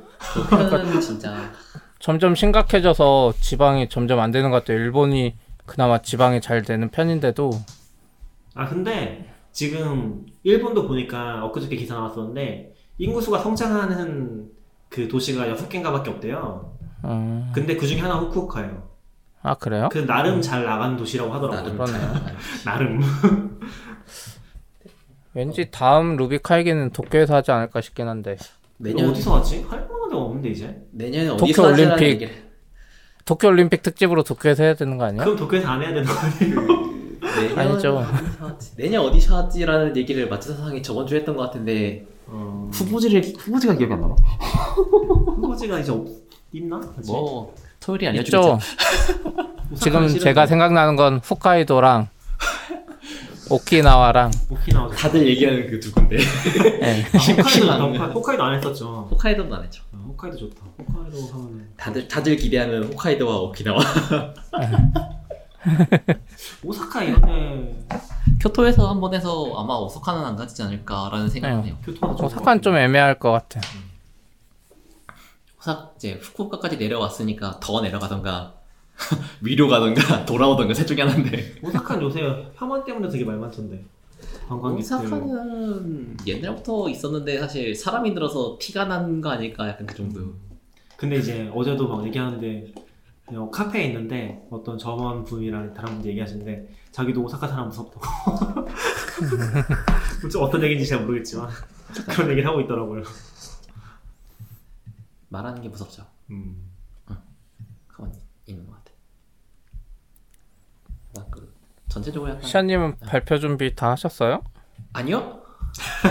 [0.51, 1.53] 도쿄는 진짜
[1.99, 4.79] 점점 심각해져서 지방이 점점 안 되는 것 같아요.
[4.79, 5.35] 일본이
[5.67, 7.51] 그나마 지방이 잘 되는 편인데도
[8.55, 14.51] 아 근데 지금 일본도 보니까 엊그저께 기사 나왔었는데 인구수가 성장하는
[14.89, 16.77] 그 도시가 여섯 개인가밖에 없대요.
[17.05, 18.94] 음, 근데 그 중에 하나 후쿠오카예요.
[19.45, 19.91] 아 그래요?
[19.93, 21.77] 그 나름 잘 나가는 도시라고 하더라고요.
[21.77, 22.15] 나름 그러네요.
[22.65, 23.01] 나름.
[25.35, 28.37] 왠지 다음 루비카에게는 도쿄에서 하지 않을까 싶긴 한데
[28.79, 29.63] 내년 어디서 하지?
[29.69, 30.83] 할 만한 데가 없는데 이제.
[30.93, 32.45] 내년에 도쿄 올림픽.
[33.27, 35.25] 도쿄 올림픽 특집으로 도쿄에서 해야 되는 거 아니야?
[35.25, 36.95] 그럼 도쿄에서 안 해야 되는 거 아니에요?
[37.37, 38.07] 내년 아니죠.
[38.77, 42.71] 내년 어디서 하지라는 얘기를 마츠 사상이 저번 주에 했던 것 같은데 어...
[42.73, 44.15] 후보지를 후보지가 기억이 안 나나?
[44.15, 46.07] 후보지가 이제 없
[46.53, 46.81] 있나?
[46.97, 47.11] 아직?
[47.11, 48.19] 뭐 토요일이.
[49.73, 50.21] 오사카는 지금.
[50.21, 52.09] 제가 생각나는 건 홋카이도랑
[53.51, 54.89] 오키나와랑 오키나와.
[54.91, 56.17] 다들 얘기하는 그 두 군데.
[56.17, 57.05] 예.
[57.13, 59.09] 아, 홋카이도 안 나- 홋카이도 안 했었죠.
[59.11, 59.83] 홋카이도도 안 했죠.
[59.93, 60.57] 아, 홋카이도 좋다.
[60.79, 63.79] 홋카이도 하면은 다들 다들 기대하는 홋카이도와 오키나와.
[66.63, 67.85] 오사카 이런데
[68.41, 71.69] 교토에서 한 번 해서 아마 오사카는 안 가지지 않을까라는 생각을 네.
[71.69, 71.77] 해요.
[72.23, 73.61] 오사카는 좀 애매할 것 같아.
[75.65, 78.55] 오사 이제 후쿠오카까지 내려왔으니까 더 내려가던가
[79.41, 82.21] 위로 가던가 돌아오던가 셋 중에 하나인데 오사카는 요새
[82.55, 83.83] 혐한 때문에 되게 말 많던데.
[84.51, 90.21] 오사카는 옛날부터 있었는데 사실 사람이 늘어서 티가 난 거 아닐까 약간 그 정도.
[90.97, 92.73] 근데 이제 어제도 막 얘기하는데
[93.27, 98.01] 그냥 카페에 있는데 어떤 점원 분이랑 다른 분이 얘기하시는데 자기도 오사카 사람 무섭다고.
[100.31, 101.49] 좀 어떤 얘기인지 잘 모르겠지만
[102.11, 103.03] 그런 얘기를 하고 있더라고요.
[105.35, 106.07] 말하는 게 무섭죠.
[106.31, 106.71] 음.
[107.89, 108.15] 가만히
[108.47, 108.93] 있는 것 같아.
[111.17, 111.53] 막그
[111.89, 114.43] 전체적으로 약간 시아님은 발표 준비 다 하셨어요?
[114.93, 115.43] 아니요.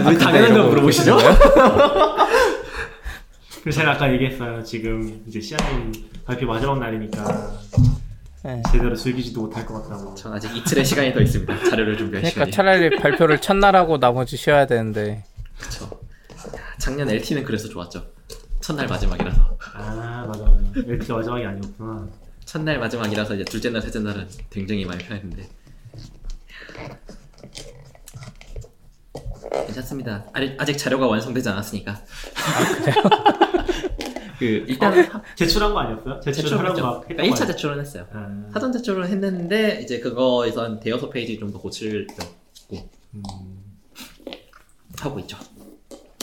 [0.05, 1.17] 왜 당연한 걸 물어보시죠?
[3.63, 4.61] 그래서 제가 아까 얘기했어요.
[4.63, 5.93] 지금 이제 시아님
[6.25, 7.59] 발표 마지막 날이니까
[8.43, 8.61] 네.
[8.73, 10.15] 제대로 즐기지도 못할 것 같다고.
[10.15, 11.63] 전 아직 이틀의 시간이 더 있습니다.
[11.69, 12.51] 자료를 준비할 그러니까 시간이.
[12.51, 15.23] 차라리 발표를 첫날 하고 나머지 쉬어야 되는데
[15.57, 15.89] 그렇죠.
[16.77, 18.05] 작년 LT는 그래서 좋았죠.
[18.63, 19.57] 첫날 마지막이라서.
[19.73, 20.63] 아 맞아 맞아.
[20.87, 22.07] LT 마지막이 아니었구나.
[22.45, 25.49] 첫날 마지막이라서 이제 둘째 날, 셋째 날은 굉장히 많이 편했는데.
[29.65, 30.25] 괜찮습니다.
[30.31, 32.01] 아직, 아직 자료가 완성되지 않았으니까.
[34.39, 36.21] 그 일단 제출한 거 아니었어요?
[36.21, 36.57] 제출했죠.
[36.57, 36.73] 막
[37.05, 38.07] 그러니까 했던 1차 거 제출은 했어요.
[38.13, 38.47] 아.
[38.53, 42.07] 사전 제출은 했는데 이제 그거에서 한 대여섯 페이지 정도 고칠
[42.69, 43.23] 고 음.
[44.99, 45.37] 하고 있죠.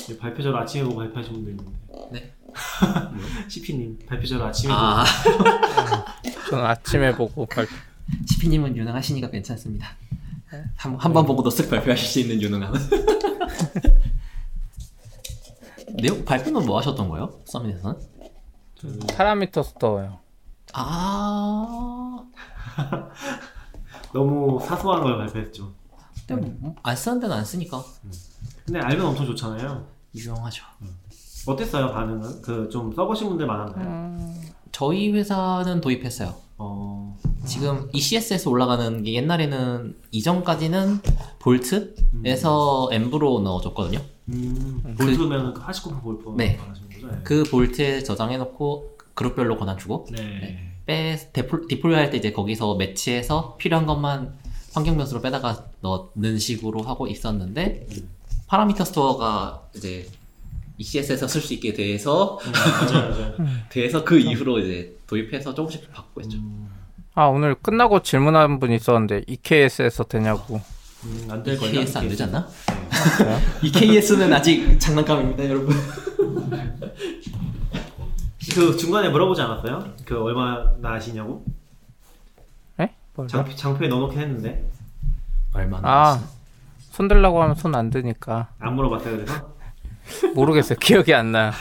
[0.09, 1.80] 이 발표자를 아침에 보고 발표하신 분도 있는데.
[2.11, 2.35] 네.
[3.49, 5.05] CP님 발표자를 아침에 아
[6.51, 7.71] 저는 아침에 보고 발표
[8.29, 9.89] 시피님은 유능하시니까 괜찮습니다.
[10.77, 12.75] 한 한번 보고도 쓱 발표하실 수 있는 유능함.
[15.95, 17.41] 내용 발표는 뭐 하셨던 거예요?
[17.45, 18.01] 서밋에서는?
[18.81, 20.19] 보고 파라미터 스토어요.
[20.73, 22.19] 아
[24.13, 25.73] 너무 사소한 걸 발표했죠.
[26.27, 27.85] 근데 뭐안 쓰는 데는 안 쓰니까
[28.65, 29.87] 근데 알면 엄청 좋잖아요.
[30.15, 30.65] 유용하죠.
[31.53, 32.43] 어땠어요 반응은?
[32.43, 33.89] 그 좀 써보신 분들 많았나요?
[33.89, 36.35] 음, 저희 회사는 도입했어요.
[36.59, 37.17] 어.
[37.47, 41.01] 지금 ECS에서 올라가는 게 옛날에는 이전까지는
[41.39, 44.01] 볼트에서 엠브로 넣어줬거든요.
[44.29, 44.95] 음.
[44.99, 46.59] 볼트면 그 하시코프 볼트 네.
[47.03, 47.20] 네.
[47.25, 50.75] 그 볼트에 저장해놓고 그룹별로 권한 주고 네.
[50.87, 54.35] 빼 디플, 디플로이 할때 이제 거기서 매치해서 필요한 것만
[54.75, 57.87] 환경 변수로 빼다가 넣는 식으로 하고 있었는데
[58.47, 60.07] 파라미터 스토어가 이제
[60.84, 63.34] ECS에서 쓸 수 있게 돼서 음, 맞아요, 맞아요.
[63.68, 66.39] 돼서 그 이후로 이제 도입해서 조금씩 바꾸고 있죠.
[66.39, 66.70] 음,
[67.15, 70.60] 아 오늘 끝나고 질문한 분 있었는데 EKS에서 되냐고.
[71.05, 71.70] 음, 안될 걸요.
[71.70, 72.49] EKS 안 되지 않나?
[73.25, 73.41] 네.
[73.68, 75.75] EKS는 아직 장난감입니다, 여러분.
[78.55, 79.84] 그 중간에 물어보지 않았어요?
[80.05, 81.44] 그 얼마나 하시냐고?
[82.81, 82.89] 에?
[83.15, 83.28] 뭘?
[83.28, 84.68] 장, 장표에 넣어놓긴 했는데
[85.52, 85.89] 얼마나?
[85.89, 86.20] 아
[86.91, 89.55] 손 들라고 하면 손 안 드니까 안 물어봤어요 그래서?
[90.35, 90.79] 모르겠어요.
[90.81, 91.53] 기억이 안 나.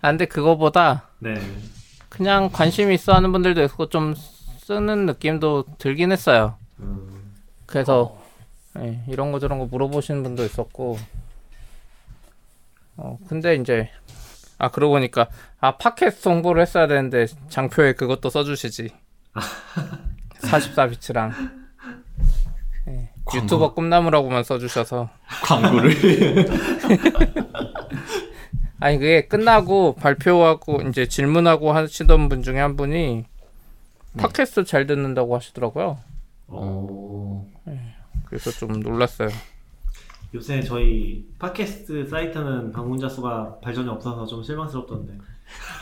[0.00, 1.34] 아, 근데 그거보다 네.
[2.08, 4.14] 그냥 관심 있어 하는 분들도 있고 좀
[4.58, 6.56] 쓰는 느낌도 들긴 했어요.
[6.80, 7.34] 음,
[7.66, 8.20] 그래서
[8.78, 10.98] 예, 이런 거 저런 거 물어보시는 분도 있었고
[12.96, 13.90] 어 근데 이제
[14.58, 18.90] 아 그러고 보니까 아 팟캐스트 홍보를 했어야 되는데 장표에 그것도 써주시지
[20.42, 21.59] 44비츠랑 예,
[23.30, 23.44] 광고.
[23.44, 25.08] 유튜버 꿈나무라고만 써주셔서
[25.44, 25.90] 광고를.
[28.80, 33.24] 아니 그게 끝나고 발표하고 이제 질문하고 하시던 분 중에 한 분이
[34.12, 34.22] 네.
[34.22, 35.98] 팟캐스트 잘 듣는다고 하시더라고요
[36.48, 37.46] 어...
[38.24, 39.28] 그래서 좀 놀랐어요
[40.34, 45.18] 요새 저희 팟캐스트 사이트는 방문자 수가 발전이 없어서 좀 실망스럽던데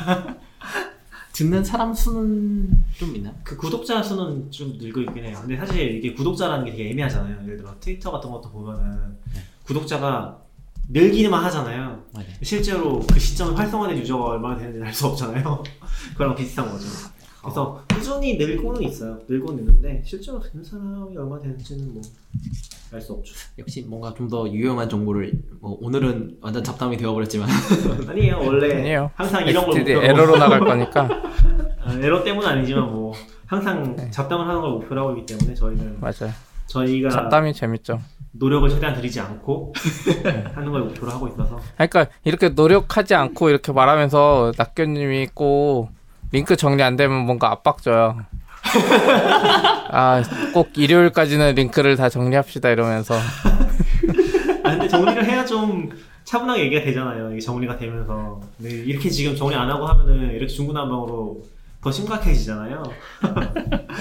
[1.38, 2.68] 듣는 사람 수는
[2.98, 3.32] 좀 있나?
[3.44, 5.38] 그 구독자 수는 좀 늘고 있긴 해요.
[5.40, 7.44] 근데 사실 이게 구독자라는 게 되게 애매하잖아요.
[7.44, 9.16] 예를 들어 트위터 같은 것도 보면은
[9.64, 10.36] 구독자가
[10.90, 12.02] 늘기만 하잖아요.
[12.12, 12.26] 맞아요.
[12.42, 15.62] 실제로 그 시점에 활성화된 유저가 얼마나 되는지 알 수 없잖아요.
[16.14, 16.86] 그거랑 비슷한 거죠.
[17.40, 19.20] 그래서 꾸준히 늘고는 있어요.
[19.28, 22.02] 늘고는 있는데 실제로 듣는 사람이 얼마나 되는지는 뭐
[22.90, 23.34] 알 수 없죠.
[23.58, 27.46] 역시 뭔가 좀 더 유용한 정보를 뭐 오늘은 완전 잡담이 되어버렸지만
[28.08, 28.38] 아니에요.
[28.38, 31.06] 원래 아니에요 항상 이런 걸 에러로 나갈 거니까
[31.98, 33.12] 아, 에러 때문은 아니지만 뭐
[33.46, 36.32] 항상 잡담을 하는 걸 목표로 하고 있기 때문에 저희는 맞아요.
[36.66, 38.00] 저희가 잡담이 재밌죠.
[38.32, 39.72] 노력을 최대한 들이지 않고
[40.54, 41.58] 하는 걸 목표로 하고 있어서.
[41.74, 45.90] 그러니까 이렇게 노력하지 않고 이렇게 말하면서 낙교님이 꼭
[46.30, 48.18] 링크 정리 안 되면 뭔가 압박 줘요.
[49.90, 53.14] 아, 꼭 일요일까지는 링크를 다 정리합시다 이러면서.
[54.62, 55.88] 아 근데 정리를 해야 좀
[56.24, 57.30] 차분하게 얘기가 되잖아요.
[57.30, 58.40] 이게 정리가 되면서.
[58.58, 61.40] 근데 이렇게 지금 정리 안 하고 하면은 이렇게 중구난방으로
[61.80, 62.82] 더 심각해지잖아요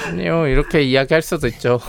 [0.08, 1.80] 아니요 이렇게 이야기할 수도 있죠.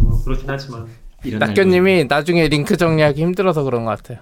[0.00, 0.86] 뭐 그렇긴 하지만
[1.24, 4.18] 낙교님이 나중에 링크 정리하기 힘들어서 그런 것 같아요.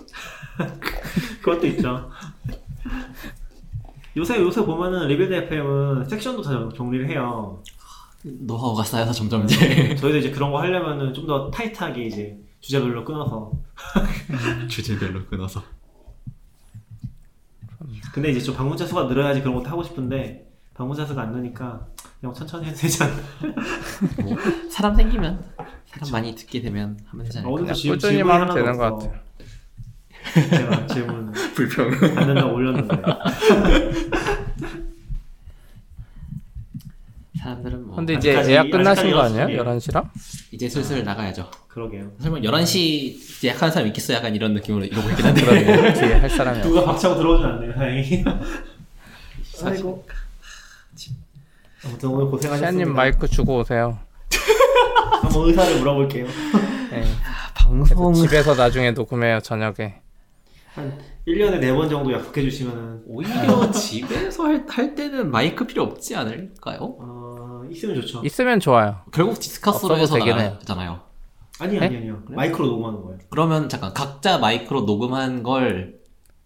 [1.42, 2.10] 그것도 있죠.
[4.16, 7.62] 요새 요새 보면은 Rebuild FM은 섹션도 다 정리를 해요.
[8.22, 13.50] 노하우가 쌓여서 점점 이제 저희도 이제 그런 거 하려면은 좀 더 타이트하게 이제 주제별로 끊어서.
[14.68, 15.62] 주제별로 끊어서
[18.12, 20.49] 근데 이제 좀 방문자 수가 늘어야지 그런 것도 하고 싶은데
[20.80, 21.78] 방문자 수가 안 느니까
[22.18, 23.14] 그냥 천천히 해도 되지 않나.
[24.24, 24.34] 뭐
[24.72, 25.44] 사람 생기면
[25.84, 27.52] 사람 많이 듣게 되면 하면 되지 않을까?
[27.52, 29.10] 오늘도 질- 꾸준히 질문이 하면 하나도 되는 것 없어.
[29.10, 29.20] 같아요.
[30.56, 31.90] 제가 질문 불평.
[32.14, 32.96] 받는다고 올렸는데.
[37.40, 39.58] 사람들은 뭐 근데 이제 아직까지- 예약 끝나신 거 아직까지 아니에요?
[39.60, 40.02] 연습이에요.
[40.04, 40.08] 11시랑?
[40.52, 41.50] 이제 슬슬 나가야죠.
[41.68, 42.10] 그러게요.
[42.20, 44.14] 설마 11시 예약하는 사람 있겠어?
[44.14, 45.92] 약간 이런 느낌으로 이러고 있긴 한데 그러네.
[45.92, 46.68] 뒤에 할 사람이 없어.
[46.70, 47.74] 누가 박차고 들어오진 않네요.
[47.74, 48.24] 다행히.
[49.62, 50.06] 아이고.
[51.84, 52.70] 아무튼 오늘 고생하셨습니다.
[52.70, 53.98] 시아님 마이크 주고 오세요.
[55.22, 56.26] 한번 의사를 물어볼게요.
[56.90, 57.04] 네.
[57.54, 60.00] 방송 집에서 나중에 녹음해요 저녁에.
[60.74, 66.78] 한 1년에 4번 정도 약속해 주시면은 오히려 집에서 할, 할 때는 마이크 필요 없지 않을까요?
[66.80, 68.22] 어, 있으면 좋죠.
[68.24, 68.98] 있으면 좋아요.
[69.12, 70.36] 결국 Discord로 없어도 해서.
[70.36, 71.00] 나가잖아요.
[71.60, 71.86] 아니 네?
[71.86, 72.22] 아니 아니요.
[72.28, 73.18] 마이크로 녹음하는 거예요.
[73.30, 75.99] 그러면 잠깐 각자 마이크로 녹음한 걸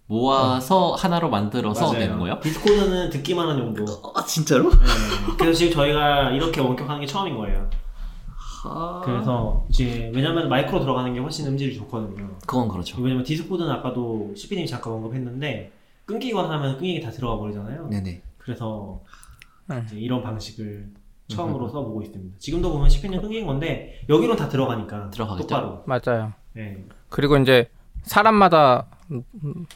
[0.07, 2.39] 모아서 하나로 만들어서 내는 거예요?
[2.41, 4.13] Discord는 듣기만 하는 정도.
[4.15, 4.71] 아 진짜로?
[4.71, 4.77] 네.
[5.39, 7.69] 그래서 지금 저희가 이렇게 원격하는 게 처음인 거예요.
[8.67, 9.03] 아...
[9.05, 12.37] 그래서 이제 왜냐면 마이크로 들어가는 게 훨씬 음질이 좋거든요.
[12.47, 13.01] 그건 그렇죠.
[13.01, 15.73] 왜냐면 Discord는 아까도 CP님이 잠깐 언급했는데
[16.07, 17.89] 끊기거나 하면 끊기게 다 들어가 버리잖아요.
[17.89, 18.23] 네네.
[18.37, 19.01] 그래서
[19.67, 19.83] 네.
[19.87, 20.93] 이제 이런 방식을
[21.29, 22.37] 처음으로 써보고 있습니다.
[22.39, 25.47] 지금도 보면 CP님 끊긴 건데 여기로 다 들어가니까 들어가겠죠?
[25.47, 25.85] 똑바로.
[25.87, 26.35] 맞아요.
[26.53, 26.85] 네.
[27.09, 27.71] 그리고 이제
[28.03, 28.94] 사람마다 음, 음,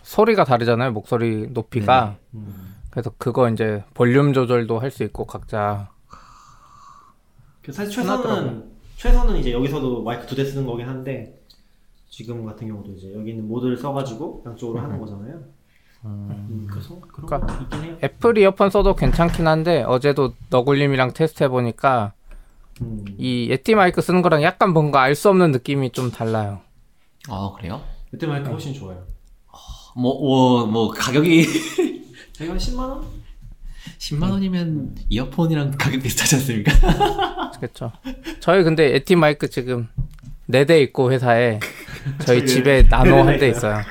[0.02, 0.92] 소리가 다르잖아요.
[0.92, 2.16] 목소리 높이가.
[2.34, 2.74] 음.
[2.90, 5.90] 그래서 그거 이제 볼륨 조절도 할 수 있고 각자.
[7.62, 8.42] 그 사실 편하더라고요.
[8.44, 11.38] 최선은 최선은 이제 여기서도 마이크 두 대 쓰는 거긴 한데
[12.08, 15.40] 지금 같은 경우도 이제 여기 있는 모드를 써가지고 양쪽으로 하는 거잖아요.
[16.04, 17.98] 음, 그래서 그런 그러니까 거 있긴 해요.
[18.02, 22.12] 애플 이어폰 써도 괜찮긴 한데 어제도 너굴님이랑 테스트 해보니까
[22.80, 23.04] 음.
[23.18, 26.60] 이 예티 마이크 쓰는 거랑 약간 뭔가 알 수 없는 느낌이 좀 달라요.
[27.28, 27.82] 아 그래요?
[28.14, 29.04] 예티 마이크 훨씬 좋아요.
[29.98, 31.42] 뭐, 뭐, 뭐 가격이
[32.32, 33.04] 저희가 한 10만 원?
[33.98, 37.50] 10만 원이면 이어폰이랑 가격 비슷하지 않습니까?
[37.58, 37.90] 그렇죠.
[38.38, 39.88] 저희 근데 에티 마이크 지금
[40.46, 41.58] 네대 있고 회사에
[42.24, 43.48] 저희 저희 집에 나노 네한 대.
[43.48, 43.82] 있어요.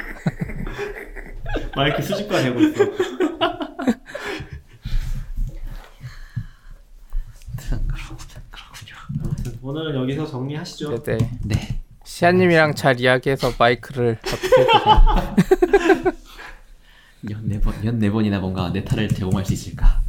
[1.76, 2.86] 마이크 수집가 되고 있어.
[9.62, 11.04] 오늘은 여기서 정리하시죠.
[11.04, 11.82] 네, 네.
[12.18, 12.20] 네.
[12.20, 16.18] 시아님이랑 잘 이야기해서 마이크를 어떻게.
[17.30, 20.02] 연네 번, 연네 번이나 뭔가 네타를 제공할 수 있을까?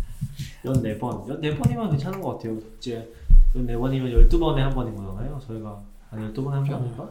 [0.64, 1.28] 연 4번.
[1.28, 2.58] 연 4번이면 괜찮은 것 같아요.
[2.78, 3.12] 이제
[3.54, 5.38] 연 4번이면 12번에 한 번인 거잖아요.
[5.46, 7.10] 저희가 한 12번에 한 번인가?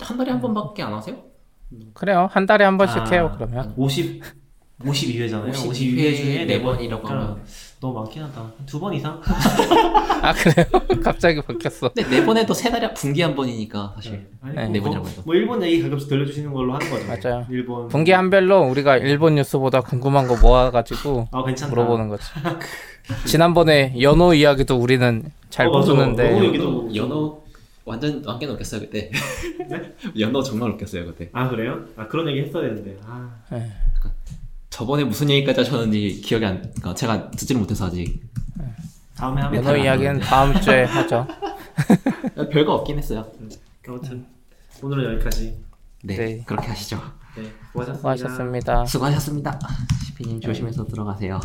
[0.00, 1.16] 한 달에 한 번밖에 안 하세요?
[1.94, 2.28] 그래요.
[2.30, 3.32] 한 달에 한 번씩 아, 해요.
[3.34, 4.22] 그러면 50
[4.80, 5.50] 52회잖아요.
[5.50, 7.44] 52 52회 중에 네 4번 번이라고 하면.
[7.80, 8.52] 너무 많긴 하다.
[8.66, 9.20] 두 번 이상?
[10.22, 10.66] 아 그래요?
[11.02, 11.90] 갑자기 바뀌었어.
[11.94, 14.26] 근데 네 번에도 세 달에 분기 한 번이니까 사실.
[14.42, 15.22] 아니, 네, 뭐, 네 번이라고 해도.
[15.24, 17.06] 뭐 일본 얘기 가끔씩 들려주시는 걸로 하는 거죠.
[17.06, 17.46] 맞아요.
[17.48, 17.86] 일본.
[17.88, 21.70] 분기 한별로 우리가 일본 뉴스보다 궁금한 거 모아가지고 아 괜찮다.
[21.72, 22.24] 물어보는 거지.
[23.26, 25.92] 지난번에 연호 이야기도 우리는 잘 어, 맞아.
[25.92, 27.38] 모르는데 연호 얘기도 연어
[27.84, 29.10] 완전 완전 웃겼어요 그때.
[29.70, 29.92] 네?
[30.18, 31.30] 연어 정말 웃겼어요 그때.
[31.32, 31.84] 아 그래요?
[31.96, 32.96] 아 그런 얘기 했어야 되는데.
[33.06, 33.70] 아 네.
[34.78, 38.22] 저번에 무슨 얘기까지 하셨는지 기억이 안, 그러니까 제가 듣지를 못해서 아직
[39.16, 41.26] 다음에 하면 연호 이야기는 다음 주에 하죠.
[42.52, 43.26] 별거 없긴 했어요.
[43.88, 44.24] 아무튼
[44.80, 45.58] 오늘은 여기까지.
[46.04, 46.44] 네, 네.
[46.46, 46.96] 그렇게 하시죠.
[47.36, 47.96] 네, 수고하셨습니다.
[47.96, 48.86] 수고하셨습니다.
[48.86, 49.58] 수고하셨습니다.
[50.06, 51.40] 시피님 조심해서 들어가세요.